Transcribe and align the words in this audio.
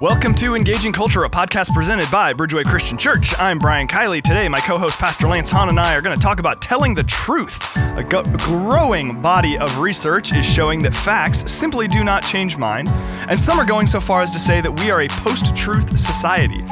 Welcome 0.00 0.34
to 0.36 0.56
Engaging 0.56 0.92
Culture, 0.92 1.22
a 1.22 1.30
podcast 1.30 1.72
presented 1.72 2.10
by 2.10 2.34
Bridgeway 2.34 2.64
Christian 2.64 2.98
Church. 2.98 3.32
I'm 3.38 3.60
Brian 3.60 3.86
Kiley. 3.86 4.20
Today, 4.20 4.48
my 4.48 4.58
co 4.58 4.76
host, 4.76 4.98
Pastor 4.98 5.28
Lance 5.28 5.48
Hahn, 5.50 5.68
and 5.68 5.78
I 5.78 5.94
are 5.94 6.02
going 6.02 6.18
to 6.18 6.20
talk 6.20 6.40
about 6.40 6.60
telling 6.60 6.94
the 6.94 7.04
truth. 7.04 7.76
A 7.76 8.02
growing 8.38 9.22
body 9.22 9.56
of 9.56 9.78
research 9.78 10.32
is 10.32 10.44
showing 10.44 10.82
that 10.82 10.96
facts 10.96 11.48
simply 11.48 11.86
do 11.86 12.02
not 12.02 12.24
change 12.24 12.56
minds, 12.56 12.90
and 13.28 13.40
some 13.40 13.60
are 13.60 13.64
going 13.64 13.86
so 13.86 14.00
far 14.00 14.20
as 14.20 14.32
to 14.32 14.40
say 14.40 14.60
that 14.60 14.80
we 14.80 14.90
are 14.90 15.02
a 15.02 15.08
post 15.08 15.54
truth 15.54 15.96
society. 15.96 16.64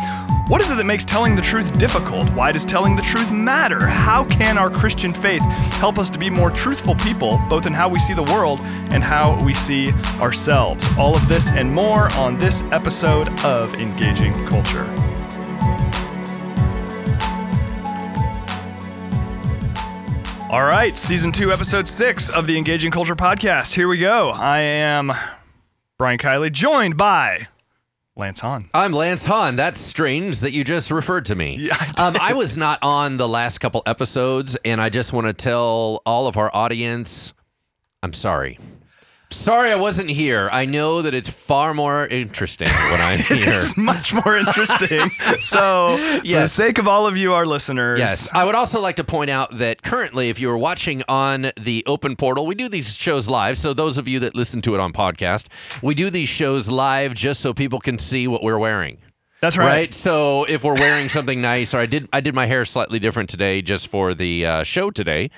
What 0.49 0.61
is 0.61 0.73
it 0.73 0.75
that 0.75 0.85
makes 0.85 1.05
telling 1.05 1.37
the 1.37 1.41
truth 1.41 1.79
difficult? 1.79 2.29
Why 2.31 2.51
does 2.51 2.65
telling 2.65 2.97
the 2.97 3.03
truth 3.03 3.31
matter? 3.31 3.87
How 3.87 4.25
can 4.25 4.59
our 4.59 4.69
Christian 4.69 5.13
faith 5.13 5.41
help 5.79 6.01
us 6.01 6.11
to 6.11 6.19
be 6.19 6.29
more 6.29 6.51
truthful 6.51 6.97
people, 6.97 7.41
both 7.49 7.65
in 7.65 7.73
how 7.73 7.89
we 7.89 8.01
see 8.01 8.13
the 8.13 8.25
world 8.25 8.61
and 8.91 9.05
how 9.05 9.43
we 9.45 9.55
see 9.55 9.93
ourselves? 10.21 10.85
All 10.99 11.15
of 11.15 11.29
this 11.29 11.53
and 11.53 11.73
more 11.73 12.13
on 12.15 12.39
this 12.39 12.63
episode 12.73 13.29
of 13.45 13.77
Engaging 13.77 14.33
Culture. 14.49 14.85
All 20.51 20.65
right, 20.65 20.99
season 20.99 21.31
two, 21.31 21.53
episode 21.53 21.87
six 21.87 22.29
of 22.29 22.49
the 22.49 22.59
Engaging 22.59 22.91
Culture 22.91 23.17
podcast. 23.17 23.75
Here 23.75 23.87
we 23.87 23.99
go. 23.99 24.31
I 24.31 24.59
am 24.59 25.13
Brian 25.99 26.19
Kiley, 26.19 26.51
joined 26.51 26.97
by 26.97 27.47
Lance 28.15 28.41
Hahn. 28.41 28.69
I'm 28.75 28.93
Lance 28.93 29.25
Hahn. 29.27 29.57
That's 29.57 29.81
strange 29.81 30.41
that 30.41 30.53
you 30.53 30.65
just 30.65 30.91
referred 30.91 31.25
to 31.27 31.35
me. 31.35 31.57
Yeah, 31.63 31.77
I 31.97 32.07
um, 32.09 32.17
I 32.21 32.35
was 32.35 32.57
not 32.57 32.79
on 32.83 33.17
the 33.17 33.29
last 33.29 33.59
couple 33.59 33.83
episodes, 33.87 34.57
and 34.65 34.81
I 34.81 34.89
just 34.91 35.13
want 35.13 35.27
to 35.29 35.33
tell 35.33 36.03
all 36.05 36.27
of 36.27 36.37
our 36.37 36.55
audience 36.55 37.33
I'm 38.03 38.13
sorry. 38.13 38.59
Sorry 39.33 39.71
I 39.73 39.77
wasn't 39.77 40.11
here. 40.11 40.49
I 40.53 40.67
know 40.67 41.03
that 41.03 41.15
it's 41.15 41.29
far 41.31 41.73
more 41.75 42.07
interesting 42.07 42.69
when 42.69 43.01
I'm 43.01 43.19
here. 43.39 43.53
It's 43.55 43.77
much 43.77 44.13
more 44.13 44.37
interesting. 44.37 45.11
so, 45.41 45.97
for 45.99 46.23
the 46.23 46.47
sake 46.47 46.79
of 46.79 46.87
all 46.87 47.07
of 47.07 47.17
you, 47.17 47.33
our 47.33 47.47
listeners, 47.47 47.99
Yes. 47.99 48.31
I 48.33 48.45
would 48.45 48.55
also 48.55 48.81
like 48.81 48.97
to 48.97 49.05
point 49.05 49.31
out 49.31 49.57
that 49.59 49.83
currently, 49.83 50.29
if 50.29 50.39
you 50.39 50.51
are 50.51 50.59
watching 50.59 51.03
on 51.09 51.51
the 51.59 51.83
open 51.87 52.15
portal, 52.17 52.47
we 52.47 52.55
do 52.55 52.69
these 52.69 52.95
shows 52.95 53.29
live. 53.29 53.57
So, 53.57 53.73
those 53.73 53.97
of 53.99 54.07
you 54.07 54.21
that 54.21 54.35
listen 54.35 54.61
to 54.63 54.75
it 54.75 54.81
on 54.81 54.93
podcast, 54.93 55.49
we 55.83 55.95
do 55.95 56.11
these 56.11 56.29
shows 56.29 56.69
live 56.71 57.15
just 57.15 57.41
so 57.41 57.55
people 57.55 57.81
can 57.81 57.99
see 57.99 58.29
what 58.29 58.43
we're 58.43 58.59
wearing. 58.59 58.99
that's 59.41 59.57
right. 59.57 59.67
right. 59.67 59.95
So 59.95 60.45
if 60.45 60.63
we're 60.63 60.75
wearing 60.75 61.09
something 61.09 61.41
nice, 61.41 61.75
or 61.75 61.79
I 61.79 61.87
did, 61.87 62.09
I 62.13 62.21
did 62.21 62.35
my 62.35 62.47
hair 62.47 62.65
slightly 62.65 62.99
different 62.99 63.31
today 63.31 63.63
just 63.63 63.89
for 63.89 64.15
the 64.15 64.47
uh, 64.47 64.63
show 64.63 64.91
today, 64.91 65.31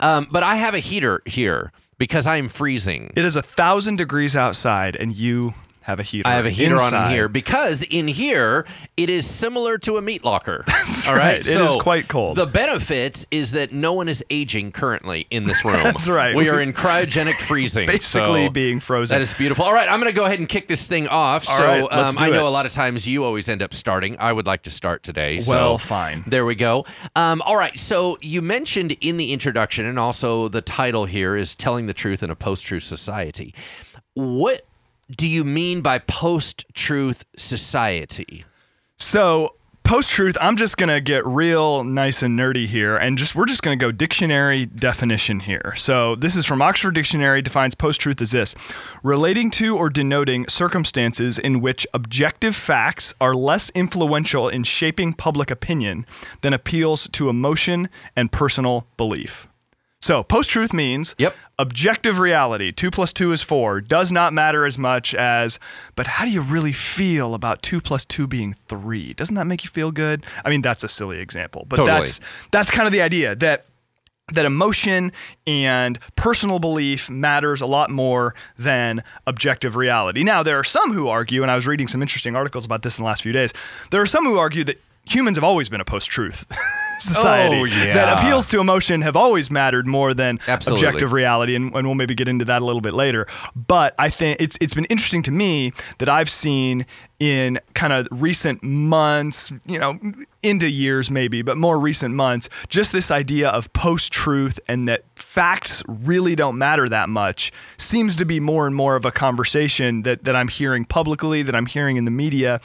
um, 0.00 0.26
but 0.30 0.42
I 0.42 0.56
have 0.56 0.74
a 0.74 0.80
heater 0.80 1.22
here 1.26 1.70
because 1.98 2.26
I 2.26 2.36
am 2.36 2.48
freezing. 2.48 3.12
It 3.16 3.24
is 3.24 3.36
a 3.36 3.42
thousand 3.42 3.96
degrees 3.96 4.36
outside, 4.36 4.96
and 4.96 5.16
you 5.16 5.54
have 5.84 6.00
a 6.00 6.02
heater. 6.02 6.26
I 6.26 6.36
have 6.36 6.46
a 6.46 6.50
heater 6.50 6.80
on 6.80 6.94
in 6.94 7.10
here 7.10 7.28
because 7.28 7.82
in 7.82 8.08
here 8.08 8.64
it 8.96 9.10
is 9.10 9.26
similar 9.26 9.76
to 9.78 9.98
a 9.98 10.02
meat 10.02 10.24
locker. 10.24 10.64
all 11.06 11.14
right. 11.14 11.36
right, 11.36 11.38
It 11.40 11.60
is 11.60 11.76
quite 11.76 12.08
cold. 12.08 12.38
The 12.38 12.46
benefits 12.46 13.26
is 13.30 13.52
that 13.52 13.70
no 13.70 13.92
one 13.92 14.08
is 14.08 14.24
aging 14.30 14.72
currently 14.72 15.26
in 15.30 15.44
this 15.44 15.62
room. 15.64 15.82
That's 15.82 16.08
right. 16.08 16.34
We 16.34 16.48
are 16.48 16.58
in 16.58 16.72
cryogenic 16.72 17.34
freezing, 17.38 17.86
Basically 17.86 18.46
so 18.46 18.50
being 18.50 18.80
frozen. 18.80 19.14
That 19.14 19.20
is 19.20 19.34
beautiful. 19.34 19.66
All 19.66 19.74
right, 19.74 19.86
I'm 19.86 20.00
going 20.00 20.10
to 20.10 20.16
go 20.16 20.24
ahead 20.24 20.38
and 20.38 20.48
kick 20.48 20.68
this 20.68 20.88
thing 20.88 21.06
off. 21.06 21.46
All 21.50 21.58
so 21.58 21.66
right, 21.66 21.82
um, 21.92 22.14
I 22.16 22.30
know 22.30 22.46
it. 22.46 22.48
a 22.48 22.50
lot 22.50 22.64
of 22.64 22.72
times 22.72 23.06
you 23.06 23.22
always 23.22 23.50
end 23.50 23.60
up 23.62 23.74
starting. 23.74 24.16
I 24.18 24.32
would 24.32 24.46
like 24.46 24.62
to 24.62 24.70
start 24.70 25.02
today. 25.02 25.40
Well, 25.46 25.78
so 25.78 25.86
fine. 25.86 26.24
There 26.26 26.46
we 26.46 26.54
go. 26.54 26.86
Um, 27.14 27.42
all 27.42 27.58
right. 27.58 27.78
So 27.78 28.16
you 28.22 28.40
mentioned 28.40 28.96
in 29.02 29.18
the 29.18 29.34
introduction, 29.34 29.84
and 29.84 29.98
also 29.98 30.48
the 30.48 30.62
title 30.62 31.04
here 31.04 31.36
is 31.36 31.54
"Telling 31.54 31.84
the 31.84 31.94
Truth 31.94 32.22
in 32.22 32.30
a 32.30 32.36
Post-Truth 32.36 32.84
Society." 32.84 33.54
What 34.14 34.64
do 35.10 35.28
you 35.28 35.44
mean 35.44 35.80
by 35.80 35.98
post-truth 35.98 37.24
society? 37.36 38.44
So 38.98 39.54
post 39.82 40.10
truth, 40.12 40.34
I'm 40.40 40.56
just 40.56 40.78
gonna 40.78 41.00
get 41.00 41.26
real 41.26 41.84
nice 41.84 42.22
and 42.22 42.38
nerdy 42.38 42.66
here, 42.66 42.96
and 42.96 43.18
just 43.18 43.34
we're 43.34 43.44
just 43.44 43.62
gonna 43.62 43.76
go 43.76 43.92
dictionary 43.92 44.64
definition 44.64 45.40
here. 45.40 45.74
So 45.76 46.14
this 46.16 46.36
is 46.36 46.46
from 46.46 46.62
Oxford 46.62 46.94
Dictionary 46.94 47.42
defines 47.42 47.74
post 47.74 48.00
truth 48.00 48.22
as 48.22 48.30
this: 48.30 48.54
relating 49.02 49.50
to 49.52 49.76
or 49.76 49.90
denoting 49.90 50.48
circumstances 50.48 51.38
in 51.38 51.60
which 51.60 51.86
objective 51.92 52.56
facts 52.56 53.12
are 53.20 53.34
less 53.34 53.68
influential 53.74 54.48
in 54.48 54.64
shaping 54.64 55.12
public 55.12 55.50
opinion 55.50 56.06
than 56.40 56.54
appeals 56.54 57.08
to 57.12 57.28
emotion 57.28 57.90
and 58.16 58.32
personal 58.32 58.86
belief. 58.96 59.48
So 60.04 60.22
post 60.22 60.50
truth 60.50 60.74
means 60.74 61.14
Yep. 61.16 61.34
objective 61.58 62.18
reality, 62.18 62.72
two 62.72 62.90
plus 62.90 63.10
two 63.14 63.32
is 63.32 63.40
four, 63.40 63.80
does 63.80 64.12
not 64.12 64.34
matter 64.34 64.66
as 64.66 64.76
much 64.76 65.14
as, 65.14 65.58
but 65.96 66.06
how 66.06 66.26
do 66.26 66.30
you 66.30 66.42
really 66.42 66.74
feel 66.74 67.32
about 67.32 67.62
two 67.62 67.80
plus 67.80 68.04
two 68.04 68.26
being 68.26 68.52
three? 68.52 69.14
Doesn't 69.14 69.34
that 69.36 69.46
make 69.46 69.64
you 69.64 69.70
feel 69.70 69.90
good? 69.92 70.26
I 70.44 70.50
mean, 70.50 70.60
that's 70.60 70.84
a 70.84 70.90
silly 70.90 71.20
example, 71.20 71.64
but 71.66 71.76
Totally. 71.76 72.00
that's 72.00 72.20
that's 72.50 72.70
kind 72.70 72.86
of 72.86 72.92
the 72.92 73.00
idea 73.00 73.34
that 73.36 73.64
that 74.30 74.44
emotion 74.44 75.10
and 75.46 75.98
personal 76.16 76.58
belief 76.58 77.08
matters 77.08 77.62
a 77.62 77.66
lot 77.66 77.88
more 77.88 78.34
than 78.58 79.02
objective 79.26 79.74
reality. 79.74 80.22
Now, 80.22 80.42
there 80.42 80.58
are 80.58 80.64
some 80.64 80.92
who 80.92 81.08
argue, 81.08 81.40
and 81.40 81.50
I 81.50 81.54
was 81.56 81.66
reading 81.66 81.88
some 81.88 82.02
interesting 82.02 82.36
articles 82.36 82.66
about 82.66 82.82
this 82.82 82.98
in 82.98 83.04
the 83.04 83.06
last 83.06 83.22
few 83.22 83.32
days. 83.32 83.54
There 83.90 84.02
are 84.02 84.06
some 84.06 84.26
who 84.26 84.36
argue 84.36 84.64
that 84.64 84.78
humans 85.06 85.38
have 85.38 85.44
always 85.44 85.70
been 85.70 85.80
a 85.80 85.84
post-truth 85.86 86.44
society. 87.00 87.56
Oh, 87.56 87.64
yeah. 87.64 87.94
That 87.94 88.18
appeals 88.18 88.48
to 88.48 88.60
emotion 88.60 89.02
have 89.02 89.16
always 89.16 89.50
mattered 89.50 89.86
more 89.86 90.14
than 90.14 90.40
Absolutely. 90.46 90.86
objective 90.86 91.12
reality, 91.12 91.54
and, 91.54 91.74
and 91.74 91.86
we'll 91.86 91.94
maybe 91.94 92.14
get 92.14 92.28
into 92.28 92.44
that 92.46 92.62
a 92.62 92.64
little 92.64 92.80
bit 92.80 92.94
later. 92.94 93.26
But 93.54 93.94
I 93.98 94.10
think 94.10 94.40
it's 94.40 94.56
it's 94.60 94.74
been 94.74 94.86
interesting 94.86 95.22
to 95.24 95.30
me 95.30 95.72
that 95.98 96.08
I've 96.08 96.30
seen 96.30 96.86
in 97.20 97.60
kind 97.74 97.92
of 97.92 98.08
recent 98.10 98.62
months, 98.62 99.52
you 99.66 99.78
know, 99.78 99.98
into 100.42 100.68
years 100.68 101.10
maybe, 101.10 101.42
but 101.42 101.56
more 101.56 101.78
recent 101.78 102.14
months, 102.14 102.48
just 102.68 102.92
this 102.92 103.10
idea 103.10 103.48
of 103.48 103.72
post-truth 103.72 104.58
and 104.68 104.88
that 104.88 105.04
facts 105.16 105.82
really 105.86 106.34
don't 106.34 106.58
matter 106.58 106.88
that 106.88 107.08
much 107.08 107.52
seems 107.76 108.16
to 108.16 108.24
be 108.24 108.40
more 108.40 108.66
and 108.66 108.74
more 108.74 108.96
of 108.96 109.04
a 109.04 109.12
conversation 109.12 110.02
that 110.02 110.24
that 110.24 110.36
I'm 110.36 110.48
hearing 110.48 110.84
publicly, 110.84 111.42
that 111.42 111.54
I'm 111.54 111.66
hearing 111.66 111.96
in 111.96 112.04
the 112.04 112.10
media. 112.10 112.60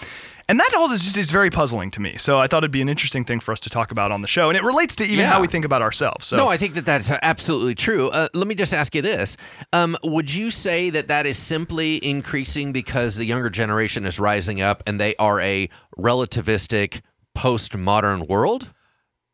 And 0.49 0.59
that 0.59 0.73
all 0.75 0.91
is 0.91 1.03
just 1.03 1.15
is 1.15 1.29
very 1.29 1.51
puzzling 1.51 1.91
to 1.91 2.01
me. 2.01 2.15
So 2.17 2.39
I 2.39 2.47
thought 2.47 2.63
it'd 2.63 2.71
be 2.71 2.81
an 2.81 2.89
interesting 2.89 3.23
thing 3.23 3.39
for 3.39 3.51
us 3.51 3.59
to 3.61 3.69
talk 3.69 3.91
about 3.91 4.11
on 4.11 4.21
the 4.21 4.27
show, 4.27 4.49
and 4.49 4.57
it 4.57 4.63
relates 4.63 4.95
to 4.95 5.03
even 5.05 5.19
Yeah. 5.19 5.27
how 5.31 5.39
we 5.41 5.47
think 5.47 5.63
about 5.63 5.83
ourselves. 5.83 6.25
So 6.27 6.37
No, 6.37 6.47
I 6.49 6.57
think 6.57 6.73
that 6.73 6.85
that's 6.85 7.11
absolutely 7.21 7.75
true. 7.75 8.09
Uh, 8.09 8.27
let 8.33 8.47
me 8.47 8.55
just 8.55 8.73
ask 8.73 8.95
you 8.95 9.03
this: 9.03 9.37
um, 9.73 9.95
Would 10.03 10.33
you 10.33 10.49
say 10.49 10.89
that 10.89 11.07
that 11.07 11.27
is 11.27 11.37
simply 11.37 12.03
increasing 12.03 12.73
because 12.73 13.15
the 13.15 13.25
younger 13.25 13.51
generation 13.51 14.05
is 14.05 14.19
rising 14.19 14.59
up 14.59 14.81
and 14.87 14.99
they 14.99 15.15
are 15.17 15.39
a 15.39 15.69
relativistic 15.97 17.01
postmodern 17.37 18.27
world? 18.27 18.73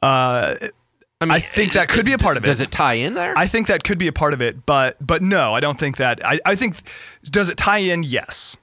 uh, 0.01 0.55
I, 1.21 1.25
mean, 1.25 1.31
I 1.31 1.39
think 1.39 1.73
that 1.73 1.87
could 1.87 2.03
be 2.03 2.11
a 2.11 2.17
part 2.17 2.35
of 2.35 2.43
it. 2.43 2.45
Does 2.45 2.59
it 2.59 2.71
tie 2.71 2.95
in 2.95 3.13
there? 3.13 3.33
I 3.37 3.47
think 3.47 3.67
that 3.67 3.85
could 3.85 3.97
be 3.97 4.07
a 4.07 4.11
part 4.13 4.33
of 4.33 4.41
it, 4.41 4.65
but 4.65 4.97
but 4.99 5.21
no, 5.21 5.55
I 5.55 5.61
don't 5.61 5.79
think 5.79 5.95
that. 5.97 6.23
I, 6.25 6.41
I 6.45 6.55
think 6.55 6.75
does 7.23 7.47
it 7.47 7.55
tie 7.57 7.77
in? 7.77 8.03
Yes. 8.03 8.57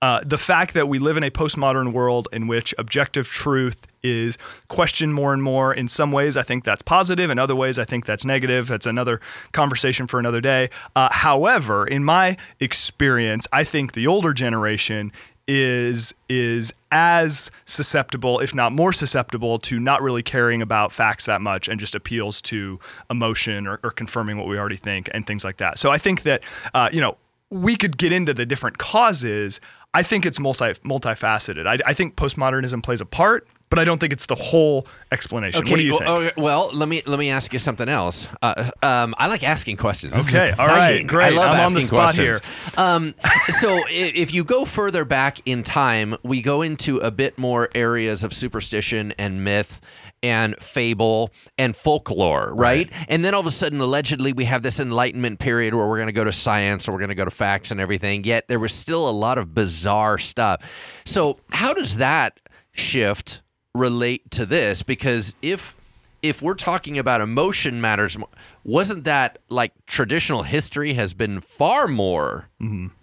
Uh, 0.00 0.20
the 0.24 0.38
fact 0.38 0.74
that 0.74 0.88
we 0.88 0.98
live 0.98 1.16
in 1.16 1.24
a 1.24 1.30
postmodern 1.30 1.92
world 1.92 2.28
in 2.32 2.46
which 2.46 2.72
objective 2.78 3.26
truth 3.26 3.86
is 4.04 4.38
questioned 4.68 5.12
more 5.12 5.32
and 5.32 5.42
more. 5.42 5.74
In 5.74 5.88
some 5.88 6.12
ways, 6.12 6.36
I 6.36 6.44
think 6.44 6.62
that's 6.62 6.82
positive. 6.82 7.30
In 7.30 7.38
other 7.38 7.56
ways, 7.56 7.80
I 7.80 7.84
think 7.84 8.06
that's 8.06 8.24
negative. 8.24 8.68
That's 8.68 8.86
another 8.86 9.20
conversation 9.52 10.06
for 10.06 10.20
another 10.20 10.40
day. 10.40 10.70
Uh, 10.94 11.08
however, 11.10 11.84
in 11.84 12.04
my 12.04 12.36
experience, 12.60 13.48
I 13.52 13.64
think 13.64 13.92
the 13.92 14.06
older 14.06 14.32
generation 14.32 15.10
is 15.48 16.14
is 16.28 16.72
as 16.92 17.50
susceptible, 17.64 18.38
if 18.38 18.54
not 18.54 18.70
more 18.70 18.92
susceptible, 18.92 19.58
to 19.60 19.80
not 19.80 20.02
really 20.02 20.22
caring 20.22 20.62
about 20.62 20.92
facts 20.92 21.26
that 21.26 21.40
much 21.40 21.66
and 21.66 21.80
just 21.80 21.94
appeals 21.94 22.40
to 22.42 22.78
emotion 23.10 23.66
or, 23.66 23.80
or 23.82 23.90
confirming 23.90 24.36
what 24.36 24.46
we 24.46 24.58
already 24.58 24.76
think 24.76 25.08
and 25.12 25.26
things 25.26 25.44
like 25.44 25.56
that. 25.56 25.78
So 25.78 25.90
I 25.90 25.98
think 25.98 26.22
that 26.22 26.44
uh, 26.74 26.90
you 26.92 27.00
know 27.00 27.16
we 27.50 27.76
could 27.76 27.96
get 27.96 28.12
into 28.12 28.34
the 28.34 28.44
different 28.44 28.78
causes. 28.78 29.60
I 29.94 30.02
think 30.02 30.26
it's 30.26 30.38
multi 30.38 30.72
multifaceted. 30.84 31.66
I, 31.66 31.78
I 31.86 31.92
think 31.94 32.16
postmodernism 32.16 32.82
plays 32.82 33.00
a 33.00 33.06
part, 33.06 33.48
but 33.70 33.78
I 33.78 33.84
don't 33.84 33.98
think 33.98 34.12
it's 34.12 34.26
the 34.26 34.34
whole 34.34 34.86
explanation. 35.12 35.66
what 35.66 35.76
do 35.76 35.82
you 35.82 35.92
well, 35.92 35.98
think? 36.00 36.32
okay, 36.32 36.40
well, 36.40 36.70
let 36.72 36.88
me 36.88 37.02
let 37.06 37.18
me 37.18 37.30
ask 37.30 37.52
you 37.52 37.58
something 37.58 37.88
else. 37.88 38.28
Uh, 38.42 38.70
um, 38.82 39.14
I 39.18 39.28
like 39.28 39.42
asking 39.42 39.76
questions. 39.76 40.14
Okay, 40.14 40.46
all 40.60 40.68
right, 40.68 41.06
great. 41.06 41.32
I 41.32 41.36
love 41.36 41.54
I'm 41.54 41.60
on 41.60 41.72
the 41.72 41.78
asking 41.78 41.80
spot 41.82 42.14
questions. 42.14 42.78
Um, 42.78 43.14
so, 43.60 43.80
if 43.88 44.32
you 44.32 44.44
go 44.44 44.64
further 44.64 45.04
back 45.04 45.40
in 45.46 45.62
time, 45.62 46.16
we 46.22 46.42
go 46.42 46.62
into 46.62 46.98
a 46.98 47.10
bit 47.10 47.38
more 47.38 47.68
areas 47.74 48.24
of 48.24 48.32
superstition 48.32 49.12
and 49.18 49.44
myth 49.44 49.80
and 50.22 50.56
fable 50.56 51.30
and 51.56 51.74
folklore, 51.76 52.54
right? 52.54 52.90
And 53.08 53.24
then 53.24 53.34
all 53.34 53.40
of 53.40 53.46
a 53.46 53.50
sudden, 53.50 53.80
allegedly, 53.80 54.32
we 54.32 54.44
have 54.44 54.62
this 54.62 54.80
enlightenment 54.80 55.38
period 55.38 55.74
where 55.74 55.86
we're 55.86 55.98
going 55.98 56.08
to 56.08 56.12
go 56.12 56.24
to 56.24 56.32
science 56.32 56.88
or 56.88 56.92
we're 56.92 56.98
going 56.98 57.08
to 57.10 57.14
go 57.14 57.24
to 57.24 57.30
facts 57.30 57.70
and 57.70 57.80
everything. 57.80 58.24
Yet 58.24 58.48
there 58.48 58.58
was 58.58 58.72
still 58.72 59.08
a 59.08 59.12
lot 59.12 59.38
of 59.38 59.54
bizarre 59.54 60.18
stuff. 60.18 61.02
So, 61.04 61.38
how 61.50 61.74
does 61.74 61.98
that 61.98 62.40
shift 62.72 63.42
relate 63.74 64.30
to 64.32 64.46
this? 64.46 64.82
Because 64.82 65.34
if 65.42 65.76
if 66.20 66.42
we're 66.42 66.54
talking 66.54 66.98
about 66.98 67.20
emotion 67.20 67.80
matters, 67.80 68.18
wasn't 68.64 69.04
that 69.04 69.38
like 69.50 69.72
traditional 69.86 70.42
history 70.42 70.94
has 70.94 71.14
been 71.14 71.40
far 71.40 71.86
more 71.86 72.48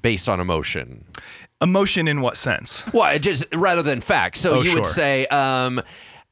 based 0.02 0.28
on 0.28 0.40
emotion? 0.42 1.06
Emotion 1.62 2.10
in 2.10 2.20
what 2.20 2.36
sense? 2.36 2.84
Well, 2.94 3.18
just 3.18 3.46
rather 3.56 3.82
than 3.82 4.02
facts. 4.02 4.42
So 4.42 4.56
Oh, 4.56 4.62
you 4.62 4.74
would 4.74 4.86
say, 4.86 5.26
um, 5.28 5.82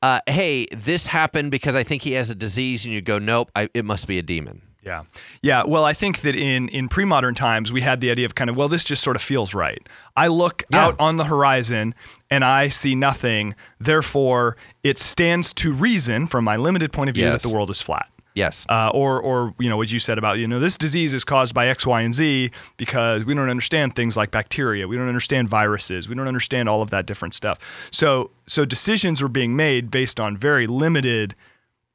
uh, 0.03 0.19
"Hey, 0.27 0.67
this 0.71 1.07
happened 1.07 1.49
because 1.49 1.73
I 1.75 1.83
think 1.83 2.03
he 2.03 2.11
has 2.13 2.29
a 2.29 2.35
disease," 2.35 2.85
and 2.85 2.93
you 2.93 3.01
go, 3.01 3.17
"Nope, 3.17 3.49
I, 3.55 3.69
it 3.73 3.85
must 3.85 4.05
be 4.07 4.19
a 4.19 4.21
demon." 4.21 4.61
Yeah. 4.85 5.03
Yeah. 5.41 5.63
Well, 5.65 5.85
I 5.85 5.93
think 5.93 6.21
that 6.21 6.35
in, 6.35 6.67
in 6.67 6.89
pre 6.89 7.05
modern 7.05 7.35
times, 7.35 7.71
we 7.71 7.79
had 7.79 8.01
the 8.01 8.11
idea 8.11 8.25
of 8.25 8.35
kind 8.35 8.49
of, 8.49 8.57
well, 8.57 8.67
this 8.67 8.83
just 8.83 9.01
sort 9.01 9.15
of 9.15 9.21
feels 9.21 9.53
right. 9.53 9.81
I 10.17 10.27
look 10.27 10.63
Yeah. 10.69 10.83
out 10.87 10.95
on 10.99 11.15
the 11.15 11.23
horizon 11.23 11.95
and 12.29 12.43
I 12.43 12.67
see 12.67 12.93
nothing. 12.93 13.55
Therefore, 13.79 14.57
it 14.83 14.99
stands 14.99 15.53
to 15.53 15.71
reason 15.71 16.27
from 16.27 16.43
my 16.43 16.57
limited 16.57 16.91
point 16.91 17.07
of 17.09 17.15
view 17.15 17.23
Yes. 17.23 17.43
that 17.43 17.47
the 17.49 17.55
world 17.55 17.69
is 17.69 17.81
flat. 17.81 18.09
Yes. 18.35 18.65
Uh, 18.67 18.89
or, 18.93 19.21
or 19.21 19.53
you 19.59 19.69
know 19.69 19.77
what 19.77 19.91
you 19.91 19.99
said 19.99 20.17
about 20.17 20.39
you 20.39 20.47
know 20.47 20.59
this 20.59 20.77
disease 20.77 21.13
is 21.13 21.23
caused 21.23 21.53
by 21.53 21.67
X, 21.67 21.85
Y, 21.85 22.01
and 22.01 22.15
Z 22.15 22.49
because 22.77 23.25
we 23.25 23.33
don't 23.33 23.49
understand 23.49 23.95
things 23.95 24.17
like 24.17 24.31
bacteria, 24.31 24.87
we 24.87 24.95
don't 24.97 25.07
understand 25.07 25.49
viruses, 25.49 26.09
we 26.09 26.15
don't 26.15 26.27
understand 26.27 26.67
all 26.67 26.81
of 26.81 26.89
that 26.89 27.05
different 27.05 27.33
stuff. 27.35 27.59
So 27.91 28.31
so 28.47 28.65
decisions 28.65 29.21
were 29.21 29.29
being 29.29 29.55
made 29.55 29.91
based 29.91 30.19
on 30.19 30.35
very 30.35 30.65
limited 30.67 31.35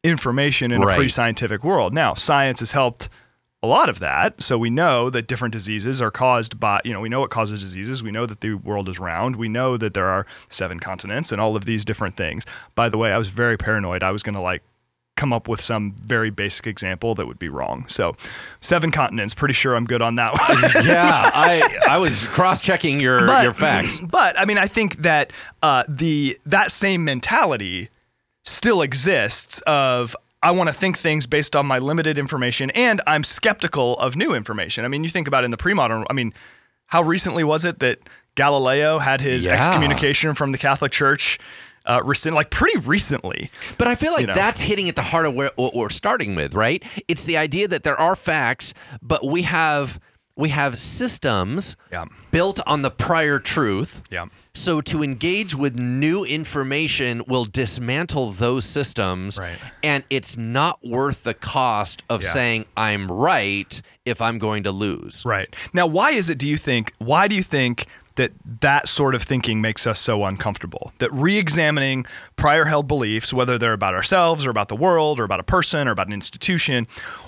information 0.04 0.70
in 0.72 0.80
Right. 0.80 0.94
a 0.94 0.96
pre-scientific 0.96 1.64
world. 1.64 1.92
Now 1.92 2.14
science 2.14 2.60
has 2.60 2.72
helped 2.72 3.08
a 3.60 3.66
lot 3.66 3.88
of 3.88 3.98
that. 3.98 4.40
So 4.40 4.56
we 4.56 4.70
know 4.70 5.10
that 5.10 5.26
different 5.26 5.52
diseases 5.52 6.00
are 6.00 6.12
caused 6.12 6.60
by, 6.60 6.80
you 6.84 6.92
know, 6.92 7.00
we 7.00 7.08
know 7.08 7.18
what 7.18 7.30
causes 7.30 7.60
diseases. 7.60 8.04
We 8.04 8.12
know 8.12 8.24
that 8.24 8.40
the 8.40 8.54
world 8.54 8.88
is 8.88 9.00
round. 9.00 9.34
We 9.34 9.48
know 9.48 9.76
that 9.76 9.94
there 9.94 10.06
are 10.06 10.26
seven 10.48 10.78
continents 10.78 11.32
and 11.32 11.40
all 11.40 11.56
of 11.56 11.64
these 11.64 11.84
different 11.84 12.16
things. 12.16 12.44
By 12.76 12.88
the 12.88 12.96
way, 12.96 13.10
I 13.12 13.18
was 13.18 13.26
very 13.28 13.56
paranoid. 13.56 14.04
I 14.04 14.12
was 14.12 14.22
going 14.22 14.36
to 14.36 14.40
like 14.40 14.62
come 15.18 15.32
up 15.34 15.48
with 15.48 15.60
some 15.60 15.92
very 16.02 16.30
basic 16.30 16.66
example 16.66 17.14
that 17.16 17.26
would 17.26 17.38
be 17.38 17.48
wrong. 17.50 17.84
So, 17.88 18.14
seven 18.60 18.90
continents, 18.90 19.34
pretty 19.34 19.52
sure 19.54 19.76
I'm 19.76 19.84
good 19.84 20.00
on 20.00 20.14
that 20.14 20.32
one. 20.38 20.58
yeah, 20.86 21.30
I 21.34 21.78
I 21.86 21.98
was 21.98 22.24
cross 22.36 22.60
checking 22.62 23.00
your 23.00 23.26
But- 23.26 23.42
your 23.42 23.52
facts. 23.52 24.00
But 24.10 24.38
I 24.38 24.46
mean, 24.46 24.56
I 24.58 24.66
think 24.68 24.96
that 24.98 25.32
uh, 25.62 25.84
the 25.86 26.38
that 26.46 26.72
same 26.72 27.04
mentality 27.04 27.90
still 28.44 28.80
exists 28.80 29.60
of 29.66 30.16
I 30.42 30.52
want 30.52 30.68
to 30.70 30.74
think 30.74 30.96
things 30.96 31.26
based 31.26 31.54
on 31.56 31.66
my 31.66 31.78
limited 31.80 32.16
information, 32.16 32.70
and 32.70 33.02
I'm 33.06 33.24
skeptical 33.24 33.98
of 33.98 34.16
new 34.16 34.32
information. 34.34 34.84
I 34.84 34.88
mean, 34.88 35.02
you 35.04 35.10
think 35.10 35.26
about 35.28 35.44
in 35.44 35.50
the 35.50 35.56
pre-modern. 35.56 36.04
I 36.08 36.12
mean, 36.12 36.32
how 36.86 37.02
recently 37.02 37.42
was 37.44 37.64
it 37.64 37.80
that 37.80 37.98
Galileo 38.36 38.98
had 39.00 39.20
his 39.20 39.44
Yeah. 39.46 39.54
excommunication 39.56 40.34
from 40.34 40.52
the 40.52 40.58
Catholic 40.58 40.92
Church? 40.92 41.38
Uh, 41.88 42.02
rescind, 42.04 42.36
like 42.36 42.50
pretty 42.50 42.78
recently. 42.78 43.50
But 43.78 43.88
I 43.88 43.94
feel 43.94 44.12
like 44.12 44.26
know. 44.26 44.34
that's 44.34 44.60
hitting 44.60 44.88
at 44.90 44.94
the 44.96 45.02
heart 45.02 45.24
of 45.26 45.34
where, 45.34 45.50
what 45.56 45.74
we're 45.74 45.88
starting 45.88 46.34
with, 46.34 46.54
right? 46.54 46.82
It's 47.08 47.24
the 47.24 47.38
idea 47.38 47.66
that 47.68 47.82
there 47.82 47.98
are 47.98 48.14
facts, 48.14 48.74
but 49.02 49.24
we 49.26 49.42
have 49.42 49.98
we 50.36 50.50
have 50.50 50.78
systems 50.78 51.76
Yeah. 51.90 52.04
built 52.30 52.60
on 52.64 52.82
the 52.82 52.92
prior 52.92 53.40
truth. 53.40 54.02
Yeah. 54.08 54.26
So 54.54 54.80
to 54.82 55.02
engage 55.02 55.54
with 55.56 55.76
new 55.76 56.24
information 56.24 57.22
will 57.26 57.44
dismantle 57.44 58.30
those 58.32 58.64
systems, 58.64 59.38
Right. 59.40 59.58
and 59.82 60.04
it's 60.10 60.36
not 60.36 60.78
worth 60.86 61.24
the 61.24 61.34
cost 61.34 62.04
of 62.08 62.22
Yeah. 62.22 62.28
saying 62.28 62.64
I'm 62.76 63.10
right 63.10 63.82
if 64.04 64.20
I'm 64.20 64.38
going 64.38 64.62
to 64.62 64.70
lose. 64.70 65.24
Right. 65.24 65.48
Now, 65.72 65.86
why 65.88 66.10
is 66.12 66.30
it, 66.30 66.38
do 66.38 66.46
you 66.46 66.56
think, 66.56 66.92
why 66.98 67.26
do 67.26 67.34
you 67.34 67.42
think 67.42 67.86
that 68.18 68.32
that 68.60 68.88
sort 68.88 69.14
of 69.14 69.22
thinking 69.22 69.60
makes 69.60 69.86
us 69.86 69.98
so 69.98 70.24
uncomfortable? 70.24 70.92
That 70.98 71.12
re 71.12 71.38
examining 71.38 72.04
prior 72.36 72.66
held 72.66 72.86
beliefs, 72.86 73.32
whether 73.32 73.56
they're 73.56 73.72
about 73.72 73.94
ourselves 73.94 74.44
or 74.44 74.50
about 74.50 74.68
the 74.68 74.76
world 74.76 75.18
or 75.18 75.24
about 75.24 75.40
a 75.40 75.44
person 75.44 75.88
or 75.88 75.92
about 75.92 76.08
an 76.08 76.12
institution, 76.12 76.86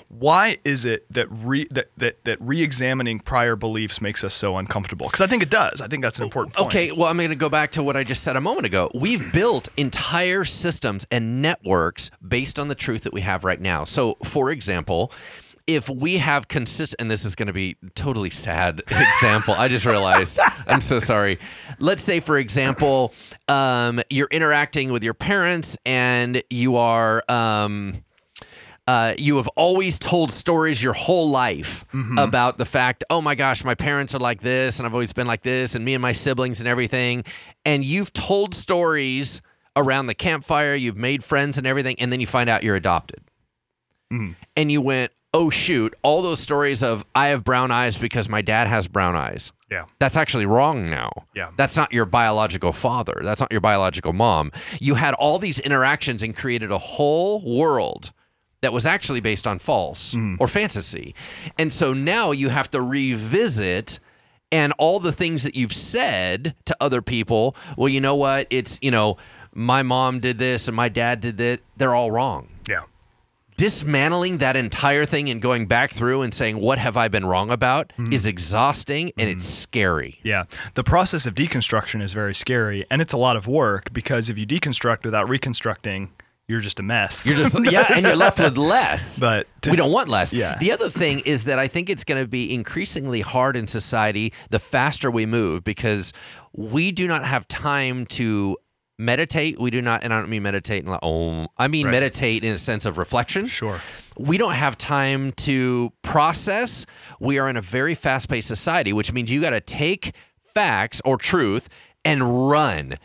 why 0.09 0.57
is 0.65 0.83
it 0.83 1.05
that 1.11 1.27
re, 1.31 1.65
that, 1.71 1.89
that, 1.97 2.23
that 2.25 2.37
re 2.41 2.61
examining 2.61 3.19
prior 3.19 3.55
beliefs 3.55 4.01
makes 4.01 4.23
us 4.23 4.33
so 4.33 4.57
uncomfortable? 4.57 5.07
Because 5.07 5.21
I 5.21 5.27
think 5.27 5.41
it 5.41 5.49
does. 5.49 5.79
I 5.81 5.87
think 5.87 6.03
that's 6.03 6.19
an 6.19 6.25
important 6.25 6.55
point. 6.55 6.67
Okay, 6.67 6.91
well, 6.91 7.07
I'm 7.07 7.17
going 7.17 7.29
to 7.29 7.35
go 7.35 7.49
back 7.49 7.71
to 7.71 7.83
what 7.83 7.95
I 7.95 8.03
just 8.03 8.23
said 8.23 8.35
a 8.35 8.41
moment 8.41 8.65
ago. 8.65 8.91
We've 8.93 9.31
built 9.31 9.69
entire 9.77 10.43
systems 10.43 11.07
and 11.09 11.41
networks 11.41 12.11
based 12.25 12.59
on 12.59 12.67
the 12.67 12.75
truth 12.75 13.03
that 13.03 13.13
we 13.13 13.21
have 13.21 13.43
right 13.43 13.59
now. 13.59 13.85
So, 13.85 14.17
for 14.23 14.51
example, 14.51 15.11
if 15.67 15.89
we 15.89 16.17
have 16.17 16.47
consistent, 16.47 17.01
and 17.01 17.11
this 17.11 17.25
is 17.25 17.35
going 17.35 17.47
to 17.47 17.53
be 17.53 17.77
totally 17.95 18.29
sad 18.29 18.81
example. 18.87 19.53
I 19.53 19.67
just 19.67 19.85
realized. 19.85 20.39
I'm 20.67 20.81
so 20.81 20.99
sorry. 20.99 21.39
Let's 21.79 22.03
say, 22.03 22.19
for 22.19 22.37
example, 22.37 23.13
um, 23.47 24.01
you're 24.09 24.29
interacting 24.31 24.91
with 24.91 25.03
your 25.03 25.13
parents, 25.13 25.77
and 25.85 26.41
you 26.49 26.77
are. 26.77 27.23
Um, 27.29 28.03
uh, 28.87 29.13
you 29.17 29.37
have 29.37 29.47
always 29.49 29.99
told 29.99 30.31
stories 30.31 30.81
your 30.81 30.93
whole 30.93 31.29
life 31.29 31.85
about 32.17 32.57
the 32.57 32.65
fact, 32.65 33.03
oh 33.09 33.21
my 33.21 33.35
gosh, 33.35 33.63
my 33.63 33.75
parents 33.75 34.15
are 34.15 34.19
like 34.19 34.41
this, 34.41 34.79
and 34.79 34.87
I've 34.87 34.93
always 34.93 35.13
been 35.13 35.27
like 35.27 35.43
this, 35.43 35.75
and 35.75 35.85
me 35.85 35.93
and 35.93 36.01
my 36.01 36.11
siblings 36.11 36.59
and 36.59 36.67
everything. 36.67 37.23
And 37.63 37.85
you've 37.85 38.11
told 38.11 38.55
stories 38.55 39.41
around 39.77 40.07
the 40.07 40.15
campfire, 40.15 40.73
you've 40.73 40.97
made 40.97 41.23
friends 41.23 41.57
and 41.57 41.67
everything, 41.67 41.95
and 41.99 42.11
then 42.11 42.19
you 42.19 42.27
find 42.27 42.49
out 42.49 42.63
you're 42.63 42.75
adopted. 42.75 43.21
And 44.57 44.71
you 44.71 44.81
went, 44.81 45.11
oh 45.33 45.49
shoot, 45.49 45.93
all 46.01 46.21
those 46.21 46.39
stories 46.39 46.83
of 46.83 47.05
I 47.15 47.27
have 47.27 47.43
brown 47.43 47.71
eyes 47.71 47.97
because 47.97 48.27
my 48.27 48.41
dad 48.41 48.67
has 48.67 48.87
brown 48.87 49.15
eyes. 49.15 49.51
Yeah. 49.69 49.85
That's 49.99 50.17
actually 50.17 50.45
wrong 50.45 50.89
now. 50.89 51.11
Yeah. 51.33 51.51
That's 51.55 51.77
not 51.77 51.93
your 51.93 52.05
biological 52.05 52.73
father. 52.73 53.21
That's 53.23 53.39
not 53.39 53.51
your 53.51 53.61
biological 53.61 54.11
mom. 54.11 54.51
You 54.81 54.95
had 54.95 55.13
all 55.13 55.39
these 55.39 55.59
interactions 55.59 56.21
and 56.21 56.35
created 56.35 56.71
a 56.71 56.77
whole 56.77 57.41
world 57.41 58.11
that 58.61 58.73
was 58.73 58.85
actually 58.85 59.21
based 59.21 59.47
on 59.47 59.59
false 59.59 60.13
mm. 60.13 60.35
or 60.39 60.47
fantasy. 60.47 61.15
And 61.57 61.71
so 61.71 61.93
now 61.93 62.31
you 62.31 62.49
have 62.49 62.69
to 62.71 62.81
revisit 62.81 63.99
and 64.51 64.73
all 64.77 64.99
the 64.99 65.13
things 65.13 65.43
that 65.43 65.55
you've 65.55 65.73
said 65.73 66.53
to 66.65 66.75
other 66.81 67.01
people. 67.01 67.55
Well, 67.77 67.87
you 67.87 68.01
know 68.01 68.15
what? 68.15 68.47
It's, 68.49 68.77
you 68.81 68.91
know, 68.91 69.15
my 69.53 69.81
mom 69.81 70.19
did 70.19 70.37
this 70.37 70.67
and 70.67 70.75
my 70.75 70.89
dad 70.89 71.21
did 71.21 71.37
that. 71.37 71.61
They're 71.77 71.95
all 71.95 72.11
wrong. 72.11 72.49
Dismantling 73.61 74.39
that 74.39 74.55
entire 74.55 75.05
thing 75.05 75.29
and 75.29 75.39
going 75.39 75.67
back 75.67 75.91
through 75.91 76.23
and 76.23 76.33
saying 76.33 76.57
what 76.57 76.79
have 76.79 76.97
i 76.97 77.07
been 77.07 77.23
wrong 77.23 77.51
about 77.51 77.89
mm-hmm. 77.89 78.11
is 78.11 78.25
exhausting 78.25 79.11
and 79.19 79.29
it's 79.29 79.45
mm-hmm. 79.45 79.61
scary 79.61 80.19
Yeah. 80.23 80.45
The 80.73 80.83
process 80.83 81.27
of 81.27 81.35
deconstruction 81.35 82.01
is 82.01 82.11
very 82.11 82.33
scary 82.33 82.87
and 82.89 83.03
it's 83.03 83.13
a 83.13 83.17
lot 83.17 83.35
of 83.35 83.45
work 83.45 83.93
because 83.93 84.29
if 84.29 84.37
you 84.39 84.47
deconstruct 84.47 85.03
without 85.03 85.29
reconstructing, 85.29 86.09
you're 86.47 86.59
just 86.59 86.79
a 86.79 86.83
mess. 86.83 87.27
you're 87.27 87.37
just 87.37 87.55
yeah 87.71 87.85
and 87.93 88.03
you're 88.03 88.15
left 88.15 88.39
with 88.39 88.57
less 88.57 89.19
But- 89.27 89.45
we 89.69 89.75
don't 89.75 89.91
want 89.91 90.09
less 90.09 90.33
Yeah. 90.33 90.57
the 90.59 90.71
other 90.71 90.89
thing 90.89 91.19
is 91.19 91.43
that 91.43 91.59
i 91.59 91.67
think 91.67 91.87
it's 91.87 92.03
going 92.03 92.19
to 92.19 92.27
be 92.27 92.51
increasingly 92.51 93.21
hard 93.21 93.55
in 93.55 93.67
society 93.67 94.33
the 94.49 94.57
faster 94.57 95.11
we 95.11 95.27
move 95.27 95.63
because 95.63 96.13
we 96.51 96.91
do 96.91 97.07
not 97.07 97.23
have 97.25 97.47
time 97.47 98.07
to 98.07 98.57
meditate 99.01 99.59
we 99.59 99.71
do 99.71 99.81
not 99.81 100.03
and 100.03 100.13
i 100.13 100.19
don't 100.19 100.29
mean 100.29 100.43
meditate 100.43 100.83
and 100.83 100.91
like 100.91 100.99
oh 101.03 101.47
i 101.57 101.67
mean 101.67 101.87
Right. 101.87 101.91
meditate 101.91 102.43
in 102.43 102.53
a 102.53 102.57
sense 102.57 102.85
of 102.85 102.97
reflection 102.97 103.47
Sure. 103.47 103.79
we 104.17 104.37
don't 104.37 104.53
have 104.53 104.77
time 104.77 105.31
to 105.47 105.91
process. 106.01 106.85
We 107.19 107.39
are 107.39 107.49
in 107.49 107.57
a 107.57 107.61
very 107.61 107.95
fast 107.95 108.29
paced 108.29 108.47
society, 108.47 108.93
which 108.93 109.11
means 109.13 109.31
you 109.31 109.41
got 109.41 109.51
to 109.51 109.61
take 109.61 110.13
facts 110.53 111.01
or 111.05 111.17
truth 111.17 111.69
and 112.03 112.49
run. 112.49 112.97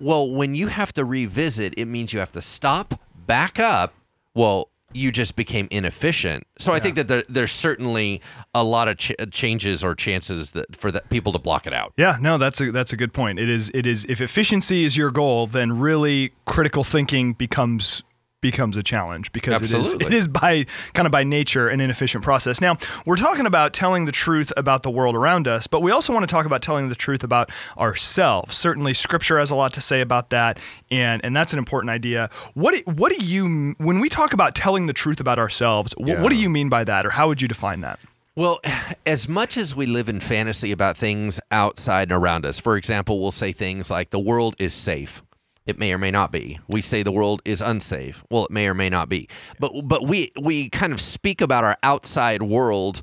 Well, 0.00 0.30
when 0.30 0.54
you 0.54 0.66
have 0.68 0.92
to 0.94 1.04
revisit, 1.04 1.74
it 1.76 1.84
means 1.86 2.12
you 2.12 2.18
have 2.20 2.32
to 2.32 2.40
stop, 2.40 2.98
back 3.26 3.58
up. 3.60 3.94
Well, 4.34 4.69
you 4.92 5.12
just 5.12 5.36
became 5.36 5.68
inefficient. 5.70 6.46
So 6.58 6.72
I 6.72 6.80
think 6.80 6.96
that 6.96 7.08
there, 7.08 7.22
there's 7.28 7.52
certainly 7.52 8.20
a 8.54 8.64
lot 8.64 8.88
of 8.88 8.96
ch- 8.98 9.12
changes 9.30 9.84
or 9.84 9.94
chances 9.94 10.52
that 10.52 10.76
for 10.76 10.90
the, 10.90 11.02
people 11.10 11.32
to 11.32 11.38
block 11.38 11.66
it 11.66 11.72
out. 11.72 11.92
Yeah, 11.96 12.18
no, 12.20 12.38
that's 12.38 12.60
a 12.60 12.70
that's 12.70 12.92
a 12.92 12.96
good 12.96 13.12
point. 13.12 13.38
It 13.38 13.48
is 13.48 13.70
it 13.74 13.86
is 13.86 14.04
if 14.08 14.20
efficiency 14.20 14.84
is 14.84 14.96
your 14.96 15.10
goal, 15.10 15.46
then 15.46 15.78
really 15.78 16.32
critical 16.44 16.84
thinking 16.84 17.32
becomes 17.32 18.02
becomes 18.40 18.76
a 18.76 18.82
challenge 18.82 19.32
because 19.32 19.62
it 19.62 19.78
is, 19.78 19.94
it 19.94 20.12
is 20.12 20.28
by 20.28 20.64
kind 20.94 21.06
of 21.06 21.12
by 21.12 21.24
nature 21.24 21.68
an 21.68 21.80
inefficient 21.80 22.24
process. 22.24 22.60
Now, 22.60 22.76
we're 23.04 23.16
talking 23.16 23.46
about 23.46 23.72
telling 23.72 24.04
the 24.04 24.12
truth 24.12 24.52
about 24.56 24.82
the 24.82 24.90
world 24.90 25.14
around 25.14 25.46
us, 25.46 25.66
but 25.66 25.82
we 25.82 25.90
also 25.90 26.12
want 26.12 26.28
to 26.28 26.32
talk 26.32 26.46
about 26.46 26.62
telling 26.62 26.88
the 26.88 26.94
truth 26.94 27.22
about 27.22 27.50
ourselves. 27.78 28.56
Certainly 28.56 28.94
scripture 28.94 29.38
has 29.38 29.50
a 29.50 29.56
lot 29.56 29.72
to 29.74 29.80
say 29.80 30.00
about 30.00 30.30
that 30.30 30.58
and 30.90 31.24
and 31.24 31.36
that's 31.36 31.52
an 31.52 31.58
important 31.58 31.90
idea. 31.90 32.30
What 32.54 32.74
do, 32.74 32.82
what 32.90 33.12
do 33.16 33.24
you 33.24 33.74
when 33.78 34.00
we 34.00 34.08
talk 34.08 34.32
about 34.32 34.54
telling 34.54 34.86
the 34.86 34.92
truth 34.92 35.20
about 35.20 35.38
ourselves, 35.38 35.92
wh- 35.94 36.20
what 36.20 36.30
do 36.30 36.36
you 36.36 36.48
mean 36.50 36.68
by 36.68 36.84
that 36.84 37.06
or 37.06 37.10
how 37.10 37.28
would 37.28 37.42
you 37.42 37.48
define 37.48 37.80
that? 37.82 37.98
Well, 38.36 38.60
as 39.04 39.28
much 39.28 39.56
as 39.56 39.74
we 39.74 39.86
live 39.86 40.08
in 40.08 40.20
fantasy 40.20 40.72
about 40.72 40.96
things 40.96 41.40
outside 41.50 42.10
and 42.10 42.12
around 42.12 42.46
us, 42.46 42.60
for 42.60 42.76
example, 42.76 43.20
we'll 43.20 43.32
say 43.32 43.52
things 43.52 43.90
like 43.90 44.10
the 44.10 44.20
world 44.20 44.54
is 44.58 44.72
safe. 44.72 45.22
It 45.66 45.78
may 45.78 45.92
or 45.92 45.98
may 45.98 46.10
not 46.10 46.32
be. 46.32 46.58
We 46.68 46.82
say 46.82 47.02
the 47.02 47.12
world 47.12 47.42
is 47.44 47.60
unsafe. 47.60 48.24
Well, 48.30 48.46
it 48.46 48.50
may 48.50 48.66
or 48.66 48.74
may 48.74 48.88
not 48.88 49.08
be. 49.08 49.28
But 49.58 49.72
but 49.84 50.06
we 50.06 50.32
we 50.40 50.68
kind 50.70 50.92
of 50.92 51.00
speak 51.00 51.40
about 51.40 51.64
our 51.64 51.76
outside 51.82 52.42
world 52.42 53.02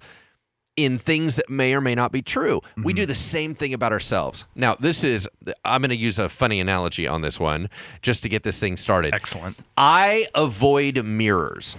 in 0.77 0.99
things 0.99 1.37
that 1.37 1.49
may 1.49 1.73
or 1.73 1.81
may 1.81 1.95
not 1.95 2.11
be 2.11 2.21
true. 2.21 2.61
We 2.77 2.93
do 2.93 3.01
mm-hmm. 3.01 3.09
the 3.09 3.15
same 3.15 3.55
thing 3.55 3.73
about 3.73 3.91
ourselves. 3.91 4.45
Now, 4.55 4.75
this 4.75 5.03
is 5.03 5.27
I'm 5.65 5.81
going 5.81 5.89
to 5.89 5.95
use 5.95 6.19
a 6.19 6.29
funny 6.29 6.59
analogy 6.59 7.07
on 7.07 7.21
this 7.21 7.39
one 7.39 7.69
just 8.01 8.23
to 8.23 8.29
get 8.29 8.43
this 8.43 8.59
thing 8.59 8.77
started. 8.77 9.13
Excellent. 9.13 9.57
I 9.75 10.27
avoid 10.35 11.03
mirrors. 11.03 11.75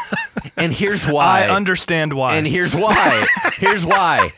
and 0.56 0.72
here's 0.72 1.06
why. 1.06 1.44
I 1.44 1.50
understand 1.50 2.12
why. 2.12 2.34
And 2.34 2.46
here's 2.46 2.74
why. 2.74 3.24
here's 3.54 3.86
why. 3.86 4.30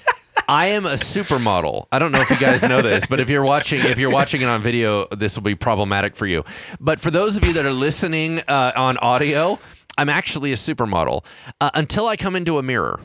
I 0.49 0.67
am 0.67 0.85
a 0.85 0.95
supermodel. 0.95 1.87
I 1.91 1.99
don't 1.99 2.13
know 2.13 2.21
if 2.21 2.29
you 2.31 2.37
guys 2.37 2.63
know 2.63 2.83
this, 2.83 3.07
but 3.07 3.21
if 3.21 3.31
you're 3.31 3.45
watching, 3.45 3.81
if 3.81 3.99
you're 3.99 4.11
watching 4.11 4.43
it 4.43 4.49
on 4.49 4.63
video, 4.63 5.07
this 5.09 5.37
will 5.37 5.43
be 5.43 5.55
problematic 5.55 6.17
for 6.17 6.27
you. 6.27 6.45
But 6.81 7.01
for 7.01 7.11
those 7.11 7.37
of 7.37 7.45
you 7.45 7.53
that 7.55 7.65
are 7.65 7.73
listening 7.73 8.41
uh, 8.41 8.73
on 8.77 8.99
audio, 8.99 9.59
I'm 9.97 10.09
actually 10.09 10.53
a 10.53 10.57
supermodel 10.57 11.25
uh, 11.61 11.71
until 11.75 12.07
I 12.07 12.17
come 12.17 12.37
into 12.37 12.59
a 12.59 12.63
mirror. 12.63 13.01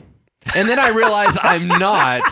And 0.54 0.68
then 0.68 0.78
I 0.78 0.88
realize 0.88 1.36
I'm 1.40 1.68
not 1.68 2.22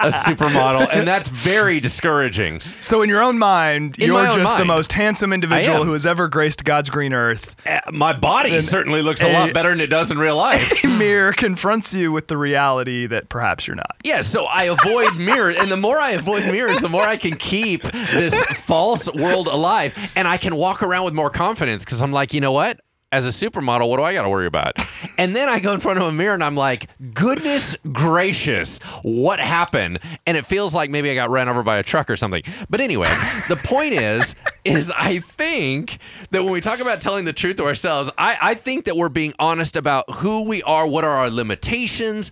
a 0.00 0.08
supermodel, 0.08 0.88
and 0.92 1.06
that's 1.06 1.28
very 1.28 1.80
discouraging. 1.80 2.60
So 2.60 3.02
in 3.02 3.08
your 3.10 3.22
own 3.22 3.38
mind, 3.38 3.98
In 3.98 4.06
you're 4.06 4.14
my 4.14 4.30
own 4.30 4.36
just 4.36 4.54
the 4.56 4.64
mind. 4.64 4.68
most 4.68 4.92
handsome 4.92 5.32
individual 5.32 5.78
am. 5.82 5.86
who 5.86 5.92
has 5.92 6.06
ever 6.06 6.28
graced 6.28 6.64
God's 6.64 6.88
green 6.90 7.12
earth. 7.12 7.54
Uh, 7.66 7.80
My 7.92 8.14
body 8.14 8.58
certainly 8.60 9.02
looks 9.02 9.22
a 9.22 9.30
lot 9.32 9.52
better 9.52 9.68
than 9.68 9.80
it 9.80 9.88
does 9.88 10.10
in 10.10 10.18
real 10.18 10.36
life. 10.36 10.82
A 10.84 10.88
mirror 10.88 11.32
confronts 11.32 11.92
you 11.94 12.10
with 12.10 12.26
the 12.28 12.36
reality 12.38 13.06
that 13.06 13.28
perhaps 13.28 13.66
you're 13.66 13.76
not. 13.76 13.96
Yeah, 14.02 14.22
so 14.22 14.46
I 14.46 14.64
avoid 14.64 15.16
mirrors, 15.16 15.56
and 15.58 15.70
the 15.70 15.76
more 15.76 15.98
I 15.98 16.12
avoid 16.12 16.46
mirrors, 16.46 16.80
the 16.80 16.88
more 16.88 17.02
I 17.02 17.16
can 17.18 17.36
keep 17.36 17.82
this 17.82 18.34
false 18.64 19.12
world 19.12 19.46
alive, 19.46 19.94
and 20.16 20.26
I 20.26 20.38
can 20.38 20.56
walk 20.56 20.82
around 20.82 21.04
with 21.04 21.14
more 21.14 21.30
confidence 21.30 21.84
because 21.84 22.00
I'm 22.02 22.12
like, 22.12 22.32
you 22.32 22.40
know 22.40 22.52
what? 22.52 22.80
As 23.10 23.24
a 23.24 23.30
supermodel, 23.30 23.88
what 23.88 23.96
do 23.96 24.02
I 24.02 24.12
got 24.12 24.24
to 24.24 24.28
worry 24.28 24.46
about? 24.46 24.76
And 25.16 25.34
then 25.34 25.48
I 25.48 25.60
go 25.60 25.72
in 25.72 25.80
front 25.80 25.98
of 25.98 26.06
a 26.06 26.12
mirror 26.12 26.34
and 26.34 26.44
I'm 26.44 26.56
like, 26.56 26.90
goodness 27.14 27.74
gracious, 27.90 28.78
what 29.02 29.40
happened? 29.40 30.00
And 30.26 30.36
it 30.36 30.44
feels 30.44 30.74
like 30.74 30.90
maybe 30.90 31.10
I 31.10 31.14
got 31.14 31.30
ran 31.30 31.48
over 31.48 31.62
by 31.62 31.78
a 31.78 31.82
truck 31.82 32.10
or 32.10 32.16
something. 32.16 32.42
But 32.68 32.82
anyway, 32.82 33.08
the 33.48 33.56
point 33.56 33.94
is, 33.94 34.34
is 34.66 34.92
I 34.94 35.20
think 35.20 35.96
that 36.32 36.42
when 36.44 36.52
we 36.52 36.60
talk 36.60 36.80
about 36.80 37.00
telling 37.00 37.24
the 37.24 37.32
truth 37.32 37.56
to 37.56 37.64
ourselves, 37.64 38.10
I, 38.18 38.36
I 38.42 38.54
think 38.54 38.84
that 38.84 38.94
we're 38.94 39.08
being 39.08 39.32
honest 39.38 39.76
about 39.76 40.04
who 40.16 40.42
we 40.42 40.62
are, 40.64 40.86
what 40.86 41.02
are 41.02 41.10
our 41.10 41.30
limitations, 41.30 42.30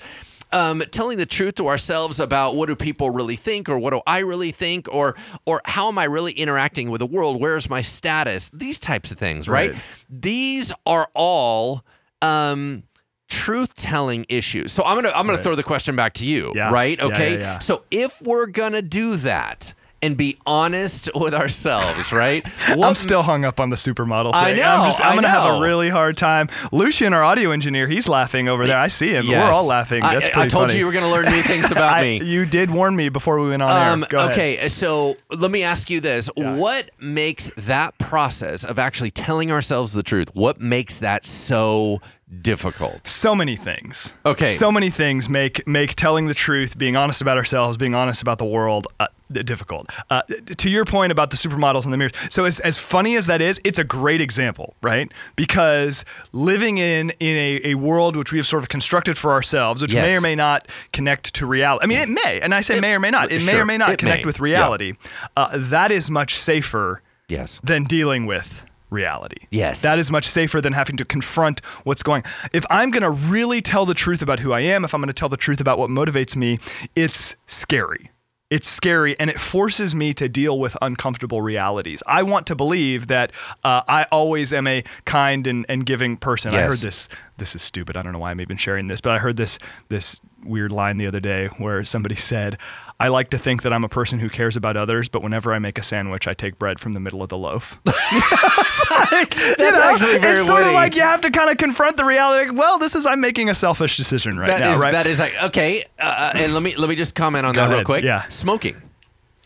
um, 0.52 0.82
telling 0.90 1.18
the 1.18 1.26
truth 1.26 1.56
to 1.56 1.66
ourselves 1.68 2.20
about 2.20 2.56
what 2.56 2.66
do 2.68 2.76
people 2.76 3.10
really 3.10 3.36
think 3.36 3.68
or 3.68 3.78
what 3.78 3.90
do 3.92 4.00
I 4.06 4.20
really 4.20 4.52
think 4.52 4.88
or 4.92 5.16
or 5.44 5.60
how 5.64 5.88
am 5.88 5.98
I 5.98 6.04
really 6.04 6.32
interacting 6.32 6.90
with 6.90 7.00
the 7.00 7.06
world? 7.06 7.40
Where's 7.40 7.68
my 7.68 7.80
status? 7.80 8.50
These 8.54 8.80
types 8.80 9.10
of 9.10 9.18
things, 9.18 9.48
right? 9.48 9.72
Right. 9.72 9.80
These 10.08 10.72
are 10.86 11.08
all 11.14 11.84
um, 12.22 12.84
truth 13.28 13.74
telling 13.74 14.24
issues. 14.28 14.72
So 14.72 14.82
I'm 14.84 14.96
gonna 14.96 15.12
I'm 15.14 15.26
gonna 15.26 15.42
throw 15.42 15.54
the 15.56 15.62
question 15.62 15.96
back 15.96 16.14
to 16.14 16.26
you, 16.26 16.52
Yeah. 16.54 16.70
right? 16.70 16.98
Okay. 17.00 17.32
yeah, 17.34 17.38
yeah. 17.38 17.58
So 17.58 17.84
if 17.90 18.20
we're 18.22 18.46
gonna 18.46 18.82
do 18.82 19.16
that 19.16 19.74
and 20.06 20.16
be 20.16 20.36
honest 20.46 21.10
with 21.14 21.34
ourselves, 21.34 22.12
right? 22.12 22.46
I'm 22.68 22.94
still 22.94 23.22
hung 23.22 23.44
up 23.44 23.58
on 23.60 23.70
the 23.70 23.76
supermodel 23.76 24.32
thing. 24.32 24.40
I 24.40 24.52
know, 24.52 24.62
I'm, 24.62 24.88
just, 24.88 25.00
I'm 25.04 25.14
gonna 25.16 25.28
have 25.28 25.56
a 25.56 25.60
really 25.60 25.88
hard 25.88 26.16
time. 26.16 26.48
Lucian, 26.70 27.12
our 27.12 27.24
audio 27.24 27.50
engineer, 27.50 27.88
he's 27.88 28.08
laughing 28.08 28.48
over 28.48 28.64
there. 28.64 28.76
I 28.78 28.88
see 28.88 29.10
him. 29.10 29.26
Yes. 29.26 29.52
We're 29.52 29.58
all 29.58 29.66
laughing. 29.66 30.02
That's 30.02 30.28
I, 30.28 30.30
pretty 30.30 30.46
I 30.46 30.48
told 30.48 30.68
funny. 30.68 30.74
you 30.74 30.78
you 30.80 30.86
were 30.86 30.92
gonna 30.92 31.10
learn 31.10 31.24
new 31.26 31.42
things 31.52 31.70
about 31.72 31.94
I- 31.94 32.02
me. 32.02 32.22
You 32.24 32.46
did 32.46 32.70
warn 32.70 32.94
me 32.94 33.08
before 33.08 33.40
we 33.40 33.50
went 33.50 33.62
on 33.62 33.70
Um, 33.70 34.02
air. 34.04 34.08
Go 34.10 34.18
ahead. 34.18 34.30
okay, 34.32 34.68
so 34.68 35.16
let 35.36 35.50
me 35.50 35.62
ask 35.64 35.90
you 35.90 36.00
this: 36.00 36.28
What 36.36 36.90
makes 37.00 37.50
that 37.56 37.98
process 37.98 38.62
of 38.64 38.78
actually 38.78 39.10
telling 39.10 39.50
ourselves 39.50 39.92
the 39.94 40.02
truth? 40.04 40.30
What 40.34 40.60
makes 40.60 40.98
that 41.00 41.24
so 41.24 42.00
difficult? 42.42 43.06
so 43.06 43.34
many 43.34 43.56
things. 43.56 44.12
Okay. 44.24 44.50
So 44.50 44.70
many 44.70 44.90
things 44.90 45.28
make 45.28 45.66
make 45.66 45.94
telling 45.96 46.26
the 46.26 46.34
truth, 46.34 46.78
being 46.78 46.96
honest 46.96 47.20
about 47.22 47.36
ourselves, 47.36 47.76
being 47.76 47.94
honest 47.94 48.22
about 48.22 48.38
the 48.38 48.44
world 48.44 48.86
uh, 49.00 49.06
difficult. 49.32 49.90
Uh, 50.10 50.22
to 50.56 50.70
your 50.70 50.84
point 50.84 51.12
about 51.12 51.30
the 51.30 51.36
supermodels 51.36 51.84
and 51.84 51.92
the 51.92 51.96
mirrors. 51.96 52.12
So 52.30 52.44
as, 52.44 52.60
as 52.60 52.78
funny 52.78 53.16
as 53.16 53.26
that 53.26 53.40
is, 53.42 53.60
it's 53.64 53.78
a 53.78 53.84
great 53.84 54.20
example, 54.20 54.74
right? 54.82 55.10
Because 55.34 56.04
living 56.32 56.78
in 56.78 57.10
in 57.20 57.36
a, 57.36 57.70
a 57.70 57.74
world 57.74 58.16
which 58.16 58.32
we 58.32 58.38
have 58.38 58.46
sort 58.46 58.62
of 58.62 58.68
constructed 58.68 59.18
for 59.18 59.32
ourselves, 59.32 59.82
which 59.82 59.92
may 59.92 60.16
or 60.16 60.20
may 60.20 60.34
not 60.34 60.68
connect 60.92 61.34
to 61.34 61.46
reality. 61.46 61.84
I 61.84 61.86
mean, 61.86 61.98
it 61.98 62.08
may, 62.08 62.40
and 62.40 62.54
I 62.54 62.60
say 62.60 62.76
it, 62.78 62.80
may 62.80 62.94
or 62.94 63.00
may 63.00 63.10
not. 63.10 63.30
It 63.32 63.44
may 63.44 63.56
or 63.56 63.64
may 63.64 63.78
not 63.78 63.98
connect 63.98 64.24
may. 64.24 64.26
with 64.26 64.36
Yeah. 64.38 64.42
reality. 64.44 64.92
Uh, 65.36 65.48
that 65.54 65.90
is 65.90 66.10
much 66.10 66.38
safer 66.38 67.02
Yes. 67.28 67.60
than 67.64 67.84
dealing 67.84 68.26
with 68.26 68.64
reality. 68.88 69.46
Yes. 69.50 69.82
That 69.82 69.98
is 69.98 70.10
much 70.12 70.26
safer 70.26 70.60
than 70.60 70.72
having 70.72 70.96
to 70.98 71.04
confront 71.04 71.60
what's 71.82 72.04
going. 72.04 72.22
If 72.52 72.64
I'm 72.70 72.90
going 72.92 73.02
to 73.02 73.10
really 73.10 73.60
tell 73.60 73.84
the 73.84 73.94
truth 73.94 74.22
about 74.22 74.38
who 74.40 74.52
I 74.52 74.60
am, 74.60 74.84
if 74.84 74.94
I'm 74.94 75.00
going 75.00 75.08
to 75.08 75.12
tell 75.12 75.28
the 75.28 75.36
truth 75.36 75.60
about 75.60 75.76
what 75.78 75.90
motivates 75.90 76.36
me, 76.36 76.60
it's 76.94 77.34
scary. 77.46 78.10
It's 78.48 78.68
scary 78.68 79.18
and 79.18 79.28
it 79.28 79.40
forces 79.40 79.94
me 79.94 80.14
to 80.14 80.28
deal 80.28 80.58
with 80.58 80.76
uncomfortable 80.80 81.42
realities. 81.42 82.00
I 82.06 82.22
want 82.22 82.46
to 82.46 82.54
believe 82.54 83.08
that 83.08 83.32
uh, 83.64 83.82
I 83.88 84.04
always 84.12 84.52
am 84.52 84.68
a 84.68 84.84
kind 85.04 85.48
and, 85.48 85.66
and 85.68 85.84
giving 85.84 86.16
person. 86.16 86.54
I 86.54 86.62
heard 86.62 86.78
this. 86.78 87.08
This 87.38 87.56
is 87.56 87.62
stupid. 87.62 87.96
I 87.96 88.02
don't 88.02 88.12
know 88.12 88.20
why 88.20 88.30
I'm 88.30 88.40
even 88.40 88.56
sharing 88.56 88.86
this, 88.86 89.00
but 89.00 89.12
I 89.12 89.18
heard 89.18 89.36
this 89.36 89.58
this 89.88 90.20
weird 90.44 90.70
line 90.70 90.96
the 90.96 91.08
other 91.08 91.18
day 91.18 91.48
where 91.58 91.84
somebody 91.84 92.14
said, 92.14 92.56
"I 92.98 93.08
like 93.08 93.30
to 93.30 93.38
think 93.38 93.62
that 93.62 93.72
I'm 93.72 93.84
a 93.84 93.88
person 93.88 94.18
who 94.18 94.28
cares 94.28 94.56
about 94.56 94.76
others, 94.76 95.08
but 95.08 95.22
whenever 95.22 95.52
I 95.54 95.58
make 95.58 95.78
a 95.78 95.82
sandwich, 95.82 96.26
I 96.28 96.34
take 96.34 96.58
bread 96.58 96.78
from 96.80 96.92
the 96.94 97.00
middle 97.00 97.22
of 97.22 97.28
the 97.28 97.36
loaf." 97.38 97.78
That's 97.84 99.78
actually 99.78 100.18
very 100.18 100.38
it's 100.38 100.46
sort 100.46 100.60
witty. 100.60 100.68
of 100.70 100.74
like 100.74 100.94
you 100.94 101.02
have 101.02 101.20
to 101.22 101.30
kind 101.30 101.50
of 101.50 101.56
confront 101.58 101.96
the 101.96 102.04
reality. 102.04 102.48
Like, 102.50 102.58
well, 102.58 102.78
this 102.78 102.94
is 102.94 103.06
I'm 103.06 103.20
making 103.20 103.48
a 103.48 103.54
selfish 103.54 103.96
decision 103.96 104.38
right 104.38 104.46
That 104.48 104.60
now, 104.60 104.72
is- 104.72 104.80
right? 104.80 104.92
that 104.92 105.06
is 105.06 105.18
like 105.18 105.34
okay. 105.44 105.84
Uh, 105.98 106.32
and 106.34 106.54
let 106.54 106.62
me 106.62 106.76
let 106.76 106.88
me 106.88 106.94
just 106.94 107.14
comment 107.14 107.46
on 107.46 107.54
Go 107.54 107.68
that 107.68 107.74
real 107.74 107.84
quick. 107.84 108.04
yeah. 108.04 108.26
Smoking. 108.28 108.76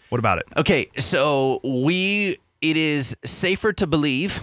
what 0.09 0.19
about 0.19 0.39
it? 0.39 0.47
Okay, 0.57 0.89
so 0.99 1.61
we 1.65 2.37
it 2.61 2.77
is 2.77 3.17
safer 3.25 3.73
to 3.75 3.87
believe 3.87 4.43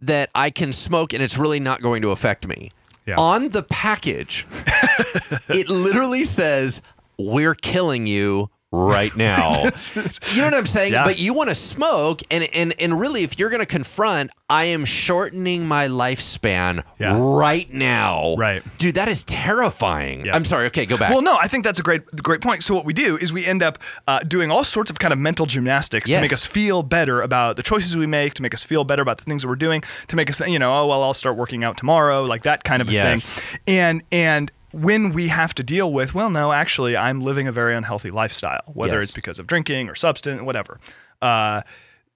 that 0.00 0.30
I 0.34 0.50
can 0.50 0.72
smoke 0.72 1.12
and 1.12 1.22
it's 1.22 1.38
really 1.38 1.60
not 1.60 1.82
going 1.82 2.02
to 2.02 2.10
affect 2.10 2.46
me. 2.46 2.72
Yeah. 3.06 3.16
On 3.16 3.48
the 3.48 3.62
package, 3.62 4.46
it 5.48 5.68
literally 5.70 6.24
says 6.24 6.82
we're 7.18 7.54
killing 7.54 8.06
you 8.06 8.50
right 8.70 9.16
now. 9.16 9.62
you 9.94 10.38
know 10.38 10.44
what 10.44 10.54
I'm 10.54 10.66
saying? 10.66 10.92
Yeah. 10.92 11.04
But 11.04 11.18
you 11.18 11.32
want 11.32 11.48
to 11.48 11.54
smoke 11.54 12.20
and 12.30 12.44
and 12.52 12.74
and 12.78 13.00
really 13.00 13.22
if 13.22 13.38
you're 13.38 13.48
going 13.48 13.60
to 13.60 13.66
confront 13.66 14.30
I 14.50 14.64
am 14.64 14.84
shortening 14.84 15.66
my 15.66 15.88
lifespan 15.88 16.82
Yeah. 16.98 17.16
right 17.18 17.72
now. 17.72 18.34
Right. 18.36 18.62
Dude, 18.78 18.94
that 18.96 19.08
is 19.08 19.24
terrifying. 19.24 20.24
Yeah. 20.26 20.34
I'm 20.36 20.44
sorry. 20.44 20.66
Okay, 20.66 20.86
go 20.86 20.96
back. 20.98 21.10
Well, 21.10 21.22
no, 21.22 21.36
I 21.40 21.48
think 21.48 21.64
that's 21.64 21.78
a 21.78 21.82
great, 21.82 22.04
great 22.22 22.40
point. 22.40 22.62
So 22.62 22.74
what 22.74 22.84
we 22.84 22.92
do 22.94 23.16
is 23.18 23.32
we 23.32 23.44
end 23.46 23.62
up 23.62 23.78
uh, 24.06 24.20
doing 24.20 24.50
all 24.50 24.64
sorts 24.64 24.90
of 24.90 24.98
kind 24.98 25.12
of 25.12 25.18
mental 25.18 25.44
gymnastics 25.46 26.08
to 26.10 26.20
make 26.20 26.32
us 26.32 26.46
feel 26.46 26.82
better 26.82 27.20
about 27.22 27.56
the 27.56 27.62
choices 27.62 27.96
we 27.96 28.06
make, 28.06 28.34
to 28.34 28.42
make 28.42 28.54
us 28.54 28.64
feel 28.64 28.84
better 28.84 29.02
about 29.02 29.18
the 29.18 29.24
things 29.24 29.42
that 29.42 29.48
we're 29.48 29.56
doing, 29.56 29.82
to 30.08 30.16
make 30.16 30.30
us, 30.30 30.40
you 30.40 30.58
know, 30.58 30.74
oh 30.74 30.86
well, 30.86 31.02
I'll 31.02 31.14
start 31.14 31.36
working 31.36 31.64
out 31.64 31.76
tomorrow, 31.78 32.22
like 32.22 32.42
that 32.44 32.64
kind 32.64 32.80
of 32.82 32.88
a 32.88 32.92
Yes. 32.92 33.40
thing. 33.40 33.58
And 33.66 34.02
and 34.12 34.52
when 34.72 35.12
we 35.12 35.28
have 35.28 35.54
to 35.54 35.62
deal 35.62 35.92
with, 35.92 36.14
well, 36.14 36.30
no, 36.30 36.52
actually, 36.52 36.96
I'm 36.96 37.20
living 37.20 37.48
a 37.48 37.52
very 37.52 37.74
unhealthy 37.74 38.10
lifestyle, 38.10 38.62
whether 38.66 38.94
Yes. 38.96 39.04
it's 39.04 39.14
because 39.14 39.38
of 39.38 39.46
drinking 39.46 39.88
or 39.88 39.94
substance, 39.94 40.42
whatever. 40.42 40.78
Uh, 41.22 41.62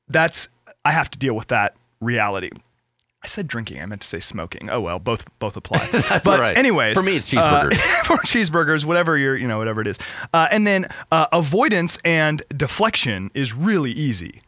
that's 0.08 0.48
I 0.84 0.92
have 0.92 1.10
to 1.12 1.18
deal 1.18 1.34
with 1.34 1.48
that 1.48 1.74
reality. 2.00 2.50
I 3.24 3.28
said 3.28 3.46
drinking. 3.46 3.80
I 3.80 3.86
meant 3.86 4.00
to 4.02 4.06
say 4.08 4.18
smoking. 4.18 4.68
Oh 4.68 4.80
well, 4.80 4.98
both 4.98 5.24
both 5.38 5.56
apply. 5.56 5.78
That's 5.92 6.26
but 6.26 6.26
all 6.28 6.40
right. 6.40 6.56
Anyways, 6.56 6.96
For 6.96 7.04
me, 7.04 7.16
it's 7.16 7.32
cheeseburgers. 7.32 7.74
uh, 7.74 7.76
for 8.04 8.16
cheeseburgers, 8.18 8.84
whatever 8.84 9.16
you're, 9.16 9.36
you 9.36 9.46
know, 9.46 9.58
whatever 9.58 9.80
it 9.80 9.86
is. 9.86 9.96
Uh, 10.34 10.48
and 10.50 10.66
then 10.66 10.88
uh, 11.12 11.26
avoidance 11.32 11.98
and 12.04 12.42
deflection 12.56 13.30
is 13.32 13.54
really 13.54 13.92
easy, 13.92 14.42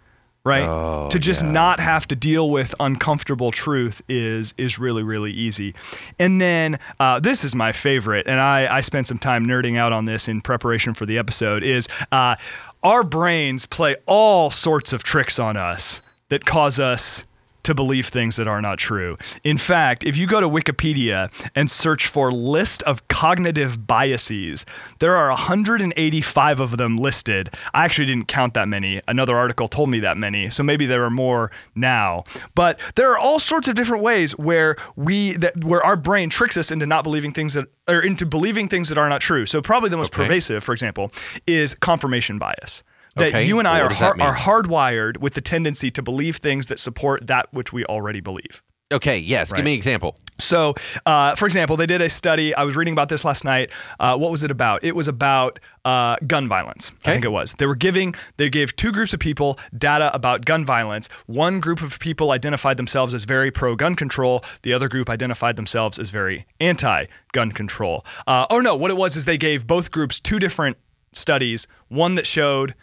right? 0.44 0.66
Oh, 0.66 1.08
to 1.10 1.18
just 1.18 1.42
yeah. 1.42 1.50
not 1.50 1.80
have 1.80 2.06
to 2.08 2.16
deal 2.16 2.50
with 2.50 2.74
uncomfortable 2.78 3.50
truth 3.50 4.02
is 4.08 4.54
is 4.58 4.78
really 4.78 5.02
really 5.02 5.32
easy. 5.32 5.74
And 6.18 6.40
then 6.40 6.78
uh, 7.00 7.20
this 7.20 7.44
is 7.44 7.54
my 7.54 7.72
favorite, 7.72 8.26
and 8.26 8.40
I 8.40 8.76
I 8.76 8.80
spent 8.80 9.06
some 9.06 9.18
time 9.18 9.46
nerding 9.46 9.78
out 9.78 9.92
on 9.92 10.04
this 10.04 10.28
in 10.28 10.40
preparation 10.40 10.94
for 10.94 11.06
the 11.06 11.18
episode. 11.18 11.62
Is 11.62 11.88
uh, 12.12 12.36
our 12.82 13.02
brains 13.02 13.66
play 13.66 13.96
all 14.06 14.50
sorts 14.50 14.92
of 14.92 15.02
tricks 15.02 15.38
on 15.38 15.56
us 15.56 16.02
that 16.28 16.44
cause 16.44 16.78
us 16.78 17.24
to 17.64 17.74
believe 17.74 18.06
things 18.08 18.36
that 18.36 18.46
are 18.48 18.60
not 18.62 18.78
true. 18.78 19.16
In 19.42 19.58
fact, 19.58 20.04
if 20.04 20.16
you 20.16 20.26
go 20.26 20.40
to 20.40 20.48
Wikipedia 20.48 21.30
and 21.54 21.70
search 21.70 22.06
for 22.06 22.30
list 22.32 22.82
of 22.84 23.06
cognitive 23.08 23.86
biases, 23.86 24.64
there 25.00 25.16
are 25.16 25.28
185 25.28 26.60
of 26.60 26.76
them 26.76 26.96
listed. 26.96 27.50
I 27.72 27.84
actually 27.84 28.06
didn't 28.06 28.28
count 28.28 28.54
that 28.54 28.68
many. 28.68 29.00
Another 29.08 29.36
article 29.36 29.68
told 29.68 29.90
me 29.90 30.00
that 30.00 30.16
many, 30.16 30.50
so 30.50 30.62
maybe 30.62 30.86
there 30.86 31.04
are 31.04 31.10
more 31.10 31.50
now. 31.74 32.24
But 32.54 32.78
there 32.94 33.10
are 33.12 33.18
all 33.18 33.40
sorts 33.40 33.68
of 33.68 33.74
different 33.74 34.02
ways 34.02 34.32
where 34.38 34.76
we 34.96 35.32
that 35.34 35.64
where 35.64 35.84
our 35.84 35.96
brain 35.96 36.30
tricks 36.30 36.56
us 36.56 36.70
into 36.70 36.86
not 36.86 37.04
believing 37.04 37.32
things 37.32 37.54
that 37.54 37.66
or 37.88 38.00
into 38.00 38.26
believing 38.26 38.68
things 38.68 38.88
that 38.88 38.98
are 38.98 39.08
not 39.08 39.20
true. 39.20 39.46
So 39.46 39.60
probably 39.62 39.90
the 39.90 39.96
most 39.96 40.12
Okay. 40.14 40.24
pervasive, 40.24 40.62
for 40.62 40.72
example, 40.72 41.10
is 41.46 41.74
confirmation 41.74 42.38
bias. 42.38 42.82
That 43.16 43.28
Okay, 43.28 43.44
you 43.44 43.58
and 43.60 43.68
I 43.68 43.80
are 43.80 43.92
har- 43.92 44.20
are 44.20 44.34
hardwired 44.34 45.18
with 45.18 45.34
the 45.34 45.40
tendency 45.40 45.90
to 45.92 46.02
believe 46.02 46.36
things 46.38 46.66
that 46.66 46.78
support 46.80 47.26
that 47.28 47.46
which 47.52 47.72
we 47.72 47.84
already 47.84 48.20
believe. 48.20 48.62
okay, 48.92 49.18
yes. 49.18 49.52
Give 49.52 49.64
me 49.64 49.72
an 49.72 49.76
example. 49.76 50.16
So, 50.38 50.74
uh, 51.06 51.34
for 51.36 51.46
example, 51.46 51.76
they 51.76 51.86
did 51.86 52.00
a 52.00 52.08
study. 52.08 52.54
I 52.54 52.64
was 52.64 52.74
reading 52.76 52.92
about 52.92 53.08
this 53.08 53.24
last 53.24 53.44
night. 53.44 53.70
Uh, 53.98 54.16
what 54.16 54.30
was 54.32 54.42
it 54.42 54.50
about? 54.50 54.82
It 54.84 54.94
was 54.96 55.06
about 55.08 55.58
uh, 55.84 56.16
gun 56.26 56.48
violence. 56.48 56.90
I 56.90 56.94
Okay. 56.96 57.12
think 57.14 57.24
it 57.24 57.28
was. 57.32 57.54
They 57.58 57.66
were 57.66 57.74
giving. 57.76 58.14
They 58.36 58.50
gave 58.50 58.74
two 58.76 58.90
groups 58.92 59.12
of 59.14 59.20
people 59.20 59.58
data 59.76 60.12
about 60.14 60.44
gun 60.44 60.64
violence. 60.64 61.08
One 61.26 61.60
group 61.60 61.82
of 61.82 61.98
people 62.00 62.30
identified 62.32 62.76
themselves 62.76 63.14
as 63.14 63.24
very 63.24 63.50
pro-gun 63.52 63.94
control. 63.96 64.44
The 64.62 64.72
other 64.72 64.88
group 64.88 65.08
identified 65.08 65.54
themselves 65.56 65.98
as 66.00 66.10
very 66.10 66.46
anti-gun 66.60 67.52
control. 67.52 68.04
Uh, 68.26 68.46
or 68.50 68.62
no, 68.62 68.74
what 68.76 68.90
it 68.90 68.96
was 68.96 69.16
is 69.16 69.24
they 69.24 69.38
gave 69.38 69.66
both 69.66 69.90
groups 69.92 70.18
two 70.20 70.38
different 70.38 70.76
studies, 71.12 71.66
one 71.88 72.16
that 72.16 72.26
showed 72.26 72.74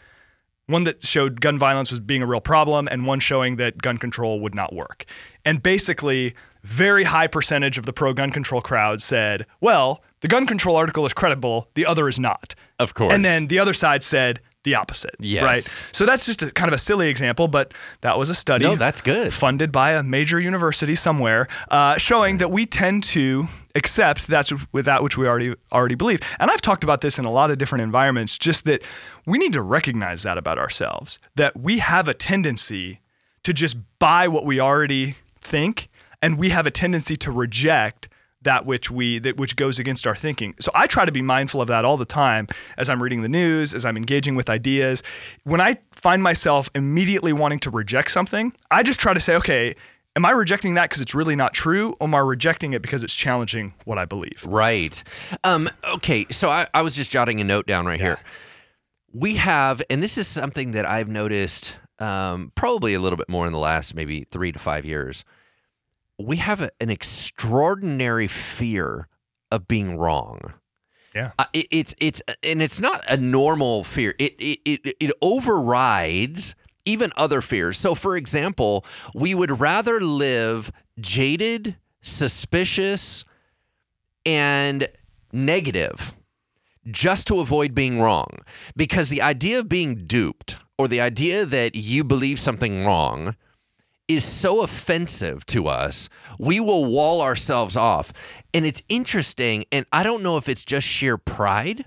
one 0.71 0.83
that 0.85 1.03
showed 1.03 1.41
gun 1.41 1.57
violence 1.57 1.91
was 1.91 1.99
being 1.99 2.21
a 2.21 2.25
real 2.25 2.41
problem 2.41 2.87
and 2.89 3.05
one 3.05 3.19
showing 3.19 3.57
that 3.57 3.81
gun 3.81 3.97
control 3.97 4.39
would 4.39 4.55
not 4.55 4.73
work. 4.73 5.05
And 5.45 5.61
basically, 5.61 6.33
very 6.63 7.03
high 7.03 7.27
percentage 7.27 7.77
of 7.77 7.85
the 7.85 7.93
pro 7.93 8.13
gun 8.13 8.31
control 8.31 8.61
crowd 8.61 9.01
said, 9.01 9.45
"Well, 9.59 10.03
the 10.21 10.27
gun 10.27 10.45
control 10.45 10.75
article 10.75 11.05
is 11.05 11.13
credible, 11.13 11.69
the 11.73 11.85
other 11.85 12.07
is 12.07 12.19
not." 12.19 12.55
Of 12.79 12.93
course. 12.93 13.13
And 13.13 13.23
then 13.23 13.47
the 13.47 13.59
other 13.59 13.73
side 13.73 14.03
said 14.03 14.39
the 14.63 14.75
opposite. 14.75 15.15
Yes. 15.19 15.43
Right. 15.43 15.63
So 15.91 16.05
that's 16.05 16.25
just 16.25 16.43
a 16.43 16.51
kind 16.51 16.67
of 16.67 16.73
a 16.73 16.77
silly 16.77 17.09
example, 17.09 17.47
but 17.47 17.73
that 18.01 18.17
was 18.17 18.29
a 18.29 18.35
study. 18.35 18.65
No, 18.65 18.75
that's 18.75 19.01
good. 19.01 19.33
Funded 19.33 19.71
by 19.71 19.91
a 19.91 20.03
major 20.03 20.39
university 20.39 20.95
somewhere, 20.95 21.47
uh, 21.69 21.97
showing 21.97 22.37
that 22.37 22.51
we 22.51 22.65
tend 22.65 23.03
to 23.05 23.47
accept 23.75 24.27
that's 24.27 24.51
with 24.71 24.85
that 24.85 25.03
which 25.03 25.17
we 25.17 25.27
already 25.27 25.55
already 25.71 25.95
believe. 25.95 26.19
And 26.39 26.51
I've 26.51 26.61
talked 26.61 26.83
about 26.83 27.01
this 27.01 27.17
in 27.19 27.25
a 27.25 27.31
lot 27.31 27.51
of 27.51 27.57
different 27.57 27.83
environments. 27.83 28.37
Just 28.37 28.65
that 28.65 28.81
we 29.25 29.37
need 29.37 29.53
to 29.53 29.61
recognize 29.61 30.23
that 30.23 30.37
about 30.37 30.57
ourselves. 30.57 31.19
That 31.35 31.59
we 31.59 31.79
have 31.79 32.07
a 32.07 32.13
tendency 32.13 33.01
to 33.43 33.53
just 33.53 33.77
buy 33.99 34.27
what 34.27 34.45
we 34.45 34.59
already 34.59 35.15
think, 35.39 35.89
and 36.21 36.37
we 36.37 36.49
have 36.49 36.67
a 36.67 36.71
tendency 36.71 37.15
to 37.17 37.31
reject 37.31 38.07
that 38.43 38.65
which 38.65 38.89
we 38.89 39.19
that 39.19 39.37
which 39.37 39.55
goes 39.55 39.79
against 39.79 40.07
our 40.07 40.15
thinking. 40.15 40.55
So 40.59 40.71
I 40.73 40.87
try 40.87 41.05
to 41.05 41.11
be 41.11 41.21
mindful 41.21 41.61
of 41.61 41.67
that 41.67 41.85
all 41.85 41.97
the 41.97 42.05
time 42.05 42.47
as 42.77 42.89
I'm 42.89 43.01
reading 43.01 43.21
the 43.21 43.29
news, 43.29 43.73
as 43.73 43.85
I'm 43.85 43.97
engaging 43.97 44.35
with 44.35 44.49
ideas. 44.49 45.03
When 45.43 45.61
I 45.61 45.77
find 45.91 46.23
myself 46.23 46.69
immediately 46.73 47.33
wanting 47.33 47.59
to 47.59 47.69
reject 47.69 48.11
something, 48.11 48.53
I 48.71 48.83
just 48.83 48.99
try 48.99 49.13
to 49.13 49.19
say, 49.19 49.35
okay, 49.35 49.75
am 50.15 50.25
I 50.25 50.31
rejecting 50.31 50.75
that 50.75 50.83
because 50.89 51.01
it's 51.01 51.15
really 51.15 51.35
not 51.35 51.53
true, 51.53 51.93
or 51.99 52.07
am 52.07 52.15
I 52.15 52.19
rejecting 52.19 52.73
it 52.73 52.81
because 52.81 53.03
it's 53.03 53.13
challenging 53.13 53.73
what 53.85 53.97
I 53.97 54.05
believe? 54.05 54.45
Right. 54.45 55.01
Um, 55.43 55.69
okay, 55.95 56.25
so 56.31 56.49
I, 56.49 56.67
I 56.73 56.81
was 56.81 56.95
just 56.95 57.11
jotting 57.11 57.39
a 57.39 57.43
note 57.43 57.67
down 57.67 57.85
right 57.85 57.99
here. 57.99 58.19
We 59.13 59.35
have, 59.35 59.81
and 59.89 60.01
this 60.01 60.17
is 60.17 60.27
something 60.27 60.71
that 60.71 60.85
I've 60.85 61.09
noticed 61.09 61.77
um, 61.99 62.51
probably 62.55 62.93
a 62.93 62.99
little 62.99 63.17
bit 63.17 63.29
more 63.29 63.45
in 63.45 63.53
the 63.53 63.59
last 63.59 63.93
maybe 63.93 64.25
three 64.31 64.51
to 64.51 64.59
five 64.59 64.85
years. 64.85 65.23
We 66.17 66.37
have 66.37 66.61
a, 66.61 66.71
an 66.79 66.89
extraordinary 66.89 68.27
fear 68.27 69.07
of 69.51 69.67
being 69.67 69.97
wrong. 69.97 70.53
Yeah. 71.13 71.31
Uh, 71.37 71.45
it, 71.51 71.67
it's 71.71 71.93
it's 71.99 72.21
and 72.41 72.61
it's 72.61 72.79
not 72.79 73.03
a 73.09 73.17
normal 73.17 73.83
fear. 73.83 74.15
It 74.17 74.33
it 74.39 74.59
it, 74.63 74.95
it 74.99 75.11
overrides 75.21 76.55
even 76.85 77.11
other 77.15 77.41
fears. 77.41 77.77
So, 77.77 77.95
for 77.95 78.15
example, 78.15 78.85
we 79.13 79.33
would 79.33 79.59
rather 79.59 79.99
live 79.99 80.71
jaded, 80.99 81.75
suspicious, 82.01 83.25
and 84.25 84.87
negative 85.31 86.13
just 86.89 87.27
to 87.27 87.39
avoid 87.39 87.75
being 87.75 87.99
wrong. 87.99 88.39
Because 88.75 89.09
the 89.09 89.21
idea 89.21 89.59
of 89.59 89.69
being 89.69 90.07
duped 90.07 90.57
or 90.77 90.87
the 90.87 91.01
idea 91.01 91.45
that 91.45 91.75
you 91.75 92.03
believe 92.03 92.39
something 92.39 92.85
wrong 92.85 93.35
is 94.07 94.25
so 94.25 94.61
offensive 94.61 95.45
to 95.45 95.67
us, 95.67 96.09
we 96.37 96.59
will 96.59 96.85
wall 96.85 97.21
ourselves 97.21 97.77
off. 97.77 98.11
And 98.53 98.65
it's 98.65 98.83
interesting. 98.89 99.63
And 99.71 99.85
I 99.93 100.03
don't 100.03 100.23
know 100.23 100.37
if 100.37 100.49
it's 100.49 100.65
just 100.65 100.87
sheer 100.87 101.17
pride 101.17 101.85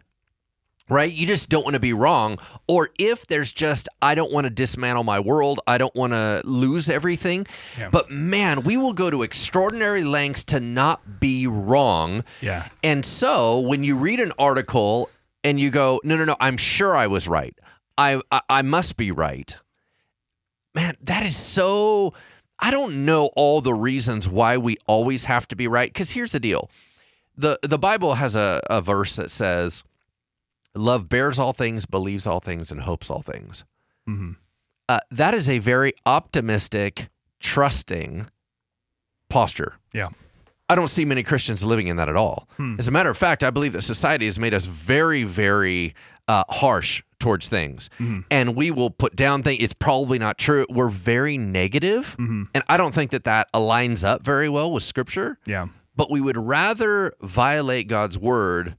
right? 0.88 1.11
You 1.11 1.26
just 1.26 1.49
don't 1.49 1.64
want 1.64 1.75
to 1.75 1.81
be 1.81 1.93
wrong. 1.93 2.38
Or 2.69 2.91
if 2.99 3.26
there's 3.26 3.53
just, 3.53 3.88
I 4.03 4.14
don't 4.14 4.33
want 4.33 4.45
to 4.45 4.50
dismantle 4.50 5.05
my 5.05 5.21
world, 5.21 5.61
I 5.67 5.79
don't 5.79 5.95
want 5.95 6.12
to 6.12 6.43
lose 6.45 6.88
everything. 6.91 7.47
Yeah. 7.79 7.88
But 7.91 8.11
man, 8.11 8.62
we 8.62 8.76
will 8.76 8.93
go 8.93 9.11
to 9.11 9.23
extraordinary 9.23 10.05
lengths 10.05 10.45
to 10.45 10.61
not 10.61 11.21
be 11.21 11.47
wrong. 11.47 12.25
Yeah. 12.41 12.69
And 12.83 13.05
so 13.05 13.61
when 13.61 13.85
you 13.85 13.97
read 13.97 14.21
an 14.21 14.33
article 14.38 15.11
and 15.43 15.59
you 15.59 15.71
go, 15.71 16.00
no, 16.05 16.17
no, 16.17 16.25
no, 16.25 16.37
I'm 16.41 16.57
sure 16.57 16.97
I 16.97 17.07
was 17.07 17.29
right, 17.29 17.55
I, 17.97 18.21
I, 18.31 18.41
I 18.49 18.62
must 18.62 18.97
be 18.97 19.11
right. 19.11 19.57
Man, 20.75 20.97
that 21.03 21.25
is 21.25 21.37
so. 21.37 22.14
I 22.59 22.70
don't 22.70 23.05
know 23.05 23.31
all 23.37 23.61
the 23.61 23.75
reasons 23.75 24.29
why 24.29 24.57
we 24.59 24.77
always 24.87 25.25
have 25.27 25.47
to 25.49 25.57
be 25.57 25.68
right. 25.68 25.92
Because 25.92 26.12
here's 26.12 26.33
the 26.33 26.40
deal 26.40 26.70
the, 27.37 27.59
the 27.62 27.79
Bible 27.79 28.14
has 28.14 28.37
a, 28.37 28.61
a 28.70 28.81
verse 28.81 29.16
that 29.16 29.31
says, 29.31 29.85
Love 30.75 31.09
bears 31.09 31.39
all 31.39 31.53
things, 31.53 31.87
believes 31.87 32.27
all 32.27 32.41
things, 32.41 32.71
and 32.71 32.81
hopes 32.83 33.11
all 33.11 33.23
things. 33.23 33.65
Uh, 34.89 34.99
that 35.11 35.33
is 35.35 35.49
a 35.49 35.59
very 35.61 35.93
optimistic, 36.05 37.09
trusting 37.41 38.27
posture. 39.31 39.77
Yeah. 39.93 40.09
I 40.69 40.75
don't 40.75 40.89
see 40.89 41.05
many 41.05 41.23
Christians 41.23 41.63
living 41.63 41.89
in 41.89 41.97
that 41.97 42.09
at 42.09 42.17
all. 42.17 42.49
As 42.79 42.89
a 42.89 42.91
matter 42.91 43.11
of 43.11 43.17
fact, 43.19 43.43
I 43.43 43.51
believe 43.51 43.73
that 43.75 43.83
society 43.83 44.27
has 44.27 44.39
made 44.39 44.55
us 44.55 44.67
very, 44.67 45.23
very 45.23 45.95
uh, 46.27 46.45
harsh 46.49 47.03
towards 47.19 47.49
things, 47.49 47.89
and 48.31 48.57
we 48.57 48.71
will 48.71 48.91
put 48.91 49.15
down 49.15 49.43
things. 49.43 49.63
It's 49.63 49.75
probably 49.75 50.19
not 50.19 50.39
true. 50.39 50.67
We're 50.71 50.89
very 50.89 51.37
negative, 51.39 52.17
and 52.19 52.65
I 52.67 52.77
don't 52.79 52.95
think 52.95 53.11
that 53.13 53.25
that 53.25 53.49
aligns 53.55 54.05
up 54.07 54.23
very 54.23 54.49
well 54.49 54.73
with 54.73 54.83
Scripture. 54.83 55.39
Yeah. 55.47 55.69
But 55.97 56.11
we 56.11 56.21
would 56.21 56.37
rather 56.37 57.13
violate 57.23 57.87
God's 57.89 58.19
word 58.19 58.77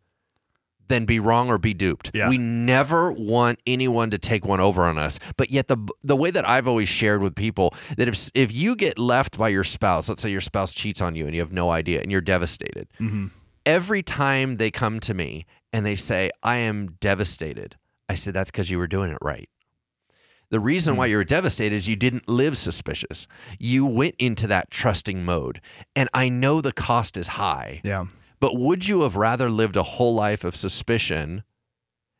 than 0.87 1.05
be 1.05 1.19
wrong 1.19 1.49
or 1.49 1.57
be 1.57 1.73
duped. 1.73 2.11
Yeah. 2.13 2.29
We 2.29 2.37
never 2.37 3.11
want 3.11 3.59
anyone 3.65 4.09
to 4.11 4.17
take 4.17 4.45
one 4.45 4.59
over 4.59 4.83
on 4.83 4.97
us. 4.97 5.19
But 5.37 5.51
yet 5.51 5.67
the 5.67 5.77
the 6.03 6.15
way 6.15 6.31
that 6.31 6.47
I've 6.47 6.67
always 6.67 6.89
shared 6.89 7.21
with 7.21 7.35
people 7.35 7.73
that 7.97 8.07
if 8.07 8.29
if 8.33 8.53
you 8.53 8.75
get 8.75 8.97
left 8.99 9.37
by 9.37 9.49
your 9.49 9.63
spouse, 9.63 10.09
let's 10.09 10.21
say 10.21 10.31
your 10.31 10.41
spouse 10.41 10.73
cheats 10.73 11.01
on 11.01 11.15
you 11.15 11.25
and 11.25 11.35
you 11.35 11.41
have 11.41 11.51
no 11.51 11.71
idea 11.71 12.01
and 12.01 12.11
you're 12.11 12.21
devastated. 12.21 12.87
Mm-hmm. 12.99 13.27
Every 13.65 14.03
time 14.03 14.57
they 14.57 14.69
come 14.69 14.99
to 15.01 15.13
me 15.13 15.45
and 15.73 15.85
they 15.85 15.95
say, 15.95 16.29
"I 16.43 16.57
am 16.57 16.97
devastated." 16.99 17.75
I 18.07 18.15
said, 18.15 18.33
"That's 18.33 18.51
cuz 18.51 18.69
you 18.69 18.77
were 18.77 18.87
doing 18.87 19.11
it 19.11 19.17
right." 19.21 19.49
The 20.49 20.59
reason 20.59 20.95
why 20.95 21.07
mm. 21.07 21.11
you 21.11 21.17
were 21.17 21.23
devastated 21.23 21.75
is 21.75 21.89
you 21.89 21.95
didn't 21.95 22.29
live 22.29 22.57
suspicious. 22.57 23.27
You 23.59 23.85
went 23.85 24.15
into 24.19 24.47
that 24.47 24.69
trusting 24.69 25.25
mode. 25.25 25.59
And 25.95 26.07
I 26.13 26.29
know 26.29 26.61
the 26.61 26.71
cost 26.71 27.17
is 27.17 27.29
high. 27.29 27.81
Yeah. 27.83 28.05
But 28.39 28.57
would 28.57 28.87
you 28.87 29.01
have 29.01 29.15
rather 29.15 29.49
lived 29.49 29.75
a 29.75 29.83
whole 29.83 30.13
life 30.15 30.43
of 30.43 30.55
suspicion 30.55 31.43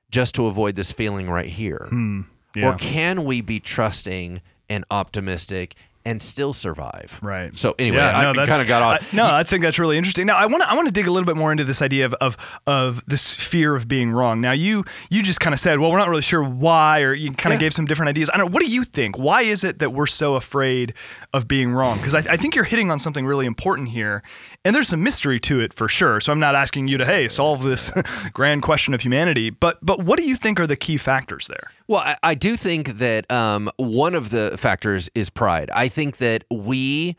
just 0.10 0.36
to 0.36 0.45
avoid 0.47 0.75
this 0.75 0.91
feeling 0.91 1.30
right 1.30 1.49
here? 1.49 1.88
Hmm. 1.89 2.21
Yeah. 2.56 2.69
Or 2.69 2.75
can 2.78 3.25
we 3.25 3.41
be 3.41 3.60
trusting 3.60 4.41
and 4.69 4.86
optimistic 4.89 5.75
and 6.08 6.21
still 6.21 6.54
survive? 6.54 7.19
Right. 7.21 7.58
So 7.58 7.75
anyway, 7.78 7.97
Yeah, 7.97 8.32
no, 8.34 8.41
I 8.41 8.45
kind 8.45 8.62
of 8.62 8.67
got 8.67 8.82
off. 8.82 9.12
No, 9.13 9.25
I 9.25 9.43
think 9.43 9.62
that's 9.63 9.78
really 9.78 9.97
interesting. 9.97 10.25
Now, 10.28 10.38
I 10.38 10.45
want 10.45 10.63
to 10.63 10.69
I 10.69 10.73
want 10.75 10.88
to 10.88 10.93
dig 10.93 11.08
a 11.08 11.12
little 11.12 11.25
bit 11.25 11.36
more 11.36 11.51
into 11.51 11.65
this 11.65 11.82
idea 11.82 12.06
of 12.06 12.13
of 12.21 12.38
of 12.65 13.04
this 13.08 13.34
fear 13.34 13.75
of 13.75 13.88
being 13.89 14.12
wrong. 14.12 14.39
Now, 14.39 14.54
you 14.54 14.86
you 15.10 15.21
just 15.21 15.41
kind 15.41 15.54
of 15.54 15.60
said, 15.60 15.80
well, 15.80 15.91
we're 15.91 15.97
not 15.97 16.08
really 16.08 16.21
sure 16.21 16.43
why, 16.43 17.01
or 17.01 17.13
you 17.13 17.32
kind 17.32 17.54
of 17.54 17.60
Yeah. 17.60 17.65
gave 17.65 17.73
some 17.73 17.86
different 17.86 18.10
ideas. 18.10 18.30
I 18.34 18.38
don't. 18.38 18.45
know. 18.47 18.54
What 18.54 18.62
do 18.62 18.69
you 18.71 18.86
think? 18.86 19.17
Why 19.17 19.41
is 19.41 19.65
it 19.65 19.80
that 19.80 19.91
we're 19.91 20.08
so 20.08 20.36
afraid 20.36 20.93
of 21.34 21.47
being 21.47 21.71
wrong? 21.73 21.97
Because 21.97 22.15
I, 22.15 22.19
I 22.34 22.38
think 22.38 22.56
you're 22.56 22.63
hitting 22.65 22.89
on 22.89 22.99
something 22.99 23.25
really 23.25 23.47
important 23.47 23.89
here, 23.89 24.23
and 24.65 24.75
there's 24.75 24.89
some 24.89 25.04
mystery 25.04 25.39
to 25.41 25.62
it 25.62 25.73
for 25.73 25.88
sure. 25.88 26.19
So 26.19 26.34
I'm 26.34 26.39
not 26.39 26.56
asking 26.56 26.89
you 26.89 26.97
to 26.97 27.06
hey 27.06 27.30
solve 27.30 27.63
this 27.63 27.91
grand 28.34 28.63
question 28.63 28.93
of 28.93 29.01
humanity, 29.01 29.51
but 29.51 29.78
but 29.86 30.04
what 30.04 30.19
do 30.19 30.28
you 30.28 30.36
think 30.36 30.60
are 30.60 30.67
the 30.67 30.75
key 30.75 30.97
factors 30.97 31.47
there? 31.47 31.71
Well, 31.88 32.01
I, 32.01 32.17
I 32.23 32.36
do 32.36 32.58
think 32.58 32.97
that 32.97 33.32
um, 33.32 33.69
one 33.78 34.15
of 34.15 34.32
the 34.32 34.58
factors 34.58 35.10
is 35.15 35.30
pride. 35.30 35.69
I 35.73 35.88
think 35.88 36.17
that 36.17 36.43
we 36.51 37.15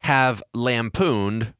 have 0.00 0.42
lampooned 0.52 1.54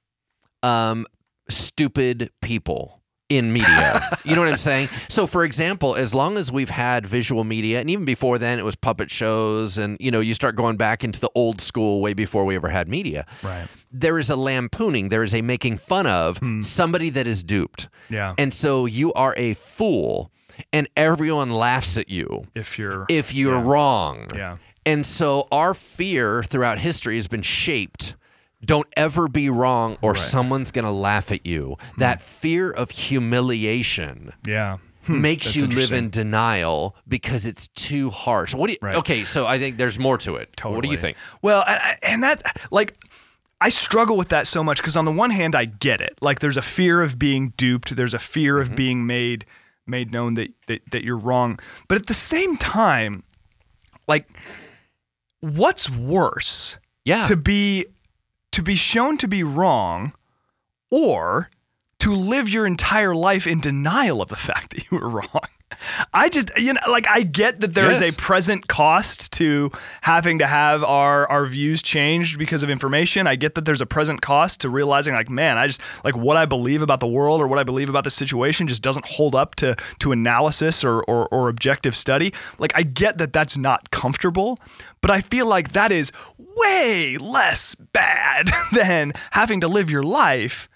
um, 0.62 1.06
stupid 1.48 2.30
people 2.42 3.00
in 3.28 3.52
media. 3.52 4.18
you 4.24 4.34
know 4.34 4.42
what 4.42 4.50
I'm 4.50 4.56
saying? 4.56 4.88
So, 5.08 5.26
for 5.26 5.44
example, 5.44 5.94
as 5.94 6.14
long 6.14 6.36
as 6.36 6.50
we've 6.50 6.70
had 6.70 7.06
visual 7.06 7.44
media, 7.44 7.80
and 7.80 7.90
even 7.90 8.04
before 8.04 8.38
then, 8.38 8.58
it 8.58 8.64
was 8.64 8.74
puppet 8.74 9.10
shows, 9.10 9.78
and 9.78 9.96
you 10.00 10.10
know, 10.10 10.20
you 10.20 10.34
start 10.34 10.56
going 10.56 10.76
back 10.76 11.04
into 11.04 11.20
the 11.20 11.30
old 11.34 11.60
school 11.60 12.00
way 12.00 12.14
before 12.14 12.44
we 12.44 12.56
ever 12.56 12.68
had 12.68 12.88
media. 12.88 13.26
Right. 13.42 13.68
There 13.90 14.18
is 14.18 14.30
a 14.30 14.36
lampooning. 14.36 15.08
There 15.08 15.22
is 15.22 15.34
a 15.34 15.42
making 15.42 15.78
fun 15.78 16.06
of 16.06 16.38
somebody 16.62 17.10
that 17.10 17.26
is 17.26 17.42
duped. 17.42 17.88
Yeah. 18.10 18.34
And 18.38 18.52
so 18.52 18.86
you 18.86 19.12
are 19.14 19.34
a 19.36 19.54
fool, 19.54 20.30
and 20.72 20.88
everyone 20.96 21.50
laughs 21.50 21.96
at 21.96 22.08
you 22.08 22.44
If 22.54 22.78
you're 22.78 23.06
if 23.08 23.34
you're 23.34 23.60
wrong. 23.60 24.26
Yeah. 24.34 24.58
And 24.84 25.04
so 25.04 25.48
our 25.52 25.74
fear 25.74 26.42
throughout 26.42 26.78
history 26.78 27.16
has 27.16 27.28
been 27.28 27.42
shaped. 27.42 28.16
Don't 28.64 28.88
ever 28.96 29.28
be 29.28 29.50
wrong 29.50 29.98
or 30.00 30.16
someone's 30.16 30.70
going 30.72 30.84
to 30.84 30.90
laugh 30.90 31.30
at 31.30 31.46
you. 31.46 31.76
Hmm. 31.94 32.00
That 32.00 32.20
fear 32.22 32.70
of 32.70 32.90
humiliation 32.90 34.32
yeah. 34.46 34.78
makes 35.06 35.54
you 35.54 35.66
live 35.66 35.92
in 35.92 36.10
denial 36.10 36.96
because 37.06 37.46
it's 37.46 37.68
too 37.68 38.10
harsh. 38.10 38.54
What 38.54 38.66
do 38.68 38.72
you 38.72 38.78
Right. 38.80 38.96
Okay, 38.96 39.24
so 39.24 39.46
I 39.46 39.58
think 39.58 39.76
there's 39.76 39.98
more 39.98 40.18
to 40.18 40.36
it. 40.36 40.56
Totally. 40.56 40.76
What 40.76 40.84
do 40.84 40.90
you 40.90 40.96
think? 40.96 41.16
Well, 41.40 41.64
and 42.02 42.22
that 42.24 42.56
like 42.70 42.96
I 43.60 43.70
struggle 43.70 44.16
with 44.16 44.28
that 44.28 44.46
so 44.46 44.62
much 44.62 44.78
because 44.78 44.96
on 44.96 45.04
the 45.04 45.12
one 45.12 45.30
hand 45.30 45.54
I 45.56 45.64
get 45.64 46.00
it. 46.00 46.16
Like 46.20 46.38
there's 46.40 46.56
a 46.56 46.62
fear 46.62 47.02
of 47.02 47.18
being 47.18 47.52
duped, 47.56 47.96
there's 47.96 48.14
a 48.14 48.18
fear 48.18 48.54
Mm-hmm. 48.56 48.72
of 48.72 48.76
being 48.76 49.06
made 49.06 49.44
made 49.86 50.12
known 50.12 50.34
that, 50.34 50.50
that 50.66 50.82
that 50.90 51.02
you're 51.04 51.16
wrong. 51.16 51.58
But 51.88 51.98
at 51.98 52.06
the 52.06 52.14
same 52.14 52.56
time, 52.56 53.22
like 54.06 54.28
what's 55.40 55.88
worse? 55.90 56.78
Yeah. 57.04 57.24
To 57.24 57.36
be 57.36 57.86
to 58.52 58.62
be 58.62 58.76
shown 58.76 59.18
to 59.18 59.28
be 59.28 59.42
wrong 59.42 60.12
or 60.90 61.50
to 62.00 62.14
live 62.14 62.48
your 62.48 62.66
entire 62.66 63.14
life 63.14 63.46
in 63.46 63.60
denial 63.60 64.22
of 64.22 64.28
the 64.28 64.36
fact 64.36 64.70
that 64.70 64.90
you 64.90 64.98
were 64.98 65.08
wrong. 65.20 65.48
I 66.14 66.28
just, 66.28 66.50
you 66.56 66.72
know, 66.72 66.80
like 66.88 67.06
I 67.08 67.22
get 67.22 67.60
that 67.60 67.74
there 67.74 67.90
is 67.90 68.00
Yes. 68.00 68.14
a 68.14 68.18
present 68.18 68.68
cost 68.68 69.32
to 69.34 69.70
having 70.00 70.38
to 70.38 70.46
have 70.46 70.82
our 70.82 71.28
our 71.28 71.46
views 71.46 71.82
changed 71.82 72.38
because 72.38 72.62
of 72.62 72.70
information. 72.70 73.26
I 73.26 73.36
get 73.36 73.54
that 73.54 73.64
there's 73.64 73.80
a 73.80 73.86
present 73.86 74.22
cost 74.22 74.60
to 74.62 74.70
realizing, 74.70 75.14
like, 75.14 75.28
man, 75.28 75.58
I 75.58 75.66
just 75.66 75.80
like 76.04 76.16
what 76.16 76.36
I 76.36 76.46
believe 76.46 76.80
about 76.82 77.00
the 77.00 77.06
world 77.06 77.40
or 77.40 77.46
what 77.46 77.58
I 77.58 77.64
believe 77.64 77.88
about 77.88 78.04
the 78.04 78.10
situation 78.10 78.66
just 78.66 78.82
doesn't 78.82 79.06
hold 79.06 79.34
up 79.34 79.54
to 79.56 79.76
to 80.00 80.12
analysis 80.12 80.82
or 80.84 81.02
or, 81.02 81.28
or 81.28 81.48
objective 81.48 81.94
study. 81.94 82.32
Like, 82.58 82.72
I 82.74 82.82
get 82.82 83.18
that 83.18 83.32
that's 83.32 83.56
not 83.56 83.90
comfortable, 83.90 84.58
but 85.00 85.10
I 85.10 85.20
feel 85.20 85.46
like 85.46 85.72
that 85.72 85.92
is 85.92 86.12
way 86.38 87.16
less 87.18 87.74
bad 87.74 88.50
than 88.72 89.12
having 89.32 89.60
to 89.60 89.68
live 89.68 89.90
your 89.90 90.02
life 90.02 90.68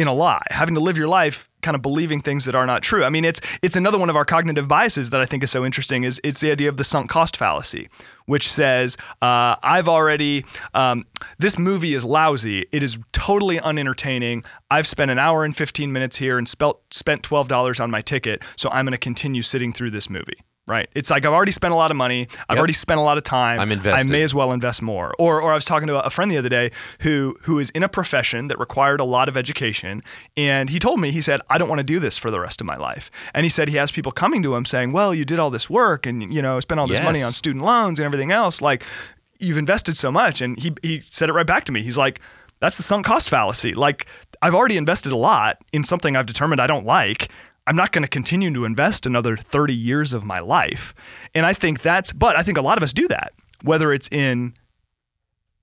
in 0.00 0.08
a 0.08 0.14
lie, 0.14 0.42
having 0.50 0.74
to 0.74 0.80
live 0.80 0.98
your 0.98 1.08
life 1.08 1.48
kind 1.62 1.74
of 1.74 1.82
believing 1.82 2.22
things 2.22 2.44
that 2.46 2.54
are 2.54 2.66
not 2.66 2.82
true. 2.82 3.04
I 3.04 3.10
mean, 3.10 3.24
it's 3.24 3.40
it's 3.62 3.76
another 3.76 3.98
one 3.98 4.10
of 4.10 4.16
our 4.16 4.24
cognitive 4.24 4.66
biases 4.66 5.10
that 5.10 5.20
I 5.20 5.26
think 5.26 5.42
is 5.42 5.50
so 5.50 5.64
interesting. 5.64 6.04
Is 6.04 6.20
it's 6.24 6.40
the 6.40 6.50
idea 6.50 6.68
of 6.68 6.76
the 6.76 6.84
sunk 6.84 7.10
cost 7.10 7.36
fallacy, 7.36 7.88
which 8.26 8.50
says 8.50 8.96
uh, 9.22 9.56
I've 9.62 9.88
already 9.88 10.44
um, 10.74 11.04
this 11.38 11.58
movie 11.58 11.94
is 11.94 12.04
lousy. 12.04 12.66
It 12.72 12.82
is 12.82 12.98
totally 13.12 13.58
unentertaining. 13.58 14.44
I've 14.70 14.86
spent 14.86 15.10
an 15.10 15.18
hour 15.18 15.44
and 15.44 15.56
fifteen 15.56 15.92
minutes 15.92 16.16
here 16.16 16.38
and 16.38 16.48
spent 16.48 16.76
spent 16.90 17.22
twelve 17.22 17.48
dollars 17.48 17.80
on 17.80 17.90
my 17.90 18.00
ticket, 18.00 18.42
so 18.56 18.68
I'm 18.70 18.84
going 18.84 18.92
to 18.92 18.98
continue 18.98 19.42
sitting 19.42 19.72
through 19.72 19.90
this 19.90 20.08
movie. 20.08 20.38
Right? 20.70 20.88
It's 20.94 21.10
like 21.10 21.26
I've 21.26 21.32
already 21.32 21.52
spent 21.52 21.72
a 21.72 21.76
lot 21.76 21.90
of 21.90 21.96
money. 21.96 22.28
I've 22.48 22.54
Yep. 22.54 22.58
already 22.58 22.72
spent 22.74 22.98
a 23.00 23.02
lot 23.02 23.18
of 23.18 23.24
time. 23.24 23.58
I'm 23.58 23.72
invested. 23.72 24.08
I 24.08 24.10
may 24.10 24.22
as 24.22 24.34
well 24.34 24.52
invest 24.52 24.80
more. 24.80 25.12
Or, 25.18 25.40
or 25.42 25.50
I 25.50 25.54
was 25.54 25.64
talking 25.64 25.88
to 25.88 26.00
a 26.02 26.10
friend 26.10 26.30
the 26.30 26.38
other 26.38 26.48
day 26.48 26.70
who 27.00 27.36
who 27.42 27.58
is 27.58 27.70
in 27.70 27.82
a 27.82 27.88
profession 27.88 28.46
that 28.48 28.58
required 28.58 29.00
a 29.00 29.04
lot 29.04 29.28
of 29.28 29.36
education, 29.36 30.00
and 30.36 30.70
he 30.70 30.78
told 30.78 31.00
me 31.00 31.10
he 31.10 31.20
said 31.20 31.40
I 31.50 31.58
don't 31.58 31.68
want 31.68 31.80
to 31.80 31.84
do 31.84 31.98
this 31.98 32.16
for 32.16 32.30
the 32.30 32.38
rest 32.40 32.60
of 32.60 32.66
my 32.66 32.76
life. 32.76 33.10
And 33.34 33.44
he 33.44 33.50
said 33.50 33.68
he 33.68 33.76
has 33.76 33.90
people 33.90 34.12
coming 34.12 34.42
to 34.44 34.54
him 34.54 34.64
saying, 34.64 34.92
"Well, 34.92 35.12
you 35.14 35.24
did 35.24 35.38
all 35.40 35.50
this 35.50 35.68
work 35.68 36.06
and 36.06 36.32
you 36.32 36.40
know 36.40 36.60
spent 36.60 36.78
all 36.80 36.86
this 36.86 37.02
money 37.02 37.22
on 37.22 37.32
student 37.32 37.64
loans 37.64 37.98
and 37.98 38.06
everything 38.06 38.30
else. 38.30 38.62
Like 38.62 38.84
you've 39.40 39.58
invested 39.58 39.96
so 39.96 40.12
much." 40.12 40.40
And 40.40 40.58
he 40.58 40.72
he 40.82 41.02
said 41.10 41.28
it 41.28 41.32
right 41.32 41.46
back 41.46 41.64
to 41.64 41.72
me. 41.72 41.82
He's 41.82 41.98
like. 41.98 42.20
That's 42.62 42.76
the 42.76 42.82
sunk 42.82 43.06
cost 43.06 43.30
fallacy. 43.30 43.72
Like, 43.72 44.04
I've 44.42 44.54
already 44.54 44.76
invested 44.76 45.12
a 45.12 45.16
lot 45.16 45.56
in 45.72 45.82
something 45.82 46.14
I've 46.14 46.26
determined 46.26 46.60
I 46.60 46.66
don't 46.66 46.84
like. 46.84 47.30
I'm 47.70 47.76
not 47.76 47.92
going 47.92 48.02
to 48.02 48.08
continue 48.08 48.52
to 48.52 48.64
invest 48.64 49.06
another 49.06 49.36
30 49.36 49.72
years 49.72 50.12
of 50.12 50.24
my 50.24 50.40
life. 50.40 50.92
And 51.36 51.46
I 51.46 51.54
think 51.54 51.82
that's, 51.82 52.12
but 52.12 52.34
I 52.34 52.42
think 52.42 52.58
a 52.58 52.62
lot 52.62 52.76
of 52.76 52.82
us 52.82 52.92
do 52.92 53.06
that, 53.06 53.32
whether 53.62 53.92
it's 53.92 54.08
in 54.08 54.54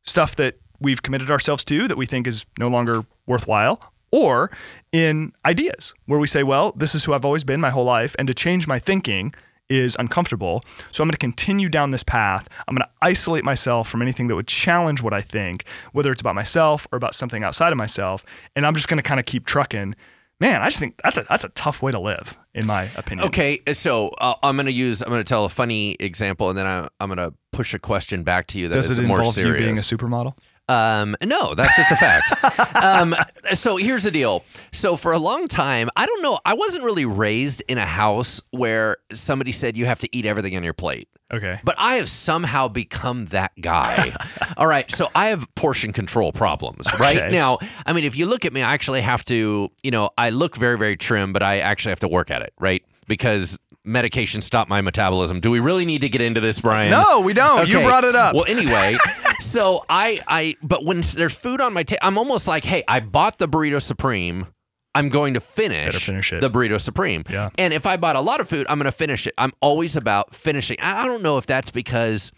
stuff 0.04 0.38
that 0.38 0.58
we've 0.80 1.04
committed 1.04 1.30
ourselves 1.30 1.66
to 1.66 1.86
that 1.90 1.98
we 1.98 2.06
think 2.06 2.26
is 2.26 2.46
no 2.58 2.70
longer 2.70 3.06
worthwhile, 3.26 3.92
or 4.10 4.50
in 4.94 5.34
ideas 5.44 5.94
where 6.06 6.18
we 6.18 6.28
say, 6.28 6.44
well, 6.44 6.72
this 6.78 6.96
is 6.96 7.04
who 7.04 7.14
I've 7.14 7.26
always 7.26 7.44
been 7.44 7.60
my 7.60 7.72
whole 7.72 7.84
life, 7.84 8.16
and 8.18 8.26
to 8.30 8.34
change 8.34 8.70
my 8.70 8.80
thinking 8.80 9.36
is 9.68 9.98
uncomfortable. 10.00 10.64
So 10.94 11.04
I'm 11.04 11.10
going 11.10 11.12
to 11.12 11.18
continue 11.18 11.68
down 11.68 11.92
this 11.92 12.04
path. 12.04 12.48
I'm 12.70 12.74
going 12.74 12.88
to 12.88 12.90
isolate 13.02 13.44
myself 13.44 13.90
from 13.90 14.02
anything 14.02 14.30
that 14.30 14.36
would 14.36 14.48
challenge 14.48 15.02
what 15.02 15.14
I 15.14 15.20
think, 15.20 15.66
whether 15.92 16.14
it's 16.14 16.22
about 16.22 16.36
myself 16.36 16.88
or 16.94 16.96
about 16.96 17.16
something 17.16 17.44
outside 17.44 17.74
of 17.74 17.78
myself, 17.78 18.24
and 18.56 18.66
I'm 18.66 18.76
just 18.76 18.88
going 18.88 18.96
to 18.96 19.04
kind 19.04 19.20
of 19.20 19.26
keep 19.26 19.46
trucking. 19.46 19.94
Man, 20.40 20.62
I 20.62 20.68
just 20.68 20.78
think 20.80 21.00
that's 21.04 21.18
a 21.18 21.26
that's 21.28 21.44
a 21.44 21.50
tough 21.50 21.82
way 21.82 21.92
to 21.92 22.00
live, 22.00 22.38
in 22.54 22.68
my 22.68 22.84
opinion. 22.96 23.28
Okay, 23.28 23.60
so 23.74 24.10
uh, 24.10 24.36
I'm 24.44 24.56
going 24.56 24.68
to 24.68 24.72
use, 24.72 25.02
I'm 25.02 25.10
going 25.10 25.20
to 25.24 25.28
tell 25.28 25.46
a 25.46 25.50
funny 25.50 25.96
example, 26.00 26.50
and 26.50 26.58
then 26.58 26.68
I, 26.68 26.88
I'm 27.00 27.10
going 27.10 27.18
to 27.18 27.36
push 27.52 27.74
a 27.74 27.80
question 27.80 28.22
back 28.22 28.46
to 28.48 28.60
you 28.60 28.68
that 28.68 28.76
Does 28.76 28.92
is 28.92 29.00
it 29.00 29.04
more 29.04 29.18
involve 29.18 29.34
serious. 29.34 29.60
you 29.60 29.66
being 29.66 29.78
a 29.78 29.82
supermodel? 29.82 30.38
Um, 30.70 31.16
no, 31.24 31.56
that's 31.56 31.76
just 31.78 31.92
a 31.92 31.96
fact. 31.96 32.76
um, 32.84 33.16
so 33.54 33.78
here's 33.78 34.04
the 34.04 34.12
deal. 34.12 34.44
So 34.72 34.98
for 34.98 35.12
a 35.14 35.20
long 35.20 35.48
time, 35.48 35.90
I 35.96 36.06
don't 36.06 36.22
know, 36.22 36.40
I 36.46 36.54
wasn't 36.54 36.84
really 36.84 37.06
raised 37.06 37.64
in 37.68 37.78
a 37.78 37.86
house 37.86 38.42
where 38.52 38.98
somebody 39.14 39.52
said 39.52 39.78
you 39.78 39.86
have 39.86 40.00
to 40.00 40.16
eat 40.16 40.26
everything 40.26 40.56
on 40.58 40.64
your 40.64 40.74
plate. 40.74 41.08
Okay. 41.32 41.60
But 41.64 41.76
I 41.78 41.96
have 41.96 42.10
somehow 42.10 42.70
become 42.70 43.26
that 43.28 43.52
guy. 43.60 44.16
All 44.58 44.68
right, 44.68 44.90
so 44.90 45.10
I 45.14 45.28
have 45.30 45.54
portion 45.56 45.92
control 45.92 46.32
problems, 46.32 46.88
right? 47.00 47.18
Okay. 47.18 47.32
Now, 47.32 47.60
I 47.86 47.94
mean, 47.94 48.06
if 48.06 48.16
you 48.16 48.28
look 48.28 48.46
at 48.46 48.54
me, 48.54 48.62
I 48.62 48.74
actually 48.74 49.02
have 49.02 49.26
to, 49.26 49.70
you 49.84 49.92
know, 49.92 50.10
I 50.18 50.30
look 50.30 50.56
very, 50.56 50.78
very 50.78 50.96
trim, 50.96 51.34
but 51.34 51.44
I 51.44 51.60
actually 51.60 51.92
have 51.92 52.00
to 52.02 52.08
work 52.08 52.32
at 52.32 52.42
it, 52.42 52.54
right? 52.60 52.84
Because 53.08 53.60
medication 53.88 54.42
stop 54.42 54.68
my 54.68 54.82
metabolism. 54.82 55.40
Do 55.40 55.50
we 55.50 55.60
really 55.60 55.86
need 55.86 56.02
to 56.02 56.10
get 56.10 56.22
into 56.22 56.42
this, 56.42 56.60
Brian? 56.60 56.92
No, 56.92 57.22
we 57.22 57.34
don't. 57.34 57.68
You 57.68 57.82
brought 57.82 58.04
it 58.04 58.16
up. 58.16 58.36
Well, 58.36 58.46
anyway, 58.48 58.98
so 59.40 59.84
I, 59.90 60.20
I, 60.28 60.56
but 60.62 60.84
when 60.86 61.02
there's 61.16 61.38
food 61.40 61.62
on 61.62 61.74
my 61.74 61.84
table, 61.84 62.00
I'm 62.04 62.18
almost 62.18 62.48
like, 62.48 62.66
hey, 62.66 62.84
I 62.88 63.00
bought 63.00 63.38
the 63.38 63.48
burrito 63.48 63.82
supreme. 63.82 64.48
I'm 64.94 65.10
going 65.10 65.36
to 65.36 65.40
finish, 65.40 66.06
finish 66.06 66.34
it. 66.34 66.42
the 66.42 66.50
burrito 66.50 66.82
supreme. 66.82 67.24
Yeah. 67.30 67.50
And 67.58 67.72
if 67.72 67.86
I 67.86 67.98
bought 67.98 68.16
a 68.16 68.22
lot 68.22 68.42
of 68.42 68.50
food, 68.50 68.66
I'm 68.68 68.80
going 68.80 68.86
to 68.86 68.92
finish 68.92 69.28
it. 69.28 69.34
I'm 69.38 69.52
always 69.62 69.96
about 69.96 70.34
finishing. 70.34 70.78
I 70.82 71.04
I 71.04 71.06
don't 71.06 71.22
know 71.22 71.38
if 71.38 71.46
that's 71.46 71.70
because 71.70 72.32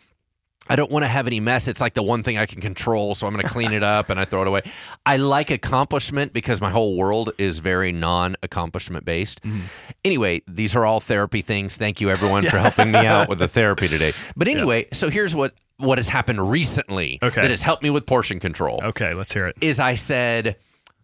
I 0.69 0.75
don't 0.75 0.91
want 0.91 1.03
to 1.03 1.07
have 1.07 1.25
any 1.27 1.39
mess. 1.39 1.67
It's 1.67 1.81
like 1.81 1.95
the 1.95 2.03
one 2.03 2.21
thing 2.23 2.37
I 2.37 2.45
can 2.45 2.61
control, 2.61 3.15
so 3.15 3.25
I'm 3.27 3.33
going 3.33 3.45
to 3.45 3.51
clean 3.51 3.73
it 3.73 3.83
up 3.83 4.09
and 4.09 4.19
I 4.19 4.25
throw 4.25 4.43
it 4.43 4.47
away. 4.47 4.61
I 5.05 5.17
like 5.17 5.49
accomplishment 5.49 6.31
because 6.31 6.61
my 6.61 6.69
whole 6.69 6.95
world 6.95 7.31
is 7.37 7.59
very 7.59 7.91
non-accomplishment 7.91 9.03
based. 9.05 9.41
Mm-hmm. 9.41 9.59
Anyway, 10.05 10.41
these 10.47 10.75
are 10.75 10.85
all 10.85 10.99
therapy 10.99 11.41
things. 11.41 11.75
Thank 11.77 12.01
you 12.01 12.09
everyone 12.09 12.45
for 12.45 12.57
helping 12.59 12.91
me 12.91 12.99
out 12.99 13.29
with 13.29 13.39
the 13.39 13.47
therapy 13.47 13.87
today. 13.87 14.13
But 14.37 14.47
anyway, 14.47 14.87
so 14.93 15.09
here's 15.09 15.35
what 15.35 15.53
what 15.77 15.97
has 15.97 16.09
happened 16.09 16.51
recently 16.51 17.19
Okay. 17.23 17.39
that 17.39 17.49
has 17.49 17.61
helped 17.61 17.83
me 17.83 17.89
with 17.89 18.05
portion 18.05 18.37
control 18.37 18.81
okay, 18.83 19.13
let's 19.13 19.31
hear 19.31 19.47
it. 19.47 19.55
is 19.61 19.79
I 19.79 19.95
said, 19.95 20.57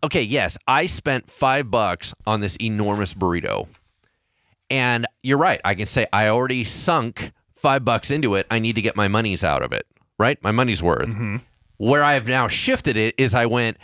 okay, 0.04 0.22
yes, 0.22 0.58
I 0.68 0.86
spent 0.86 1.30
five 1.32 1.72
bucks 1.72 2.14
on 2.28 2.42
this 2.42 2.58
enormous 2.58 3.14
burrito. 3.14 3.68
And 4.70 5.06
you're 5.24 5.38
right. 5.38 5.62
I 5.64 5.76
can 5.76 5.86
say 5.86 6.08
I 6.12 6.28
already 6.28 6.64
sunk 6.64 7.32
five 7.66 7.84
bucks 7.84 8.12
into 8.12 8.36
it. 8.36 8.46
I 8.52 8.60
need 8.60 8.76
to 8.76 8.82
get 8.84 8.96
my 8.96 9.08
money's 9.08 9.44
out 9.44 9.64
of 9.64 9.74
it, 9.74 9.88
right? 10.20 10.38
My 10.44 10.52
money's 10.52 10.84
worth. 10.84 11.10
Mm-hmm. 11.10 11.38
Where 11.78 12.04
I 12.04 12.14
have 12.14 12.28
now 12.28 12.48
shifted 12.48 12.96
it 12.96 13.16
is 13.18 13.34
I 13.34 13.48
went, 13.48 13.78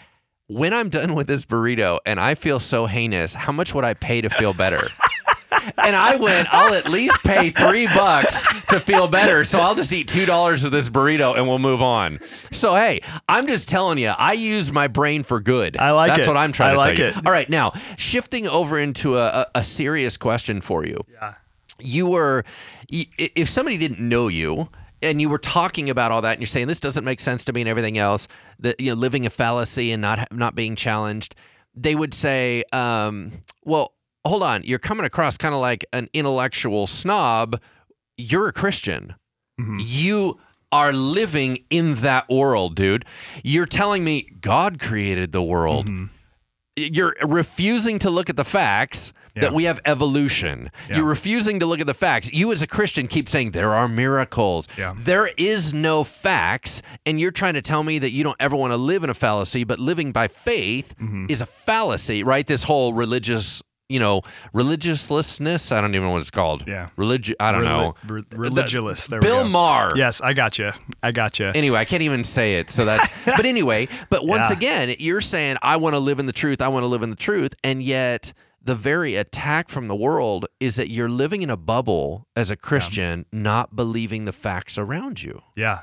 when 0.46 0.72
I'm 0.72 0.90
done 0.90 1.16
with 1.16 1.26
this 1.26 1.46
burrito 1.46 1.98
and 2.06 2.20
I 2.20 2.36
feel 2.36 2.60
so 2.60 2.86
heinous, 2.86 3.34
how 3.34 3.52
much 3.52 3.74
would 3.74 3.84
I 3.84 3.96
pay 3.96 4.22
to 4.22 4.30
feel 4.30 4.54
better? 4.54 4.78
and 5.84 5.96
I 5.96 6.16
went, 6.18 6.48
I'll 6.54 6.76
at 6.76 6.90
least 6.90 7.24
pay 7.24 7.50
three 7.50 7.88
bucks 7.88 8.46
to 8.68 8.80
feel 8.80 9.08
better. 9.08 9.44
So 9.46 9.60
I'll 9.60 9.74
just 9.74 9.92
eat 9.92 10.08
two 10.08 10.28
dollars 10.28 10.64
of 10.64 10.72
this 10.72 10.88
burrito 10.88 11.36
and 11.36 11.48
we'll 11.48 11.58
move 11.58 11.82
on. 11.82 12.20
So 12.52 12.76
hey, 12.76 13.02
I'm 13.28 13.48
just 13.48 13.68
telling 13.68 13.98
you, 13.98 14.10
I 14.10 14.34
use 14.34 14.72
my 14.72 14.90
brain 14.90 15.24
for 15.24 15.40
good. 15.40 15.76
I 15.76 15.90
like 15.92 16.10
That's 16.12 16.28
it. 16.28 16.30
what 16.30 16.38
I'm 16.38 16.52
trying 16.52 16.70
I 16.70 16.74
to 16.74 16.78
like 16.78 16.98
tell 16.98 17.06
you. 17.08 17.14
it. 17.14 17.26
All 17.26 17.32
right, 17.32 17.50
now 17.50 17.72
shifting 17.98 18.48
over 18.48 18.78
into 18.78 19.18
a, 19.18 19.28
a, 19.28 19.46
a 19.56 19.64
serious 19.64 20.18
question 20.18 20.62
for 20.62 20.86
you. 20.86 21.04
Yeah. 21.12 21.34
You 21.84 22.08
were, 22.08 22.44
if 22.90 23.50
somebody 23.50 23.78
didn't 23.78 24.00
know 24.00 24.28
you. 24.28 24.70
And 25.04 25.20
you 25.20 25.30
were 25.30 25.40
talking 25.40 25.90
about 25.90 26.12
all 26.12 26.22
that, 26.22 26.34
and 26.34 26.42
you're 26.42 26.46
saying 26.46 26.68
this 26.68 26.80
doesn't 26.80 27.04
make 27.04 27.22
sense 27.22 27.44
to 27.46 27.54
me, 27.54 27.62
and 27.62 27.68
everything 27.68 27.98
else. 27.98 28.28
That 28.60 28.80
you 28.80 28.92
know, 28.92 28.96
living 28.96 29.26
a 29.26 29.32
fallacy 29.32 29.92
and 29.92 30.00
not 30.00 30.32
not 30.32 30.54
being 30.54 30.76
challenged. 30.76 31.34
They 31.74 31.96
would 31.96 32.14
say, 32.14 32.64
um, 32.72 33.32
"Well, 33.64 33.96
hold 34.24 34.44
on, 34.44 34.62
you're 34.64 34.78
coming 34.78 35.04
across 35.04 35.38
kind 35.38 35.56
of 35.56 35.60
like 35.60 35.88
an 35.92 36.08
intellectual 36.14 36.86
snob. 36.86 37.60
You're 38.16 38.48
a 38.48 38.54
Christian. 38.54 39.16
You 39.80 40.40
are 40.72 40.94
living 40.94 41.66
in 41.72 41.96
that 41.96 42.30
world, 42.30 42.76
dude. 42.76 43.04
You're 43.44 43.66
telling 43.66 44.04
me 44.04 44.28
God 44.40 44.80
created 44.80 45.32
the 45.32 45.42
world. 45.42 45.90
You're 46.76 47.16
refusing 47.24 47.98
to 48.00 48.10
look 48.12 48.30
at 48.30 48.38
the 48.38 48.46
facts 48.46 49.14
Yeah. 49.36 49.42
that 49.44 49.54
we 49.54 49.64
have 49.64 49.80
evolution. 49.86 50.70
Yeah. 50.90 50.98
You're 50.98 51.06
refusing 51.06 51.60
to 51.62 51.66
look 51.66 51.80
at 51.80 51.88
the 51.88 51.94
facts. 51.94 52.32
You, 52.34 52.52
as 52.52 52.62
a 52.62 52.68
Christian, 52.68 53.08
keep 53.08 53.30
saying 53.30 53.52
there 53.52 53.74
are 53.74 53.88
miracles. 53.88 54.68
Yeah. 54.78 54.94
There 54.98 55.30
is 55.38 55.74
no 55.74 56.04
facts. 56.04 56.82
And 57.06 57.20
you're 57.20 57.32
trying 57.32 57.54
to 57.54 57.62
tell 57.62 57.84
me 57.84 58.00
that 58.00 58.12
you 58.12 58.24
don't 58.24 58.36
ever 58.40 58.56
want 58.56 58.74
to 58.74 58.78
live 58.78 59.04
in 59.04 59.10
a 59.10 59.14
fallacy, 59.14 59.64
but 59.64 59.80
living 59.80 60.12
by 60.12 60.28
faith 60.28 60.94
Mm-hmm. 61.02 61.28
is 61.30 61.42
a 61.42 61.46
fallacy, 61.46 62.24
right? 62.24 62.46
This 62.46 62.64
whole 62.64 62.94
religious. 62.94 63.62
You 63.90 64.00
know, 64.00 64.22
religiousness. 64.54 65.72
I 65.72 65.82
don't 65.82 65.94
even 65.96 66.08
know 66.08 66.12
what 66.14 66.20
it's 66.20 66.32
called. 66.32 66.64
Yeah. 66.68 66.90
Religi- 66.98 67.36
I 67.40 67.52
don't 67.52 67.66
know. 67.66 67.96
Re- 68.08 68.24
religious. 68.32 69.08
There 69.08 69.20
Bill. 69.20 69.44
Maher. 69.48 69.94
Yes, 69.98 70.22
I 70.22 70.32
got 70.34 70.58
you. 70.58 70.72
I 71.04 71.12
got 71.12 71.40
you. 71.40 71.48
Anyway, 71.54 71.78
I 71.78 71.86
can't 71.86 72.02
even 72.02 72.24
say 72.24 72.56
it. 72.56 72.70
So 72.70 72.86
that's, 72.86 73.08
but 73.26 73.46
anyway, 73.46 73.90
but 74.10 74.26
once 74.26 74.50
Yeah. 74.50 74.56
again, 74.58 74.96
you're 75.00 75.20
saying, 75.22 75.58
I 75.62 75.76
want 75.78 75.94
to 75.96 76.00
live 76.00 76.20
in 76.20 76.26
the 76.26 76.32
truth. 76.34 76.62
I 76.62 76.70
want 76.70 76.84
to 76.84 76.88
live 76.88 77.04
in 77.04 77.10
the 77.10 77.16
truth. 77.18 77.54
And 77.64 77.84
yet, 77.84 78.32
the 78.64 78.76
very 78.76 79.16
attack 79.16 79.70
from 79.70 79.88
the 79.88 79.96
world 79.96 80.46
is 80.60 80.76
that 80.76 80.90
you're 80.92 81.10
living 81.10 81.42
in 81.42 81.50
a 81.50 81.58
bubble 81.58 82.28
as 82.36 82.52
a 82.52 82.56
Christian, 82.56 83.26
not 83.32 83.76
believing 83.76 84.26
the 84.26 84.34
facts 84.34 84.78
around 84.78 85.24
you. 85.24 85.42
yeah. 85.56 85.80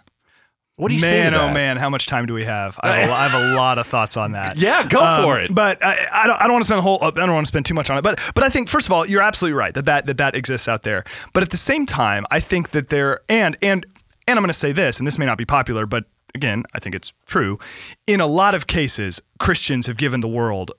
What 0.76 0.90
do 0.90 0.94
you 0.94 1.00
man, 1.00 1.10
say 1.10 1.22
that? 1.22 1.34
oh 1.34 1.52
man, 1.52 1.76
how 1.76 1.90
much 1.90 2.06
time 2.06 2.26
do 2.26 2.34
we 2.34 2.44
have? 2.44 2.78
I 2.80 2.98
have, 2.98 3.08
a, 3.10 3.12
I 3.12 3.26
have 3.26 3.42
a 3.52 3.56
lot 3.56 3.78
of 3.78 3.88
thoughts 3.88 4.16
on 4.16 4.30
that. 4.32 4.56
Yeah, 4.60 4.86
go 4.86 5.00
Um, 5.02 5.24
for 5.24 5.40
it. 5.40 5.52
But 5.52 5.84
I, 5.84 6.06
I 6.12 6.26
don't, 6.28 6.36
I 6.40 6.44
don't 6.44 6.52
want 6.52 6.62
to 6.62 6.66
spend 6.68 6.78
a 6.78 6.82
whole. 6.82 7.02
I 7.02 7.10
don't 7.10 7.34
want 7.34 7.44
to 7.46 7.48
spend 7.48 7.66
too 7.66 7.74
much 7.74 7.90
on 7.90 7.98
it. 7.98 8.02
But 8.02 8.20
but 8.32 8.44
I 8.44 8.48
think 8.48 8.68
first 8.68 8.86
of 8.86 8.92
all, 8.92 9.04
you're 9.04 9.20
absolutely 9.20 9.58
right 9.58 9.74
that 9.74 9.86
that 9.86 10.06
that, 10.06 10.18
that 10.18 10.36
exists 10.36 10.68
out 10.68 10.84
there. 10.84 11.02
But 11.32 11.42
at 11.42 11.50
the 11.50 11.56
same 11.56 11.84
time, 11.84 12.26
I 12.30 12.38
think 12.38 12.70
that 12.70 12.90
there 12.90 13.22
and 13.28 13.56
and 13.60 13.84
and 14.28 14.38
I'm 14.38 14.42
going 14.44 14.50
to 14.50 14.52
say 14.54 14.70
this, 14.70 14.98
and 14.98 15.06
this 15.06 15.18
may 15.18 15.26
not 15.26 15.36
be 15.36 15.44
popular, 15.44 15.84
but 15.84 16.04
again, 16.36 16.62
I 16.72 16.78
think 16.78 16.94
it's 16.94 17.12
true. 17.26 17.58
In 18.06 18.20
a 18.20 18.28
lot 18.28 18.54
of 18.54 18.68
cases, 18.68 19.20
Christians 19.40 19.88
have 19.88 19.96
given 19.96 20.20
the 20.20 20.28
world 20.28 20.70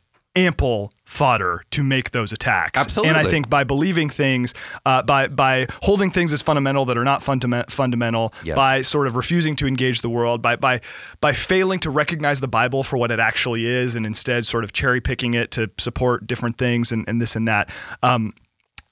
ample 0.45 0.91
fodder 1.05 1.63
to 1.71 1.83
make 1.83 2.11
those 2.11 2.31
attacks. 2.31 2.79
Absolutely. 2.79 3.09
And 3.09 3.27
I 3.27 3.29
think 3.29 3.49
by 3.49 3.63
believing 3.63 4.09
things, 4.09 4.53
uh, 4.85 5.01
by 5.01 5.27
by 5.27 5.67
holding 5.83 6.11
things 6.11 6.33
as 6.33 6.41
fundamental 6.41 6.85
that 6.85 6.97
are 6.97 7.03
not 7.03 7.21
fundament, 7.23 7.71
fundamental, 7.71 8.33
Yes. 8.43 8.55
by 8.55 8.81
sort 8.81 9.07
of 9.07 9.15
refusing 9.15 9.55
to 9.57 9.67
engage 9.67 10.01
the 10.01 10.09
world, 10.09 10.41
by 10.41 10.55
by 10.55 10.81
by 11.19 11.33
failing 11.33 11.79
to 11.79 11.89
recognize 11.89 12.39
the 12.41 12.47
Bible 12.47 12.83
for 12.83 12.97
what 12.97 13.11
it 13.11 13.19
actually 13.19 13.65
is, 13.65 13.95
and 13.95 14.05
instead 14.05 14.45
sort 14.45 14.63
of 14.63 14.71
cherry 14.73 15.01
picking 15.01 15.33
it 15.33 15.51
to 15.51 15.69
support 15.77 16.27
different 16.27 16.57
things 16.57 16.91
and, 16.91 17.07
and 17.07 17.21
this 17.21 17.35
and 17.35 17.47
that. 17.47 17.69
Um, 18.03 18.33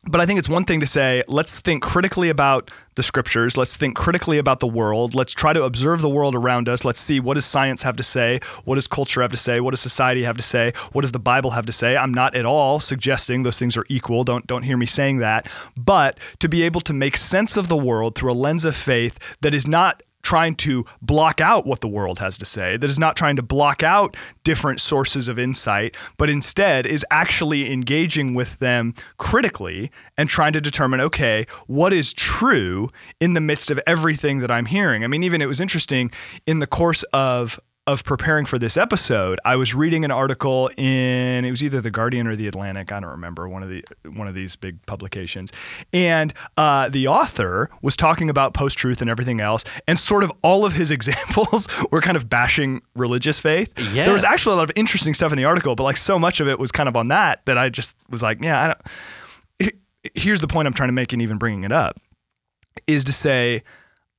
but 0.09 0.21
I 0.21 0.25
think 0.25 0.39
it's 0.39 0.49
one 0.49 0.65
thing 0.65 0.79
to 0.79 0.87
say, 0.87 1.23
let's 1.27 1.59
think 1.59 1.83
critically 1.83 2.29
about 2.29 2.71
the 2.95 3.03
scriptures. 3.03 3.55
Let's 3.55 3.77
think 3.77 3.95
critically 3.95 4.37
about 4.37 4.59
the 4.59 4.67
world. 4.67 5.13
Let's 5.13 5.33
try 5.33 5.53
to 5.53 5.63
observe 5.63 6.01
the 6.01 6.09
world 6.09 6.33
around 6.33 6.67
us. 6.67 6.83
Let's 6.83 6.99
see 6.99 7.19
what 7.19 7.35
does 7.35 7.45
science 7.45 7.83
have 7.83 7.95
to 7.97 8.03
say? 8.03 8.39
What 8.65 8.75
does 8.75 8.87
culture 8.87 9.21
have 9.21 9.31
to 9.31 9.37
say? 9.37 9.59
What 9.59 9.71
does 9.71 9.79
society 9.79 10.23
have 10.23 10.37
to 10.37 10.43
say? 10.43 10.73
What 10.91 11.01
does 11.01 11.11
the 11.11 11.19
Bible 11.19 11.51
have 11.51 11.65
to 11.67 11.71
say? 11.71 11.95
I'm 11.95 12.13
not 12.13 12.35
at 12.35 12.45
all 12.45 12.79
suggesting 12.79 13.43
those 13.43 13.59
things 13.59 13.77
are 13.77 13.85
equal. 13.87 14.23
Don't 14.23 14.47
don't 14.47 14.63
hear 14.63 14.77
me 14.77 14.87
saying 14.87 15.19
that. 15.19 15.47
But 15.77 16.19
to 16.39 16.49
be 16.49 16.63
able 16.63 16.81
to 16.81 16.93
make 16.93 17.17
sense 17.17 17.55
of 17.55 17.67
the 17.67 17.77
world 17.77 18.15
through 18.15 18.31
a 18.31 18.33
lens 18.33 18.65
of 18.65 18.75
faith 18.75 19.19
that 19.41 19.53
is 19.53 19.67
not 19.67 20.01
trying 20.27 20.53
to 20.53 20.85
block 21.01 21.39
out 21.39 21.65
what 21.65 21.79
the 21.79 21.87
world 21.87 22.19
has 22.19 22.37
to 22.37 22.43
say, 22.43 22.75
that 22.75 22.89
is 22.89 22.99
not 22.99 23.15
trying 23.15 23.37
to 23.37 23.41
block 23.41 23.81
out 23.81 24.13
different 24.43 24.81
sources 24.81 25.29
of 25.29 25.39
insight, 25.39 25.95
but 26.17 26.29
instead 26.29 26.85
is 26.85 27.05
actually 27.09 27.71
engaging 27.71 28.33
with 28.33 28.59
them 28.59 28.93
critically 29.17 29.89
and 30.17 30.27
trying 30.27 30.51
to 30.51 30.59
determine, 30.59 30.99
okay, 30.99 31.45
what 31.67 31.93
is 31.93 32.11
true 32.11 32.89
in 33.21 33.35
the 33.35 33.39
midst 33.39 33.71
of 33.71 33.79
everything 33.87 34.39
that 34.39 34.51
I'm 34.51 34.65
hearing. 34.65 35.05
I 35.05 35.07
mean, 35.07 35.23
even 35.23 35.41
it 35.41 35.45
was 35.45 35.61
interesting 35.61 36.11
in 36.45 36.59
the 36.59 36.67
course 36.67 37.03
of 37.13 37.57
of 37.87 38.03
preparing 38.03 38.45
for 38.45 38.59
this 38.59 38.75
episode, 38.75 39.39
I 39.45 39.55
was 39.55 39.73
reading 39.73 40.03
an 40.03 40.11
article 40.11 40.69
in 40.75 41.45
it 41.45 41.49
was 41.49 41.63
either 41.63 41.79
the 41.79 41.89
Guardian 41.89 42.27
or 42.27 42.35
the 42.35 42.45
Atlantic. 42.47 42.91
I 42.91 42.99
don't 42.99 43.11
remember 43.11 43.47
one 43.47 43.63
of 43.63 43.69
the 43.69 43.83
one 44.13 44.27
of 44.27 44.35
these 44.35 44.57
big 44.57 44.85
publications, 44.85 45.53
and 45.93 46.33
uh, 46.57 46.89
the 46.89 47.07
author 47.07 47.69
was 47.81 47.95
talking 47.95 48.29
about 48.29 48.53
post 48.53 48.77
truth 48.77 49.01
and 49.01 49.09
everything 49.09 49.39
else, 49.39 49.63
and 49.87 49.97
sort 49.97 50.23
of 50.23 50.31
all 50.41 50.65
of 50.65 50.73
his 50.73 50.91
examples 50.97 51.67
were 51.89 52.01
kind 52.01 52.17
of 52.17 52.29
bashing 52.29 52.81
religious 52.93 53.39
faith. 53.39 53.73
There 54.03 54.13
was 54.13 54.25
actually 54.25 54.53
a 54.53 54.57
lot 54.57 54.69
of 54.69 54.71
interesting 54.75 55.13
stuff 55.13 55.31
in 55.31 55.37
the 55.37 55.45
article, 55.45 55.73
but 55.75 55.83
like 55.83 55.97
so 55.97 56.19
much 56.19 56.41
of 56.41 56.47
it 56.49 56.59
was 56.59 56.73
kind 56.73 56.89
of 56.89 56.97
on 56.97 57.07
that 57.07 57.45
that 57.45 57.57
I 57.57 57.69
just 57.69 57.95
was 58.09 58.21
like, 58.21 58.43
yeah, 58.43 58.63
I 58.63 58.67
don't. 58.67 59.73
Here's 60.13 60.41
the 60.41 60.47
point 60.47 60.67
I'm 60.67 60.73
trying 60.73 60.89
to 60.89 60.93
make, 60.93 61.13
and 61.13 61.21
even 61.21 61.37
bringing 61.37 61.63
it 61.63 61.71
up 61.71 61.97
is 62.85 63.03
to 63.05 63.13
say 63.13 63.63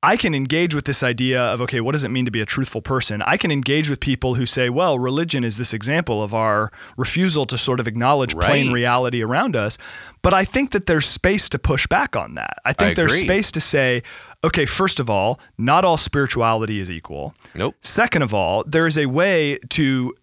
I 0.01 0.15
can 0.15 0.33
engage 0.33 0.73
with 0.73 0.85
this 0.85 1.03
idea 1.03 1.41
of 1.41 1.61
okay, 1.61 1.81
what 1.81 1.91
does 1.91 2.05
it 2.05 2.09
mean 2.09 2.25
to 2.25 2.31
be 2.31 2.39
a 2.39 2.45
truthful 2.45 2.81
person? 2.81 3.21
I 3.23 3.35
can 3.35 3.51
engage 3.51 3.89
with 3.89 3.99
people 3.99 4.35
who 4.35 4.45
say, 4.45 4.69
well, 4.69 4.97
religion 4.97 5.43
is 5.43 5.57
this 5.57 5.73
example 5.73 6.23
of 6.23 6.33
our 6.33 6.71
refusal 6.95 7.45
to 7.47 7.57
sort 7.57 7.79
of 7.79 7.87
acknowledge 7.87 8.33
plain 8.35 8.71
reality 8.71 9.21
around 9.21 9.55
us. 9.57 9.77
But 10.21 10.33
I 10.33 10.45
think 10.45 10.71
that 10.71 10.85
there's 10.85 11.07
space 11.07 11.49
to 11.49 11.59
push 11.59 11.85
back 11.87 12.15
on 12.15 12.35
that. 12.35 12.57
I 12.63 12.71
think 12.71 12.91
I 12.91 12.93
there's 12.93 13.19
space 13.19 13.51
to 13.51 13.61
say, 13.61 14.03
okay, 14.43 14.65
first 14.65 15.01
of 15.01 15.09
all, 15.09 15.39
not 15.57 15.83
all 15.83 15.97
spirituality 15.97 16.79
is 16.79 16.89
equal. 16.89 17.35
Nope. 17.53 17.75
Second 17.81 18.21
of 18.21 18.33
all, 18.33 18.63
there 18.65 18.87
is 18.87 18.97
a 18.97 19.07
way 19.07 19.57
to 19.71 20.13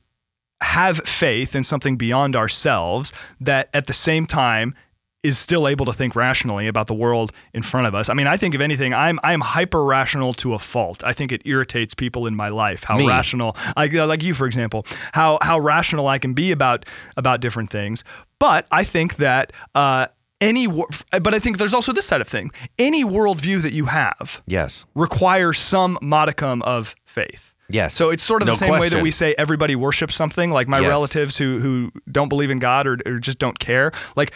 have 0.62 0.98
faith 1.00 1.54
in 1.54 1.62
something 1.62 1.96
beyond 1.96 2.34
ourselves 2.34 3.12
that 3.40 3.68
at 3.74 3.86
the 3.86 3.92
same 3.92 4.24
time 4.24 4.74
is 5.22 5.38
still 5.38 5.66
able 5.66 5.84
to 5.86 5.92
think 5.92 6.14
rationally 6.14 6.68
about 6.68 6.86
the 6.86 6.94
world 6.94 7.32
in 7.52 7.62
front 7.62 7.86
of 7.86 7.94
us. 7.94 8.08
I 8.08 8.14
mean, 8.14 8.26
I 8.28 8.36
think 8.36 8.54
if 8.54 8.60
anything, 8.60 8.94
I'm 8.94 9.18
I'm 9.24 9.40
hyper 9.40 9.84
rational 9.84 10.32
to 10.34 10.54
a 10.54 10.58
fault. 10.58 11.02
I 11.04 11.12
think 11.12 11.32
it 11.32 11.42
irritates 11.44 11.94
people 11.94 12.26
in 12.26 12.36
my 12.36 12.48
life 12.48 12.84
how 12.84 12.96
Me. 12.98 13.08
rational, 13.08 13.56
like 13.76 13.92
like 13.92 14.22
you 14.22 14.34
for 14.34 14.46
example, 14.46 14.86
how 15.12 15.38
how 15.42 15.58
rational 15.58 16.06
I 16.06 16.18
can 16.18 16.32
be 16.34 16.52
about 16.52 16.84
about 17.16 17.40
different 17.40 17.70
things. 17.70 18.04
But 18.38 18.66
I 18.70 18.84
think 18.84 19.16
that 19.16 19.52
uh, 19.74 20.08
any, 20.40 20.66
but 20.66 21.32
I 21.34 21.38
think 21.38 21.56
there's 21.58 21.72
also 21.74 21.92
this 21.92 22.04
side 22.06 22.20
of 22.20 22.28
thing. 22.28 22.50
Any 22.78 23.02
worldview 23.04 23.62
that 23.62 23.72
you 23.72 23.86
have 23.86 24.42
Yes. 24.46 24.84
requires 24.94 25.58
some 25.58 25.98
modicum 26.02 26.60
of 26.62 26.94
faith. 27.06 27.54
Yes. 27.70 27.94
So 27.94 28.10
it's 28.10 28.22
sort 28.22 28.42
of 28.42 28.46
No 28.46 28.52
the 28.52 28.58
same 28.58 28.72
way 28.72 28.88
that 28.90 29.02
we 29.02 29.10
say 29.10 29.34
everybody 29.38 29.74
worships 29.74 30.14
something, 30.14 30.50
like 30.50 30.68
my 30.68 30.80
Yes. 30.80 30.88
relatives 30.88 31.38
who 31.38 31.58
who 31.58 31.90
don't 32.12 32.28
believe 32.28 32.50
in 32.50 32.58
God 32.58 32.86
or, 32.86 32.98
or 33.06 33.18
just 33.18 33.38
don't 33.38 33.58
care. 33.58 33.90
Like 34.14 34.32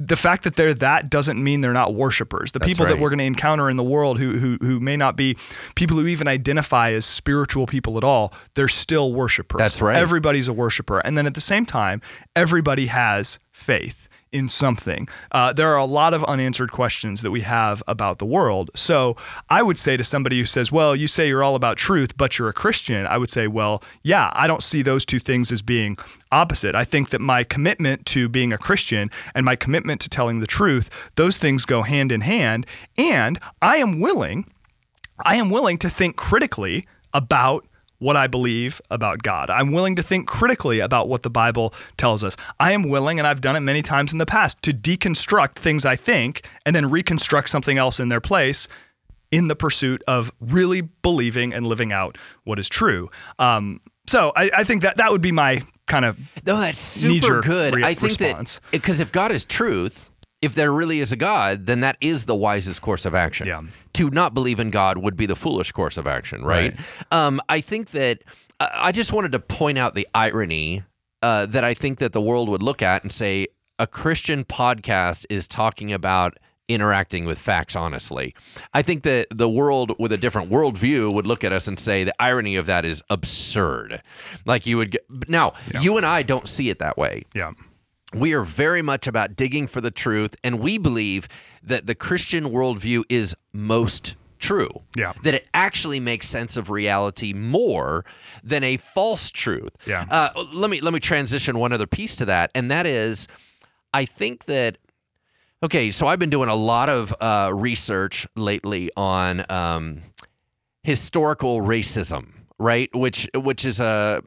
the 0.00 0.16
fact 0.16 0.44
that 0.44 0.54
they're 0.54 0.74
that 0.74 1.10
doesn't 1.10 1.42
mean 1.42 1.60
they're 1.60 1.72
not 1.72 1.94
worshipers. 1.94 2.52
The 2.52 2.60
That's 2.60 2.70
people 2.70 2.86
that 2.86 3.00
we're 3.00 3.10
going 3.10 3.18
to 3.18 3.24
encounter 3.24 3.68
in 3.68 3.76
the 3.76 3.84
world 3.84 4.18
who, 4.18 4.38
who 4.38 4.58
who 4.60 4.78
may 4.78 4.96
not 4.96 5.16
be 5.16 5.36
people 5.74 5.96
who 5.96 6.06
even 6.06 6.28
identify 6.28 6.92
as 6.92 7.04
spiritual 7.04 7.66
people 7.66 7.96
at 7.96 8.04
all, 8.04 8.32
they're 8.54 8.68
still 8.68 9.12
worshipers. 9.12 9.58
That's 9.58 9.82
right. 9.82 9.96
Everybody's 9.96 10.48
a 10.48 10.52
worshiper, 10.52 11.00
and 11.00 11.18
then 11.18 11.26
at 11.26 11.34
the 11.34 11.40
same 11.40 11.66
time, 11.66 12.00
everybody 12.36 12.86
has 12.86 13.38
faith 13.50 14.07
in 14.32 14.48
something. 14.48 15.08
Uh, 15.32 15.52
there 15.52 15.68
are 15.68 15.78
a 15.78 15.84
lot 15.84 16.14
of 16.14 16.24
unanswered 16.24 16.72
questions 16.72 17.22
that 17.22 17.30
we 17.30 17.42
have 17.42 17.82
about 17.86 18.18
the 18.18 18.26
world. 18.26 18.70
So 18.74 19.16
I 19.48 19.62
would 19.62 19.78
say 19.78 19.96
to 19.96 20.04
somebody 20.04 20.38
who 20.38 20.44
says, 20.44 20.70
"Well, 20.72 20.94
you 20.94 21.06
say 21.06 21.28
you're 21.28 21.42
all 21.42 21.54
about 21.54 21.76
truth, 21.76 22.16
but 22.16 22.38
you're 22.38 22.48
a 22.48 22.52
Christian," 22.52 23.06
I 23.06 23.18
would 23.18 23.30
say, 23.30 23.46
"Well, 23.46 23.82
yeah, 24.02 24.30
I 24.34 24.46
don't 24.46 24.62
see 24.62 24.82
those 24.82 25.04
two 25.04 25.18
things 25.18 25.52
as 25.52 25.62
being 25.62 25.96
opposite. 26.30 26.74
I 26.74 26.84
think 26.84 27.10
that 27.10 27.20
my 27.20 27.44
commitment 27.44 28.04
to 28.06 28.28
being 28.28 28.52
a 28.52 28.58
Christian 28.58 29.10
and 29.34 29.44
my 29.44 29.56
commitment 29.56 30.00
to 30.02 30.08
telling 30.08 30.40
the 30.40 30.46
truth, 30.46 30.90
those 31.14 31.38
things 31.38 31.64
go 31.64 31.82
hand 31.82 32.12
in 32.12 32.20
hand, 32.20 32.66
and 32.96 33.38
I 33.62 33.76
am 33.78 34.00
willing 34.00 34.44
I 35.24 35.36
am 35.36 35.50
willing 35.50 35.78
to 35.78 35.90
think 35.90 36.16
critically 36.16 36.86
about 37.12 37.66
what 37.98 38.16
I 38.16 38.26
believe 38.26 38.80
about 38.90 39.22
God. 39.22 39.50
I'm 39.50 39.72
willing 39.72 39.96
to 39.96 40.02
think 40.02 40.28
critically 40.28 40.78
about 40.80 41.08
what 41.08 41.22
the 41.22 41.30
Bible 41.30 41.74
tells 41.96 42.22
us. 42.22 42.36
I 42.60 42.72
am 42.72 42.84
willing, 42.88 43.18
and 43.18 43.26
I've 43.26 43.40
done 43.40 43.56
it 43.56 43.60
many 43.60 43.82
times 43.82 44.12
in 44.12 44.18
the 44.18 44.26
past, 44.26 44.62
to 44.62 44.72
deconstruct 44.72 45.54
things 45.54 45.84
I 45.84 45.96
think 45.96 46.48
and 46.64 46.74
then 46.76 46.90
reconstruct 46.90 47.48
something 47.50 47.76
else 47.78 47.98
in 47.98 48.08
their 48.08 48.20
place 48.20 48.68
in 49.30 49.48
the 49.48 49.56
pursuit 49.56 50.02
of 50.06 50.30
really 50.40 50.80
believing 50.80 51.52
and 51.52 51.66
living 51.66 51.92
out 51.92 52.16
what 52.44 52.58
is 52.58 52.68
true. 52.68 53.10
Um, 53.38 53.80
so 54.06 54.32
I, 54.34 54.50
I 54.58 54.64
think 54.64 54.82
that 54.82 54.96
that 54.96 55.10
would 55.10 55.20
be 55.20 55.32
my 55.32 55.62
kind 55.86 56.04
of 56.04 56.16
No, 56.46 56.56
that's 56.58 56.78
super 56.78 57.40
good. 57.42 57.74
re- 57.74 57.84
I 57.84 57.94
think 57.94 58.18
response. 58.18 58.54
that 58.54 58.70
because 58.70 59.00
if 59.00 59.12
God 59.12 59.30
is 59.32 59.44
truth, 59.44 60.10
if 60.40 60.54
there 60.54 60.72
really 60.72 61.00
is 61.00 61.12
a 61.12 61.16
God, 61.16 61.66
then 61.66 61.80
that 61.80 61.96
is 62.00 62.26
the 62.26 62.34
wisest 62.34 62.80
course 62.80 63.04
of 63.04 63.14
action. 63.14 63.46
Yeah. 63.48 63.62
To 63.94 64.10
not 64.10 64.34
believe 64.34 64.60
in 64.60 64.70
God 64.70 64.98
would 64.98 65.16
be 65.16 65.26
the 65.26 65.36
foolish 65.36 65.72
course 65.72 65.96
of 65.96 66.06
action, 66.06 66.44
right? 66.44 66.78
Um, 67.10 67.40
I 67.48 67.60
think 67.60 67.90
that 67.90 68.22
I 68.60 68.92
just 68.92 69.12
wanted 69.12 69.32
to 69.32 69.40
point 69.40 69.78
out 69.78 69.94
the 69.94 70.06
irony 70.14 70.84
uh, 71.22 71.46
that 71.46 71.64
I 71.64 71.74
think 71.74 71.98
that 71.98 72.12
the 72.12 72.20
world 72.20 72.48
would 72.48 72.62
look 72.62 72.82
at 72.82 73.02
and 73.02 73.10
say 73.10 73.48
a 73.78 73.86
Christian 73.86 74.44
podcast 74.44 75.26
is 75.28 75.48
talking 75.48 75.92
about 75.92 76.38
interacting 76.68 77.24
with 77.24 77.38
facts 77.38 77.74
honestly. 77.74 78.34
I 78.74 78.82
think 78.82 79.02
that 79.04 79.28
the 79.30 79.48
world 79.48 79.92
with 79.98 80.12
a 80.12 80.18
different 80.18 80.50
worldview 80.50 81.12
would 81.14 81.26
look 81.26 81.42
at 81.42 81.50
us 81.50 81.66
and 81.66 81.78
say 81.78 82.04
the 82.04 82.14
irony 82.22 82.56
of 82.56 82.66
that 82.66 82.84
is 82.84 83.02
absurd. 83.08 84.02
Like 84.44 84.66
you 84.66 84.76
would 84.76 84.90
get, 84.90 85.06
now, 85.28 85.54
you 85.80 85.96
and 85.96 86.04
I 86.04 86.22
don't 86.22 86.46
see 86.46 86.68
it 86.68 86.78
that 86.78 86.98
way 86.98 87.22
yeah. 87.34 87.52
We 88.14 88.32
are 88.32 88.42
very 88.42 88.82
much 88.82 89.06
about 89.06 89.36
digging 89.36 89.66
for 89.66 89.80
the 89.80 89.90
truth, 89.90 90.34
and 90.42 90.60
we 90.60 90.78
believe 90.78 91.28
that 91.62 91.86
the 91.86 91.94
Christian 91.94 92.46
worldview 92.46 93.04
is 93.08 93.34
most 93.52 94.16
true. 94.38 94.70
Yeah. 94.96 95.12
That 95.24 95.34
it 95.34 95.48
actually 95.52 96.00
makes 96.00 96.28
sense 96.28 96.56
of 96.56 96.70
reality 96.70 97.32
more 97.32 98.04
than 98.42 98.64
a 98.64 98.76
false 98.76 99.30
truth. 99.30 99.76
Yeah. 99.86 100.06
Uh, 100.10 100.30
let 100.54 100.70
me 100.70 100.80
let 100.80 100.92
me 100.92 101.00
transition 101.00 101.58
one 101.58 101.72
other 101.72 101.86
piece 101.86 102.16
to 102.16 102.24
that, 102.26 102.50
and 102.54 102.70
that 102.70 102.86
is, 102.86 103.28
I 103.92 104.04
think 104.04 104.44
that. 104.46 104.78
Okay, 105.60 105.90
so 105.90 106.06
I've 106.06 106.20
been 106.20 106.30
doing 106.30 106.48
a 106.48 106.54
lot 106.54 106.88
of 106.88 107.12
uh, 107.20 107.50
research 107.52 108.28
lately 108.36 108.90
on 108.96 109.44
um, 109.50 110.02
historical 110.84 111.60
racism, 111.62 112.28
right? 112.58 112.88
Which 112.94 113.28
which 113.34 113.64
is 113.64 113.80
a 113.80 114.22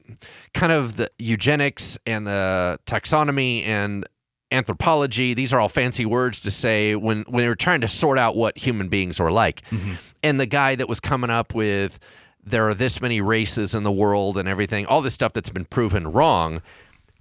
kind 0.54 0.72
of 0.72 0.98
the 0.98 1.10
eugenics 1.20 1.98
and 2.06 2.26
the 2.28 2.80
taxonomy 2.86 3.66
and 3.66 4.06
anthropology. 4.52 5.34
These 5.34 5.54
are 5.54 5.60
all 5.60 5.70
fancy 5.70 6.06
words 6.06 6.42
to 6.42 6.52
say 6.52 6.96
when 6.96 7.24
when 7.24 7.46
we're 7.46 7.56
trying 7.56 7.82
to 7.82 7.88
sort 7.88 8.18
out 8.18 8.36
what 8.36 8.58
human 8.58 8.90
beings 8.90 9.20
are 9.20 9.32
like. 9.32 9.62
Mm-hmm. 9.70 9.94
And 10.24 10.40
the 10.40 10.46
guy 10.46 10.76
that 10.76 10.88
was 10.90 11.00
coming 11.00 11.30
up 11.30 11.54
with 11.54 12.00
there 12.44 12.68
are 12.68 12.74
this 12.74 13.02
many 13.02 13.22
races 13.22 13.76
in 13.76 13.84
the 13.84 13.92
world 13.92 14.38
and 14.38 14.50
everything, 14.50 14.86
all 14.88 15.02
this 15.02 15.14
stuff 15.14 15.32
that's 15.34 15.50
been 15.52 15.66
proven 15.66 16.12
wrong. 16.12 16.62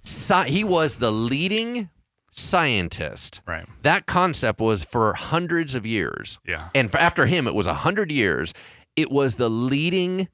Sci- 0.03 0.49
he 0.49 0.63
was 0.63 0.97
the 0.97 1.11
leading 1.11 1.89
scientist 2.31 3.41
Right. 3.45 3.65
that 3.83 4.05
concept 4.05 4.59
was 4.59 4.83
for 4.83 5.13
hundreds 5.13 5.75
of 5.75 5.85
years. 5.85 6.39
Yeah. 6.45 6.69
And 6.73 6.89
for, 6.89 6.97
after 6.97 7.25
him, 7.25 7.45
it 7.47 7.53
was 7.53 7.67
a 7.67 7.73
hundred 7.75 8.11
years. 8.11 8.53
It 8.95 9.11
was 9.11 9.35
the 9.35 9.49
leading 9.49 10.27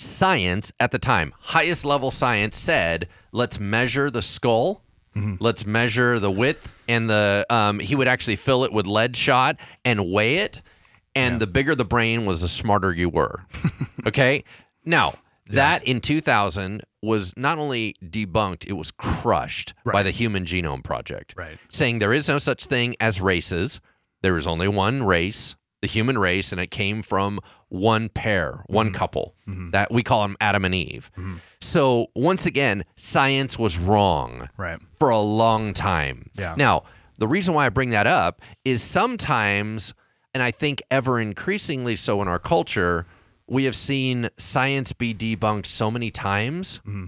science 0.00 0.72
at 0.80 0.90
the 0.90 0.98
time. 0.98 1.34
Highest 1.40 1.84
level 1.84 2.10
science 2.10 2.56
said, 2.56 3.08
let's 3.32 3.60
measure 3.60 4.10
the 4.10 4.22
skull. 4.22 4.82
Let's 5.38 5.66
measure 5.66 6.18
the 6.18 6.30
width 6.30 6.72
and 6.88 7.10
the. 7.10 7.44
Um, 7.50 7.78
he 7.80 7.94
would 7.94 8.08
actually 8.08 8.36
fill 8.36 8.64
it 8.64 8.72
with 8.72 8.86
lead 8.86 9.16
shot 9.16 9.56
and 9.84 10.10
weigh 10.10 10.36
it, 10.36 10.62
and 11.14 11.40
the 11.40 11.46
bigger 11.48 11.74
the 11.74 11.84
brain 11.84 12.24
was, 12.24 12.40
the 12.40 12.48
smarter 12.48 12.90
you 12.92 13.10
were. 13.10 13.44
okay, 14.06 14.44
now 14.84 15.14
that 15.48 15.82
in 15.84 16.00
2000 16.00 16.82
was 17.02 17.34
not 17.36 17.58
only 17.58 17.96
debunked, 18.02 18.64
it 18.66 18.74
was 18.74 18.92
crushed 18.92 19.74
by 19.84 20.02
the 20.02 20.10
Human 20.12 20.44
Genome 20.46 20.82
Project, 20.82 21.34
Right. 21.36 21.58
saying 21.68 21.98
there 21.98 22.14
is 22.14 22.28
no 22.28 22.38
such 22.38 22.64
thing 22.66 22.94
as 23.00 23.20
races. 23.20 23.80
There 24.22 24.38
is 24.38 24.46
only 24.46 24.68
one 24.68 25.02
race, 25.02 25.54
the 25.82 25.88
human 25.88 26.16
race, 26.16 26.50
and 26.52 26.60
it 26.60 26.70
came 26.70 27.02
from 27.02 27.40
one 27.70 28.08
pair, 28.10 28.62
one 28.66 28.86
Mm-hmm. 28.88 28.94
couple. 28.94 29.34
That 29.72 29.90
we 29.90 30.02
call 30.04 30.22
them 30.22 30.36
Adam 30.40 30.64
and 30.64 30.74
Eve. 30.74 31.10
So 31.60 32.06
once 32.14 32.46
again, 32.46 32.84
science 32.96 33.58
was 33.58 33.78
wrong 33.78 34.48
Right. 34.56 34.78
for 34.98 35.08
a 35.10 35.18
long 35.18 35.72
time. 35.72 36.30
Yeah. 36.34 36.54
Now, 36.56 36.84
the 37.18 37.26
reason 37.26 37.54
why 37.54 37.66
I 37.66 37.68
bring 37.68 37.90
that 37.90 38.06
up 38.06 38.42
is 38.64 38.80
sometimes, 38.82 39.92
and 40.32 40.42
I 40.42 40.50
think 40.52 40.82
ever 40.90 41.18
increasingly 41.20 41.96
so 41.96 42.22
in 42.22 42.28
our 42.28 42.38
culture, 42.38 43.06
we 43.48 43.64
have 43.64 43.74
seen 43.74 44.28
science 44.36 44.92
be 44.92 45.12
debunked 45.12 45.66
so 45.66 45.90
many 45.90 46.10
times 46.12 46.78
Mm-hmm. 46.86 47.06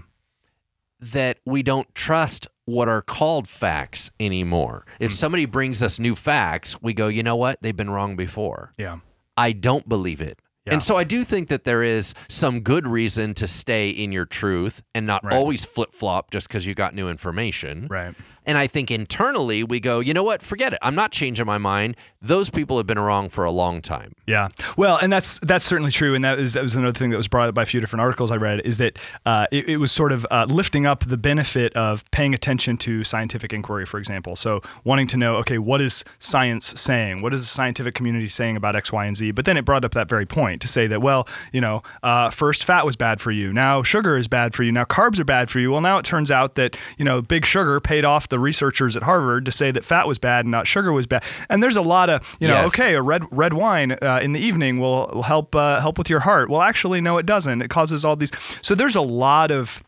that 0.99 1.39
we 1.45 1.63
don't 1.63 1.93
trust 1.95 2.47
what 2.65 2.87
are 2.87 3.01
called 3.01 3.47
facts 3.47 4.09
anymore. 4.19 4.85
If 4.99 5.11
Mm. 5.11 5.15
somebody 5.15 5.45
brings 5.45 5.83
us 5.83 5.99
new 5.99 6.15
facts, 6.15 6.81
we 6.81 6.93
go, 6.93 7.07
you 7.07 7.23
know 7.23 7.35
what? 7.35 7.61
They've 7.61 7.75
been 7.75 7.89
wrong 7.89 8.15
before. 8.15 8.71
Yeah. 8.77 8.99
I 9.35 9.51
don't 9.51 9.87
believe 9.89 10.21
it. 10.21 10.39
Yeah. 10.65 10.73
And 10.73 10.83
so 10.83 10.95
I 10.95 11.03
do 11.03 11.23
think 11.25 11.49
that 11.49 11.65
there 11.65 11.83
is 11.83 12.13
some 12.29 12.61
good 12.61 12.87
reason 12.87 13.33
to 13.35 13.47
stay 13.47 13.89
in 13.89 14.11
your 14.13 14.25
truth 14.25 14.81
and 14.95 15.05
not 15.05 15.25
Right. 15.25 15.33
always 15.35 15.65
flip 15.65 15.91
flop 15.93 16.31
just 16.31 16.47
because 16.47 16.65
you 16.65 16.73
got 16.73 16.95
new 16.95 17.09
information. 17.09 17.87
Right. 17.89 18.15
And 18.45 18.57
I 18.57 18.67
think 18.67 18.91
internally 18.91 19.63
we 19.63 19.79
go, 19.79 19.99
you 19.99 20.13
know 20.13 20.23
what? 20.23 20.41
Forget 20.41 20.73
it. 20.73 20.79
I'm 20.81 20.95
not 20.95 21.11
changing 21.11 21.45
my 21.45 21.57
mind. 21.57 21.95
Those 22.21 22.49
people 22.49 22.77
have 22.77 22.87
been 22.87 22.99
wrong 22.99 23.29
for 23.29 23.43
a 23.43 23.51
long 23.51 23.81
time. 23.81 24.13
Yeah, 24.25 24.49
well, 24.77 24.97
and 24.97 25.11
that's 25.11 25.39
that's 25.39 25.65
certainly 25.65 25.91
true, 25.91 26.15
and 26.15 26.23
that 26.23 26.39
is 26.39 26.53
that 26.53 26.63
was 26.63 26.75
another 26.75 26.97
thing 26.97 27.09
that 27.09 27.17
was 27.17 27.27
brought 27.27 27.49
up 27.49 27.55
by 27.55 27.63
a 27.63 27.65
few 27.65 27.81
different 27.81 28.01
articles 28.01 28.31
I 28.31 28.37
read 28.37 28.61
is 28.61 28.77
that 28.77 28.97
uh, 29.25 29.47
it, 29.51 29.67
it 29.67 29.77
was 29.77 29.91
sort 29.91 30.11
of 30.11 30.25
uh, 30.31 30.45
lifting 30.47 30.85
up 30.85 31.05
the 31.05 31.17
benefit 31.17 31.73
of 31.75 32.09
paying 32.11 32.33
attention 32.33 32.77
to 32.77 33.03
scientific 33.03 33.51
inquiry, 33.51 33.85
for 33.85 33.97
example. 33.97 34.35
So 34.35 34.61
wanting 34.85 35.07
to 35.07 35.17
know, 35.17 35.35
okay, 35.37 35.57
what 35.57 35.81
is 35.81 36.05
science 36.19 36.79
saying? 36.79 37.21
What 37.21 37.33
is 37.33 37.41
the 37.41 37.47
scientific 37.47 37.95
community 37.95 38.29
saying 38.29 38.55
about 38.55 38.75
X, 38.75 38.91
Y, 38.91 39.05
and 39.05 39.17
Z? 39.17 39.31
But 39.31 39.43
then 39.43 39.57
it 39.57 39.65
brought 39.65 39.83
up 39.83 39.91
that 39.91 40.07
very 40.07 40.25
point 40.25 40.61
to 40.61 40.67
say 40.69 40.87
that, 40.87 41.01
well, 41.01 41.27
you 41.51 41.59
know, 41.59 41.83
uh, 42.01 42.29
first 42.29 42.63
fat 42.63 42.85
was 42.85 42.95
bad 42.95 43.19
for 43.19 43.31
you, 43.31 43.51
now 43.51 43.83
sugar 43.83 44.15
is 44.15 44.29
bad 44.29 44.55
for 44.55 44.63
you, 44.63 44.71
now 44.71 44.85
carbs 44.85 45.19
are 45.19 45.25
bad 45.25 45.49
for 45.49 45.59
you. 45.59 45.71
Well, 45.71 45.81
now 45.81 45.97
it 45.97 46.05
turns 46.05 46.31
out 46.31 46.55
that 46.55 46.77
you 46.97 47.05
know, 47.05 47.21
big 47.21 47.45
sugar 47.45 47.79
paid 47.79 48.05
off 48.05 48.29
the 48.33 48.39
researchers 48.39 48.97
at 48.97 49.03
Harvard 49.03 49.45
to 49.45 49.51
say 49.51 49.69
that 49.71 49.85
fat 49.85 50.07
was 50.07 50.17
bad 50.19 50.45
and 50.45 50.51
not 50.51 50.65
sugar 50.67 50.91
was 50.91 51.05
bad. 51.07 51.23
And 51.49 51.61
there's 51.61 51.77
a 51.77 51.81
lot 51.83 52.09
of, 52.09 52.35
you 52.39 52.47
know, 52.47 52.55
Yes. 52.61 52.77
okay, 52.79 52.95
a 52.95 53.01
red 53.01 53.23
red 53.31 53.53
wine 53.53 53.91
uh, 54.01 54.19
in 54.21 54.31
the 54.33 54.39
evening 54.39 54.79
will 54.79 55.21
help 55.21 55.55
uh, 55.55 55.79
help 55.79 55.97
with 55.99 56.09
your 56.09 56.21
heart. 56.21 56.49
Well, 56.49 56.61
actually, 56.61 56.99
no, 56.99 57.17
it 57.19 57.25
doesn't. 57.27 57.61
It 57.61 57.69
causes 57.69 58.03
all 58.03 58.15
these. 58.15 58.31
So 58.61 58.73
there's 58.75 58.95
a 58.95 59.01
lot 59.01 59.51
of 59.51 59.83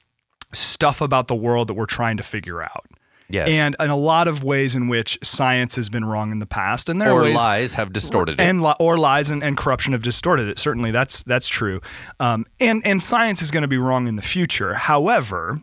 stuff 0.54 1.02
about 1.02 1.28
the 1.28 1.36
world 1.36 1.68
that 1.70 1.74
we're 1.74 1.86
trying 1.88 2.18
to 2.18 2.24
figure 2.24 2.62
out. 2.62 2.86
Yes. 3.28 3.50
And 3.52 3.76
and 3.80 3.92
a 3.92 3.96
lot 3.96 4.28
of 4.28 4.44
ways 4.44 4.76
in 4.76 4.88
which 4.88 5.18
science 5.24 5.76
has 5.78 5.90
been 5.90 6.06
wrong 6.06 6.32
in 6.32 6.38
the 6.38 6.46
past, 6.46 6.90
and 6.90 7.02
there 7.02 7.12
or 7.12 7.22
are 7.22 7.24
ways, 7.24 7.36
lies 7.36 7.74
have 7.74 7.92
distorted 7.92 8.40
it. 8.40 8.44
and 8.44 8.62
li- 8.62 8.76
or 8.80 8.98
lies 9.00 9.32
and, 9.32 9.42
and 9.44 9.58
corruption 9.58 9.94
have 9.94 10.04
distorted 10.04 10.48
it. 10.48 10.60
Certainly, 10.60 10.92
that's 10.92 11.24
that's 11.24 11.48
true. 11.48 11.82
Um, 12.20 12.46
and 12.60 12.86
and 12.86 13.02
science 13.02 13.42
is 13.42 13.50
going 13.50 13.64
to 13.64 13.68
be 13.68 13.80
wrong 13.80 14.08
in 14.08 14.16
the 14.16 14.22
future. 14.22 14.76
However. 14.76 15.60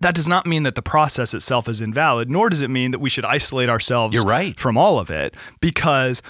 That 0.00 0.14
does 0.14 0.28
not 0.28 0.46
mean 0.46 0.62
that 0.62 0.74
the 0.74 0.82
process 0.82 1.34
itself 1.34 1.68
is 1.68 1.80
invalid, 1.80 2.30
nor 2.30 2.48
does 2.48 2.62
it 2.62 2.70
mean 2.70 2.90
that 2.92 2.98
we 3.00 3.10
should 3.10 3.24
isolate 3.24 3.68
ourselves 3.68 4.14
You're 4.14 4.24
right. 4.24 4.58
from 4.58 4.76
all 4.76 4.98
of 4.98 5.10
it, 5.10 5.34
because 5.60 6.22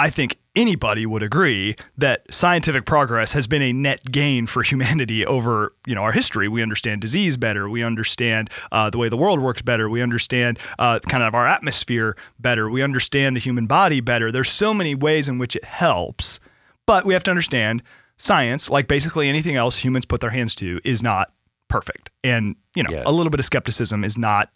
I 0.00 0.10
think 0.10 0.38
anybody 0.54 1.06
would 1.06 1.22
agree 1.22 1.74
that 1.96 2.22
scientific 2.32 2.84
progress 2.84 3.32
has 3.32 3.46
been 3.46 3.62
a 3.62 3.72
net 3.72 4.00
gain 4.12 4.46
for 4.46 4.62
humanity 4.64 5.26
over 5.26 5.74
you 5.86 5.94
know 5.94 6.02
our 6.02 6.12
history. 6.12 6.48
We 6.48 6.62
understand 6.62 7.00
disease 7.00 7.36
better. 7.36 7.68
We 7.68 7.82
understand 7.82 8.50
uh, 8.70 8.90
the 8.90 8.98
way 8.98 9.08
the 9.08 9.16
world 9.16 9.40
works 9.40 9.62
better. 9.62 9.88
We 9.88 10.02
understand 10.02 10.58
uh, 10.78 11.00
kind 11.00 11.22
of 11.24 11.34
our 11.34 11.46
atmosphere 11.46 12.16
better. 12.38 12.70
We 12.70 12.82
understand 12.82 13.36
the 13.36 13.40
human 13.40 13.66
body 13.66 14.00
better. 14.00 14.30
There's 14.30 14.50
so 14.50 14.72
many 14.72 14.94
ways 14.94 15.28
in 15.28 15.38
which 15.38 15.56
it 15.56 15.64
helps, 15.64 16.38
but 16.86 17.04
we 17.04 17.14
have 17.14 17.24
to 17.24 17.30
understand 17.30 17.82
science, 18.16 18.68
like 18.68 18.88
basically 18.88 19.28
anything 19.28 19.56
else 19.56 19.78
humans 19.78 20.06
put 20.06 20.20
their 20.20 20.30
hands 20.30 20.54
to, 20.56 20.80
is 20.84 21.02
not 21.02 21.32
perfect, 21.68 22.07
and 22.24 22.56
you 22.74 22.82
know 22.82 22.90
Yes. 22.90 23.04
a 23.06 23.10
little 23.12 23.30
bit 23.30 23.40
of 23.40 23.46
skepticism 23.46 24.04
is 24.04 24.16
not 24.18 24.50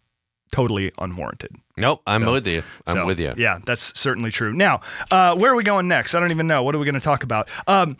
totally 0.52 0.92
unwarranted. 0.98 1.50
nope, 1.78 2.02
I'm 2.06 2.26
with 2.26 2.46
you. 2.46 2.62
I'm 2.86 2.92
So, 2.94 3.06
with 3.06 3.18
you. 3.18 3.32
Yeah, 3.38 3.58
that's 3.64 3.98
certainly 3.98 4.30
true. 4.30 4.52
Now, 4.52 4.82
uh, 5.10 5.34
where 5.34 5.50
are 5.52 5.56
we 5.56 5.64
going 5.64 5.88
next? 5.88 6.14
I 6.14 6.20
don't 6.20 6.30
even 6.30 6.46
know. 6.46 6.62
What 6.62 6.74
are 6.74 6.78
we 6.78 6.84
going 6.84 6.94
to 6.94 7.00
talk 7.00 7.22
about? 7.22 7.48
Um, 7.66 7.96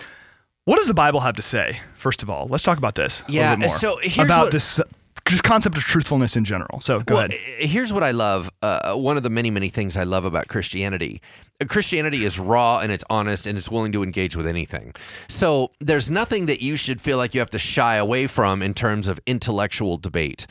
what 0.66 0.76
does 0.76 0.86
the 0.86 0.92
Bible 0.94 1.20
have 1.20 1.34
to 1.36 1.42
say? 1.42 1.80
First 1.96 2.22
of 2.22 2.28
all, 2.28 2.46
let's 2.48 2.62
talk 2.62 2.76
about 2.78 2.94
this. 2.94 3.22
a 3.26 3.32
Yeah, 3.32 3.40
little 3.50 3.56
bit 3.56 3.66
more. 3.68 3.76
so 3.78 3.96
here's 4.02 4.28
about 4.28 4.40
what- 4.44 4.52
this 4.52 4.80
just 5.26 5.42
concept 5.44 5.76
of 5.76 5.84
truthfulness 5.84 6.36
in 6.36 6.44
general. 6.44 6.80
So 6.80 7.00
go 7.00 7.14
well, 7.14 7.24
ahead. 7.24 7.38
here's 7.58 7.92
what 7.92 8.02
I 8.02 8.10
love. 8.10 8.50
Uh, 8.60 8.94
one 8.94 9.16
of 9.16 9.22
the 9.22 9.30
many, 9.30 9.50
many 9.50 9.68
things 9.68 9.96
I 9.96 10.04
love 10.04 10.24
about 10.24 10.48
Christianity. 10.48 11.20
Christianity 11.68 12.24
is 12.24 12.38
raw 12.38 12.78
and 12.78 12.90
it's 12.90 13.04
honest 13.08 13.46
and 13.46 13.56
it's 13.56 13.70
willing 13.70 13.92
to 13.92 14.02
engage 14.02 14.34
with 14.34 14.46
anything. 14.46 14.94
So 15.28 15.70
there's 15.80 16.10
nothing 16.10 16.46
that 16.46 16.60
you 16.60 16.76
should 16.76 17.00
feel 17.00 17.18
like 17.18 17.34
you 17.34 17.40
have 17.40 17.50
to 17.50 17.58
shy 17.58 17.96
away 17.96 18.26
from 18.26 18.62
in 18.62 18.74
terms 18.74 19.06
of 19.06 19.20
intellectual 19.26 19.96
debate. 19.96 20.46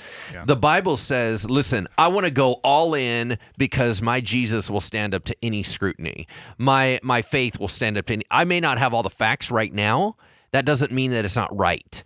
The 0.45 0.55
Bible 0.55 0.97
says, 0.97 1.49
listen, 1.49 1.87
I 1.97 2.07
want 2.07 2.25
to 2.25 2.31
go 2.31 2.53
all 2.63 2.93
in 2.93 3.37
because 3.57 4.01
my 4.01 4.21
Jesus 4.21 4.69
will 4.69 4.81
stand 4.81 5.13
up 5.13 5.25
to 5.25 5.35
any 5.43 5.63
scrutiny. 5.63 6.27
My 6.57 6.99
my 7.03 7.21
faith 7.21 7.59
will 7.59 7.67
stand 7.67 7.97
up 7.97 8.05
to 8.05 8.13
any. 8.13 8.25
I 8.31 8.45
may 8.45 8.59
not 8.59 8.77
have 8.77 8.93
all 8.93 9.03
the 9.03 9.09
facts 9.09 9.51
right 9.51 9.73
now. 9.73 10.15
That 10.53 10.65
doesn't 10.65 10.91
mean 10.91 11.11
that 11.11 11.23
it's 11.25 11.35
not 11.35 11.55
right. 11.57 12.03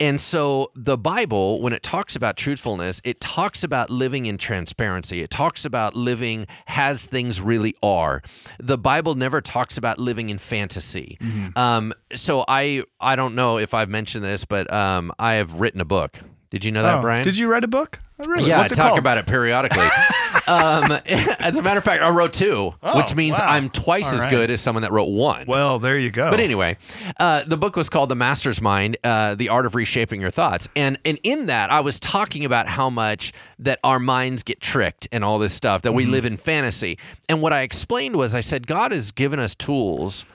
And 0.00 0.20
so 0.20 0.70
the 0.74 0.96
Bible, 0.96 1.60
when 1.60 1.72
it 1.72 1.82
talks 1.82 2.16
about 2.16 2.36
truthfulness, 2.36 3.00
it 3.04 3.20
talks 3.20 3.62
about 3.64 3.90
living 3.90 4.26
in 4.26 4.38
transparency. 4.38 5.20
It 5.20 5.30
talks 5.30 5.64
about 5.64 5.94
living 5.94 6.46
as 6.66 7.04
things 7.06 7.40
really 7.40 7.74
are. 7.82 8.22
The 8.58 8.78
Bible 8.78 9.14
never 9.14 9.40
talks 9.40 9.76
about 9.76 9.98
living 9.98 10.30
in 10.30 10.38
fantasy. 10.38 11.18
Um, 11.56 11.92
so 12.14 12.44
I 12.48 12.84
I 13.00 13.14
don't 13.16 13.34
know 13.34 13.58
if 13.58 13.74
I've 13.74 13.90
mentioned 13.90 14.24
this, 14.24 14.44
but 14.44 14.72
um, 14.72 15.12
I 15.18 15.34
have 15.34 15.60
written 15.60 15.80
a 15.80 15.84
book. 15.84 16.18
Did 16.52 16.66
you 16.66 16.70
know 16.70 16.82
that, 16.82 16.98
Oh, 16.98 17.00
Brian? 17.00 17.24
Did 17.24 17.38
you 17.38 17.48
write 17.48 17.64
a 17.64 17.68
book? 17.68 17.98
Oh, 18.22 18.30
really? 18.30 18.46
Yeah, 18.50 18.58
What's 18.58 18.72
I 18.72 18.76
talk 18.76 18.86
called? 18.88 18.98
about 18.98 19.16
it 19.16 19.26
periodically. 19.26 19.86
um, 20.46 20.92
as 21.40 21.56
a 21.56 21.62
matter 21.62 21.78
of 21.78 21.84
fact, 21.84 22.02
I 22.02 22.10
wrote 22.10 22.34
two, 22.34 22.74
Oh, 22.82 22.96
which 22.98 23.14
means 23.14 23.38
wow. 23.38 23.48
I'm 23.48 23.70
twice 23.70 24.10
All 24.10 24.16
as 24.16 24.20
right. 24.26 24.30
good 24.30 24.50
as 24.50 24.60
someone 24.60 24.82
that 24.82 24.92
wrote 24.92 25.08
one. 25.08 25.46
Well, 25.46 25.78
there 25.78 25.98
you 25.98 26.10
go. 26.10 26.30
But 26.30 26.40
anyway, 26.40 26.76
uh, 27.18 27.44
the 27.46 27.56
book 27.56 27.74
was 27.74 27.88
called 27.88 28.10
The 28.10 28.14
Master's 28.16 28.60
Mind: 28.60 28.98
uh, 29.02 29.34
The 29.34 29.48
Art 29.48 29.64
of 29.64 29.74
Reshaping 29.74 30.20
Your 30.20 30.30
Thoughts, 30.30 30.68
and 30.76 30.98
and 31.06 31.18
in 31.22 31.46
that 31.46 31.70
I 31.70 31.80
was 31.80 31.98
talking 31.98 32.44
about 32.44 32.68
how 32.68 32.90
much 32.90 33.32
that 33.58 33.78
our 33.82 33.98
minds 33.98 34.42
get 34.42 34.60
tricked 34.60 35.08
and 35.10 35.24
all 35.24 35.38
this 35.38 35.54
stuff 35.54 35.80
that 35.82 35.92
we 35.92 36.04
live 36.04 36.26
in 36.26 36.36
fantasy. 36.36 36.98
And 37.30 37.40
what 37.40 37.54
I 37.54 37.62
explained 37.62 38.16
was, 38.16 38.34
I 38.34 38.40
said 38.40 38.66
God 38.66 38.92
has 38.92 39.10
given 39.10 39.38
us 39.40 39.54
tools 39.54 40.26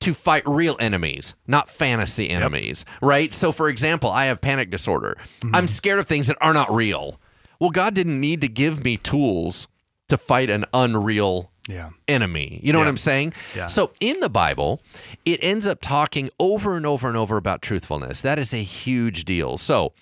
to 0.00 0.14
fight 0.14 0.42
real 0.46 0.76
enemies, 0.80 1.34
not 1.46 1.68
fantasy 1.68 2.28
enemies, 2.30 2.84
right? 3.02 3.32
So, 3.34 3.52
for 3.52 3.68
example, 3.68 4.10
I 4.10 4.26
have 4.26 4.40
panic 4.40 4.70
disorder. 4.70 5.16
I'm 5.52 5.68
scared 5.68 5.98
of 5.98 6.06
things 6.06 6.26
that 6.28 6.36
are 6.40 6.54
not 6.54 6.74
real. 6.74 7.20
Well, 7.58 7.70
God 7.70 7.94
didn't 7.94 8.18
need 8.18 8.40
to 8.40 8.48
give 8.48 8.82
me 8.84 8.96
tools 8.96 9.68
to 10.08 10.16
fight 10.16 10.48
an 10.50 10.64
unreal 10.72 11.50
Yeah. 11.68 11.90
enemy. 12.08 12.60
You 12.62 12.72
know 12.72 12.78
what 12.78 12.88
I'm 12.88 12.96
saying? 12.96 13.34
Yeah. 13.54 13.66
So 13.66 13.92
in 14.00 14.18
the 14.20 14.30
Bible, 14.30 14.80
it 15.24 15.38
ends 15.42 15.66
up 15.66 15.80
talking 15.82 16.30
over 16.40 16.76
and 16.76 16.86
over 16.86 17.06
and 17.06 17.16
over 17.16 17.36
about 17.36 17.60
truthfulness. 17.62 18.22
That 18.22 18.38
is 18.38 18.52
a 18.54 18.62
huge 18.62 19.24
deal. 19.24 19.58
So 19.58 19.92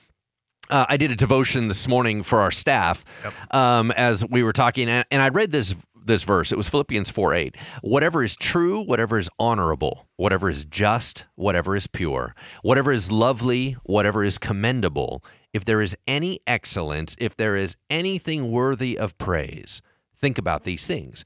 uh, 0.70 0.86
I 0.88 0.96
did 0.96 1.10
a 1.10 1.16
devotion 1.16 1.66
this 1.68 1.88
morning 1.88 2.22
for 2.22 2.40
our 2.40 2.50
staff 2.52 3.04
um, 3.50 3.90
as 3.90 4.24
we 4.24 4.42
were 4.42 4.52
talking, 4.52 4.88
and, 4.88 5.04
and 5.10 5.20
I 5.20 5.28
read 5.30 5.50
this 5.50 5.74
this 6.08 6.24
verse. 6.24 6.50
It 6.50 6.56
was 6.56 6.68
Philippians 6.68 7.10
4 7.10 7.34
8. 7.34 7.56
Whatever 7.82 8.24
is 8.24 8.34
true, 8.34 8.80
whatever 8.80 9.18
is 9.18 9.30
honorable, 9.38 10.08
whatever 10.16 10.50
is 10.50 10.64
just, 10.64 11.26
whatever 11.36 11.76
is 11.76 11.86
pure, 11.86 12.34
whatever 12.62 12.90
is 12.90 13.12
lovely, 13.12 13.76
whatever 13.84 14.24
is 14.24 14.38
commendable, 14.38 15.22
if 15.52 15.64
there 15.64 15.80
is 15.80 15.96
any 16.06 16.40
excellence, 16.46 17.14
if 17.20 17.36
there 17.36 17.54
is 17.54 17.76
anything 17.88 18.50
worthy 18.50 18.98
of 18.98 19.16
praise, 19.18 19.80
think 20.16 20.38
about 20.38 20.64
these 20.64 20.86
things. 20.86 21.24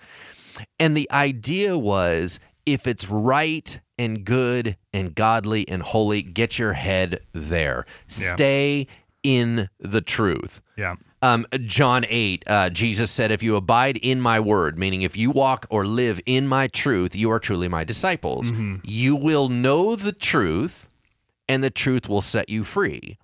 And 0.79 0.97
the 0.97 1.11
idea 1.11 1.79
was 1.79 2.39
if 2.67 2.87
it's 2.87 3.09
right 3.09 3.81
and 3.99 4.25
good 4.25 4.77
and 4.93 5.15
godly 5.15 5.67
and 5.69 5.83
holy, 5.83 6.23
get 6.23 6.59
your 6.59 6.75
head 6.75 7.21
there. 7.33 7.87
Stay 8.07 8.87
in 9.23 9.69
the 9.79 10.01
truth. 10.01 10.61
Yeah. 10.77 10.97
Um, 11.23 11.47
John 11.67 12.05
8, 12.09 12.45
uh, 12.49 12.71
Jesus 12.71 13.11
said, 13.11 13.31
If 13.31 13.43
you 13.45 13.55
abide 13.57 13.97
in 13.97 14.21
my 14.21 14.41
word, 14.41 14.77
meaning 14.77 15.03
if 15.03 15.17
you 15.17 15.31
walk 15.31 15.67
or 15.71 15.87
live 15.87 16.21
in 16.27 16.49
my 16.49 16.67
truth, 16.67 17.15
you 17.15 17.31
are 17.31 17.39
truly 17.39 17.69
my 17.69 17.85
disciples. 17.85 18.51
You 18.85 19.15
will 19.15 19.49
know 19.49 19.95
the 19.95 20.13
truth, 20.13 20.89
and 21.49 21.63
the 21.63 21.71
truth 21.71 22.09
will 22.09 22.23
set 22.23 22.49
you 22.49 22.65
free. 22.65 23.19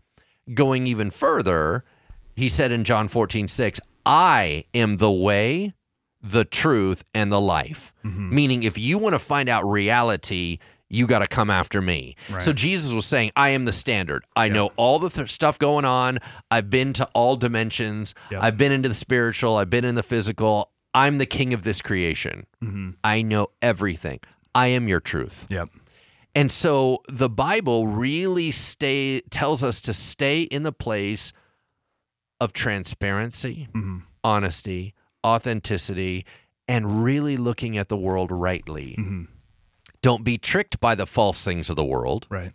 Going 0.54 0.86
even 0.86 1.10
further, 1.10 1.84
he 2.36 2.48
said 2.48 2.70
in 2.70 2.84
John 2.84 3.08
14, 3.08 3.48
6, 3.48 3.80
I 4.06 4.64
am 4.72 4.98
the 4.98 5.10
way, 5.10 5.74
the 6.22 6.44
truth, 6.44 7.04
and 7.12 7.32
the 7.32 7.40
life. 7.40 7.92
Meaning, 8.04 8.62
if 8.62 8.78
you 8.78 8.96
want 8.98 9.14
to 9.14 9.18
find 9.18 9.48
out 9.48 9.64
reality, 9.68 10.58
you 10.90 11.06
got 11.06 11.18
to 11.20 11.26
come 11.26 11.50
after 11.50 11.82
me. 11.82 12.16
Right. 12.30 12.42
So 12.42 12.52
Jesus 12.52 12.92
was 12.92 13.04
saying, 13.06 13.30
I 13.36 13.50
am 13.50 13.64
the 13.66 13.72
standard. 13.72 14.24
I 14.34 14.48
know 14.48 14.70
all 14.76 14.98
the 14.98 15.10
th- 15.10 15.30
stuff 15.30 15.58
going 15.58 15.84
on. 15.84 16.18
I've 16.50 16.70
been 16.70 16.92
to 16.94 17.06
all 17.14 17.36
dimensions. 17.36 18.14
Yep. 18.30 18.42
I've 18.42 18.56
been 18.56 18.72
into 18.72 18.88
the 18.88 18.94
spiritual. 18.94 19.56
I've 19.56 19.70
been 19.70 19.84
in 19.84 19.94
the 19.96 20.02
physical. 20.02 20.70
I'm 20.94 21.18
the 21.18 21.26
king 21.26 21.52
of 21.52 21.62
this 21.62 21.82
creation. 21.82 22.46
Mm-hmm. 22.64 22.90
I 23.04 23.20
know 23.22 23.48
everything. 23.60 24.20
I 24.54 24.68
am 24.68 24.88
your 24.88 25.00
truth. 25.00 25.46
Yep. 25.50 25.68
And 26.34 26.50
so 26.50 27.02
the 27.08 27.28
Bible 27.28 27.86
really 27.86 28.50
stay 28.50 29.20
tells 29.30 29.62
us 29.62 29.80
to 29.82 29.92
stay 29.92 30.42
in 30.42 30.62
the 30.62 30.72
place 30.72 31.32
of 32.40 32.52
transparency, 32.52 33.68
Mm-hmm. 33.74 33.98
honesty, 34.24 34.94
authenticity, 35.26 36.24
and 36.66 37.02
really 37.04 37.36
looking 37.36 37.76
at 37.76 37.88
the 37.88 37.96
world 37.96 38.30
rightly. 38.30 38.96
Mm-hmm. 38.98 39.24
Don't 40.02 40.24
be 40.24 40.38
tricked 40.38 40.80
by 40.80 40.94
the 40.94 41.06
false 41.06 41.44
things 41.44 41.70
of 41.70 41.76
the 41.76 41.84
world. 41.84 42.26
Right. 42.30 42.52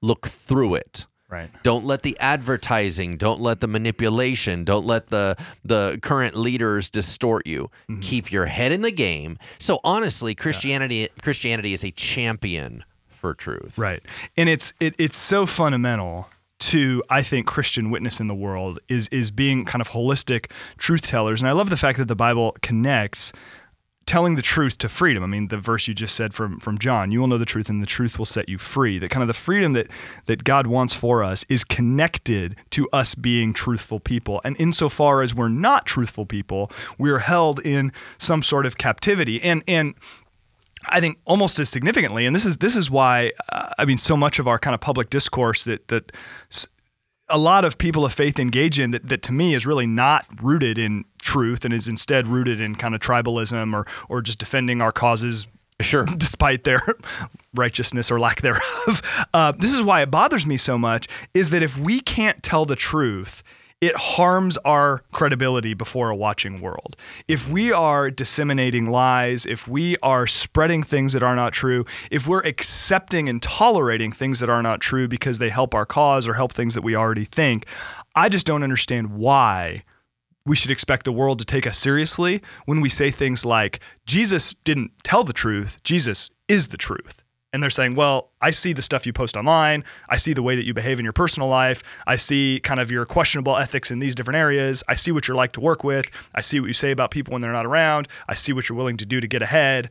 Look 0.00 0.26
through 0.26 0.76
it. 0.76 1.06
Right. 1.28 1.50
Don't 1.64 1.84
let 1.84 2.02
the 2.02 2.16
advertising, 2.20 3.16
don't 3.16 3.40
let 3.40 3.60
the 3.60 3.66
manipulation, 3.66 4.62
don't 4.62 4.86
let 4.86 5.08
the 5.08 5.36
the 5.64 5.98
current 6.00 6.36
leaders 6.36 6.90
distort 6.90 7.46
you. 7.46 7.70
Mm-hmm. 7.90 8.00
Keep 8.00 8.30
your 8.30 8.46
head 8.46 8.70
in 8.70 8.82
the 8.82 8.92
game. 8.92 9.38
So 9.58 9.80
honestly, 9.82 10.34
Christianity 10.34 11.08
Christianity 11.22 11.72
is 11.72 11.82
a 11.82 11.90
champion 11.90 12.84
for 13.08 13.34
truth. 13.34 13.78
Right. 13.78 14.02
And 14.36 14.48
it's 14.48 14.74
it, 14.78 14.94
it's 14.98 15.16
so 15.16 15.44
fundamental 15.46 16.28
to 16.60 17.02
I 17.10 17.22
think 17.22 17.46
Christian 17.46 17.90
witness 17.90 18.20
in 18.20 18.26
the 18.26 18.34
world 18.34 18.78
is 18.88 19.08
is 19.08 19.30
being 19.30 19.64
kind 19.64 19.80
of 19.80 19.90
holistic 19.90 20.50
truth 20.78 21.02
tellers. 21.02 21.40
And 21.40 21.48
I 21.48 21.52
love 21.52 21.70
the 21.70 21.76
fact 21.76 21.98
that 21.98 22.06
the 22.06 22.14
Bible 22.14 22.54
connects 22.62 23.32
telling 24.06 24.34
the 24.34 24.42
truth 24.42 24.78
to 24.78 24.88
freedom. 24.88 25.22
I 25.22 25.26
mean, 25.26 25.48
the 25.48 25.56
verse 25.56 25.88
you 25.88 25.94
just 25.94 26.14
said 26.14 26.34
from 26.34 26.58
from 26.60 26.78
John, 26.78 27.10
you 27.10 27.20
will 27.20 27.26
know 27.26 27.38
the 27.38 27.44
truth 27.44 27.68
and 27.68 27.82
the 27.82 27.86
truth 27.86 28.18
will 28.18 28.26
set 28.26 28.48
you 28.48 28.58
free. 28.58 28.98
That 28.98 29.10
kind 29.10 29.22
of 29.22 29.28
the 29.28 29.34
freedom 29.34 29.72
that 29.74 29.88
that 30.26 30.44
God 30.44 30.66
wants 30.66 30.94
for 30.94 31.22
us 31.22 31.44
is 31.48 31.64
connected 31.64 32.56
to 32.70 32.88
us 32.92 33.14
being 33.14 33.52
truthful 33.52 34.00
people. 34.00 34.40
And 34.44 34.56
insofar 34.60 35.22
as 35.22 35.34
we're 35.34 35.48
not 35.48 35.86
truthful 35.86 36.26
people, 36.26 36.70
we're 36.98 37.20
held 37.20 37.60
in 37.60 37.92
some 38.18 38.42
sort 38.42 38.66
of 38.66 38.78
captivity. 38.78 39.42
And 39.42 39.62
and 39.66 39.94
I 40.86 41.00
think 41.00 41.18
almost 41.24 41.58
as 41.58 41.68
significantly, 41.68 42.26
and 42.26 42.34
this 42.34 42.44
is 42.44 42.58
this 42.58 42.76
is 42.76 42.90
why 42.90 43.32
uh, 43.50 43.70
I 43.78 43.84
mean 43.84 43.98
so 43.98 44.16
much 44.16 44.38
of 44.38 44.46
our 44.46 44.58
kind 44.58 44.74
of 44.74 44.80
public 44.80 45.10
discourse 45.10 45.64
that 45.64 45.88
that 45.88 46.12
a 47.34 47.38
lot 47.38 47.64
of 47.64 47.78
people 47.78 48.04
of 48.04 48.12
faith 48.12 48.38
engage 48.38 48.78
in 48.78 48.92
that, 48.92 49.08
that 49.08 49.20
to 49.22 49.32
me 49.32 49.54
is 49.54 49.66
really 49.66 49.88
not 49.88 50.24
rooted 50.40 50.78
in 50.78 51.04
truth 51.20 51.64
and 51.64 51.74
is 51.74 51.88
instead 51.88 52.28
rooted 52.28 52.60
in 52.60 52.76
kind 52.76 52.94
of 52.94 53.00
tribalism 53.00 53.74
or 53.74 53.86
or 54.08 54.22
just 54.22 54.38
defending 54.38 54.80
our 54.80 54.92
causes 54.92 55.48
Sure. 55.80 56.04
despite 56.16 56.62
their 56.62 56.80
righteousness 57.54 58.08
or 58.08 58.20
lack 58.20 58.40
thereof. 58.42 59.02
Uh, 59.34 59.50
this 59.50 59.72
is 59.72 59.82
why 59.82 60.02
it 60.02 60.10
bothers 60.10 60.46
me 60.46 60.56
so 60.56 60.78
much 60.78 61.08
is 61.34 61.50
that 61.50 61.64
if 61.64 61.76
we 61.76 61.98
can't 62.00 62.40
tell 62.44 62.64
the 62.64 62.76
truth, 62.76 63.42
it 63.86 63.96
harms 63.96 64.56
our 64.58 65.02
credibility 65.12 65.74
before 65.74 66.10
a 66.10 66.16
watching 66.16 66.60
world. 66.60 66.96
If 67.28 67.48
we 67.48 67.72
are 67.72 68.10
disseminating 68.10 68.90
lies, 68.90 69.44
if 69.44 69.66
we 69.68 69.96
are 69.98 70.26
spreading 70.26 70.82
things 70.82 71.12
that 71.12 71.22
are 71.22 71.36
not 71.36 71.52
true, 71.52 71.84
if 72.10 72.26
we're 72.26 72.42
accepting 72.42 73.28
and 73.28 73.42
tolerating 73.42 74.12
things 74.12 74.40
that 74.40 74.48
are 74.48 74.62
not 74.62 74.80
true 74.80 75.08
because 75.08 75.38
they 75.38 75.50
help 75.50 75.74
our 75.74 75.84
cause 75.86 76.28
or 76.28 76.34
help 76.34 76.52
things 76.52 76.74
that 76.74 76.82
we 76.82 76.94
already 76.94 77.24
think, 77.24 77.66
I 78.14 78.28
just 78.28 78.46
don't 78.46 78.62
understand 78.62 79.14
why 79.14 79.84
we 80.46 80.56
should 80.56 80.70
expect 80.70 81.04
the 81.04 81.12
world 81.12 81.38
to 81.40 81.44
take 81.44 81.66
us 81.66 81.78
seriously 81.78 82.42
when 82.66 82.80
we 82.80 82.88
say 82.88 83.10
things 83.10 83.44
like, 83.44 83.80
Jesus 84.06 84.54
didn't 84.64 84.92
tell 85.02 85.24
the 85.24 85.32
truth, 85.32 85.78
Jesus 85.82 86.30
is 86.48 86.68
the 86.68 86.76
truth. 86.76 87.23
And 87.54 87.62
they're 87.62 87.70
saying, 87.70 87.94
well, 87.94 88.32
I 88.40 88.50
see 88.50 88.72
the 88.72 88.82
stuff 88.82 89.06
you 89.06 89.12
post 89.12 89.36
online. 89.36 89.84
I 90.08 90.16
see 90.16 90.32
the 90.32 90.42
way 90.42 90.56
that 90.56 90.66
you 90.66 90.74
behave 90.74 90.98
in 90.98 91.04
your 91.04 91.12
personal 91.12 91.48
life. 91.48 91.84
I 92.04 92.16
see 92.16 92.58
kind 92.64 92.80
of 92.80 92.90
your 92.90 93.06
questionable 93.06 93.56
ethics 93.56 93.92
in 93.92 94.00
these 94.00 94.16
different 94.16 94.38
areas. 94.38 94.82
I 94.88 94.96
see 94.96 95.12
what 95.12 95.28
you're 95.28 95.36
like 95.36 95.52
to 95.52 95.60
work 95.60 95.84
with. 95.84 96.10
I 96.34 96.40
see 96.40 96.58
what 96.58 96.66
you 96.66 96.72
say 96.72 96.90
about 96.90 97.12
people 97.12 97.30
when 97.32 97.42
they're 97.42 97.52
not 97.52 97.64
around. 97.64 98.08
I 98.28 98.34
see 98.34 98.52
what 98.52 98.68
you're 98.68 98.76
willing 98.76 98.96
to 98.96 99.06
do 99.06 99.20
to 99.20 99.28
get 99.28 99.40
ahead. 99.40 99.88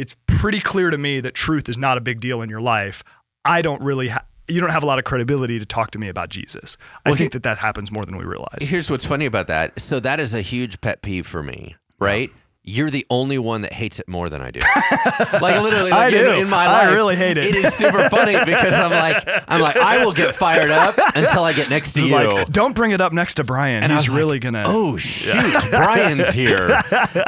It's 0.00 0.16
pretty 0.26 0.60
clear 0.60 0.90
to 0.90 0.98
me 0.98 1.20
that 1.20 1.34
truth 1.34 1.68
is 1.68 1.78
not 1.78 1.96
a 1.96 2.00
big 2.00 2.18
deal 2.18 2.42
in 2.42 2.48
your 2.50 2.60
life. 2.60 3.04
I 3.44 3.62
don't 3.62 3.80
really 3.82 4.08
ha- 4.08 4.24
you 4.48 4.60
don't 4.60 4.70
have 4.70 4.82
a 4.82 4.86
lot 4.86 4.98
of 4.98 5.04
credibility 5.04 5.60
to 5.60 5.64
talk 5.66 5.92
to 5.92 5.98
me 5.98 6.08
about 6.08 6.28
Jesus. 6.28 6.76
I 7.04 7.10
Well, 7.10 7.16
think 7.16 7.32
he- 7.32 7.36
that 7.38 7.42
that 7.44 7.58
happens 7.58 7.92
more 7.92 8.04
than 8.04 8.16
we 8.16 8.24
realize. 8.24 8.58
Here's 8.62 8.90
what's 8.90 9.04
funny 9.04 9.26
about 9.26 9.46
that. 9.46 9.78
So 9.80 10.00
that 10.00 10.18
is 10.20 10.34
a 10.34 10.40
huge 10.40 10.80
pet 10.80 11.02
peeve 11.02 11.24
for 11.26 11.42
me, 11.42 11.76
right? 12.00 12.30
You're 12.68 12.90
the 12.90 13.06
only 13.08 13.38
one 13.38 13.62
that 13.62 13.72
hates 13.72 13.98
it 13.98 14.08
more 14.08 14.28
than 14.28 14.42
I 14.42 14.50
do. 14.50 14.60
like 15.40 15.62
literally, 15.62 15.90
I 15.90 16.04
like 16.04 16.12
in, 16.12 16.24
do. 16.24 16.30
in 16.32 16.50
my 16.50 16.66
life, 16.66 16.88
I 16.88 16.92
really 16.92 17.16
hate 17.16 17.38
it. 17.38 17.44
It 17.44 17.56
is 17.56 17.72
super 17.72 18.10
funny 18.10 18.32
because 18.44 18.74
I'm 18.74 18.90
like, 18.90 19.26
I'm 19.48 19.62
like, 19.62 19.76
I 19.76 20.04
will 20.04 20.12
get 20.12 20.34
fired 20.34 20.70
up 20.70 20.94
until 21.14 21.44
I 21.44 21.54
get 21.54 21.70
next 21.70 21.94
to 21.94 22.02
you. 22.02 22.12
Like, 22.12 22.50
don't 22.50 22.74
bring 22.74 22.90
it 22.90 23.00
up 23.00 23.14
next 23.14 23.34
to 23.34 23.44
Brian. 23.44 23.82
And 23.82 23.90
I 23.90 23.96
He's 23.96 24.04
was 24.04 24.10
like, 24.10 24.18
really 24.18 24.38
gonna. 24.38 24.64
Oh 24.66 24.98
shoot, 24.98 25.64
Brian's 25.70 26.30
here. 26.30 26.78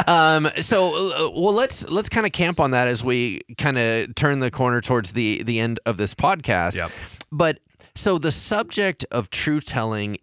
Um, 0.07 0.51
so 0.61 0.95
uh, 0.95 1.30
well, 1.30 1.55
let's 1.55 1.88
let's 1.88 2.11
kind 2.11 2.26
of 2.26 2.32
camp 2.32 2.61
on 2.61 2.72
that 2.72 2.86
as 2.86 3.03
we 3.03 3.41
kind 3.57 3.78
of 3.78 4.14
turn 4.14 4.41
the 4.41 4.51
corner 4.51 4.82
towards 4.82 5.14
the 5.14 5.43
the 5.43 5.59
end 5.59 5.80
of 5.86 5.97
this 5.97 6.14
podcast. 6.14 6.76
Yep. 6.76 6.91
But 7.32 7.61
so 7.95 8.18
the 8.18 8.32
subject 8.32 9.07
of 9.11 9.30
truth 9.30 9.64
telling 9.64 10.18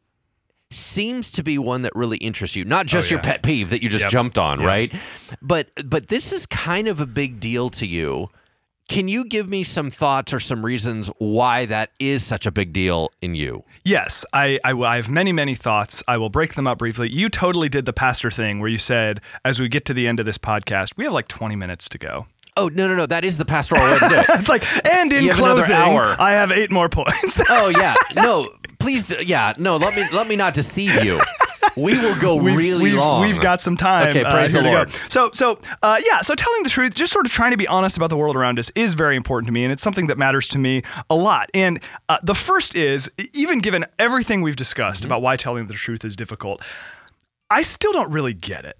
seems 0.70 1.32
to 1.32 1.44
be 1.44 1.58
one 1.58 1.82
that 1.84 1.94
really 1.96 2.18
interests 2.18 2.56
you 2.56 2.66
not 2.66 2.86
just 2.86 3.10
Oh, 3.10 3.16
your 3.16 3.22
pet 3.22 3.42
peeve 3.42 3.70
that 3.70 3.82
you 3.82 3.90
just 3.90 4.04
Yep. 4.06 4.12
jumped 4.12 4.38
on 4.38 4.60
Yep. 4.60 4.68
right 4.68 4.94
but 5.42 5.70
but 5.86 6.08
this 6.10 6.34
is 6.34 6.46
kind 6.46 6.88
of 6.88 7.00
a 7.00 7.06
big 7.06 7.40
deal 7.40 7.70
to 7.70 7.88
you 7.88 8.30
can 8.90 9.08
you 9.10 9.26
give 9.26 9.50
me 9.50 9.64
some 9.64 9.90
thoughts 9.90 10.34
or 10.34 10.40
some 10.40 10.66
reasons 10.66 11.10
why 11.20 11.66
that 11.66 11.92
is 12.00 12.26
such 12.26 12.46
a 12.46 12.52
big 12.52 12.74
deal 12.74 13.10
in 13.22 13.36
you 13.36 13.64
Yes, 13.84 14.26
I, 14.34 14.60
I, 14.66 14.74
I 14.74 14.98
have 14.98 15.10
many, 15.10 15.32
many 15.32 15.56
thoughts. 15.56 16.04
I 16.10 16.18
will 16.18 16.28
break 16.30 16.56
them 16.56 16.68
up 16.68 16.80
briefly. 16.80 17.10
You 17.10 17.30
totally 17.30 17.70
did 17.70 17.86
the 17.86 17.94
pastor 17.94 18.30
thing 18.30 18.60
where 18.60 18.68
you 18.68 18.78
said, 18.78 19.22
as 19.46 19.62
we 19.62 19.70
get 19.70 19.86
to 19.86 19.94
the 19.94 20.08
end 20.08 20.20
of 20.20 20.26
this 20.26 20.38
podcast, 20.38 20.98
we 20.98 21.06
have 21.06 21.14
like 21.14 21.30
20 21.30 21.56
minutes 21.56 21.88
to 21.90 21.98
go. 21.98 22.28
oh 22.58 22.68
no 22.68 22.86
no 22.90 22.96
no 22.96 23.06
that 23.06 23.24
is 23.24 23.38
the 23.38 23.46
pastoral 23.46 23.82
way 23.82 23.98
to 23.98 24.00
do 24.10 24.16
it 24.16 24.26
It's 24.32 24.50
like, 24.50 24.66
and 24.86 25.14
in 25.14 25.24
You 25.24 25.32
closing, 25.32 25.74
hour. 25.74 26.18
I 26.20 26.32
have 26.34 26.52
eight 26.52 26.70
more 26.70 26.90
points. 26.90 27.40
Oh 27.50 27.70
yeah, 27.70 27.96
no, 28.16 28.50
please, 28.88 29.14
yeah, 29.26 29.54
no. 29.58 29.76
Let 29.76 29.96
me 29.96 30.06
let 30.14 30.28
me 30.30 30.38
not 30.38 30.54
deceive 30.54 31.04
you. 31.04 31.20
We 31.76 32.00
will 32.00 32.16
go 32.20 32.36
We've, 32.42 32.58
really 32.58 32.84
we've, 32.86 32.94
long. 32.94 33.22
we've 33.22 33.42
got 33.42 33.60
some 33.60 33.76
time. 33.76 34.08
Okay, 34.08 34.24
uh, 34.24 34.32
praise 34.32 34.54
here 34.54 34.64
the. 34.64 34.70
Lord. 34.70 34.94
So, 35.10 35.30
so 35.34 35.60
uh, 35.84 36.00
yeah, 36.06 36.22
so 36.22 36.36
telling 36.36 36.64
the 36.64 36.70
truth, 36.70 36.96
just 36.96 37.12
sort 37.12 37.26
of 37.26 37.32
trying 37.34 37.52
to 37.52 37.58
be 37.58 37.68
honest 37.68 37.98
about 37.98 38.10
the 38.10 38.16
world 38.16 38.38
around 38.38 38.58
us 38.60 38.72
is 38.76 38.94
very 38.94 39.18
important 39.18 39.48
to 39.48 39.52
me, 39.52 39.66
and 39.66 39.74
it's 39.74 39.84
something 39.84 40.08
that 40.08 40.18
matters 40.18 40.48
to 40.50 40.58
me 40.58 40.84
a 41.10 41.16
lot. 41.16 41.50
And 41.54 41.82
uh, 42.08 42.18
the 42.24 42.34
first 42.34 42.76
is, 42.76 43.12
even 43.34 43.60
given 43.60 43.86
everything 44.00 44.42
we've 44.42 44.56
discussed 44.56 45.02
Mm-hmm. 45.02 45.12
about 45.12 45.22
why 45.22 45.36
telling 45.36 45.68
the 45.68 45.74
truth 45.74 46.06
is 46.06 46.16
difficult, 46.16 46.62
I 47.50 47.62
still 47.64 47.92
don't 47.92 48.12
really 48.12 48.34
get 48.34 48.64
it. 48.64 48.78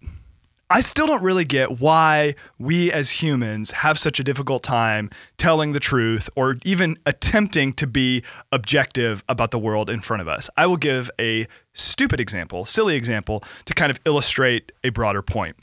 I 0.70 0.82
still 0.82 1.08
don't 1.08 1.24
really 1.24 1.46
get 1.46 1.80
why 1.80 2.36
we 2.60 2.92
as 2.92 3.10
humans 3.10 3.72
have 3.72 3.98
such 3.98 4.20
a 4.20 4.24
difficult 4.24 4.64
time 4.64 5.10
telling 5.38 5.72
the 5.72 5.80
truth 5.80 6.30
or 6.36 6.58
even 6.66 7.00
attempting 7.06 7.72
to 7.74 7.88
be 7.88 8.24
objective 8.52 9.24
about 9.30 9.52
the 9.52 9.60
world 9.60 9.90
in 9.90 10.02
front 10.02 10.22
of 10.22 10.28
us. 10.28 10.50
I 10.58 10.66
will 10.66 10.78
give 10.78 11.10
a 11.20 11.48
stupid 11.74 12.20
example, 12.20 12.66
silly 12.66 12.96
example, 12.96 13.44
to 13.66 13.74
kind 13.74 13.90
of 13.90 14.00
illustrate 14.06 14.74
a 14.84 14.90
broader 14.90 15.22
point. 15.22 15.56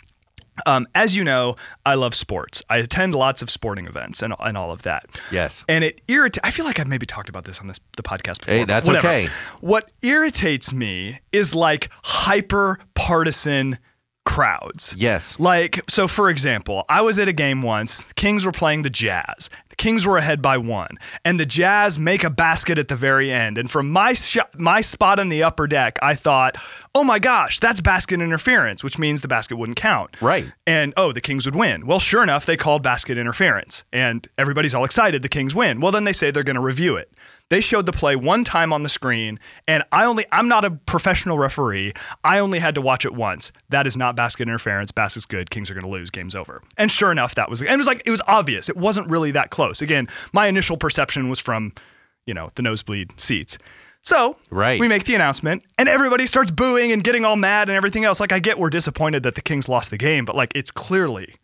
Um, 0.66 0.86
as 0.94 1.16
you 1.16 1.24
know, 1.24 1.56
I 1.84 1.94
love 1.96 2.14
sports. 2.14 2.62
I 2.70 2.78
attend 2.78 3.14
lots 3.14 3.42
of 3.42 3.50
sporting 3.50 3.86
events 3.86 4.22
and, 4.22 4.34
and 4.38 4.56
all 4.56 4.70
of 4.70 4.82
that. 4.82 5.06
Yes. 5.30 5.64
And 5.68 5.84
it 5.84 6.00
irritates. 6.08 6.46
I 6.46 6.50
feel 6.50 6.64
like 6.64 6.78
I've 6.78 6.86
maybe 6.86 7.06
talked 7.06 7.28
about 7.28 7.44
this 7.44 7.60
on 7.60 7.66
this 7.66 7.80
the 7.96 8.04
podcast 8.04 8.38
before. 8.38 8.54
Hey, 8.54 8.64
that's 8.64 8.88
okay. 8.88 9.28
What 9.60 9.90
irritates 10.02 10.72
me 10.72 11.18
is 11.32 11.54
like 11.54 11.90
hyper 12.04 12.78
partisan 12.94 13.78
crowds. 14.24 14.94
Yes. 14.96 15.38
Like, 15.38 15.80
so 15.88 16.08
for 16.08 16.30
example, 16.30 16.84
I 16.88 17.00
was 17.02 17.18
at 17.18 17.28
a 17.28 17.32
game 17.32 17.62
once. 17.62 18.04
Kings 18.14 18.44
were 18.44 18.52
playing 18.52 18.82
the 18.82 18.90
Jazz. 18.90 19.50
The 19.68 19.76
Kings 19.76 20.06
were 20.06 20.18
ahead 20.18 20.40
by 20.40 20.56
one, 20.56 20.98
and 21.24 21.38
the 21.38 21.46
Jazz 21.46 21.98
make 21.98 22.24
a 22.24 22.30
basket 22.30 22.78
at 22.78 22.88
the 22.88 22.96
very 22.96 23.32
end. 23.32 23.58
And 23.58 23.70
from 23.70 23.90
my 23.90 24.12
sh- 24.14 24.38
my 24.56 24.80
spot 24.80 25.18
on 25.18 25.28
the 25.28 25.42
upper 25.42 25.66
deck, 25.66 25.98
I 26.00 26.14
thought, 26.14 26.56
oh 26.94 27.04
my 27.04 27.18
gosh, 27.18 27.60
that's 27.60 27.80
basket 27.80 28.20
interference, 28.20 28.84
which 28.84 28.98
means 28.98 29.20
the 29.20 29.28
basket 29.28 29.56
wouldn't 29.56 29.76
count. 29.76 30.16
Right. 30.20 30.46
And 30.66 30.94
oh, 30.96 31.12
the 31.12 31.20
Kings 31.20 31.44
would 31.44 31.56
win. 31.56 31.86
Well, 31.86 32.00
sure 32.00 32.22
enough, 32.22 32.46
they 32.46 32.56
called 32.56 32.82
basket 32.82 33.18
interference, 33.18 33.84
and 33.92 34.26
everybody's 34.38 34.74
all 34.74 34.84
excited. 34.84 35.22
The 35.22 35.28
Kings 35.28 35.54
win. 35.54 35.80
Well, 35.80 35.92
then 35.92 36.04
they 36.04 36.12
say 36.12 36.30
they're 36.30 36.44
going 36.44 36.54
to 36.54 36.62
review 36.62 36.96
it. 36.96 37.10
They 37.50 37.60
showed 37.60 37.84
the 37.86 37.92
play 37.92 38.16
one 38.16 38.42
time 38.42 38.72
on 38.72 38.82
the 38.82 38.88
screen, 38.88 39.38
and 39.68 39.84
I 39.92 40.06
only 40.06 40.24
I'm 40.32 40.48
not 40.48 40.64
a 40.64 40.70
professional 40.70 41.38
referee. 41.38 41.92
I 42.24 42.38
only 42.38 42.58
had 42.58 42.74
to 42.76 42.80
watch 42.80 43.04
it 43.04 43.14
once. 43.14 43.52
That 43.68 43.86
is 43.86 43.96
not 43.96 44.16
basket 44.16 44.42
interference. 44.44 44.90
Basket's 44.92 45.26
good. 45.26 45.50
Kings 45.50 45.70
are 45.70 45.74
going 45.74 45.84
to 45.84 45.90
lose. 45.90 46.10
Game's 46.10 46.34
over. 46.34 46.62
And 46.78 46.90
sure 46.90 47.12
enough, 47.12 47.34
that 47.34 47.50
was 47.50 47.60
and 47.60 47.70
it 47.70 47.76
was 47.76 47.86
like 47.86 48.02
it 48.06 48.10
was 48.10 48.22
obvious. 48.26 48.68
It 48.68 48.76
wasn't 48.76 49.08
really 49.10 49.30
that 49.32 49.50
close. 49.50 49.82
Again, 49.82 50.08
my 50.32 50.46
initial 50.46 50.76
perception 50.78 51.28
was 51.28 51.38
from, 51.38 51.72
you 52.26 52.32
know, 52.34 52.48
the 52.54 52.62
nosebleed 52.62 53.10
seats. 53.20 53.58
So 54.02 54.36
Right. 54.50 54.78
we 54.80 54.88
make 54.88 55.04
the 55.04 55.14
announcement, 55.14 55.62
and 55.78 55.88
everybody 55.88 56.26
starts 56.26 56.50
booing 56.50 56.92
and 56.92 57.02
getting 57.04 57.24
all 57.24 57.36
mad 57.36 57.68
and 57.68 57.76
everything 57.76 58.04
else. 58.04 58.20
Like 58.20 58.32
I 58.32 58.38
get 58.38 58.58
we're 58.58 58.70
disappointed 58.70 59.22
that 59.22 59.34
the 59.34 59.42
Kings 59.42 59.68
lost 59.68 59.90
the 59.90 59.98
game, 59.98 60.24
but 60.24 60.34
like 60.34 60.52
it's 60.54 60.70
clearly 60.70 61.34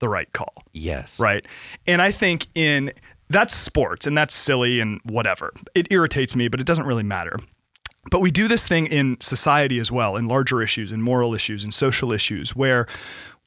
the 0.00 0.08
right 0.08 0.32
call. 0.32 0.52
Yes. 0.72 1.18
Right. 1.20 1.44
And 1.86 2.00
I 2.02 2.10
think 2.12 2.46
in 2.54 2.92
that's 3.28 3.54
sports 3.54 4.06
and 4.06 4.16
that's 4.16 4.34
silly 4.34 4.80
and 4.80 5.00
whatever. 5.04 5.52
It 5.74 5.88
irritates 5.90 6.34
me, 6.34 6.48
but 6.48 6.60
it 6.60 6.66
doesn't 6.66 6.86
really 6.86 7.02
matter. 7.02 7.38
But 8.10 8.20
we 8.20 8.30
do 8.30 8.48
this 8.48 8.66
thing 8.66 8.86
in 8.86 9.18
society 9.20 9.78
as 9.78 9.92
well, 9.92 10.16
in 10.16 10.28
larger 10.28 10.62
issues, 10.62 10.92
in 10.92 11.02
moral 11.02 11.34
issues, 11.34 11.64
in 11.64 11.72
social 11.72 12.12
issues, 12.12 12.56
where 12.56 12.86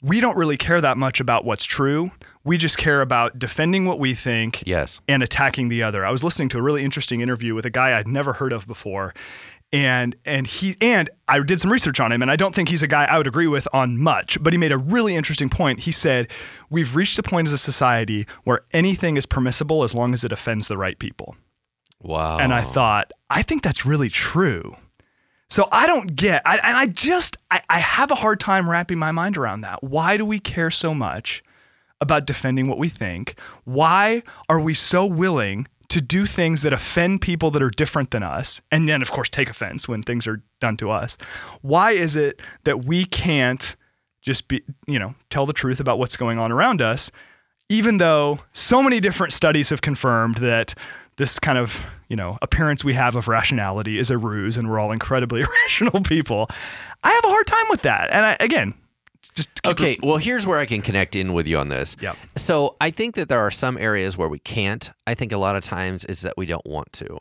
we 0.01 0.19
don't 0.19 0.37
really 0.37 0.57
care 0.57 0.81
that 0.81 0.97
much 0.97 1.19
about 1.19 1.45
what's 1.45 1.63
true. 1.63 2.11
We 2.43 2.57
just 2.57 2.77
care 2.77 3.01
about 3.01 3.37
defending 3.37 3.85
what 3.85 3.99
we 3.99 4.15
think 4.15 4.63
Yes. 4.65 4.99
and 5.07 5.21
attacking 5.21 5.69
the 5.69 5.83
other. 5.83 6.05
I 6.05 6.11
was 6.11 6.23
listening 6.23 6.49
to 6.49 6.57
a 6.57 6.61
really 6.61 6.83
interesting 6.83 7.21
interview 7.21 7.53
with 7.53 7.65
a 7.65 7.69
guy 7.69 7.97
I'd 7.97 8.07
never 8.07 8.33
heard 8.33 8.51
of 8.53 8.65
before. 8.67 9.13
And 9.73 10.17
and 10.25 10.45
he 10.47 10.75
and 10.81 11.09
I 11.29 11.39
did 11.39 11.61
some 11.61 11.71
research 11.71 12.01
on 12.01 12.11
him 12.11 12.21
and 12.21 12.29
I 12.29 12.35
don't 12.35 12.53
think 12.53 12.67
he's 12.67 12.83
a 12.83 12.87
guy 12.87 13.05
I 13.05 13.17
would 13.17 13.27
agree 13.27 13.47
with 13.47 13.69
on 13.71 13.97
much, 13.97 14.37
but 14.43 14.51
he 14.53 14.57
made 14.57 14.73
a 14.73 14.77
really 14.77 15.15
interesting 15.15 15.49
point. 15.49 15.81
He 15.81 15.93
said, 15.93 16.27
"We've 16.69 16.93
reached 16.93 17.17
a 17.19 17.23
point 17.23 17.47
as 17.47 17.53
a 17.53 17.57
society 17.57 18.27
where 18.43 18.61
anything 18.73 19.15
is 19.15 19.25
permissible 19.25 19.83
as 19.83 19.95
long 19.95 20.13
as 20.13 20.25
it 20.25 20.33
offends 20.33 20.67
the 20.67 20.77
right 20.77 20.99
people." 20.99 21.37
Wow. 22.01 22.37
And 22.39 22.53
I 22.53 22.61
thought, 22.63 23.11
I 23.29 23.43
think 23.43 23.61
that's 23.63 23.85
really 23.85 24.09
true. 24.09 24.75
So 25.49 25.69
I 25.71 25.85
don't 25.85 26.15
get, 26.15 26.41
I, 26.45 26.57
and 26.57 26.75
I 26.75 26.87
just, 26.87 27.37
I, 27.51 27.61
I 27.69 27.79
have 27.79 28.09
a 28.09 28.15
hard 28.15 28.39
time 28.39 28.69
wrapping 28.69 28.97
my 28.97 29.11
mind 29.11 29.37
around 29.37 29.61
that. 29.61 29.83
Why 29.83 30.17
do 30.17 30.25
we 30.25 30.39
care 30.39 30.71
so 30.71 30.93
much 30.93 31.43
about 32.01 32.25
defending 32.25 32.67
what 32.67 32.77
we 32.77 32.89
think? 32.89 33.39
Why 33.63 34.23
are 34.49 34.59
we 34.59 34.73
so 34.73 35.05
willing 35.05 35.67
to 35.89 36.01
do 36.01 36.25
things 36.25 36.61
that 36.61 36.73
offend 36.73 37.21
people 37.21 37.51
that 37.51 37.61
are 37.61 37.69
different 37.69 38.11
than 38.11 38.23
us? 38.23 38.61
And 38.71 38.89
then, 38.89 39.01
of 39.01 39.11
course, 39.11 39.29
take 39.29 39.49
offense 39.49 39.87
when 39.87 40.01
things 40.01 40.27
are 40.27 40.41
done 40.59 40.77
to 40.77 40.91
us. 40.91 41.15
Why 41.61 41.91
is 41.91 42.15
it 42.15 42.41
that 42.63 42.85
we 42.85 43.05
can't 43.05 43.75
just 44.21 44.47
be, 44.47 44.61
you 44.87 44.99
know, 44.99 45.15
tell 45.29 45.45
the 45.45 45.53
truth 45.53 45.79
about 45.79 45.99
what's 45.99 46.17
going 46.17 46.39
on 46.39 46.51
around 46.51 46.81
us? 46.81 47.11
even 47.71 47.97
though 47.97 48.37
so 48.51 48.83
many 48.83 48.99
different 48.99 49.31
studies 49.31 49.69
have 49.69 49.81
confirmed 49.81 50.35
that 50.35 50.75
this 51.15 51.39
kind 51.39 51.57
of 51.57 51.85
you 52.09 52.17
know 52.17 52.37
appearance 52.41 52.83
we 52.83 52.93
have 52.93 53.15
of 53.15 53.29
rationality 53.29 53.97
is 53.97 54.11
a 54.11 54.17
ruse 54.17 54.57
and 54.57 54.69
we're 54.69 54.77
all 54.77 54.91
incredibly 54.91 55.41
irrational 55.47 56.01
people 56.01 56.49
i 57.03 57.11
have 57.11 57.23
a 57.23 57.29
hard 57.29 57.47
time 57.47 57.65
with 57.69 57.81
that 57.83 58.09
and 58.11 58.25
I, 58.25 58.37
again 58.41 58.73
just 59.35 59.49
Okay, 59.65 59.97
well, 60.03 60.17
here's 60.17 60.45
where 60.45 60.59
I 60.59 60.65
can 60.65 60.81
connect 60.81 61.15
in 61.15 61.33
with 61.33 61.47
you 61.47 61.57
on 61.57 61.69
this. 61.69 61.95
Yep. 62.01 62.17
So 62.35 62.75
I 62.81 62.91
think 62.91 63.15
that 63.15 63.29
there 63.29 63.39
are 63.39 63.51
some 63.51 63.77
areas 63.77 64.17
where 64.17 64.29
we 64.29 64.39
can't. 64.39 64.91
I 65.07 65.13
think 65.13 65.31
a 65.31 65.37
lot 65.37 65.55
of 65.55 65.63
times 65.63 66.05
is 66.05 66.21
that 66.21 66.33
we 66.37 66.45
don't 66.45 66.65
want 66.65 66.91
to. 66.93 67.19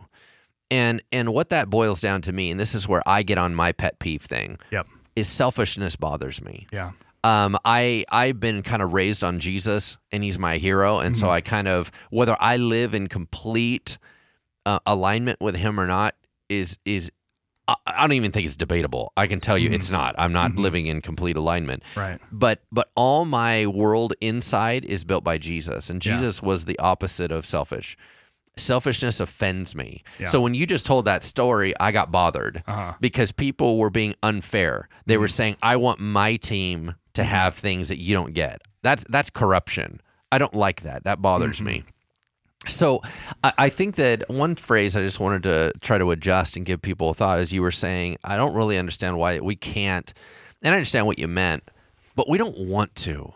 And 0.70 1.02
and 1.12 1.32
what 1.32 1.50
that 1.50 1.68
boils 1.68 2.00
down 2.00 2.22
to 2.22 2.32
me, 2.32 2.50
and 2.50 2.58
this 2.58 2.74
is 2.74 2.86
where 2.88 3.02
I 3.06 3.22
get 3.22 3.38
on 3.38 3.54
my 3.54 3.72
pet 3.72 3.98
peeve 3.98 4.22
thing, 4.22 4.58
yep 4.70 4.86
is 5.16 5.28
selfishness 5.28 5.96
bothers 5.96 6.42
me. 6.42 6.66
yeah 6.72 6.92
Um, 7.22 7.58
I 7.64 8.04
I've 8.10 8.40
been 8.40 8.62
kind 8.62 8.82
of 8.82 8.92
raised 8.92 9.22
on 9.22 9.40
Jesus, 9.40 9.98
and 10.10 10.24
He's 10.24 10.38
my 10.38 10.56
hero, 10.56 11.00
and 11.00 11.16
so 11.16 11.28
I 11.28 11.42
kind 11.42 11.68
of 11.68 11.92
whether 12.10 12.36
I 12.40 12.56
live 12.56 12.94
in 12.94 13.08
complete 13.08 13.98
uh, 14.64 14.78
alignment 14.86 15.40
with 15.40 15.56
Him 15.56 15.78
or 15.78 15.86
not 15.86 16.14
is 16.48 16.78
is 16.84 17.10
I, 17.70 17.74
I 17.86 18.00
don't 18.02 18.12
even 18.20 18.32
think 18.32 18.46
it's 18.46 18.56
debatable. 18.56 19.12
I 19.16 19.26
can 19.26 19.40
tell 19.40 19.58
you 19.62 19.70
it's 19.70 19.90
not. 19.90 20.14
I'm 20.18 20.32
not 20.32 20.56
living 20.66 20.86
in 20.86 21.00
complete 21.10 21.36
alignment 21.36 21.82
right 21.96 22.18
but 22.44 22.56
but 22.78 22.86
all 22.94 23.24
my 23.24 23.66
world 23.66 24.12
inside 24.20 24.84
is 24.84 25.04
built 25.04 25.22
by 25.24 25.36
Jesus 25.38 25.90
and 25.90 26.04
Yeah. 26.04 26.14
Jesus 26.14 26.42
was 26.42 26.64
the 26.64 26.78
opposite 26.78 27.30
of 27.32 27.44
selfish. 27.46 27.96
Selfishness 28.56 29.20
offends 29.20 29.74
me. 29.74 30.02
Yeah. 30.18 30.26
So 30.26 30.40
when 30.40 30.54
you 30.54 30.66
just 30.66 30.84
told 30.84 31.04
that 31.06 31.22
story, 31.24 31.72
I 31.80 31.92
got 31.92 32.10
bothered 32.12 32.62
Uh-huh. 32.66 32.94
because 33.00 33.32
people 33.32 33.78
were 33.78 33.90
being 33.90 34.14
unfair. 34.22 34.88
They 35.06 35.14
Mm-hmm. 35.14 35.20
were 35.20 35.28
saying, 35.28 35.56
"I 35.62 35.76
want 35.76 36.00
my 36.00 36.36
team 36.36 36.94
to 37.14 37.24
have 37.24 37.54
things 37.54 37.88
that 37.88 37.98
you 37.98 38.12
don't 38.14 38.34
get." 38.34 38.60
That's 38.82 39.04
that's 39.08 39.30
corruption. 39.30 40.00
I 40.32 40.38
don't 40.38 40.54
like 40.54 40.82
that. 40.82 41.04
That 41.04 41.22
bothers 41.22 41.62
me. 41.62 41.84
So 42.68 43.00
I, 43.42 43.52
I 43.56 43.68
think 43.70 43.96
that 43.96 44.24
one 44.28 44.54
phrase 44.54 44.96
I 44.96 45.00
just 45.00 45.18
wanted 45.20 45.42
to 45.44 45.72
try 45.80 45.98
to 45.98 46.10
adjust 46.10 46.56
and 46.56 46.66
give 46.66 46.82
people 46.82 47.10
a 47.10 47.14
thought 47.14 47.38
is 47.38 47.52
you 47.52 47.62
were 47.62 47.72
saying, 47.72 48.18
I 48.22 48.36
don't 48.36 48.54
really 48.54 48.76
understand 48.78 49.16
why 49.18 49.40
we 49.40 49.56
can't, 49.56 50.12
and 50.62 50.74
I 50.74 50.76
understand 50.76 51.06
what 51.06 51.18
you 51.18 51.26
meant, 51.28 51.64
but 52.16 52.28
we 52.28 52.36
don't 52.38 52.58
want 52.58 52.94
to. 52.96 53.32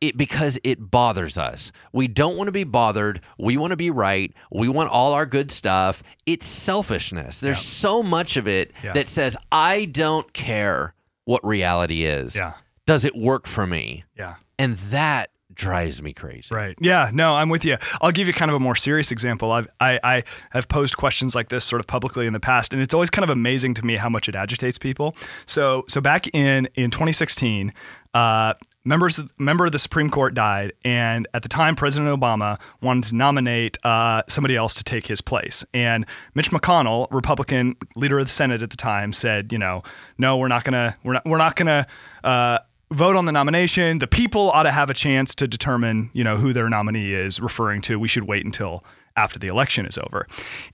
It, 0.00 0.18
because 0.18 0.58
it 0.64 0.90
bothers 0.90 1.38
us. 1.38 1.72
We 1.94 2.08
don't 2.08 2.36
want 2.36 2.48
to 2.48 2.52
be 2.52 2.64
bothered. 2.64 3.22
We 3.38 3.56
want 3.56 3.70
to 3.70 3.76
be 3.76 3.90
right. 3.90 4.34
We 4.52 4.68
want 4.68 4.90
all 4.90 5.14
our 5.14 5.24
good 5.24 5.50
stuff. 5.50 6.02
It's 6.26 6.44
selfishness. 6.46 7.40
There's 7.40 7.60
so 7.62 8.02
much 8.02 8.36
of 8.36 8.46
it 8.46 8.72
Yeah. 8.82 8.92
that 8.92 9.08
says, 9.08 9.34
I 9.50 9.86
don't 9.86 10.30
care 10.34 10.92
what 11.24 11.42
reality 11.46 12.04
is. 12.04 12.36
Yeah. 12.36 12.54
Does 12.84 13.06
it 13.06 13.14
work 13.16 13.46
for 13.46 13.66
me? 13.66 14.04
yeah 14.14 14.34
And 14.58 14.76
that 14.76 15.30
drives 15.54 16.02
me 16.02 16.12
crazy. 16.12 16.54
Right. 16.54 16.76
Yeah. 16.80 17.10
No, 17.12 17.34
I'm 17.34 17.48
with 17.48 17.64
you. 17.64 17.76
I'll 18.00 18.12
give 18.12 18.26
you 18.26 18.32
kind 18.32 18.50
of 18.50 18.54
a 18.54 18.60
more 18.60 18.76
serious 18.76 19.10
example. 19.10 19.52
I've, 19.52 19.68
I, 19.80 20.00
I 20.02 20.24
have 20.50 20.68
posed 20.68 20.96
questions 20.96 21.34
like 21.34 21.48
this 21.48 21.64
sort 21.64 21.80
of 21.80 21.86
publicly 21.86 22.26
in 22.26 22.32
the 22.32 22.40
past, 22.40 22.72
and 22.72 22.82
it's 22.82 22.94
always 22.94 23.10
kind 23.10 23.24
of 23.24 23.30
amazing 23.30 23.74
to 23.74 23.84
me 23.84 23.96
how 23.96 24.08
much 24.08 24.28
it 24.28 24.34
agitates 24.34 24.78
people. 24.78 25.16
So, 25.46 25.84
so 25.88 26.00
back 26.00 26.32
in 26.34 26.68
in 26.74 26.90
2016, 26.90 27.72
uh, 28.14 28.54
members 28.84 29.20
member 29.38 29.66
of 29.66 29.72
the 29.72 29.78
Supreme 29.78 30.10
Court 30.10 30.34
died, 30.34 30.72
and 30.84 31.26
at 31.34 31.42
the 31.42 31.48
time, 31.48 31.74
President 31.74 32.08
Obama 32.18 32.60
wanted 32.80 33.04
to 33.04 33.14
nominate 33.16 33.78
uh, 33.84 34.22
somebody 34.28 34.56
else 34.56 34.74
to 34.76 34.84
take 34.84 35.06
his 35.06 35.20
place. 35.20 35.64
And 35.74 36.06
Mitch 36.34 36.50
McConnell, 36.50 37.08
Republican 37.10 37.76
leader 37.96 38.18
of 38.18 38.26
the 38.26 38.32
Senate 38.32 38.62
at 38.62 38.70
the 38.70 38.76
time, 38.76 39.12
said, 39.12 39.52
you 39.52 39.58
know, 39.58 39.82
no, 40.18 40.36
we're 40.36 40.48
not 40.48 40.64
gonna, 40.64 40.96
we're 41.02 41.14
not, 41.14 41.24
we're 41.24 41.38
not 41.38 41.56
gonna. 41.56 41.86
Uh, 42.22 42.58
vote 42.94 43.16
on 43.16 43.26
the 43.26 43.32
nomination. 43.32 43.98
The 43.98 44.06
people 44.06 44.50
ought 44.50 44.62
to 44.64 44.72
have 44.72 44.90
a 44.90 44.94
chance 44.94 45.34
to 45.36 45.46
determine, 45.46 46.10
you 46.12 46.24
know, 46.24 46.36
who 46.36 46.52
their 46.52 46.68
nominee 46.68 47.12
is 47.12 47.40
referring 47.40 47.82
to. 47.82 47.98
We 47.98 48.08
should 48.08 48.24
wait 48.24 48.44
until 48.44 48.84
after 49.16 49.38
the 49.38 49.46
election 49.46 49.86
is 49.86 49.98
over. 49.98 50.26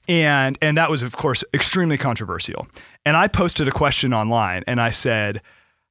And 0.09 0.57
and 0.63 0.77
that 0.77 0.91
was 0.91 1.03
of 1.03 1.15
course 1.17 1.45
extremely 1.53 1.99
controversial. 1.99 2.67
And 3.05 3.17
I 3.17 3.29
posted 3.29 3.69
a 3.69 3.73
question 3.73 4.15
online 4.15 4.65
and 4.67 4.81
I 4.81 4.91
said, 4.91 5.43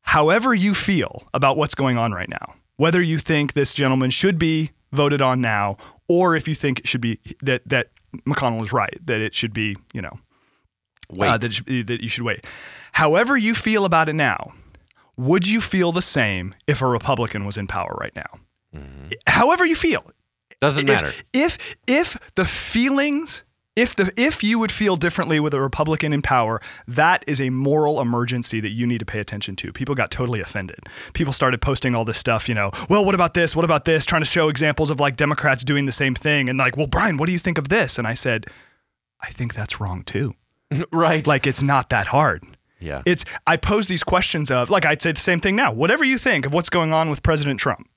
however 0.02 0.54
you 0.54 0.74
feel 0.74 1.28
about 1.34 1.58
what's 1.58 1.76
going 1.76 1.98
on 1.98 2.12
right 2.12 2.30
now, 2.30 2.56
whether 2.78 3.02
you 3.02 3.20
think 3.20 3.54
this 3.54 3.74
gentleman 3.74 4.10
should 4.10 4.40
be 4.40 4.72
voted 4.92 5.22
on 5.22 5.42
now 5.42 5.78
or 6.08 6.36
if 6.36 6.48
you 6.48 6.56
think 6.56 6.80
it 6.80 6.88
should 6.88 7.02
be 7.02 7.20
that 7.44 7.62
that 7.68 7.90
McConnell 8.28 8.62
is 8.64 8.74
right, 8.74 8.98
that 9.06 9.22
it 9.22 9.36
should 9.36 9.54
be, 9.54 9.76
you 9.94 10.02
know, 10.02 10.18
Wait. 11.12 11.28
uh, 11.28 11.38
that, 11.38 11.48
it 11.48 11.54
should 11.54 11.66
be- 11.66 11.84
that 11.84 12.02
you 12.02 12.10
should 12.10 12.24
wait. 12.24 12.46
However 12.94 13.38
you 13.38 13.54
feel 13.54 13.86
about 13.86 14.10
it 14.10 14.14
now, 14.14 14.54
would 15.20 15.48
you 15.48 15.60
feel 15.60 15.92
the 15.92 16.02
same 16.02 16.56
if 16.66 16.82
a 16.82 16.88
Republican 16.88 17.46
was 17.46 17.58
in 17.58 17.68
power 17.68 17.98
right 18.02 18.16
now? 18.16 18.40
Mm-hmm. 18.74 19.10
However 19.28 19.66
you 19.66 19.76
feel, 19.76 20.02
Doesn't 20.62 20.90
if, 20.90 21.02
matter. 21.02 21.12
If 21.34 21.76
if 21.88 22.18
the 22.36 22.46
feelings, 22.46 23.44
if 23.76 23.98
the 23.98 24.14
if 24.16 24.42
you 24.44 24.60
would 24.60 24.72
feel 24.72 24.96
differently 24.96 25.42
with 25.42 25.54
a 25.54 25.60
Republican 25.60 26.14
in 26.14 26.22
power, 26.22 26.62
that 26.88 27.26
is 27.28 27.42
a 27.42 27.50
moral 27.50 28.00
emergency 28.00 28.62
that 28.62 28.70
you 28.70 28.88
need 28.88 29.00
to 29.00 29.06
pay 29.06 29.20
attention 29.20 29.58
to. 29.58 29.74
People 29.74 29.94
got 29.94 30.10
totally 30.10 30.40
offended. 30.40 30.80
People 31.12 31.34
started 31.34 31.62
posting 31.62 31.96
all 31.96 32.06
this 32.06 32.18
stuff, 32.18 32.48
you 32.48 32.56
know, 32.56 32.72
well, 32.90 33.04
what 33.04 33.14
about 33.14 33.34
this? 33.34 33.58
What 33.58 33.66
about 33.66 33.84
this? 33.84 34.06
Trying 34.06 34.22
to 34.22 34.26
show 34.28 34.48
examples 34.48 34.90
of 34.90 35.02
like 35.02 35.18
Democrats 35.18 35.64
doing 35.64 35.86
the 35.86 35.92
same 35.92 36.16
thing 36.16 36.48
and 36.48 36.58
like, 36.58 36.78
well, 36.78 36.88
Brian, 36.88 37.18
what 37.18 37.26
do 37.26 37.34
you 37.34 37.40
think 37.40 37.58
of 37.58 37.68
this? 37.68 37.98
And 37.98 38.08
I 38.08 38.14
said, 38.14 38.46
I 39.20 39.32
think 39.32 39.54
that's 39.54 39.82
wrong 39.82 40.04
too. 40.04 40.34
right. 40.94 41.28
Like 41.28 41.46
it's 41.46 41.62
not 41.62 41.90
that 41.90 42.08
hard. 42.08 42.46
Yeah. 42.80 43.02
It's 43.06 43.26
I 43.48 43.58
pose 43.58 43.88
these 43.88 44.04
questions 44.04 44.50
of 44.52 44.70
like 44.70 44.86
I'd 44.86 45.02
say 45.02 45.12
the 45.12 45.20
same 45.20 45.40
thing 45.40 45.56
now. 45.56 45.72
Whatever 45.72 46.04
you 46.06 46.18
think 46.18 46.46
of 46.46 46.54
what's 46.54 46.70
going 46.70 46.94
on 46.94 47.10
with 47.10 47.22
President 47.24 47.60
Trump, 47.60 47.90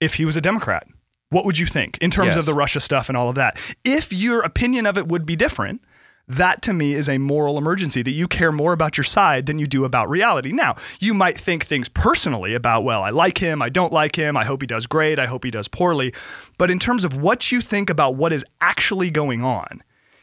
if 0.00 0.14
he 0.14 0.24
was 0.24 0.36
a 0.36 0.40
Democrat, 0.40 0.86
what 1.30 1.44
would 1.44 1.58
you 1.58 1.66
think 1.66 1.98
in 2.00 2.10
terms 2.10 2.28
Yes. 2.28 2.36
of 2.36 2.46
the 2.46 2.54
Russia 2.54 2.80
stuff 2.80 3.08
and 3.08 3.16
all 3.16 3.28
of 3.28 3.34
that? 3.36 3.58
If 3.84 4.12
your 4.12 4.40
opinion 4.42 4.86
of 4.86 4.96
it 4.98 5.08
would 5.08 5.26
be 5.26 5.36
different, 5.36 5.80
that 6.26 6.62
to 6.62 6.72
me 6.72 6.94
is 6.94 7.08
a 7.08 7.18
moral 7.18 7.58
emergency 7.58 8.00
that 8.02 8.10
you 8.12 8.26
care 8.26 8.50
more 8.50 8.72
about 8.72 8.96
your 8.96 9.04
side 9.04 9.44
than 9.44 9.58
you 9.58 9.66
do 9.66 9.84
about 9.84 10.08
reality. 10.08 10.52
Now, 10.52 10.76
you 10.98 11.12
might 11.12 11.36
think 11.36 11.64
things 11.66 11.88
personally 11.90 12.54
about, 12.54 12.82
well, 12.82 13.02
I 13.02 13.10
like 13.10 13.36
him, 13.38 13.60
I 13.60 13.68
don't 13.68 13.92
like 13.92 14.16
him, 14.16 14.34
I 14.34 14.44
hope 14.44 14.62
he 14.62 14.66
does 14.66 14.86
great, 14.86 15.18
I 15.18 15.26
hope 15.26 15.44
he 15.44 15.50
does 15.50 15.68
poorly. 15.68 16.14
But 16.56 16.70
in 16.70 16.78
terms 16.78 17.04
of 17.04 17.14
what 17.14 17.52
you 17.52 17.60
think 17.60 17.90
about 17.90 18.14
what 18.16 18.32
is 18.32 18.42
actually 18.62 19.10
going 19.10 19.42
on, 19.44 19.82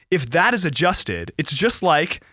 if 0.10 0.30
that 0.32 0.56
is 0.56 0.66
adjusted, 0.66 1.34
it's 1.38 1.54
just 1.54 1.84
like 1.84 2.24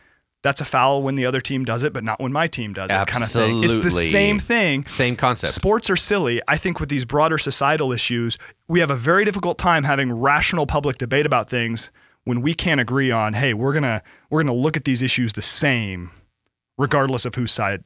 that's 0.43 0.61
a 0.61 0.65
foul 0.65 1.03
when 1.03 1.15
the 1.17 1.27
other 1.27 1.41
team 1.41 1.65
does 1.65 1.83
it, 1.83 1.93
but 1.93 2.05
not 2.05 2.21
when 2.21 2.33
my 2.33 2.47
team 2.47 2.73
does 2.73 2.91
it, 2.91 3.09
kind 3.09 3.25
of 3.25 3.31
thing. 3.31 3.65
It's 3.65 3.79
the 3.79 3.91
same 3.91 4.39
thing. 4.39 4.87
Same 4.87 5.17
concept. 5.17 5.53
Sports 5.53 5.91
are 5.91 5.97
silly. 5.97 6.41
I 6.47 6.57
think 6.57 6.79
with 6.81 6.89
these 6.89 7.05
broader 7.05 7.39
societal 7.39 7.93
issues, 7.93 8.39
we 8.69 8.81
have 8.81 8.91
a 8.91 8.97
very 8.97 9.25
difficult 9.25 9.59
time 9.59 9.85
having 9.85 10.13
rational 10.13 10.67
public 10.67 10.99
debate 10.99 11.27
about 11.27 11.51
things 11.51 11.91
when 12.25 12.43
we 12.43 12.55
can't 12.55 12.81
agree 12.81 13.11
on, 13.11 13.33
hey, 13.35 13.55
we're 13.55 13.73
gonna 13.73 14.03
we're 14.31 14.43
gonna 14.43 14.55
look 14.55 14.77
at 14.77 14.85
these 14.85 15.03
issues 15.03 15.33
the 15.33 15.43
same, 15.43 16.11
regardless 16.79 17.27
of 17.27 17.35
whose 17.35 17.51
side 17.53 17.83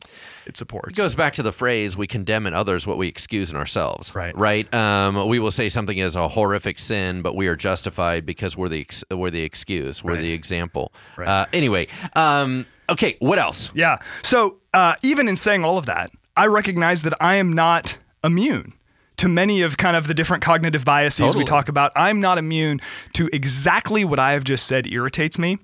it 0.46 0.56
supports. 0.56 0.90
It 0.98 1.00
goes 1.02 1.14
back 1.14 1.32
to 1.34 1.42
the 1.42 1.50
phrase 1.52 1.96
we 1.96 2.06
condemn 2.06 2.46
in 2.46 2.54
others 2.54 2.86
what 2.86 2.98
we 2.98 3.08
excuse 3.08 3.50
in 3.50 3.56
ourselves. 3.56 4.14
Right. 4.14 4.36
Right. 4.36 4.72
Um, 4.72 5.28
we 5.28 5.38
will 5.38 5.50
say 5.50 5.68
something 5.68 5.98
is 5.98 6.14
a 6.14 6.28
horrific 6.28 6.78
sin, 6.78 7.22
but 7.22 7.34
we 7.34 7.48
are 7.48 7.56
justified 7.56 8.24
because 8.26 8.56
we're 8.56 8.68
the 8.68 8.80
ex- 8.82 9.04
we're 9.10 9.30
the 9.30 9.42
excuse, 9.42 10.04
we're 10.04 10.12
Right. 10.12 10.20
the 10.20 10.32
example. 10.32 10.92
Right. 11.16 11.26
Uh, 11.26 11.46
anyway. 11.52 11.88
Um, 12.14 12.66
okay. 12.88 13.16
What 13.18 13.38
else? 13.38 13.70
Yeah. 13.74 13.98
So 14.22 14.58
uh, 14.74 14.94
even 15.02 15.26
in 15.26 15.36
saying 15.36 15.64
all 15.64 15.78
of 15.78 15.86
that, 15.86 16.10
I 16.36 16.46
recognize 16.46 17.02
that 17.02 17.14
I 17.20 17.34
am 17.36 17.52
not 17.52 17.96
immune 18.22 18.74
to 19.18 19.28
many 19.28 19.62
of 19.62 19.76
kind 19.76 19.96
of 19.96 20.06
the 20.06 20.14
different 20.14 20.42
cognitive 20.42 20.84
biases 20.84 21.18
Totally. 21.20 21.44
we 21.44 21.46
talk 21.46 21.68
about. 21.68 21.92
I'm 21.94 22.20
not 22.20 22.38
immune 22.38 22.80
to 23.12 23.28
exactly 23.32 24.04
what 24.04 24.18
I 24.18 24.32
have 24.32 24.42
just 24.44 24.66
said 24.66 24.86
irritates 24.86 25.38
me. 25.38 25.58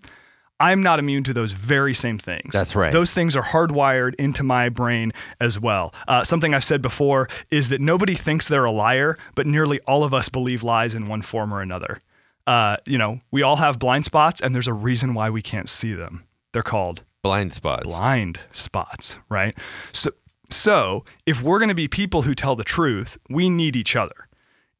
I'm 0.61 0.82
not 0.82 0.98
immune 0.98 1.22
to 1.24 1.32
those 1.32 1.52
very 1.52 1.94
same 1.94 2.18
things. 2.18 2.52
That's 2.52 2.74
right. 2.74 2.92
Those 2.92 3.12
things 3.14 3.36
are 3.36 3.42
hardwired 3.42 4.14
into 4.16 4.42
my 4.42 4.68
brain 4.68 5.12
as 5.40 5.59
well. 5.61 5.94
Uh, 6.09 6.24
something 6.24 6.52
I've 6.52 6.64
said 6.64 6.82
before 6.82 7.28
is 7.50 7.68
that 7.68 7.80
nobody 7.80 8.14
thinks 8.14 8.48
they're 8.48 8.64
a 8.64 8.72
liar, 8.72 9.16
but 9.34 9.46
nearly 9.46 9.78
all 9.80 10.02
of 10.02 10.12
us 10.12 10.28
believe 10.28 10.62
lies 10.62 10.94
in 10.94 11.06
one 11.06 11.22
form 11.22 11.54
or 11.54 11.61
another. 11.61 12.00
Uh, 12.46 12.76
you 12.86 12.98
know, 12.98 13.20
we 13.30 13.42
all 13.42 13.56
have 13.56 13.78
blind 13.78 14.04
spots, 14.04 14.40
and 14.40 14.54
there's 14.54 14.66
a 14.66 14.72
reason 14.72 15.14
why 15.14 15.30
we 15.30 15.42
can't 15.42 15.68
see 15.68 15.92
them. 15.92 16.24
They're 16.52 16.62
called 16.62 17.02
Blind 17.22 17.52
spots. 17.52 17.84
blind 17.94 18.40
spots, 18.52 19.18
right? 19.28 19.56
So, 19.92 20.11
so 20.50 21.04
if 21.26 21.42
we're 21.42 21.59
going 21.59 21.68
to 21.68 21.74
be 21.74 21.88
people 21.88 22.22
who 22.22 22.34
tell 22.34 22.56
the 22.56 22.64
truth, 22.64 23.18
we 23.28 23.50
need 23.50 23.76
each 23.76 23.94
other. 23.94 24.28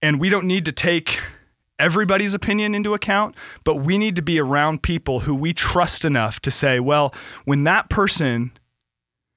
And 0.01 0.19
we 0.19 0.29
don't 0.29 0.47
need 0.47 0.65
to 0.65 0.73
take 0.73 1.21
everybody's 1.79 2.35
opinion 2.35 2.75
into 2.75 2.95
account, 2.95 3.35
but 3.65 3.77
we 3.77 3.99
need 3.99 4.17
to 4.17 4.23
be 4.23 4.41
around 4.41 4.83
people 4.83 5.21
who 5.21 5.35
we 5.35 5.53
trust 5.53 6.05
enough 6.05 6.41
to 6.41 6.51
say, 6.51 6.81
well, 6.81 7.15
when 7.45 7.65
that 7.65 7.89
person 7.91 8.53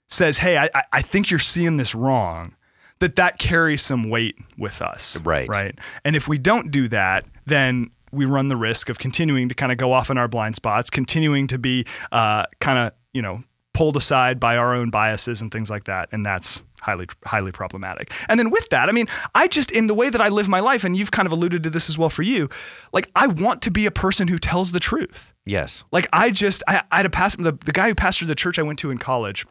says, 0.09 0.39
hey, 0.39 0.57
I, 0.57 0.69
I- 0.91 1.01
think 1.01 1.29
you're 1.29 1.39
seeing 1.39 1.77
this 1.77 1.95
wrong, 1.95 2.55
that 2.99 3.15
that 3.15 3.39
carries 3.39 3.81
some 3.81 4.09
weight 4.09 4.35
with 4.57 4.81
us. 4.81 5.17
Right. 5.17 5.47
Right. 5.49 5.77
And 6.05 6.15
if 6.15 6.27
we 6.27 6.37
don't 6.37 6.69
do 6.71 6.87
that, 6.89 7.25
then 7.45 7.89
we 8.11 8.25
run 8.25 8.47
the 8.47 8.57
risk 8.57 8.89
of 8.89 8.99
continuing 8.99 9.49
to 9.49 9.55
kind 9.55 9.71
of 9.71 9.77
go 9.77 9.93
off 9.93 10.09
in 10.09 10.17
our 10.17 10.27
blind 10.27 10.55
spots, 10.55 10.89
continuing 10.89 11.47
to 11.47 11.57
be 11.57 11.85
uh, 12.11 12.45
kind 12.59 12.77
of, 12.77 12.91
you 13.13 13.21
know, 13.21 13.43
pulled 13.73 13.95
aside 13.95 14.39
by 14.39 14.57
our 14.57 14.75
own 14.75 14.89
biases 14.89 15.41
and 15.41 15.49
things 15.51 15.69
like 15.69 15.85
that. 15.85 16.09
And 16.11 16.25
that's 16.25 16.61
highly, 16.81 17.07
highly 17.25 17.51
problematic. 17.51 18.11
And 18.27 18.39
then 18.39 18.49
with 18.49 18.69
that, 18.69 18.89
I 18.89 18.91
mean, 18.91 19.07
I 19.33 19.47
just, 19.47 19.71
in 19.71 19.87
the 19.87 19.93
way 19.93 20.09
that 20.09 20.19
I 20.19 20.27
live 20.27 20.49
my 20.49 20.59
life, 20.59 20.83
and 20.83 20.97
you've 20.97 21.11
kind 21.11 21.25
of 21.25 21.31
alluded 21.31 21.63
to 21.63 21.69
this 21.69 21.89
as 21.89 21.97
well 21.97 22.09
for 22.09 22.23
you, 22.23 22.49
like 22.91 23.09
I 23.15 23.27
want 23.27 23.61
to 23.61 23.71
be 23.71 23.85
a 23.85 23.91
person 23.91 24.27
who 24.27 24.37
tells 24.37 24.71
the 24.71 24.79
truth. 24.79 25.33
Yes. 25.45 25.83
Like 25.91 26.07
I 26.11 26.31
just, 26.31 26.63
I, 26.67 26.83
I 26.91 26.97
had 26.97 27.05
a 27.05 27.09
pastor, 27.09 27.43
the, 27.43 27.53
the 27.53 27.71
guy 27.71 27.87
who 27.87 27.95
pastored 27.95 28.27
the 28.27 28.35
church 28.35 28.59
I 28.59 28.63
went 28.63 28.79
to 28.79 28.91
in 28.91 28.97
college, 28.97 29.45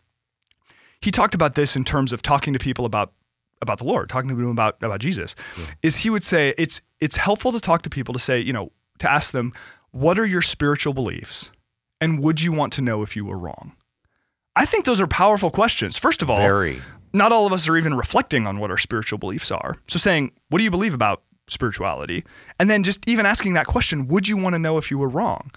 he 1.01 1.11
talked 1.11 1.35
about 1.35 1.55
this 1.55 1.77
in 1.77 1.85
terms 1.85 2.13
of 2.13 2.21
talking 2.21 2.53
to 2.53 2.59
people 2.59 2.85
about 2.85 3.13
about 3.63 3.77
the 3.77 3.85
Lord, 3.85 4.09
talking 4.09 4.29
to 4.31 4.35
them 4.35 4.49
about 4.49 4.83
about 4.83 5.01
Jesus. 5.01 5.35
Is 5.83 5.99
he 5.99 6.11
would 6.11 6.25
say 6.25 6.55
it's 6.57 6.81
it's 7.01 7.17
helpful 7.17 7.53
to 7.53 7.61
talk 7.61 7.83
to 7.83 7.91
people 7.91 8.13
to 8.15 8.19
say, 8.19 8.41
you 8.41 8.53
know, 8.53 8.73
to 8.99 9.11
ask 9.11 9.33
them, 9.33 9.53
what 9.91 10.19
are 10.19 10.25
your 10.25 10.43
spiritual 10.43 10.95
beliefs, 10.95 11.51
and 12.01 12.23
would 12.23 12.41
you 12.41 12.53
want 12.53 12.73
to 12.75 12.83
know 12.83 13.03
if 13.03 13.17
you 13.17 13.25
were 13.25 13.39
wrong? 13.39 13.73
I 14.57 14.67
think 14.67 14.85
those 14.85 15.01
are 15.01 15.07
powerful 15.07 15.51
questions. 15.51 15.97
First 15.97 16.23
of 16.23 16.31
all, 16.31 16.39
Very. 16.39 16.81
Not 17.13 17.33
all 17.33 17.47
of 17.47 17.53
us 17.53 17.69
are 17.69 17.77
even 17.77 17.95
reflecting 17.95 18.47
on 18.47 18.59
what 18.59 18.71
our 18.71 18.79
spiritual 18.79 19.19
beliefs 19.19 19.51
are. 19.51 19.77
So 19.89 19.99
saying, 19.99 20.33
what 20.49 20.59
do 20.59 20.65
you 20.65 20.71
believe 20.71 20.95
about 20.95 21.23
spirituality? 21.49 22.25
And 22.59 22.71
then 22.71 22.83
just 22.83 23.09
even 23.09 23.27
asking 23.27 23.55
that 23.55 23.67
question, 23.67 24.07
would 24.09 24.29
you 24.29 24.37
want 24.37 24.55
to 24.55 24.59
know 24.59 24.79
if 24.79 24.91
you 24.91 24.99
were 24.99 25.09
wrong? 25.09 25.51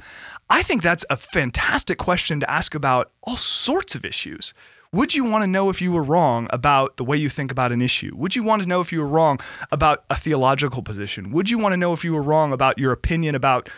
I 0.49 0.63
think 0.63 0.81
that's 0.81 1.05
a 1.09 1.17
fantastic 1.17 1.97
question 1.97 2.39
to 2.39 2.49
ask 2.49 2.75
about 2.75 3.11
all 3.23 3.37
sorts 3.37 3.95
of 3.95 4.05
issues. 4.05 4.53
Would 4.91 5.15
you 5.15 5.23
want 5.23 5.41
to 5.41 5.47
know 5.47 5.69
if 5.69 5.81
you 5.81 5.91
were 5.91 6.03
wrong 6.03 6.47
about 6.51 6.97
the 6.97 7.03
way 7.03 7.17
you 7.17 7.27
think 7.27 7.51
about 7.51 7.71
an 7.71 7.81
issue? 7.81 8.11
Would 8.15 8.35
you 8.35 8.43
want 8.43 8.61
to 8.61 8.67
know 8.67 8.79
if 8.79 8.91
you 8.91 8.99
were 8.99 9.07
wrong 9.07 9.39
about 9.71 10.03
a 10.09 10.15
theological 10.15 10.83
position? 10.83 11.31
Would 11.31 11.49
you 11.49 11.57
want 11.57 11.73
to 11.73 11.77
know 11.77 11.93
if 11.93 12.03
you 12.03 12.13
were 12.13 12.21
wrong 12.21 12.53
about 12.53 12.77
your 12.77 12.91
opinion 12.91 13.33
about 13.33 13.69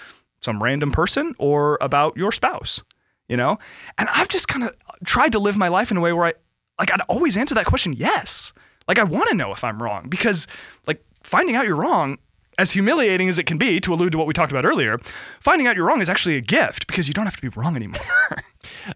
some 0.41 0.61
random 0.61 0.91
person 0.91 1.33
or 1.37 1.77
about 1.79 2.17
your 2.17 2.33
spouse? 2.33 2.83
You 3.29 3.37
know? 3.37 3.57
And 3.97 4.09
I've 4.09 4.27
just 4.27 4.49
kind 4.49 4.65
of 4.65 4.75
tried 5.05 5.31
to 5.31 5.39
live 5.39 5.55
my 5.55 5.69
life 5.69 5.89
in 5.89 5.95
a 5.95 6.01
way 6.01 6.11
where 6.11 6.25
I 6.25 6.33
like 6.79 6.91
I'd 6.91 7.01
always 7.01 7.37
answer 7.37 7.55
that 7.55 7.65
question 7.65 7.93
yes. 7.93 8.53
Like 8.87 8.99
I 8.99 9.03
want 9.03 9.29
to 9.29 9.35
know 9.35 9.51
if 9.51 9.63
I'm 9.63 9.81
wrong 9.81 10.07
because 10.09 10.47
like 10.87 11.03
finding 11.23 11.55
out 11.55 11.65
you're 11.65 11.75
wrong 11.75 12.17
as 12.57 12.71
humiliating 12.71 13.27
as 13.27 13.37
it 13.37 13.43
can 13.43 13.57
be 13.57 13.79
to 13.81 13.93
allude 13.93 14.13
to 14.13 14.17
what 14.17 14.27
we 14.27 14.33
talked 14.33 14.51
about 14.51 14.63
earlier, 14.65 14.97
finding 15.41 15.67
out 15.67 15.75
you're 15.75 15.85
wrong 15.85 16.01
is 16.01 16.09
actually 16.09 16.37
a 16.37 16.41
gift 16.41 16.87
because 16.87 17.07
you 17.07 17.13
don't 17.13 17.25
have 17.25 17.35
to 17.35 17.41
be 17.41 17.49
wrong 17.49 17.75
anymore. 17.75 18.01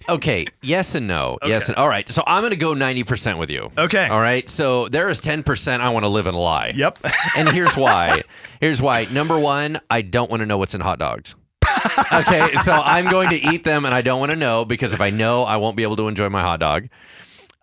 Okay. 0.08 0.48
Yes 0.62 0.96
and 0.96 1.08
no. 1.08 1.38
Yes 1.46 1.70
and 1.70 1.76
all 1.78 1.88
right. 1.88 2.08
So 2.10 2.24
I'm 2.26 2.42
going 2.42 2.52
to 2.52 2.58
go 2.58 2.74
90% 2.74 3.38
with 3.38 3.50
you. 3.52 3.70
Okay. 3.78 4.08
All 4.08 4.20
right. 4.20 4.48
So 4.50 4.88
there 4.88 5.10
is 5.10 5.22
10% 5.22 5.80
I 5.80 5.90
want 5.90 6.04
to 6.06 6.10
live 6.10 6.26
in 6.28 6.34
a 6.34 6.40
lie. 6.40 6.74
yep. 6.76 6.98
And 7.38 7.50
here's 7.50 7.78
why. 7.78 8.24
Here's 8.60 8.82
why. 8.82 9.06
Number 9.12 9.38
one, 9.38 9.80
I 9.90 10.02
don't 10.02 10.30
want 10.30 10.42
to 10.42 10.48
know 10.48 10.58
what's 10.58 10.74
in 10.74 10.82
hot 10.82 10.98
dogs. 11.00 11.36
okay, 12.14 12.56
so 12.64 12.74
I'm 12.74 13.10
going 13.10 13.30
to 13.30 13.36
eat 13.36 13.64
them 13.64 13.86
and 13.86 13.94
I 13.94 14.02
don't 14.02 14.20
want 14.20 14.32
to 14.32 14.36
know 14.36 14.66
because 14.66 14.92
if 14.92 15.02
I 15.02 15.12
know, 15.12 15.44
I 15.44 15.58
won't 15.58 15.78
be 15.78 15.84
able 15.84 15.98
to 15.98 16.08
enjoy 16.08 16.30
my 16.30 16.42
hot 16.42 16.60
dog. 16.60 16.90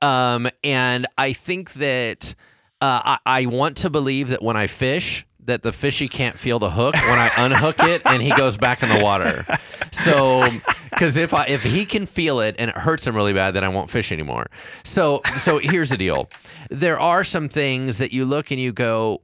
Um, 0.06 0.48
and 0.62 1.06
I 1.18 1.32
think 1.32 1.72
that 1.74 2.34
uh, 2.80 3.00
I, 3.04 3.18
I 3.26 3.46
want 3.46 3.78
to 3.78 3.90
believe 3.90 4.28
that 4.28 4.40
when 4.40 4.56
I 4.56 4.68
fish, 4.68 5.26
that 5.40 5.62
the 5.62 5.72
fishy 5.72 6.08
can't 6.08 6.38
feel 6.38 6.58
the 6.58 6.70
hook 6.70 6.94
when 6.94 7.18
I 7.18 7.30
unhook 7.38 7.76
it 7.80 8.02
and 8.04 8.22
he 8.22 8.30
goes 8.34 8.56
back 8.56 8.82
in 8.82 8.88
the 8.88 9.02
water. 9.02 9.44
So, 9.92 10.44
because 10.90 11.16
if 11.16 11.32
I 11.32 11.44
if 11.46 11.62
he 11.62 11.86
can 11.86 12.06
feel 12.06 12.40
it 12.40 12.56
and 12.58 12.70
it 12.70 12.76
hurts 12.76 13.06
him 13.06 13.16
really 13.16 13.32
bad, 13.32 13.54
then 13.54 13.64
I 13.64 13.68
won't 13.68 13.90
fish 13.90 14.12
anymore. 14.12 14.46
So, 14.84 15.22
so 15.36 15.58
here's 15.58 15.90
the 15.90 15.96
deal: 15.96 16.28
there 16.70 16.98
are 16.98 17.24
some 17.24 17.48
things 17.48 17.98
that 17.98 18.12
you 18.12 18.24
look 18.24 18.50
and 18.50 18.60
you 18.60 18.72
go, 18.72 19.22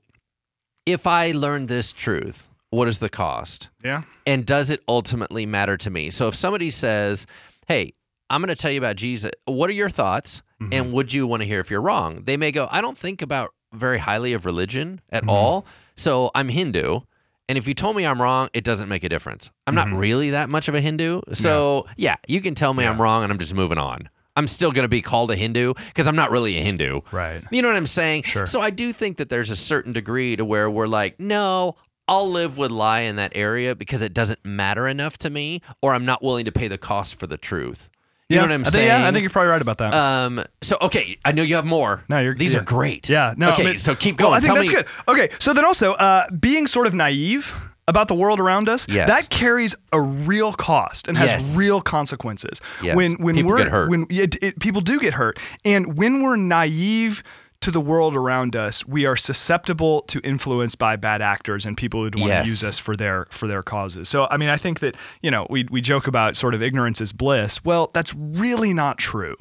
if 0.86 1.06
I 1.06 1.32
learn 1.32 1.66
this 1.66 1.92
truth, 1.92 2.50
what 2.70 2.88
is 2.88 2.98
the 2.98 3.08
cost? 3.08 3.68
yeah. 3.84 4.02
And 4.26 4.46
does 4.46 4.70
it 4.70 4.80
ultimately 4.88 5.46
matter 5.46 5.76
to 5.76 5.90
me? 5.90 6.10
So 6.10 6.28
if 6.28 6.34
somebody 6.34 6.70
says, 6.70 7.26
"Hey, 7.66 7.94
I'm 8.32 8.40
going 8.40 8.48
to 8.48 8.56
tell 8.56 8.70
you 8.70 8.78
about 8.78 8.96
Jesus. 8.96 9.30
What 9.44 9.68
are 9.68 9.74
your 9.74 9.90
thoughts? 9.90 10.42
And 10.70 10.86
mm-hmm. 10.86 10.92
would 10.92 11.12
you 11.12 11.26
want 11.26 11.40
to 11.42 11.46
hear 11.46 11.60
if 11.60 11.70
you're 11.70 11.80
wrong?" 11.80 12.22
They 12.24 12.36
may 12.36 12.52
go, 12.52 12.68
"I 12.70 12.80
don't 12.80 12.98
think 12.98 13.22
about 13.22 13.50
very 13.72 13.98
highly 13.98 14.32
of 14.32 14.44
religion 14.44 15.00
at 15.10 15.22
mm-hmm. 15.22 15.30
all. 15.30 15.66
So 15.96 16.30
I'm 16.34 16.48
Hindu." 16.48 17.00
And 17.48 17.58
if 17.58 17.68
you 17.68 17.74
told 17.74 17.96
me 17.96 18.06
I'm 18.06 18.22
wrong, 18.22 18.48
it 18.54 18.64
doesn't 18.64 18.88
make 18.88 19.04
a 19.04 19.10
difference. 19.10 19.50
I'm 19.66 19.74
not 19.74 19.88
mm-hmm. 19.88 19.98
really 19.98 20.30
that 20.30 20.48
much 20.48 20.68
of 20.68 20.74
a 20.74 20.80
Hindu. 20.80 21.20
So, 21.32 21.86
yeah, 21.96 22.16
you 22.26 22.40
can 22.40 22.54
tell 22.54 22.72
me 22.72 22.86
I'm 22.86 22.98
wrong 23.02 23.24
and 23.24 23.32
I'm 23.32 23.38
just 23.38 23.52
moving 23.52 23.78
on. 23.78 24.08
I'm 24.36 24.46
still 24.46 24.72
going 24.72 24.84
to 24.84 24.88
be 24.88 25.02
called 25.02 25.30
a 25.30 25.36
Hindu 25.36 25.74
because 25.88 26.06
I'm 26.06 26.16
not 26.16 26.30
really 26.30 26.56
a 26.56 26.62
Hindu. 26.62 27.00
Right. 27.10 27.42
You 27.50 27.60
know 27.60 27.68
what 27.68 27.76
I'm 27.76 27.86
saying? 27.86 28.22
Sure. 28.22 28.46
So 28.46 28.60
I 28.60 28.70
do 28.70 28.92
think 28.92 29.18
that 29.18 29.28
there's 29.28 29.50
a 29.50 29.56
certain 29.56 29.92
degree 29.92 30.36
to 30.36 30.44
where 30.44 30.70
we're 30.70 30.86
like, 30.86 31.20
no, 31.20 31.76
I'll 32.08 32.30
live 32.30 32.56
with 32.56 32.70
lie 32.70 33.00
in 33.00 33.16
that 33.16 33.32
area 33.34 33.74
because 33.74 34.00
it 34.00 34.14
doesn't 34.14 34.44
matter 34.44 34.88
enough 34.88 35.18
to 35.18 35.30
me, 35.30 35.60
or 35.82 35.92
I'm 35.92 36.06
not 36.06 36.22
willing 36.22 36.46
to 36.46 36.52
pay 36.52 36.68
the 36.68 36.78
cost 36.78 37.18
for 37.18 37.26
the 37.26 37.36
truth. 37.36 37.90
You 38.32 38.38
know 38.38 38.44
what 38.44 38.52
I'm 38.52 38.60
I 38.60 38.64
think, 38.64 38.74
saying? 38.74 38.88
Yeah, 38.88 39.08
I 39.08 39.12
think 39.12 39.22
you're 39.22 39.30
probably 39.30 39.50
right 39.50 39.62
about 39.62 39.78
that. 39.78 39.94
Um. 39.94 40.42
So 40.62 40.76
okay, 40.82 41.18
I 41.24 41.32
know 41.32 41.42
you 41.42 41.54
have 41.56 41.64
more. 41.66 42.04
No, 42.08 42.18
you're- 42.18 42.36
These 42.36 42.54
yeah. 42.54 42.60
are 42.60 42.64
great. 42.64 43.08
Yeah. 43.08 43.34
No. 43.36 43.50
Okay. 43.52 43.62
I 43.62 43.66
mean- 43.66 43.78
so 43.78 43.94
keep 43.94 44.20
well, 44.20 44.30
going. 44.30 44.38
I 44.38 44.40
think 44.40 44.46
Tell 44.48 44.56
that's 44.56 44.68
me. 44.68 44.74
good. 44.74 44.86
Okay. 45.08 45.28
So 45.38 45.52
then 45.52 45.64
also, 45.64 45.92
uh, 45.94 46.28
being 46.30 46.66
sort 46.66 46.86
of 46.86 46.94
naive 46.94 47.52
about 47.88 48.06
the 48.06 48.14
world 48.14 48.38
around 48.38 48.68
us, 48.68 48.86
Yes. 48.88 49.08
that 49.08 49.28
carries 49.28 49.74
a 49.92 50.00
real 50.00 50.52
cost 50.52 51.08
and 51.08 51.18
has 51.18 51.30
Yes. 51.30 51.58
real 51.58 51.80
consequences. 51.80 52.60
Yes. 52.82 52.94
When 52.96 53.12
when 53.14 53.34
People 53.34 53.50
we're 53.50 53.58
get 53.58 53.68
hurt. 53.68 53.90
when 53.90 54.06
it, 54.08 54.36
it, 54.42 54.60
people 54.60 54.80
do 54.80 55.00
get 55.00 55.14
hurt, 55.14 55.38
and 55.64 55.96
when 55.98 56.22
we're 56.22 56.36
naive 56.36 57.22
to 57.62 57.70
the 57.70 57.80
world 57.80 58.14
around 58.16 58.54
us, 58.54 58.86
we 58.86 59.06
are 59.06 59.16
susceptible 59.16 60.02
to 60.02 60.20
influence 60.20 60.74
by 60.74 60.96
bad 60.96 61.22
actors 61.22 61.64
and 61.66 61.76
people 61.76 62.00
who 62.02 62.10
want 62.16 62.28
Yes. 62.28 62.44
to 62.44 62.50
use 62.50 62.64
us 62.64 62.78
for 62.78 62.94
their 62.94 63.26
for 63.30 63.46
their 63.46 63.62
causes. 63.62 64.08
So 64.08 64.26
I 64.30 64.36
mean, 64.36 64.48
I 64.48 64.56
think 64.56 64.80
that 64.80 64.96
you 65.22 65.30
know 65.30 65.46
we 65.50 65.66
we 65.70 65.80
joke 65.80 66.06
about 66.06 66.36
sort 66.36 66.54
of 66.54 66.62
ignorance 66.62 67.00
is 67.00 67.12
bliss. 67.12 67.64
Well, 67.64 67.90
that's 67.94 68.14
really 68.14 68.72
not 68.74 68.98
true. 68.98 69.36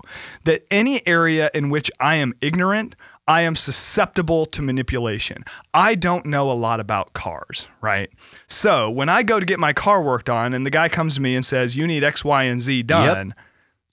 That 0.45 0.65
any 0.71 1.05
area 1.07 1.51
in 1.53 1.69
which 1.69 1.91
I 1.99 2.15
am 2.15 2.33
ignorant, 2.41 2.95
I 3.27 3.41
am 3.41 3.55
susceptible 3.55 4.45
to 4.47 4.61
manipulation. 4.61 5.43
I 5.73 5.95
don't 5.95 6.25
know 6.25 6.51
a 6.51 6.53
lot 6.53 6.79
about 6.79 7.13
cars, 7.13 7.67
right? 7.81 8.09
So 8.47 8.89
when 8.89 9.09
I 9.09 9.23
go 9.23 9.39
to 9.39 9.45
get 9.45 9.59
my 9.59 9.73
car 9.73 10.01
worked 10.01 10.29
on, 10.29 10.53
and 10.53 10.65
the 10.65 10.69
guy 10.71 10.89
comes 10.89 11.15
to 11.15 11.21
me 11.21 11.35
and 11.35 11.45
says, 11.45 11.75
"You 11.77 11.87
need 11.87 12.03
X, 12.03 12.25
Y, 12.25 12.43
and 12.43 12.61
Z 12.61 12.83
done," 12.83 13.33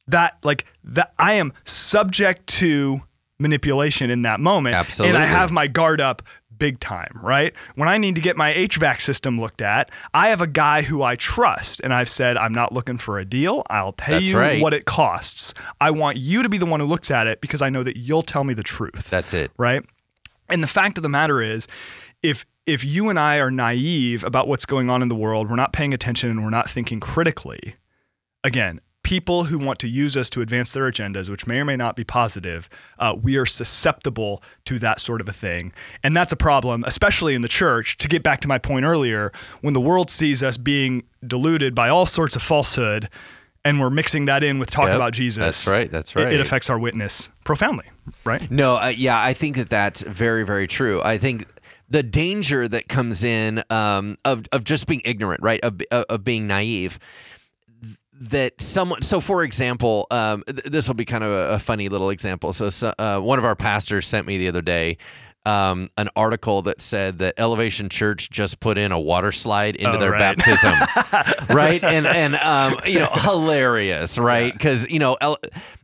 that 0.07 0.39
like 0.43 0.65
that 0.85 1.13
I 1.19 1.35
am 1.35 1.53
subject 1.65 2.47
to 2.59 3.03
manipulation 3.39 4.11
in 4.11 4.23
that 4.23 4.41
moment. 4.41 4.75
And 5.09 5.17
I 5.17 5.27
have 5.27 5.51
my 5.53 5.67
guard 5.67 6.01
up 6.01 6.23
big 6.59 6.81
time, 6.81 7.19
right? 7.23 7.55
When 7.77 7.89
I 7.89 7.99
need 7.99 8.17
to 8.17 8.21
get 8.21 8.37
my 8.37 8.53
HVAC 8.53 9.01
system 9.01 9.41
looked 9.41 9.63
at, 9.63 9.91
I 10.13 10.29
have 10.31 10.41
a 10.41 10.47
guy 10.47 10.83
who 10.83 11.03
I 11.03 11.15
trust 11.17 11.81
and 11.85 11.95
I've 11.95 12.09
said 12.09 12.37
I'm 12.37 12.53
not 12.53 12.73
looking 12.73 12.99
for 12.99 13.19
a 13.19 13.25
deal. 13.25 13.63
I'll 13.71 13.93
pay 13.93 14.15
That's 14.15 14.27
you 14.27 14.39
right. 14.39 14.61
what 14.61 14.75
it 14.75 14.85
costs. 14.85 15.55
I 15.81 15.91
want 15.93 16.17
you 16.17 16.43
to 16.43 16.49
be 16.49 16.59
the 16.59 16.67
one 16.67 16.81
who 16.81 16.87
looks 16.87 17.11
at 17.11 17.27
it 17.27 17.41
because 17.41 17.63
I 17.63 17.71
know 17.71 17.83
that 17.85 17.97
you'll 17.97 18.23
tell 18.23 18.45
me 18.45 18.55
the 18.55 18.63
truth 18.63 19.09
That's 19.09 19.33
it. 19.35 19.53
right? 19.57 19.85
And 20.49 20.63
the 20.63 20.69
fact 20.69 20.97
of 20.97 21.03
the 21.03 21.09
matter 21.09 21.43
is, 21.43 21.69
if 22.23 22.45
if 22.67 22.85
you 22.85 23.09
and 23.09 23.19
I 23.19 23.37
are 23.37 23.51
naive 23.51 24.25
about 24.25 24.47
what's 24.49 24.67
going 24.67 24.91
on 24.91 25.01
in 25.01 25.09
the 25.09 25.15
world, 25.15 25.49
we're 25.49 25.57
not 25.57 25.73
paying 25.73 25.95
attention 25.95 26.29
and 26.31 26.43
we're 26.45 26.51
not 26.51 26.69
thinking 26.69 27.01
critically. 27.01 27.77
Again, 28.45 28.81
people 29.09 29.45
who 29.45 29.57
want 29.59 29.79
to 29.79 29.89
use 29.89 30.19
us 30.19 30.29
to 30.29 30.43
advance 30.43 30.75
their 30.75 30.83
agendas, 30.91 31.31
which 31.31 31.47
may 31.47 31.59
or 31.61 31.65
may 31.65 31.77
not 31.77 31.97
be 31.97 32.05
positive, 32.05 32.69
uh, 32.99 33.15
we 33.19 33.39
are 33.39 33.47
susceptible 33.47 34.43
to 34.67 34.79
that 34.79 35.01
sort 35.01 35.23
of 35.23 35.29
a 35.31 35.33
thing, 35.33 35.73
and 36.05 36.15
that's 36.15 36.31
a 36.31 36.37
problem, 36.37 36.85
especially 36.87 37.35
in 37.35 37.41
the 37.41 37.49
church. 37.49 37.97
To 37.99 38.07
get 38.09 38.23
back 38.23 38.43
to 38.43 38.49
my 38.49 38.59
point 38.59 38.85
earlier, 38.85 39.33
when 39.63 39.73
the 39.73 39.81
world 39.81 40.11
sees 40.11 40.43
us 40.43 40.59
being 40.59 41.05
deluded 41.27 41.75
by 41.75 41.89
all 41.89 42.05
sorts 42.05 42.37
of 42.37 42.43
falsehood, 42.43 43.09
and 43.65 43.81
we're 43.81 43.89
mixing 43.89 44.27
that 44.27 44.45
in 44.45 44.59
with 44.59 44.71
talk 44.71 44.89
Yep, 44.89 44.97
about 44.97 45.13
Jesus, 45.15 45.39
that's 45.65 45.67
right, 45.67 45.91
that's 45.91 46.15
it- 46.15 46.25
right. 46.25 46.33
It 46.35 46.41
affects 46.41 46.69
our 46.69 46.79
witness 46.79 47.31
profoundly. 47.45 47.87
right? 48.25 48.51
No, 48.51 48.77
uh, 48.77 48.93
yeah, 48.95 49.19
I 49.23 49.33
think 49.33 49.57
that 49.57 49.71
that's 49.71 50.03
very, 50.03 50.45
very 50.45 50.67
true. 50.67 51.01
I 51.03 51.17
think 51.17 51.47
the 51.89 52.03
danger 52.03 52.69
that 52.69 52.89
comes 52.89 53.25
in 53.25 53.63
um, 53.71 54.19
of 54.27 54.45
of 54.53 54.65
just 54.65 54.87
being 54.87 55.01
ignorant, 55.07 55.43
right, 55.43 55.61
of, 55.63 55.81
of, 55.91 56.05
of 56.11 56.25
being 56.25 56.47
naive. 56.47 56.99
That 58.21 58.61
someone, 58.61 59.03
so 59.03 59.21
for 59.21 59.45
example, 59.45 60.09
um, 60.11 60.43
th- 60.45 60.65
this 60.65 60.89
will 60.89 60.97
be 60.97 61.05
kind 61.05 61.23
of 61.23 61.31
a, 61.31 61.51
a 61.51 61.59
funny 61.61 61.89
little 61.89 62.11
example. 62.11 62.53
So, 62.53 62.69
so 62.69 62.93
uh, 62.99 63.21
one 63.21 63.39
of 63.39 63.45
our 63.45 63.55
pastors 63.55 64.09
sent 64.09 64.27
me 64.27 64.39
the 64.39 64.49
other 64.49 64.61
day 64.61 64.99
um, 65.49 65.89
an 65.97 66.09
article 66.15 66.63
that 66.63 66.81
said 66.81 67.19
that 67.21 67.35
Elevation 67.39 67.89
Church 67.89 68.29
just 68.31 68.61
put 68.61 68.77
in 68.77 68.93
a 68.93 69.01
water 69.01 69.33
slide 69.33 69.77
into 69.77 69.97
Oh, 69.97 69.99
their 69.99 70.11
right. 70.13 70.37
baptism, 70.37 70.75
right? 71.57 71.83
And 71.83 72.07
and 72.07 72.37
um, 72.37 72.77
you 72.85 72.99
know, 72.99 73.09
hilarious, 73.13 74.19
right? 74.19 74.53
Because 74.53 74.87
you 74.89 74.99
know, 74.99 75.17
Ele- 75.21 75.39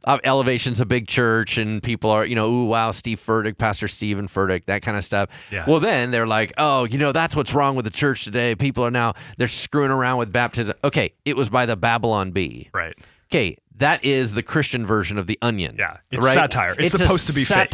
uh, 0.04 0.18
Elevation's 0.24 0.80
a 0.80 0.86
big 0.86 1.08
church, 1.08 1.56
and 1.58 1.82
people 1.82 2.10
are 2.10 2.24
you 2.26 2.34
know, 2.34 2.48
ooh 2.50 2.66
wow, 2.66 2.90
Steve 2.90 3.18
Furtick, 3.20 3.56
Pastor 3.58 3.88
Stephen 3.88 4.28
Furtick, 4.28 4.66
that 4.66 4.82
kind 4.82 4.96
of 4.96 5.04
stuff. 5.04 5.30
Yeah. 5.50 5.64
Well, 5.66 5.80
then 5.80 6.10
they're 6.10 6.26
like, 6.26 6.52
oh, 6.58 6.84
you 6.84 6.98
know, 6.98 7.12
that's 7.12 7.34
what's 7.34 7.54
wrong 7.54 7.74
with 7.76 7.84
the 7.86 7.90
church 7.90 8.24
today. 8.24 8.54
People 8.54 8.84
are 8.84 8.90
now 8.90 9.14
they're 9.38 9.48
screwing 9.48 9.90
around 9.90 10.18
with 10.18 10.32
baptism. 10.32 10.76
Okay, 10.84 11.14
it 11.24 11.36
was 11.36 11.48
by 11.48 11.66
the 11.66 11.76
Babylon 11.76 12.30
Bee. 12.32 12.68
Right. 12.74 12.94
Okay, 13.32 13.56
that 13.76 14.04
is 14.04 14.34
the 14.34 14.42
Christian 14.42 14.84
version 14.86 15.18
of 15.18 15.26
the 15.26 15.38
Onion. 15.42 15.76
Yeah, 15.78 15.96
it's 16.10 16.24
right? 16.24 16.34
satire. 16.34 16.76
It's 16.78 16.94
a 16.94 16.98
supposed 16.98 17.26
to 17.28 17.32
be 17.32 17.44
fake. 17.44 17.70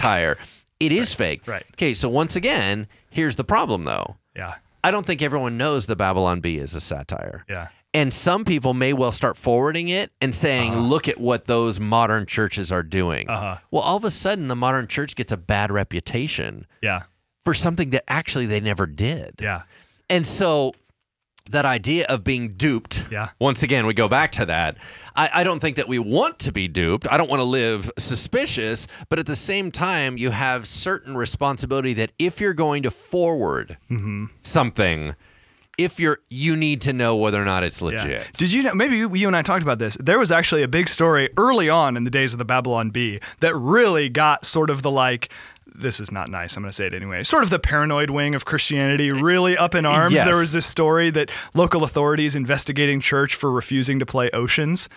It 0.81 0.93
is 0.93 1.15
fake. 1.15 1.47
right. 1.47 1.65
Okay, 1.75 1.95
so 1.95 2.09
once 2.09 2.35
again, 2.37 2.89
here's 3.11 3.37
the 3.37 3.45
problem 3.45 3.85
though. 3.85 4.17
Yeah. 4.35 4.55
I 4.83 4.91
don't 4.91 5.05
think 5.05 5.21
everyone 5.21 5.59
knows 5.59 5.85
the 5.87 5.95
Babylon 5.97 6.41
Bee 6.41 6.57
is 6.59 6.75
a 6.75 6.81
satire. 6.81 7.45
Yeah. 7.49 7.69
And 7.93 8.13
some 8.15 8.45
people 8.45 8.73
may 8.73 8.93
well 8.93 9.13
start 9.13 9.37
forwarding 9.37 9.89
it 9.89 10.11
and 10.21 10.35
saying, 10.35 10.77
look 10.79 11.07
at 11.09 11.19
what 11.21 11.47
those 11.47 11.79
modern 11.81 12.25
churches 12.25 12.71
are 12.73 12.85
doing. 12.85 13.29
Uh-huh. 13.29 13.59
Well, 13.71 13.83
all 13.83 13.97
of 13.97 14.05
a 14.05 14.11
sudden, 14.13 14.47
the 14.49 14.57
modern 14.57 14.87
church 14.87 15.17
gets 15.17 15.33
a 15.33 15.37
bad 15.37 15.71
reputation 15.73 16.67
Yeah. 16.81 17.03
for 17.45 17.53
something 17.53 17.91
that 17.91 18.05
actually 18.09 18.47
they 18.47 18.61
never 18.61 18.87
did. 18.87 19.35
Yeah. 19.41 19.63
And 20.09 20.25
so 20.27 20.73
that 21.51 21.65
idea 21.65 22.07
of 22.09 22.25
being 22.25 22.55
duped, 22.55 23.05
Yeah. 23.11 23.31
once 23.39 23.63
again, 23.63 23.87
we 23.87 23.95
go 23.95 24.09
back 24.09 24.33
to 24.33 24.47
that. 24.47 24.77
I, 25.17 25.31
I 25.35 25.45
don't 25.45 25.61
think 25.61 25.77
that 25.77 25.89
we 25.89 25.99
want 25.99 26.39
to 26.41 26.53
be 26.53 26.69
duped. 26.69 27.07
I 27.11 27.17
don't 27.17 27.29
want 27.29 27.41
to 27.41 27.45
live 27.45 27.91
suspicious, 27.99 28.87
but 29.09 29.19
at 29.19 29.27
the 29.27 29.37
same 29.37 29.71
time, 29.71 30.17
you 30.17 30.31
have 30.31 30.67
certain 30.69 31.17
responsibility 31.17 31.93
that 31.95 32.13
if 32.19 32.41
you're 32.41 32.55
going 32.55 32.83
to 32.85 32.91
forward 32.91 33.77
Mm-hmm. 33.91 34.27
something, 34.43 35.15
if 35.79 35.99
you're, 35.99 36.19
you 36.29 36.57
need 36.57 36.81
to 36.83 36.93
know 36.93 37.17
whether 37.17 37.41
or 37.41 37.45
not 37.45 37.63
it's 37.65 37.81
Yeah. 37.81 37.87
legit. 37.89 38.33
Did 38.37 38.53
you 38.53 38.63
know? 38.63 38.75
Maybe 38.75 38.99
you, 38.99 39.15
you 39.15 39.27
and 39.27 39.37
I 39.37 39.43
talked 39.43 39.63
about 39.63 39.79
this. 39.79 39.97
There 39.99 40.19
was 40.19 40.31
actually 40.31 40.63
a 40.63 40.69
big 40.69 40.89
story 40.89 41.31
early 41.37 41.69
on 41.71 41.97
in 41.97 42.05
the 42.05 42.11
days 42.11 42.33
of 42.35 42.39
the 42.39 42.45
Babylon 42.45 42.91
Bee 42.91 43.19
that 43.41 43.55
really 43.57 44.09
got 44.09 44.45
sort 44.45 44.71
of 44.71 44.83
the 44.83 44.91
like. 44.91 45.31
This 45.75 46.01
is 46.01 46.11
not 46.13 46.29
nice. 46.29 46.57
I'm 46.57 46.63
going 46.63 46.71
to 46.71 46.75
say 46.77 46.87
it 46.87 46.95
anyway. 46.95 47.23
Sort 47.23 47.43
of 47.45 47.51
the 47.51 47.59
paranoid 47.59 48.11
wing 48.11 48.35
of 48.35 48.45
Christianity 48.45 49.11
really 49.13 49.57
up 49.57 49.75
in 49.75 49.87
arms. 49.87 50.13
Yes. 50.13 50.25
There 50.25 50.37
was 50.37 50.53
this 50.53 50.67
story 50.67 51.11
that 51.11 51.31
local 51.55 51.85
authorities 51.85 52.37
investigating 52.37 53.01
church 53.01 53.35
for 53.35 53.51
refusing 53.51 53.99
to 53.99 54.07
play 54.07 54.31
Oceans. 54.33 54.89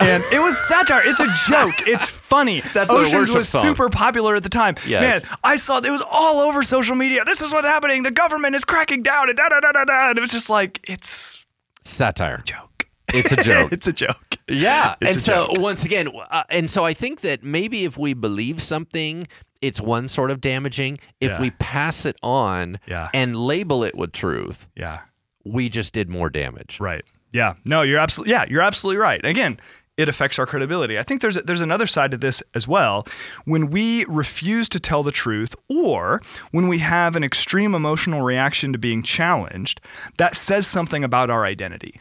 And 0.00 0.22
it 0.32 0.38
was 0.38 0.56
satire. 0.56 1.02
It's 1.04 1.18
a 1.18 1.26
joke. 1.50 1.74
It's 1.88 2.08
funny. 2.08 2.60
That's 2.72 2.92
Oceans 2.92 3.34
was 3.34 3.48
song. 3.48 3.62
super 3.62 3.88
popular 3.88 4.36
at 4.36 4.44
the 4.44 4.48
time. 4.48 4.76
Yes. 4.86 5.24
Man, 5.24 5.32
I 5.42 5.56
saw 5.56 5.78
it 5.78 5.90
was 5.90 6.04
all 6.08 6.38
over 6.40 6.62
social 6.62 6.94
media. 6.94 7.24
This 7.24 7.42
is 7.42 7.50
what's 7.52 7.66
happening. 7.66 8.04
The 8.04 8.12
government 8.12 8.54
is 8.54 8.64
cracking 8.64 9.02
down 9.02 9.28
and 9.28 9.36
da 9.36 9.48
da 9.48 9.58
da 9.58 9.72
da 9.72 9.84
da. 9.84 10.10
And 10.10 10.18
it 10.18 10.20
was 10.20 10.30
just 10.30 10.48
like 10.48 10.78
it's 10.88 11.44
Satire. 11.82 12.42
joke. 12.44 12.86
It's 13.12 13.32
a 13.32 13.36
joke. 13.42 13.72
it's 13.72 13.86
a 13.88 13.92
joke. 13.92 14.36
Yeah, 14.48 14.94
It's 15.00 15.16
and 15.16 15.20
so 15.22 15.46
joke. 15.48 15.58
once 15.60 15.84
again, 15.84 16.08
uh, 16.30 16.44
and 16.50 16.68
so 16.70 16.84
I 16.84 16.94
think 16.94 17.22
that 17.22 17.42
maybe 17.42 17.84
if 17.84 17.96
we 17.98 18.14
believe 18.14 18.62
something, 18.62 19.26
it's 19.60 19.80
one 19.80 20.08
sort 20.08 20.30
of 20.30 20.40
damaging. 20.40 20.98
If 21.20 21.32
Yeah. 21.32 21.40
we 21.40 21.50
pass 21.52 22.04
it 22.06 22.16
on 22.22 22.78
Yeah. 22.86 23.08
and 23.12 23.36
label 23.36 23.84
it 23.84 23.96
with 23.96 24.12
truth, 24.12 24.68
Yeah. 24.76 25.00
we 25.44 25.68
just 25.68 25.92
did 25.94 26.08
more 26.08 26.30
damage. 26.30 26.78
Right. 26.80 27.04
Yeah. 27.32 27.54
No, 27.64 27.82
you're 27.82 27.98
absolutely 27.98 28.32
yeah, 28.32 28.44
you're 28.48 28.62
absolutely 28.62 28.98
right. 29.00 29.24
Again, 29.24 29.58
it 29.96 30.08
affects 30.08 30.38
our 30.38 30.46
credibility. 30.46 30.96
I 30.96 31.02
think 31.02 31.20
there's 31.20 31.36
a, 31.36 31.42
there's 31.42 31.60
another 31.60 31.86
side 31.88 32.12
to 32.12 32.16
this 32.16 32.40
as 32.54 32.68
well. 32.68 33.04
When 33.46 33.68
we 33.68 34.04
refuse 34.04 34.68
to 34.70 34.78
tell 34.80 35.02
the 35.02 35.10
truth 35.10 35.56
or 35.68 36.22
when 36.52 36.68
we 36.68 36.78
have 36.78 37.16
an 37.16 37.24
extreme 37.24 37.74
emotional 37.74 38.22
reaction 38.22 38.72
to 38.72 38.78
being 38.78 39.02
challenged, 39.02 39.80
that 40.18 40.36
says 40.36 40.68
something 40.68 41.02
about 41.02 41.30
our 41.30 41.44
identity. 41.44 42.00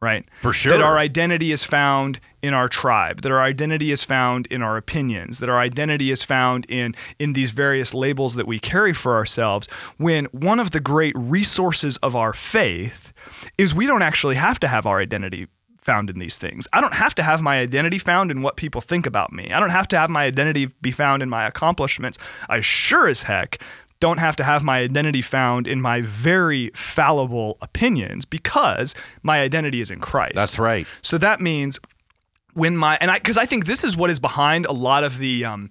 Right? 0.00 0.24
For 0.42 0.52
sure. 0.52 0.72
That 0.72 0.80
our 0.80 0.96
identity 0.96 1.50
is 1.50 1.64
found 1.64 2.20
in 2.40 2.54
our 2.54 2.68
tribe, 2.68 3.22
that 3.22 3.32
our 3.32 3.40
identity 3.40 3.90
is 3.90 4.04
found 4.04 4.46
in 4.46 4.62
our 4.62 4.76
opinions, 4.76 5.38
that 5.38 5.48
our 5.48 5.58
identity 5.58 6.12
is 6.12 6.22
found 6.22 6.66
in 6.68 6.94
in 7.18 7.32
these 7.32 7.50
various 7.50 7.94
labels 7.94 8.36
that 8.36 8.46
we 8.46 8.60
carry 8.60 8.92
for 8.92 9.16
ourselves 9.16 9.66
when 9.96 10.26
one 10.26 10.60
of 10.60 10.70
the 10.70 10.78
great 10.78 11.16
resources 11.18 11.96
of 11.96 12.14
our 12.14 12.32
faith 12.32 13.12
is 13.58 13.74
we 13.74 13.86
don't 13.86 14.02
actually 14.02 14.36
have 14.36 14.60
to 14.60 14.68
have 14.68 14.86
our 14.86 15.00
identity 15.00 15.48
found 15.80 16.10
in 16.10 16.18
these 16.18 16.36
things. 16.36 16.68
I 16.72 16.82
don't 16.82 16.94
have 16.94 17.14
to 17.14 17.22
have 17.22 17.40
my 17.40 17.58
identity 17.58 17.98
found 17.98 18.30
in 18.30 18.42
what 18.42 18.56
people 18.56 18.82
think 18.82 19.06
about 19.06 19.32
me. 19.32 19.52
I 19.52 19.58
don't 19.58 19.70
have 19.70 19.88
to 19.88 19.98
have 19.98 20.10
my 20.10 20.24
identity 20.24 20.68
be 20.82 20.92
found 20.92 21.22
in 21.22 21.30
my 21.30 21.46
accomplishments. 21.46 22.18
I 22.48 22.60
sure 22.60 23.08
as 23.08 23.22
heck 23.22 23.58
don't 24.00 24.18
have 24.18 24.36
to 24.36 24.44
have 24.44 24.62
my 24.62 24.78
identity 24.78 25.22
found 25.22 25.66
in 25.66 25.80
my 25.80 26.00
very 26.02 26.70
fallible 26.74 27.58
opinions 27.60 28.24
because 28.24 28.94
my 29.22 29.40
identity 29.40 29.80
is 29.80 29.90
in 29.90 30.00
Christ. 30.00 30.34
That's 30.34 30.58
right. 30.58 30.86
So 31.02 31.18
that 31.18 31.40
means 31.40 31.78
when 32.54 32.76
my 32.76 32.96
and 33.00 33.10
I 33.10 33.18
because 33.18 33.36
I 33.38 33.46
think 33.46 33.66
this 33.66 33.84
is 33.84 33.96
what 33.96 34.10
is 34.10 34.20
behind 34.20 34.66
a 34.66 34.72
lot 34.72 35.04
of 35.04 35.18
the 35.18 35.44
um, 35.44 35.70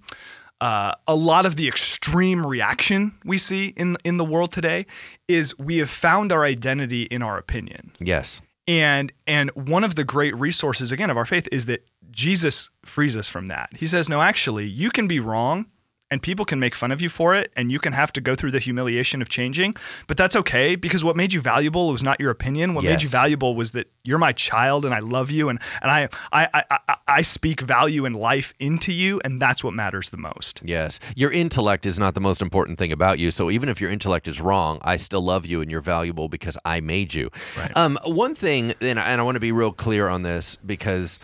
uh, 0.60 0.94
a 1.08 1.16
lot 1.16 1.46
of 1.46 1.56
the 1.56 1.68
extreme 1.68 2.46
reaction 2.46 3.14
we 3.24 3.38
see 3.38 3.74
in 3.78 3.98
in 4.04 4.18
the 4.18 4.26
world 4.26 4.52
today 4.52 4.86
is 5.28 5.58
we 5.60 5.78
have 5.78 5.90
found 5.90 6.32
our 6.32 6.44
identity 6.46 7.04
in 7.04 7.22
our 7.22 7.38
opinion 7.38 7.92
Yes. 8.00 8.42
and 8.68 9.12
and 9.28 9.52
one 9.52 9.84
of 9.84 9.96
the 9.96 10.04
great 10.04 10.36
resources 10.36 10.92
again 10.92 11.10
of 11.10 11.18
our 11.18 11.26
faith 11.26 11.48
is 11.52 11.66
that 11.68 11.86
Jesus 12.10 12.70
frees 12.84 13.16
us 13.16 13.28
from 13.28 13.48
that. 13.48 13.70
He 13.76 13.86
says, 13.86 14.10
"No, 14.10 14.22
actually, 14.22 14.66
you 14.68 14.90
can 14.90 15.08
be 15.08 15.20
wrong 15.20 15.68
and 16.10 16.22
people 16.22 16.46
can 16.46 16.60
make 16.60 16.74
fun 16.76 16.92
of 16.92 17.02
you 17.02 17.10
for 17.10 17.36
it 17.36 17.52
and 17.56 17.72
you 17.72 17.80
can 17.80 17.94
have 17.94 18.14
to 18.14 18.22
go 18.22 18.36
through 18.36 18.52
the 18.52 18.60
humiliation 18.60 19.22
of 19.22 19.30
changing, 19.30 19.76
but 20.08 20.18
that's 20.18 20.36
okay 20.36 20.76
because 20.76 21.04
what 21.04 21.16
made 21.16 21.34
you 21.34 21.42
valuable 21.42 21.92
was 21.92 22.04
not 22.04 22.20
your 22.20 22.32
opinion. 22.32 22.74
What 22.74 22.84
made 22.84 23.02
you 23.02 23.10
valuable 23.10 23.56
was 23.56 23.72
that 23.72 23.92
you're 24.04 24.18
my 24.18 24.32
child 24.32 24.86
and 24.86 24.94
I 24.94 25.00
love 25.00 25.30
you 25.32 25.50
and 25.50 25.60
and 25.82 25.92
I 25.92 26.10
I 26.32 26.48
I, 26.54 26.80
I, 26.88 26.96
I 27.08 27.22
speak 27.22 27.62
value 27.62 28.06
and 28.06 28.16
life 28.16 28.54
into 28.60 28.94
you 28.94 29.20
and 29.26 29.42
that's 29.42 29.64
what 29.64 29.74
matters 29.74 30.10
the 30.10 30.18
most." 30.18 30.62
Yes. 30.64 31.00
Your 31.16 31.32
intellect 31.32 31.86
is 31.86 32.00
not 32.00 32.14
the 32.14 32.22
most 32.22 32.42
important 32.42 32.78
thing 32.78 32.92
about 32.92 33.20
you. 33.20 33.32
So 33.32 33.52
even 33.52 33.70
if 33.70 33.82
your 33.82 33.92
intellect 33.92 34.28
is 34.28 34.40
wrong, 34.40 34.80
I 34.82 34.98
still 34.98 35.22
love 35.22 35.46
you 35.46 35.62
and 35.62 35.70
you're 35.70 35.82
valuable 35.82 36.30
because 36.30 36.58
I 36.66 36.80
made 36.80 37.14
you. 37.14 37.30
Right. 37.58 37.76
Um, 37.76 38.00
one 38.06 38.36
thing, 38.36 38.74
and 38.82 39.00
I, 39.00 39.10
and 39.10 39.22
I 39.22 39.24
want 39.24 39.36
to 39.36 39.42
be 39.42 39.52
real 39.52 39.72
clear 39.72 40.08
on 40.08 40.22
this 40.22 40.56
because. 40.56 41.20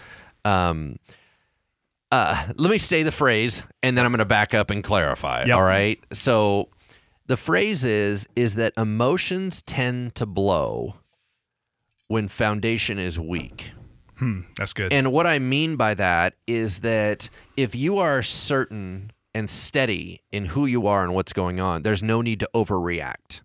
Um, 0.45 0.97
uh, 2.14 2.53
let 2.57 2.70
me 2.70 2.78
say 2.78 3.01
the 3.03 3.11
phrase 3.11 3.64
and 3.82 3.97
then 3.97 4.05
I'm 4.05 4.11
going 4.11 4.20
to 4.20 4.26
back 4.26 4.53
up 4.53 4.70
and 4.70 4.84
clarify. 4.84 5.45
Yep. 5.45 5.55
All 5.55 5.64
right. 5.64 5.99
So 6.14 6.70
the 7.26 7.38
phrase 7.38 7.84
is 7.84 8.28
is 8.36 8.55
that 8.55 8.74
emotions 8.78 9.61
tend 9.64 10.14
to 10.16 10.26
blow 10.26 10.97
when 12.07 12.28
foundation 12.28 12.99
is 12.99 13.20
weak. 13.20 13.72
Hmm, 14.18 14.41
That's 14.57 14.74
good. 14.74 14.93
And 14.93 15.11
what 15.11 15.26
I 15.26 15.39
mean 15.39 15.76
by 15.76 15.95
that 15.95 16.36
is 16.45 16.82
that 16.82 17.30
if 17.57 17.74
you 17.74 17.97
are 17.97 18.22
certain 18.22 19.11
and 19.34 19.49
steady 19.49 20.22
in 20.32 20.45
who 20.45 20.68
you 20.68 20.86
are 20.86 21.03
and 21.03 21.16
what's 21.16 21.34
going 21.34 21.59
on, 21.59 21.82
there's 21.82 22.03
no 22.03 22.22
need 22.22 22.39
to 22.41 22.49
overreact. 22.53 23.41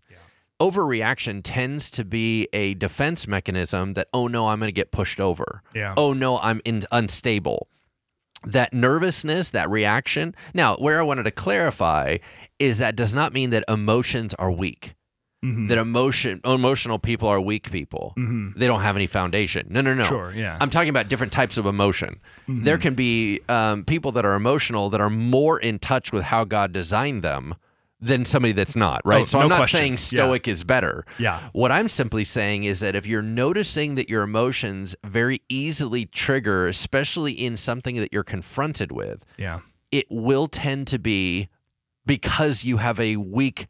Overreaction 0.60 1.40
tends 1.44 1.88
to 1.92 2.04
be 2.04 2.48
a 2.52 2.74
defense 2.74 3.28
mechanism 3.28 3.92
that, 3.92 4.08
oh 4.12 4.26
no, 4.26 4.48
I'm 4.48 4.58
going 4.58 4.66
to 4.68 4.72
get 4.72 4.90
pushed 4.90 5.20
over. 5.20 5.62
Yeah. 5.72 5.94
Oh 5.96 6.12
no, 6.12 6.38
I'm 6.40 6.60
in, 6.64 6.82
unstable. 6.90 7.68
That 8.44 8.72
nervousness, 8.72 9.50
that 9.50 9.68
reaction. 9.68 10.34
Now, 10.54 10.76
where 10.76 11.00
I 11.00 11.02
wanted 11.02 11.24
to 11.24 11.30
clarify 11.30 12.18
is 12.58 12.78
that 12.78 12.94
does 12.96 13.12
not 13.12 13.32
mean 13.32 13.50
that 13.50 13.64
emotions 13.68 14.34
are 14.34 14.50
weak. 14.50 14.94
Mm-hmm. 15.44 15.68
That 15.68 15.78
emotion, 15.78 16.40
emotional 16.44 16.98
people 16.98 17.28
are 17.28 17.40
weak 17.40 17.70
people. 17.70 18.12
Mm-hmm. 18.16 18.58
They 18.58 18.66
don't 18.66 18.80
have 18.80 18.96
any 18.96 19.06
foundation. 19.06 19.68
No, 19.70 19.80
no, 19.80 19.94
no. 19.94 20.02
Sure, 20.02 20.32
yeah. 20.32 20.58
I'm 20.60 20.70
talking 20.70 20.88
about 20.88 21.08
different 21.08 21.32
types 21.32 21.58
of 21.58 21.66
emotion. 21.66 22.20
Mm-hmm. 22.48 22.64
There 22.64 22.78
can 22.78 22.94
be 22.94 23.40
um, 23.48 23.84
people 23.84 24.10
that 24.12 24.24
are 24.24 24.34
emotional 24.34 24.90
that 24.90 25.00
are 25.00 25.10
more 25.10 25.60
in 25.60 25.78
touch 25.78 26.12
with 26.12 26.24
how 26.24 26.44
God 26.44 26.72
designed 26.72 27.22
them 27.22 27.54
than 28.00 28.24
somebody 28.24 28.52
that's 28.52 28.76
not, 28.76 29.00
right? 29.04 29.22
Oh, 29.22 29.24
so 29.24 29.38
no 29.38 29.42
I'm 29.44 29.48
not 29.48 29.56
question. 29.58 29.78
saying 29.78 29.92
Yeah. 29.92 29.96
stoic 29.96 30.46
is 30.48 30.62
better. 30.64 31.04
Yeah. 31.18 31.40
What 31.52 31.72
I'm 31.72 31.88
simply 31.88 32.24
saying 32.24 32.64
is 32.64 32.78
that 32.80 32.94
if 32.94 33.06
you're 33.06 33.22
noticing 33.22 33.96
that 33.96 34.08
your 34.08 34.22
emotions 34.22 34.94
very 35.04 35.42
easily 35.48 36.06
trigger, 36.06 36.68
especially 36.68 37.32
in 37.32 37.56
something 37.56 37.96
that 37.96 38.12
you're 38.12 38.22
confronted 38.22 38.92
with, 38.92 39.24
yeah. 39.36 39.60
it 39.90 40.06
will 40.10 40.46
tend 40.46 40.86
to 40.88 40.98
be 40.98 41.48
because 42.06 42.64
you 42.64 42.76
have 42.76 43.00
a 43.00 43.16
weak 43.16 43.66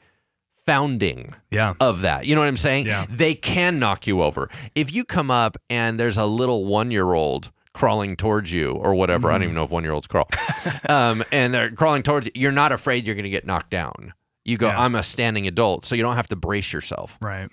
founding 0.66 1.34
Yeah. 1.50 1.74
of 1.80 2.02
that. 2.02 2.26
You 2.26 2.34
know 2.34 2.42
what 2.42 2.48
I'm 2.48 2.56
saying? 2.58 2.86
Yeah. 2.86 3.06
They 3.08 3.34
can 3.34 3.78
knock 3.78 4.06
you 4.06 4.22
over. 4.22 4.50
If 4.74 4.92
you 4.92 5.04
come 5.04 5.30
up 5.30 5.56
and 5.70 5.98
there's 5.98 6.18
a 6.18 6.26
little 6.26 6.66
one 6.66 6.90
year 6.90 7.14
old 7.14 7.50
crawling 7.72 8.16
towards 8.16 8.52
you 8.52 8.72
or 8.72 8.92
whatever. 8.94 9.30
I 9.30 9.34
don't 9.34 9.44
even 9.44 9.54
know 9.54 9.62
if 9.62 9.70
one 9.70 9.84
year 9.84 9.92
olds 9.92 10.06
crawl. 10.08 10.28
um, 10.88 11.22
and 11.30 11.54
they're 11.54 11.70
crawling 11.70 12.02
towards 12.02 12.26
you. 12.26 12.32
You're 12.34 12.50
not 12.52 12.72
afraid 12.72 13.06
you're 13.06 13.14
going 13.14 13.22
to 13.24 13.30
get 13.30 13.46
knocked 13.46 13.70
down. 13.70 14.12
You 14.48 14.56
go, 14.56 14.68
Yeah. 14.68 14.80
I'm 14.80 14.94
a 14.94 15.02
standing 15.02 15.46
adult, 15.46 15.84
so 15.84 15.94
you 15.94 16.02
don't 16.02 16.16
have 16.16 16.28
to 16.28 16.36
brace 16.36 16.72
yourself. 16.72 17.18
Right. 17.20 17.50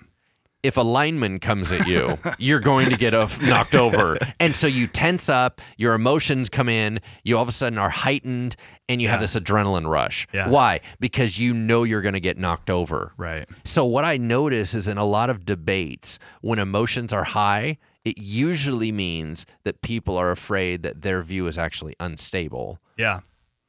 If 0.62 0.78
a 0.78 0.80
lineman 0.80 1.38
comes 1.38 1.70
at 1.70 1.86
you, 1.86 2.18
you're 2.38 2.58
going 2.58 2.88
to 2.90 2.96
get 2.96 3.12
a, 3.14 3.28
knocked 3.42 3.74
over. 3.76 4.18
And 4.40 4.56
so 4.56 4.66
you 4.66 4.86
tense 4.86 5.28
up, 5.28 5.60
your 5.76 5.92
emotions 5.94 6.48
come 6.48 6.68
in, 6.68 6.98
you 7.22 7.36
all 7.36 7.42
of 7.42 7.48
a 7.48 7.52
sudden 7.52 7.78
are 7.78 7.90
heightened, 7.90 8.56
and 8.88 9.00
you 9.02 9.08
have 9.08 9.20
this 9.20 9.36
adrenaline 9.36 9.86
rush. 9.86 10.26
Yeah. 10.32 10.48
Why? 10.48 10.80
Because 10.98 11.38
you 11.38 11.52
know 11.52 11.84
you're 11.84 12.00
going 12.00 12.14
to 12.14 12.20
get 12.20 12.38
knocked 12.38 12.70
over. 12.70 13.12
Right. 13.16 13.46
So 13.64 13.84
what 13.84 14.04
I 14.04 14.16
notice 14.16 14.74
is 14.74 14.88
in 14.88 14.96
a 14.98 15.04
lot 15.04 15.28
of 15.30 15.44
debates, 15.44 16.18
when 16.40 16.58
emotions 16.58 17.12
are 17.12 17.24
high, 17.24 17.76
it 18.04 18.18
usually 18.18 18.90
means 18.90 19.44
that 19.64 19.82
people 19.82 20.16
are 20.16 20.30
afraid 20.30 20.82
that 20.82 21.02
their 21.02 21.20
view 21.22 21.46
is 21.46 21.58
actually 21.58 21.94
unstable. 22.00 22.80
Yeah. 22.96 23.20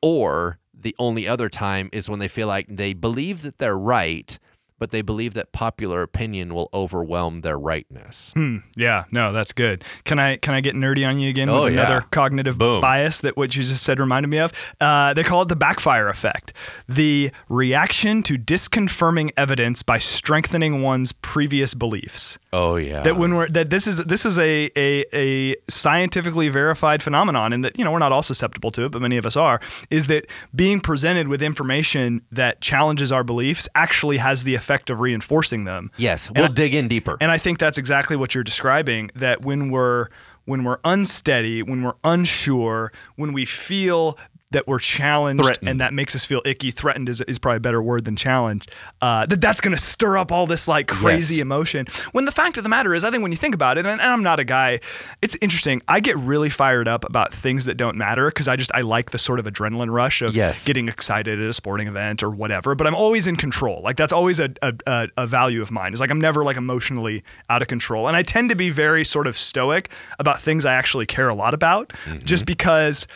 Or 0.01 0.57
the 0.79 0.95
only 0.99 1.27
other 1.27 1.49
time 1.49 1.89
is 1.91 2.09
when 2.09 2.19
they 2.19 2.27
feel 2.27 2.47
like 2.47 2.67
they 2.69 2.93
believe 2.93 3.41
that 3.41 3.57
they're 3.57 3.77
right, 3.77 4.37
but 4.79 4.91
they 4.91 5.01
believe 5.01 5.33
that 5.33 5.51
popular 5.51 6.01
opinion 6.01 6.53
will 6.53 6.69
overwhelm 6.73 7.41
their 7.41 7.57
rightness. 7.57 8.31
Hmm. 8.33 8.57
Yeah. 8.75 9.05
No, 9.11 9.33
that's 9.33 9.53
good. 9.53 9.83
Can 10.05 10.19
I 10.19 10.37
can 10.37 10.53
I 10.53 10.61
get 10.61 10.75
nerdy 10.75 11.07
on 11.07 11.19
you 11.19 11.29
again 11.29 11.49
Oh, 11.49 11.63
with 11.65 11.73
yeah. 11.73 11.81
another 11.81 12.05
cognitive 12.11 12.57
Boom. 12.57 12.81
bias 12.81 13.19
that 13.21 13.35
what 13.37 13.55
you 13.55 13.63
just 13.63 13.83
said 13.83 13.99
reminded 13.99 14.27
me 14.29 14.37
of? 14.39 14.51
Uh, 14.79 15.13
they 15.13 15.23
call 15.23 15.41
it 15.41 15.47
the 15.47 15.55
backfire 15.55 16.07
effect. 16.07 16.53
The 16.87 17.31
reaction 17.49 18.23
to 18.23 18.37
disconfirming 18.37 19.31
evidence 19.37 19.81
by 19.83 19.97
strengthening 19.97 20.81
one's 20.81 21.11
previous 21.11 21.73
beliefs. 21.73 22.37
Oh 22.53 22.75
yeah. 22.75 23.01
that 23.03 23.17
when 23.17 23.35
we're 23.35 23.47
that 23.49 23.69
this 23.69 23.87
is 23.87 23.97
this 24.05 24.25
is 24.25 24.37
a, 24.39 24.69
a 24.77 25.05
a 25.13 25.55
scientifically 25.69 26.49
verified 26.49 27.01
phenomenon 27.01 27.53
and 27.53 27.63
that 27.65 27.77
you 27.77 27.83
know 27.83 27.91
we're 27.91 27.99
not 27.99 28.11
all 28.11 28.21
susceptible 28.23 28.71
to 28.71 28.85
it 28.85 28.89
but 28.91 29.01
many 29.01 29.17
of 29.17 29.25
us 29.25 29.35
are 29.37 29.59
is 29.89 30.07
that 30.07 30.27
being 30.55 30.79
presented 30.81 31.27
with 31.27 31.41
information 31.41 32.21
that 32.31 32.61
challenges 32.61 33.11
our 33.11 33.23
beliefs 33.23 33.67
actually 33.75 34.17
has 34.17 34.43
the 34.43 34.53
effect 34.55 34.66
of 34.89 34.99
reinforcing 34.99 35.63
them 35.63 35.91
yes, 35.97 36.29
we'll 36.31 36.45
and- 36.45 36.55
dig 36.55 36.73
in 36.75 36.87
deeper. 36.87 37.17
and 37.21 37.31
I 37.31 37.37
think 37.37 37.57
that's 37.59 37.77
exactly 37.77 38.15
what 38.15 38.35
you're 38.35 38.43
describing 38.43 39.09
that 39.15 39.41
when 39.41 39.69
we're 39.71 40.07
when 40.45 40.63
we're 40.63 40.79
unsteady, 40.85 41.61
when 41.61 41.83
we're 41.83 41.95
unsure, 42.05 42.91
when 43.17 43.33
we 43.33 43.43
feel 43.43 44.17
that 44.51 44.65
we're 44.65 44.79
challenged 44.79 45.43
Threatened. 45.43 45.67
and 45.67 45.81
that 45.81 45.93
makes 45.93 46.15
us 46.15 46.23
feel 46.23 46.41
icky, 46.45 46.71
threatened 46.71 47.09
is, 47.09 47.19
is 47.21 47.37
probably 47.37 47.57
a 47.57 47.59
better 47.59 47.81
word 47.81 48.05
than 48.05 48.15
challenged, 48.15 48.71
uh, 49.01 49.25
that 49.25 49.41
that's 49.41 49.59
going 49.59 49.75
to 49.75 49.81
stir 49.81 50.17
up 50.17 50.31
all 50.31 50.47
this 50.47 50.67
like 50.69 50.87
crazy 50.87 51.35
Yes. 51.35 51.41
emotion. 51.41 51.85
When 52.13 52.23
the 52.23 52.31
fact 52.31 52.55
of 52.55 52.63
the 52.63 52.69
matter 52.69 52.95
is, 52.95 53.03
I 53.03 53.11
think 53.11 53.21
when 53.23 53.33
you 53.33 53.37
think 53.37 53.53
about 53.53 53.77
it, 53.77 53.85
and, 53.85 53.99
and 53.99 54.09
I'm 54.09 54.23
not 54.23 54.39
a 54.39 54.45
guy, 54.45 54.79
it's 55.21 55.35
interesting. 55.41 55.81
I 55.89 55.99
get 55.99 56.17
really 56.17 56.49
fired 56.49 56.87
up 56.87 57.03
about 57.03 57.33
things 57.33 57.65
that 57.65 57.75
don't 57.75 57.97
matter 57.97 58.29
because 58.29 58.47
I 58.47 58.55
just, 58.55 58.71
I 58.73 58.81
like 58.81 59.11
the 59.11 59.17
sort 59.17 59.39
of 59.39 59.45
adrenaline 59.45 59.91
rush 59.91 60.21
of 60.21 60.33
Yes. 60.33 60.65
getting 60.65 60.87
excited 60.87 61.41
at 61.41 61.49
a 61.49 61.53
sporting 61.53 61.87
event 61.89 62.23
or 62.23 62.29
whatever, 62.29 62.73
but 62.73 62.87
I'm 62.87 62.95
always 62.95 63.27
in 63.27 63.35
control. 63.35 63.81
Like 63.83 63.97
that's 63.97 64.13
always 64.13 64.39
a, 64.39 64.49
a, 64.61 64.73
a, 64.87 65.07
a 65.17 65.27
value 65.27 65.61
of 65.61 65.71
mine. 65.71 65.91
Is 65.91 65.99
like 65.99 66.09
I'm 66.09 66.21
never 66.21 66.45
like 66.45 66.55
emotionally 66.57 67.21
out 67.49 67.61
of 67.61 67.67
control. 67.67 68.07
And 68.07 68.15
I 68.15 68.23
tend 68.23 68.47
to 68.49 68.55
be 68.55 68.69
very 68.69 69.03
sort 69.03 69.27
of 69.27 69.37
stoic 69.37 69.89
about 70.19 70.39
things 70.39 70.63
I 70.65 70.73
actually 70.73 71.05
care 71.05 71.27
a 71.27 71.35
lot 71.35 71.53
about 71.53 71.91
just 72.23 72.45
because 72.45 73.07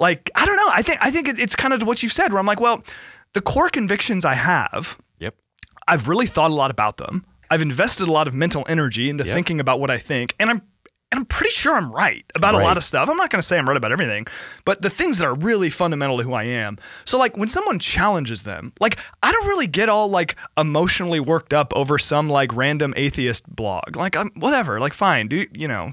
like 0.00 0.30
I 0.34 0.44
don't 0.46 0.56
know. 0.56 0.68
I 0.70 0.82
think 0.82 0.98
I 1.00 1.10
think 1.10 1.28
it, 1.28 1.38
it's 1.38 1.56
kind 1.56 1.74
of 1.74 1.82
what 1.82 2.02
you 2.02 2.08
said 2.08 2.32
where 2.32 2.40
I'm 2.40 2.46
like, 2.46 2.60
well, 2.60 2.82
the 3.32 3.40
core 3.40 3.68
convictions 3.68 4.24
I 4.24 4.34
have, 4.34 4.98
yep. 5.18 5.34
I've 5.88 6.08
really 6.08 6.26
thought 6.26 6.50
a 6.50 6.54
lot 6.54 6.70
about 6.70 6.96
them. 6.96 7.24
I've 7.50 7.62
invested 7.62 8.08
a 8.08 8.12
lot 8.12 8.26
of 8.26 8.34
mental 8.34 8.64
energy 8.68 9.08
into 9.10 9.24
Yep. 9.24 9.34
thinking 9.34 9.60
about 9.60 9.80
what 9.80 9.90
I 9.90 9.98
think, 9.98 10.34
and 10.40 10.50
I'm 10.50 10.62
and 11.12 11.20
I'm 11.20 11.26
pretty 11.26 11.50
sure 11.52 11.76
I'm 11.76 11.92
right 11.92 12.24
about 12.34 12.54
a 12.54 12.58
lot 12.58 12.76
of 12.76 12.82
stuff. 12.82 13.08
I'm 13.08 13.16
not 13.16 13.30
going 13.30 13.38
to 13.40 13.46
say 13.46 13.56
I'm 13.56 13.66
right 13.66 13.76
about 13.76 13.92
everything, 13.92 14.26
but 14.64 14.82
the 14.82 14.90
things 14.90 15.18
that 15.18 15.26
are 15.26 15.34
really 15.34 15.70
fundamental 15.70 16.16
to 16.16 16.24
who 16.24 16.32
I 16.32 16.42
am. 16.44 16.76
So 17.04 17.18
like 17.18 17.36
when 17.36 17.48
someone 17.48 17.78
challenges 17.78 18.42
them, 18.42 18.72
like 18.80 18.98
I 19.22 19.30
don't 19.30 19.46
really 19.46 19.68
get 19.68 19.88
all 19.88 20.08
like 20.08 20.34
emotionally 20.56 21.20
worked 21.20 21.52
up 21.52 21.72
over 21.76 21.98
some 22.00 22.28
like 22.28 22.52
random 22.56 22.94
atheist 22.96 23.48
blog. 23.54 23.94
Like 23.94 24.16
I'm 24.16 24.30
whatever, 24.34 24.80
like 24.80 24.92
fine, 24.92 25.28
do 25.28 25.46
you 25.52 25.68
know, 25.68 25.92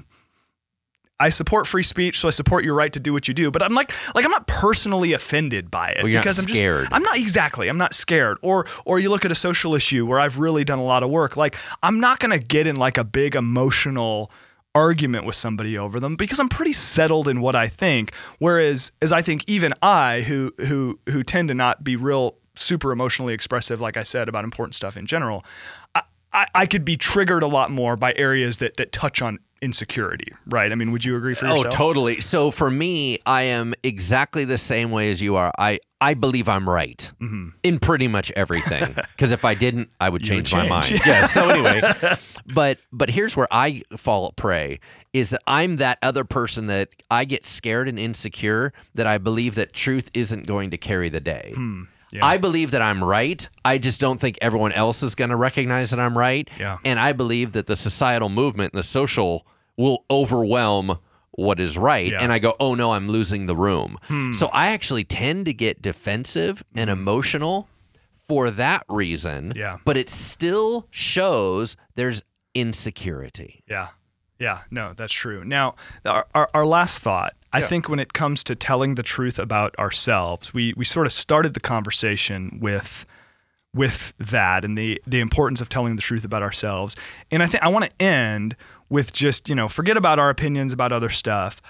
I 1.22 1.30
support 1.30 1.66
free 1.66 1.84
speech, 1.84 2.18
so 2.18 2.26
I 2.26 2.32
support 2.32 2.64
your 2.64 2.74
right 2.74 2.92
to 2.92 3.00
do 3.00 3.12
what 3.12 3.28
you 3.28 3.34
do. 3.34 3.50
But 3.50 3.62
I'm 3.62 3.74
like, 3.74 3.92
like 4.14 4.24
I'm 4.24 4.30
not 4.30 4.46
personally 4.48 5.12
offended 5.12 5.70
by 5.70 5.90
it 5.90 6.02
Well, 6.02 6.12
because 6.12 6.38
I'm 6.38 6.46
scared. 6.46 6.82
just, 6.84 6.92
I'm 6.92 7.02
not 7.02 7.16
exactly, 7.16 7.68
I'm 7.68 7.78
not 7.78 7.94
scared. 7.94 8.38
Or, 8.42 8.66
or 8.84 8.98
you 8.98 9.08
look 9.08 9.24
at 9.24 9.30
a 9.30 9.36
social 9.36 9.74
issue 9.74 10.04
where 10.04 10.18
I've 10.18 10.38
really 10.38 10.64
done 10.64 10.80
a 10.80 10.84
lot 10.84 11.02
of 11.02 11.10
work. 11.10 11.36
Like 11.36 11.54
I'm 11.82 12.00
not 12.00 12.18
gonna 12.18 12.38
get 12.40 12.66
in 12.66 12.76
like 12.76 12.98
a 12.98 13.04
big 13.04 13.36
emotional 13.36 14.32
argument 14.74 15.26
with 15.26 15.36
somebody 15.36 15.76
over 15.76 16.00
them 16.00 16.16
because 16.16 16.40
I'm 16.40 16.48
pretty 16.48 16.72
settled 16.72 17.28
in 17.28 17.40
what 17.40 17.54
I 17.54 17.68
think. 17.68 18.12
Whereas, 18.38 18.90
as 19.00 19.12
I 19.12 19.22
think 19.22 19.44
even 19.46 19.74
I, 19.82 20.22
who 20.22 20.52
who 20.58 20.98
who 21.08 21.22
tend 21.22 21.48
to 21.48 21.54
not 21.54 21.84
be 21.84 21.94
real 21.94 22.36
super 22.56 22.90
emotionally 22.90 23.34
expressive, 23.34 23.80
like 23.80 23.96
I 23.96 24.02
said 24.02 24.28
about 24.28 24.44
important 24.44 24.74
stuff 24.74 24.96
in 24.96 25.06
general, 25.06 25.44
I, 25.94 26.02
I, 26.32 26.46
I 26.54 26.66
could 26.66 26.84
be 26.84 26.96
triggered 26.96 27.42
a 27.42 27.46
lot 27.46 27.70
more 27.70 27.96
by 27.96 28.12
areas 28.16 28.56
that 28.58 28.76
that 28.78 28.92
touch 28.92 29.22
on 29.22 29.38
insecurity, 29.62 30.26
right? 30.46 30.70
I 30.70 30.74
mean, 30.74 30.92
would 30.92 31.04
you 31.04 31.16
agree 31.16 31.34
for 31.34 31.46
yourself? 31.46 31.66
Oh, 31.66 31.70
totally. 31.70 32.20
So 32.20 32.50
for 32.50 32.70
me, 32.70 33.18
I 33.24 33.42
am 33.42 33.72
exactly 33.82 34.44
the 34.44 34.58
same 34.58 34.90
way 34.90 35.10
as 35.10 35.22
you 35.22 35.36
are. 35.36 35.52
I 35.58 35.78
I 36.00 36.14
believe 36.14 36.48
I'm 36.48 36.68
right 36.68 37.10
in 37.62 37.78
pretty 37.78 38.08
much 38.08 38.32
everything. 38.32 38.94
Because 39.12 39.30
if 39.30 39.44
I 39.44 39.54
didn't, 39.54 39.88
I 40.00 40.08
would 40.08 40.22
Mm-hmm. 40.22 40.34
would 40.34 40.46
change, 40.46 40.52
my 40.52 40.66
mind. 40.68 41.00
yeah. 41.06 41.26
So 41.26 41.48
anyway, 41.48 41.80
but 42.52 42.78
but 42.92 43.08
here's 43.10 43.36
where 43.36 43.46
I 43.52 43.82
fall 43.96 44.32
prey 44.32 44.80
is 45.12 45.30
that 45.30 45.42
I'm 45.46 45.76
that 45.76 45.98
other 46.02 46.24
person 46.24 46.66
that 46.66 46.88
I 47.10 47.24
get 47.24 47.44
scared 47.44 47.88
and 47.88 47.98
insecure 47.98 48.72
that 48.94 49.06
I 49.06 49.18
believe 49.18 49.54
that 49.54 49.72
truth 49.72 50.10
isn't 50.12 50.46
going 50.46 50.70
to 50.70 50.76
carry 50.78 51.08
the 51.08 51.20
day. 51.20 51.52
Hmm. 51.54 51.82
Yeah. 52.10 52.26
I 52.26 52.36
believe 52.36 52.72
that 52.72 52.82
I'm 52.82 53.02
right. 53.02 53.48
I 53.64 53.78
just 53.78 53.98
don't 54.00 54.20
think 54.20 54.36
everyone 54.42 54.72
else 54.72 55.02
is 55.02 55.14
going 55.14 55.30
to 55.30 55.36
recognize 55.36 55.92
that 55.92 56.00
I'm 56.00 56.18
right. 56.18 56.46
Yeah. 56.58 56.76
And 56.84 57.00
I 57.00 57.12
believe 57.14 57.52
that 57.52 57.66
the 57.66 57.76
societal 57.76 58.28
movement 58.28 58.74
and 58.74 58.78
the 58.78 58.82
social 58.86 59.46
will 59.76 60.04
overwhelm 60.10 60.98
what 61.32 61.58
is 61.58 61.78
right. 61.78 62.12
Yeah. 62.12 62.20
And 62.20 62.30
I 62.32 62.38
go, 62.38 62.54
oh 62.60 62.74
no, 62.74 62.92
I'm 62.92 63.08
losing 63.08 63.46
the 63.46 63.56
room. 63.56 63.98
Hmm. 64.04 64.32
So 64.32 64.48
I 64.48 64.68
actually 64.68 65.04
tend 65.04 65.46
to 65.46 65.54
get 65.54 65.80
defensive 65.80 66.62
and 66.74 66.90
emotional 66.90 67.68
for 68.28 68.50
that 68.50 68.84
reason. 68.88 69.52
Yeah. 69.56 69.78
But 69.84 69.96
it 69.96 70.08
still 70.10 70.86
shows 70.90 71.76
there's 71.94 72.20
insecurity. 72.54 73.62
Yeah. 73.66 73.88
Yeah. 74.38 74.60
No, 74.70 74.92
that's 74.96 75.12
true. 75.12 75.44
Now, 75.44 75.76
our, 76.04 76.26
our, 76.34 76.50
our 76.52 76.66
last 76.66 76.98
thought, 77.00 77.34
I 77.52 77.60
Yeah. 77.60 77.66
think 77.68 77.88
when 77.88 77.98
it 77.98 78.12
comes 78.12 78.42
to 78.44 78.54
telling 78.54 78.94
the 78.96 79.02
truth 79.02 79.38
about 79.38 79.78
ourselves, 79.78 80.52
we, 80.52 80.74
we 80.76 80.84
sort 80.84 81.06
of 81.06 81.12
started 81.12 81.54
the 81.54 81.60
conversation 81.60 82.58
with 82.60 83.06
with 83.74 84.12
that 84.18 84.64
and 84.64 84.76
the 84.76 85.00
the 85.06 85.20
importance 85.20 85.60
of 85.60 85.68
telling 85.68 85.96
the 85.96 86.02
truth 86.02 86.24
about 86.24 86.42
ourselves. 86.42 86.94
And 87.30 87.42
I 87.42 87.46
think 87.46 87.62
I 87.62 87.68
want 87.68 87.86
to 87.86 88.04
end 88.04 88.56
with 88.88 89.12
just, 89.12 89.48
you 89.48 89.54
know, 89.54 89.68
forget 89.68 89.96
about 89.96 90.18
our 90.18 90.28
opinions 90.28 90.72
about 90.72 90.92
other 90.92 91.08
stuff. 91.08 91.62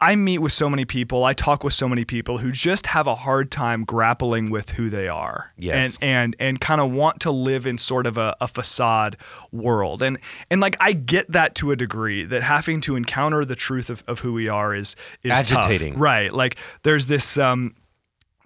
I 0.00 0.14
meet 0.14 0.38
with 0.38 0.52
so 0.52 0.70
many 0.70 0.84
people, 0.84 1.24
I 1.24 1.32
talk 1.32 1.64
with 1.64 1.74
so 1.74 1.88
many 1.88 2.04
people 2.04 2.38
who 2.38 2.52
just 2.52 2.86
have 2.86 3.08
a 3.08 3.16
hard 3.16 3.50
time 3.50 3.84
grappling 3.84 4.48
with 4.48 4.70
who 4.70 4.88
they 4.88 5.08
are. 5.08 5.50
Yes. 5.58 5.98
And 6.00 6.04
and 6.04 6.36
and 6.38 6.60
kind 6.60 6.80
of 6.80 6.92
want 6.92 7.20
to 7.22 7.32
live 7.32 7.66
in 7.66 7.78
sort 7.78 8.06
of 8.06 8.16
a, 8.16 8.36
a 8.40 8.46
facade 8.46 9.16
world. 9.50 10.00
And 10.00 10.18
and 10.50 10.60
like 10.60 10.76
I 10.78 10.92
get 10.92 11.30
that 11.32 11.56
to 11.56 11.72
a 11.72 11.76
degree 11.76 12.24
that 12.24 12.42
having 12.42 12.80
to 12.82 12.94
encounter 12.94 13.44
the 13.44 13.56
truth 13.56 13.90
of, 13.90 14.04
of 14.06 14.20
who 14.20 14.32
we 14.32 14.48
are 14.48 14.72
is 14.72 14.94
is 15.24 15.32
tough. 15.42 15.64
Agitating. 15.64 15.98
Right. 15.98 16.32
Like 16.32 16.56
there's 16.84 17.06
this 17.06 17.36
um 17.36 17.74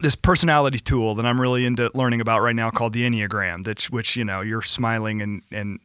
this 0.02 0.16
personality 0.16 0.78
tool 0.78 1.14
that 1.14 1.26
I'm 1.26 1.40
really 1.40 1.64
into 1.64 1.90
learning 1.94 2.20
about 2.20 2.40
right 2.40 2.54
now 2.54 2.70
called 2.70 2.92
the 2.92 3.02
Enneagram, 3.02 3.64
that's 3.64 3.90
which, 3.90 4.16
you 4.16 4.24
know, 4.24 4.40
you're 4.40 4.62
smiling 4.62 5.22
and 5.22 5.42
and 5.50 5.80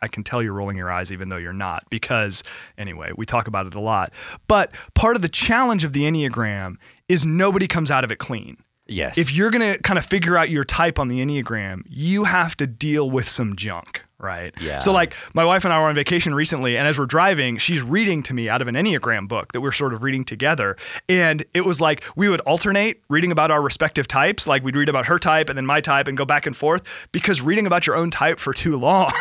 I 0.00 0.08
can 0.08 0.24
tell 0.24 0.42
you're 0.42 0.52
rolling 0.52 0.76
your 0.76 0.90
eyes 0.90 1.12
even 1.12 1.28
though 1.28 1.36
you're 1.36 1.52
not 1.52 1.84
because 1.88 2.42
anyway, 2.76 3.12
we 3.16 3.24
talk 3.24 3.46
about 3.46 3.66
it 3.66 3.74
a 3.74 3.80
lot. 3.80 4.12
But 4.48 4.72
part 4.94 5.16
of 5.16 5.22
the 5.22 5.28
challenge 5.28 5.84
of 5.84 5.92
the 5.92 6.02
Enneagram 6.02 6.76
is 7.08 7.24
nobody 7.24 7.68
comes 7.68 7.90
out 7.90 8.04
of 8.04 8.10
it 8.10 8.18
clean. 8.18 8.56
Yes. 8.86 9.16
If 9.16 9.32
you're 9.32 9.50
going 9.50 9.74
to 9.74 9.80
kind 9.82 9.98
of 9.98 10.04
figure 10.04 10.36
out 10.36 10.50
your 10.50 10.64
type 10.64 10.98
on 10.98 11.08
the 11.08 11.24
Enneagram, 11.24 11.82
you 11.88 12.24
have 12.24 12.56
to 12.56 12.66
deal 12.66 13.08
with 13.08 13.28
some 13.28 13.54
junk, 13.54 14.02
right? 14.18 14.52
Yeah. 14.60 14.80
So, 14.80 14.92
like, 14.92 15.14
my 15.34 15.44
wife 15.44 15.64
and 15.64 15.72
I 15.72 15.78
were 15.80 15.88
on 15.88 15.94
vacation 15.94 16.34
recently, 16.34 16.76
and 16.76 16.88
as 16.88 16.98
we're 16.98 17.06
driving, 17.06 17.58
she's 17.58 17.80
reading 17.80 18.22
to 18.24 18.34
me 18.34 18.48
out 18.48 18.60
of 18.60 18.66
an 18.66 18.74
Enneagram 18.74 19.28
book 19.28 19.52
that 19.52 19.60
we're 19.60 19.72
sort 19.72 19.92
of 19.92 20.02
reading 20.02 20.24
together. 20.24 20.76
And 21.08 21.44
it 21.54 21.62
was 21.62 21.80
like 21.80 22.02
we 22.16 22.28
would 22.28 22.40
alternate 22.40 23.02
reading 23.08 23.30
about 23.30 23.50
our 23.52 23.62
respective 23.62 24.08
types. 24.08 24.46
Like, 24.48 24.64
we'd 24.64 24.76
read 24.76 24.88
about 24.88 25.06
her 25.06 25.18
type 25.18 25.48
and 25.48 25.56
then 25.56 25.66
my 25.66 25.80
type 25.80 26.08
and 26.08 26.16
go 26.16 26.24
back 26.24 26.46
and 26.46 26.56
forth 26.56 26.82
because 27.12 27.40
reading 27.40 27.66
about 27.66 27.86
your 27.86 27.94
own 27.96 28.10
type 28.10 28.40
for 28.40 28.52
too 28.52 28.76
long. 28.76 29.12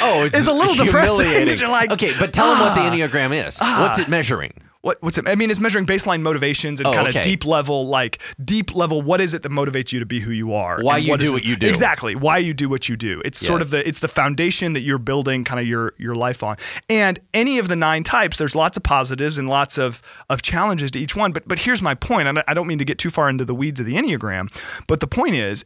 oh, 0.00 0.24
it's, 0.24 0.36
it's 0.36 0.46
a 0.48 0.52
little 0.52 0.74
depressing. 0.74 1.26
humiliating. 1.26 1.60
You're 1.60 1.70
like, 1.70 1.92
okay, 1.92 2.12
but 2.18 2.32
tell 2.32 2.50
them 2.50 2.58
what 2.58 2.74
the 2.74 2.80
ah, 2.80 2.90
Enneagram 2.90 3.46
is. 3.46 3.60
What's 3.60 4.00
it 4.00 4.08
measuring? 4.08 4.52
What, 4.82 4.96
what's 5.02 5.18
it? 5.18 5.26
I 5.28 5.34
mean, 5.34 5.50
it's 5.50 5.58
measuring 5.58 5.86
baseline 5.86 6.22
motivations 6.22 6.78
and 6.80 6.86
Oh, 6.86 6.92
kind 6.92 7.08
of 7.08 7.16
okay. 7.16 7.22
deep 7.22 7.44
level, 7.44 7.88
like 7.88 8.20
deep 8.44 8.74
level. 8.74 9.02
What 9.02 9.20
is 9.20 9.34
it 9.34 9.42
that 9.42 9.50
motivates 9.50 9.92
you 9.92 9.98
to 9.98 10.06
be 10.06 10.20
who 10.20 10.30
you 10.30 10.54
are? 10.54 10.80
Why 10.80 10.98
and 10.98 11.06
you 11.06 11.10
what 11.10 11.20
do 11.20 11.32
what 11.32 11.44
you 11.44 11.56
do. 11.56 11.66
Exactly. 11.68 12.14
Why 12.14 12.38
you 12.38 12.54
do 12.54 12.68
what 12.68 12.88
you 12.88 12.96
do. 12.96 13.20
It's 13.24 13.38
sort 13.44 13.60
of 13.60 13.70
the 13.70 13.86
it's 13.86 13.98
the 13.98 14.08
foundation 14.08 14.74
that 14.74 14.80
you're 14.82 14.98
building 14.98 15.42
kind 15.44 15.60
of 15.60 15.66
your 15.66 15.94
your 15.98 16.14
life 16.14 16.44
on. 16.44 16.56
And 16.88 17.18
any 17.34 17.58
of 17.58 17.66
the 17.68 17.76
nine 17.76 18.04
types, 18.04 18.36
there's 18.38 18.54
lots 18.54 18.76
of 18.76 18.84
positives 18.84 19.36
and 19.36 19.48
lots 19.48 19.78
of 19.78 20.00
of 20.30 20.42
challenges 20.42 20.90
to 20.92 21.00
each 21.00 21.16
one. 21.16 21.32
But 21.32 21.48
but 21.48 21.58
here's 21.58 21.82
my 21.82 21.94
point. 21.94 22.28
I 22.46 22.54
don't 22.54 22.66
mean 22.68 22.78
to 22.78 22.84
get 22.84 22.98
too 22.98 23.10
far 23.10 23.28
into 23.28 23.44
the 23.44 23.54
weeds 23.54 23.80
of 23.80 23.86
the 23.86 23.94
enneagram, 23.94 24.50
but 24.86 25.00
the 25.00 25.08
point 25.08 25.34
is. 25.34 25.64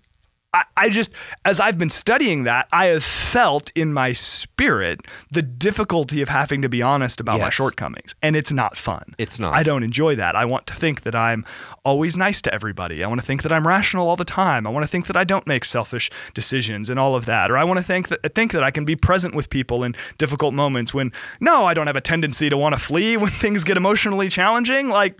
I, 0.54 0.64
I 0.76 0.88
just, 0.90 1.12
as 1.46 1.60
I've 1.60 1.78
been 1.78 1.88
studying 1.88 2.42
that, 2.44 2.68
I 2.72 2.86
have 2.86 3.02
felt 3.02 3.72
in 3.74 3.92
my 3.92 4.12
spirit 4.12 5.00
the 5.30 5.40
difficulty 5.40 6.20
of 6.20 6.28
having 6.28 6.60
to 6.62 6.68
be 6.68 6.82
honest 6.82 7.20
about 7.20 7.40
my 7.40 7.48
shortcomings. 7.48 8.14
And 8.20 8.36
it's 8.36 8.52
not 8.52 8.76
fun. 8.76 9.14
It's 9.16 9.38
not. 9.38 9.54
I 9.54 9.62
don't 9.62 9.82
enjoy 9.82 10.14
that. 10.16 10.36
I 10.36 10.44
want 10.44 10.66
to 10.66 10.74
think 10.74 11.02
that 11.02 11.14
I'm 11.14 11.46
always 11.84 12.18
nice 12.18 12.42
to 12.42 12.52
everybody. 12.52 13.02
I 13.02 13.06
want 13.06 13.20
to 13.20 13.26
think 13.26 13.42
that 13.44 13.52
I'm 13.52 13.66
rational 13.66 14.08
all 14.08 14.16
the 14.16 14.26
time. 14.26 14.66
I 14.66 14.70
want 14.70 14.84
to 14.84 14.88
think 14.88 15.06
that 15.06 15.16
I 15.16 15.24
don't 15.24 15.46
make 15.46 15.64
selfish 15.64 16.10
decisions 16.34 16.90
and 16.90 17.00
all 17.00 17.14
of 17.14 17.24
that. 17.24 17.50
Or 17.50 17.56
I 17.56 17.64
want 17.64 17.78
to 17.78 17.84
think 17.84 18.08
that 18.08 18.34
think 18.34 18.52
that 18.52 18.62
I 18.62 18.70
can 18.70 18.84
be 18.84 18.96
present 18.96 19.34
with 19.34 19.48
people 19.48 19.84
in 19.84 19.94
difficult 20.18 20.52
moments 20.52 20.92
when 20.92 21.12
no, 21.40 21.64
I 21.64 21.72
don't 21.72 21.86
have 21.86 21.96
a 21.96 22.00
tendency 22.02 22.50
to 22.50 22.58
want 22.58 22.74
to 22.74 22.80
flee 22.80 23.16
when 23.16 23.30
things 23.42 23.64
get 23.64 23.78
emotionally 23.78 24.28
challenging. 24.28 24.90
Like 24.90 25.18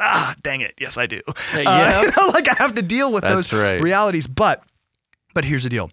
ah, 0.00 0.34
dang 0.42 0.60
it. 0.60 0.74
Yes, 0.78 0.96
I 0.96 1.06
do. 1.06 1.20
Uh, 1.26 1.34
yeah. 1.56 2.02
you 2.02 2.10
know, 2.16 2.28
like 2.28 2.48
I 2.48 2.54
have 2.54 2.74
to 2.74 2.82
deal 2.82 3.12
with 3.12 3.22
That's 3.22 3.50
those 3.50 3.52
right. 3.52 3.80
realities. 3.80 4.26
But 4.26 4.62
but 5.38 5.44
here's 5.44 5.62
the 5.62 5.68
deal. 5.68 5.88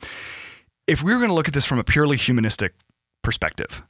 If 0.87 1.03
we 1.03 1.13
were 1.13 1.19
going 1.19 1.29
to 1.29 1.35
look 1.35 1.47
at 1.47 1.53
this 1.53 1.65
from 1.67 1.77
a 1.77 1.83
purely 1.83 2.17
humanistic 2.17 2.73
perspective, 3.21 3.83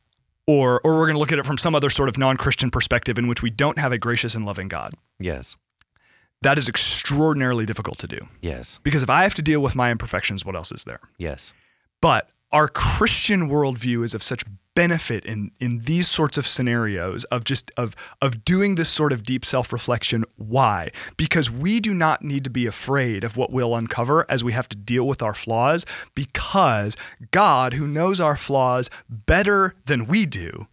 or 0.46 0.82
or 0.84 0.96
we're 0.96 1.06
going 1.06 1.16
to 1.16 1.20
look 1.20 1.32
at 1.32 1.40
it 1.40 1.46
from 1.46 1.58
some 1.58 1.74
other 1.74 1.90
sort 1.90 2.10
of 2.10 2.18
non-Christian 2.18 2.70
perspective 2.72 3.18
in 3.18 3.30
which 3.30 3.42
we 3.42 3.50
don't 3.50 3.78
have 3.78 3.94
a 3.94 3.98
gracious 3.98 4.36
and 4.36 4.44
loving 4.46 4.68
God, 4.68 4.92
Yes. 5.18 5.56
that 6.42 6.58
is 6.58 6.68
extraordinarily 6.68 7.66
difficult 7.66 7.98
to 8.00 8.08
do. 8.08 8.20
Yes. 8.42 8.82
Because 8.84 9.02
if 9.02 9.10
I 9.10 9.24
have 9.24 9.34
to 9.36 9.42
deal 9.42 9.62
with 9.62 9.76
my 9.76 9.92
imperfections, 9.92 10.44
what 10.44 10.56
else 10.58 10.74
is 10.74 10.84
there? 10.84 11.00
Yes. 11.18 11.54
But 12.02 12.30
our 12.52 12.68
Christian 12.68 13.50
worldview 13.50 14.04
is 14.04 14.14
of 14.14 14.22
such 14.22 14.44
benefit 14.76 15.26
in 15.26 15.52
in 15.60 15.80
these 15.80 16.08
sorts 16.08 16.38
of 16.38 16.46
scenarios 16.46 17.24
of 17.26 17.44
just 17.44 17.72
of 17.78 17.96
of 18.22 18.46
doing 18.46 18.76
this 18.76 18.90
sort 18.90 19.12
of 19.12 19.24
deep 19.24 19.44
self-reflection. 19.44 20.26
Why? 20.36 20.92
Because 21.18 21.50
we 21.50 21.80
do 21.80 21.94
not 21.94 22.22
need 22.22 22.44
to 22.44 22.50
be 22.50 22.68
afraid 22.68 23.24
of 23.24 23.38
what 23.38 23.52
we'll 23.52 23.76
uncover 23.76 24.26
as 24.30 24.44
we 24.44 24.54
have 24.54 24.70
to 24.70 24.78
deal 24.78 25.08
with 25.08 25.24
our 25.24 25.34
flaws, 25.34 25.86
because 26.14 26.96
God, 27.32 27.74
who 27.74 27.88
knows 27.88 28.20
our 28.20 28.38
flaws 28.38 28.90
better 29.10 29.76
than 29.86 30.06
we 30.06 30.26
do, 30.26 30.68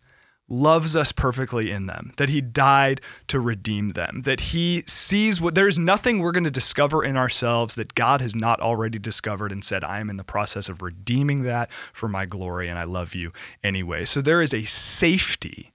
loves 0.52 0.94
us 0.94 1.12
perfectly 1.12 1.70
in 1.70 1.86
them, 1.86 2.12
that 2.18 2.28
he 2.28 2.42
died 2.42 3.00
to 3.26 3.40
redeem 3.40 3.90
them, 3.90 4.20
that 4.24 4.40
he 4.40 4.82
sees 4.82 5.40
what 5.40 5.54
there 5.54 5.66
is 5.66 5.78
nothing 5.78 6.18
we're 6.18 6.30
going 6.30 6.44
to 6.44 6.50
discover 6.50 7.02
in 7.02 7.16
ourselves 7.16 7.74
that 7.74 7.94
God 7.94 8.20
has 8.20 8.34
not 8.34 8.60
already 8.60 8.98
discovered 8.98 9.50
and 9.50 9.64
said, 9.64 9.82
I 9.82 9.98
am 9.98 10.10
in 10.10 10.18
the 10.18 10.24
process 10.24 10.68
of 10.68 10.82
redeeming 10.82 11.42
that 11.44 11.70
for 11.94 12.06
my 12.06 12.26
glory 12.26 12.68
and 12.68 12.78
I 12.78 12.84
love 12.84 13.14
you 13.14 13.32
anyway. 13.64 14.04
So 14.04 14.20
there 14.20 14.42
is 14.42 14.52
a 14.52 14.64
safety 14.64 15.72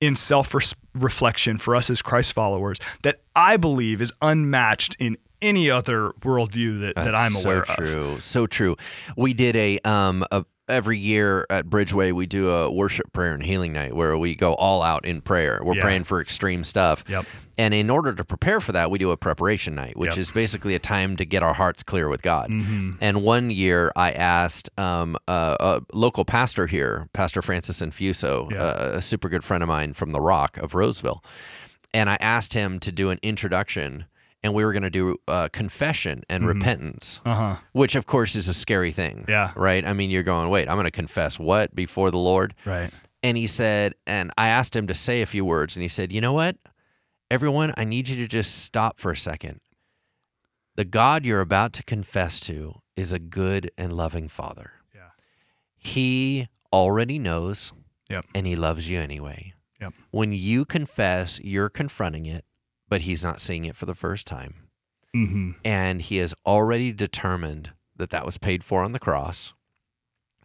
in 0.00 0.16
self 0.16 0.54
reflection 0.94 1.56
for 1.56 1.76
us 1.76 1.88
as 1.88 2.02
Christ 2.02 2.32
followers 2.32 2.78
that 3.02 3.20
I 3.34 3.56
believe 3.56 4.02
is 4.02 4.12
unmatched 4.20 4.96
in 4.98 5.16
any 5.40 5.70
other 5.70 6.10
worldview 6.20 6.80
that, 6.80 6.96
that 6.96 7.14
I'm 7.14 7.36
aware 7.36 7.64
so 7.64 7.72
of. 7.72 7.78
true. 7.78 8.20
So 8.20 8.46
true. 8.46 8.76
We 9.16 9.34
did 9.34 9.54
a 9.54 9.78
um 9.80 10.24
a, 10.30 10.44
every 10.68 10.98
year 10.98 11.46
at 11.50 11.66
Bridgeway 11.66 12.12
we 12.12 12.26
do 12.26 12.50
a 12.50 12.70
worship 12.70 13.12
prayer 13.12 13.32
and 13.34 13.42
healing 13.42 13.72
night 13.72 13.94
where 13.94 14.16
we 14.18 14.34
go 14.34 14.54
all 14.54 14.82
out 14.82 15.04
in 15.04 15.20
prayer. 15.20 15.60
We're 15.62 15.76
Yeah. 15.76 15.82
praying 15.82 16.04
for 16.04 16.20
extreme 16.20 16.64
stuff. 16.64 17.04
Yep. 17.08 17.24
And 17.58 17.72
in 17.72 17.88
order 17.88 18.12
to 18.14 18.24
prepare 18.24 18.60
for 18.60 18.72
that, 18.72 18.90
we 18.90 18.98
do 18.98 19.10
a 19.12 19.16
preparation 19.16 19.74
night, 19.74 19.96
which 19.96 20.12
Yep. 20.16 20.18
is 20.18 20.30
basically 20.32 20.74
a 20.74 20.78
time 20.78 21.16
to 21.16 21.24
get 21.24 21.42
our 21.42 21.54
hearts 21.54 21.82
clear 21.82 22.08
with 22.08 22.22
God. 22.22 22.50
Mm-hmm. 22.50 22.92
And 23.00 23.22
one 23.22 23.50
year 23.50 23.92
I 23.96 24.10
asked 24.12 24.68
um, 24.78 25.16
a, 25.28 25.56
a 25.60 25.80
local 25.94 26.24
pastor 26.24 26.66
here, 26.66 27.08
Pastor 27.12 27.42
Francis 27.42 27.80
Anfuso, 27.80 28.50
Yeah. 28.50 28.62
a, 28.62 28.96
a 28.96 29.02
super 29.02 29.28
good 29.28 29.44
friend 29.44 29.62
of 29.62 29.68
mine 29.68 29.94
from 29.94 30.12
the 30.12 30.20
Rock 30.20 30.58
of 30.58 30.74
Roseville, 30.74 31.22
and 31.94 32.10
I 32.10 32.16
asked 32.20 32.52
him 32.54 32.78
to 32.80 32.92
do 32.92 33.10
an 33.10 33.18
introduction. 33.22 34.06
And 34.42 34.54
we 34.54 34.64
were 34.64 34.72
going 34.72 34.82
to 34.84 34.90
do 34.90 35.16
uh, 35.26 35.48
confession 35.52 36.22
and 36.28 36.46
repentance 36.46 37.20
Uh-huh. 37.24 37.56
which 37.72 37.96
of 37.96 38.06
course 38.06 38.36
is 38.36 38.46
a 38.48 38.54
scary 38.54 38.92
thing. 38.92 39.24
Yeah. 39.28 39.52
Right? 39.56 39.84
I 39.84 39.92
mean, 39.92 40.10
you're 40.10 40.22
going, 40.22 40.50
wait, 40.50 40.68
I'm 40.68 40.76
going 40.76 40.84
to 40.84 40.90
confess 40.90 41.38
what 41.38 41.74
before 41.74 42.10
the 42.12 42.18
Lord? 42.18 42.54
Right. 42.64 42.90
And 43.22 43.36
he 43.36 43.46
said, 43.48 43.94
and 44.06 44.30
I 44.38 44.48
asked 44.48 44.76
him 44.76 44.86
to 44.86 44.94
say 44.94 45.20
a 45.20 45.26
few 45.26 45.44
words, 45.44 45.74
and 45.74 45.82
he 45.82 45.88
said, 45.88 46.12
you 46.12 46.20
know 46.20 46.32
what? 46.32 46.56
Everyone, 47.28 47.72
I 47.76 47.84
need 47.84 48.08
you 48.08 48.14
to 48.16 48.28
just 48.28 48.56
stop 48.58 48.98
for 48.98 49.10
a 49.10 49.16
second. 49.16 49.60
The 50.76 50.84
God 50.84 51.24
you're 51.24 51.40
about 51.40 51.72
to 51.72 51.82
confess 51.82 52.38
to 52.40 52.82
is 52.94 53.10
a 53.12 53.18
good 53.18 53.70
and 53.76 53.92
loving 53.92 54.28
Father. 54.28 54.72
Yeah. 54.94 55.08
He 55.76 56.46
already 56.72 57.18
knows, 57.18 57.72
Yep. 58.10 58.26
and 58.34 58.46
he 58.46 58.54
loves 58.54 58.88
you 58.88 59.00
anyway. 59.00 59.54
Yep. 59.80 59.94
When 60.10 60.32
you 60.32 60.64
confess, 60.64 61.40
you're 61.42 61.68
confronting 61.70 62.26
it, 62.26 62.44
but 62.88 63.02
he's 63.02 63.22
not 63.22 63.40
seeing 63.40 63.64
it 63.64 63.76
for 63.76 63.86
the 63.86 63.94
first 63.94 64.26
time 64.26 64.54
Mm-hmm. 65.14 65.52
and 65.64 66.02
he 66.02 66.18
has 66.18 66.34
already 66.44 66.92
determined 66.92 67.70
that 67.96 68.10
that 68.10 68.26
was 68.26 68.36
paid 68.36 68.62
for 68.62 68.82
on 68.84 68.92
the 68.92 68.98
cross 68.98 69.54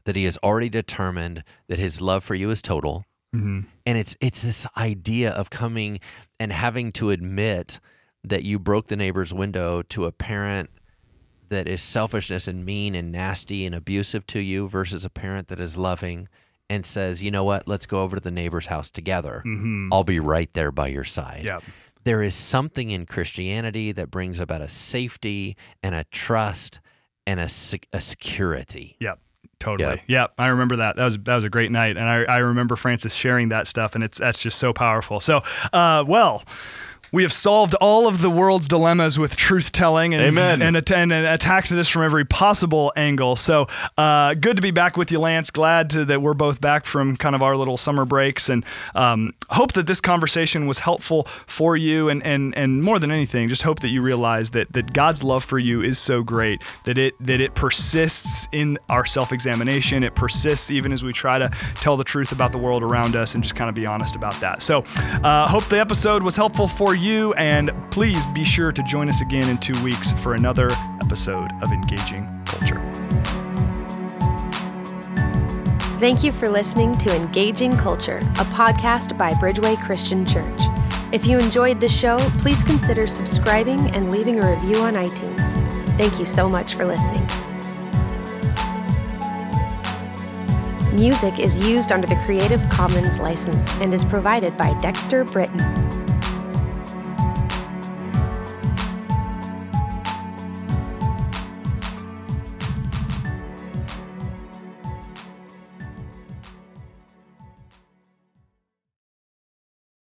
that 0.05 0.15
he 0.15 0.23
has 0.23 0.37
already 0.37 0.69
determined 0.69 1.43
that 1.67 1.77
his 1.77 1.99
love 1.99 2.23
for 2.23 2.35
you 2.35 2.49
is 2.49 2.61
total 2.61 3.05
Mm-hmm. 3.35 3.61
and 3.85 3.97
it's 3.97 4.15
it's 4.21 4.41
this 4.41 4.67
idea 4.77 5.31
of 5.31 5.49
coming 5.49 5.99
and 6.39 6.51
having 6.53 6.91
to 6.93 7.09
admit 7.11 7.79
that 8.23 8.43
you 8.43 8.59
broke 8.59 8.87
the 8.87 8.95
neighbor's 8.97 9.33
window 9.33 9.81
to 9.83 10.05
a 10.05 10.11
parent 10.11 10.69
that 11.49 11.67
is 11.67 11.81
selfishness 11.81 12.47
and 12.47 12.65
mean 12.65 12.93
and 12.95 13.11
nasty 13.11 13.65
and 13.65 13.73
abusive 13.75 14.25
to 14.27 14.39
you 14.39 14.69
versus 14.69 15.03
a 15.05 15.09
parent 15.09 15.47
that 15.49 15.59
is 15.61 15.75
loving 15.77 16.27
and 16.69 16.85
says, 16.85 17.21
"You 17.23 17.31
know 17.31 17.43
what? 17.43 17.67
Let's 17.67 17.85
go 17.85 18.01
over 18.03 18.15
to 18.17 18.21
the 18.21 18.31
neighbor's 18.31 18.67
house 18.67 18.89
together. 18.91 19.43
Mm-hmm. 19.45 19.91
I'll 19.91 20.03
be 20.05 20.19
right 20.19 20.51
there 20.53 20.71
by 20.71 20.87
your 20.87 21.03
side." 21.03 21.43
Yeah. 21.45 21.59
There 22.03 22.23
is 22.23 22.35
something 22.35 22.91
in 22.91 23.05
Christianity 23.05 23.91
that 23.91 24.09
brings 24.09 24.39
about 24.39 24.61
a 24.61 24.69
safety 24.69 25.55
and 25.83 25.95
a 25.95 26.03
trust 26.05 26.79
and 27.27 27.39
a, 27.39 27.47
a 27.93 28.01
security. 28.01 28.97
Yep. 28.99 29.19
Totally. 29.59 30.01
Yep. 30.07 30.33
I 30.39 30.47
remember 30.47 30.77
that. 30.77 30.95
That 30.95 31.05
was 31.05 31.17
that 31.19 31.35
was 31.35 31.43
a 31.43 31.49
great 31.49 31.71
night, 31.71 31.95
and 31.95 32.09
I, 32.09 32.23
I 32.23 32.37
remember 32.39 32.75
Francis 32.75 33.13
sharing 33.13 33.49
that 33.49 33.67
stuff, 33.67 33.93
and 33.93 34.03
it's 34.03 34.17
that's 34.17 34.41
just 34.41 34.57
so 34.57 34.73
powerful. 34.73 35.19
So, 35.19 35.43
uh, 35.71 36.03
well. 36.07 36.43
We 37.13 37.23
have 37.23 37.33
solved 37.33 37.73
all 37.75 38.07
of 38.07 38.21
the 38.21 38.29
world's 38.29 38.69
dilemmas 38.69 39.19
with 39.19 39.35
truth 39.35 39.73
telling 39.73 40.13
and, 40.13 40.23
Amen. 40.23 40.61
and, 40.61 40.77
att- 40.77 40.91
and 40.91 41.11
attacked 41.11 41.69
this 41.69 41.89
from 41.89 42.03
every 42.03 42.23
possible 42.23 42.93
angle. 42.95 43.35
So, 43.35 43.67
uh, 43.97 44.33
good 44.35 44.55
to 44.55 44.61
be 44.61 44.71
back 44.71 44.95
with 44.95 45.11
you, 45.11 45.19
Lance. 45.19 45.51
Glad 45.51 45.89
to, 45.89 46.05
that 46.05 46.21
we're 46.21 46.33
both 46.33 46.61
back 46.61 46.85
from 46.85 47.17
kind 47.17 47.35
of 47.35 47.43
our 47.43 47.57
little 47.57 47.75
summer 47.75 48.05
breaks 48.05 48.47
and 48.47 48.65
um, 48.95 49.33
hope 49.49 49.73
that 49.73 49.87
this 49.87 49.99
conversation 49.99 50.67
was 50.67 50.79
helpful 50.79 51.25
for 51.47 51.75
you. 51.75 52.07
And, 52.07 52.23
and, 52.23 52.55
and 52.57 52.81
more 52.81 52.97
than 52.97 53.11
anything, 53.11 53.49
just 53.49 53.63
hope 53.63 53.79
that 53.79 53.89
you 53.89 54.01
realize 54.01 54.51
that, 54.51 54.71
that 54.71 54.93
God's 54.93 55.21
love 55.21 55.43
for 55.43 55.59
you 55.59 55.81
is 55.81 55.99
so 55.99 56.23
great 56.23 56.61
that 56.85 56.97
it, 56.97 57.13
that 57.19 57.41
it 57.41 57.55
persists 57.55 58.47
in 58.53 58.77
our 58.87 59.05
self 59.05 59.33
examination. 59.33 60.05
It 60.05 60.15
persists 60.15 60.71
even 60.71 60.93
as 60.93 61.03
we 61.03 61.11
try 61.11 61.39
to 61.39 61.51
tell 61.75 61.97
the 61.97 62.05
truth 62.05 62.31
about 62.31 62.53
the 62.53 62.57
world 62.57 62.83
around 62.83 63.17
us 63.17 63.35
and 63.35 63.43
just 63.43 63.55
kind 63.55 63.67
of 63.67 63.75
be 63.75 63.85
honest 63.85 64.15
about 64.15 64.39
that. 64.39 64.61
So, 64.61 64.85
uh, 65.25 65.49
hope 65.49 65.65
the 65.65 65.81
episode 65.81 66.23
was 66.23 66.37
helpful 66.37 66.69
for 66.69 66.95
you. 67.01 67.33
And 67.33 67.71
please 67.91 68.25
be 68.27 68.43
sure 68.43 68.71
to 68.71 68.83
join 68.83 69.09
us 69.09 69.21
again 69.21 69.49
in 69.49 69.57
two 69.57 69.81
weeks 69.83 70.13
for 70.13 70.35
another 70.35 70.69
episode 71.01 71.51
of 71.61 71.71
Engaging 71.71 72.25
Culture. 72.45 72.81
Thank 75.99 76.23
you 76.23 76.31
for 76.31 76.49
listening 76.49 76.97
to 76.99 77.15
Engaging 77.15 77.75
Culture, 77.77 78.17
a 78.17 78.45
podcast 78.45 79.17
by 79.17 79.33
Bridgeway 79.33 79.79
Christian 79.83 80.25
Church. 80.25 80.61
If 81.11 81.27
you 81.27 81.37
enjoyed 81.37 81.79
this 81.79 81.95
show, 81.95 82.17
please 82.39 82.63
consider 82.63 83.05
subscribing 83.05 83.91
and 83.91 84.09
leaving 84.09 84.39
a 84.39 84.49
review 84.49 84.77
on 84.77 84.93
iTunes. 84.93 85.51
Thank 85.97 86.17
you 86.17 86.25
so 86.25 86.49
much 86.49 86.73
for 86.73 86.85
listening. 86.85 87.27
Music 90.95 91.39
is 91.39 91.67
used 91.67 91.91
under 91.91 92.07
the 92.07 92.19
Creative 92.25 92.61
Commons 92.69 93.19
license 93.19 93.71
and 93.79 93.93
is 93.93 94.03
provided 94.03 94.57
by 94.57 94.73
Dexter 94.79 95.23
Britain. 95.23 96.00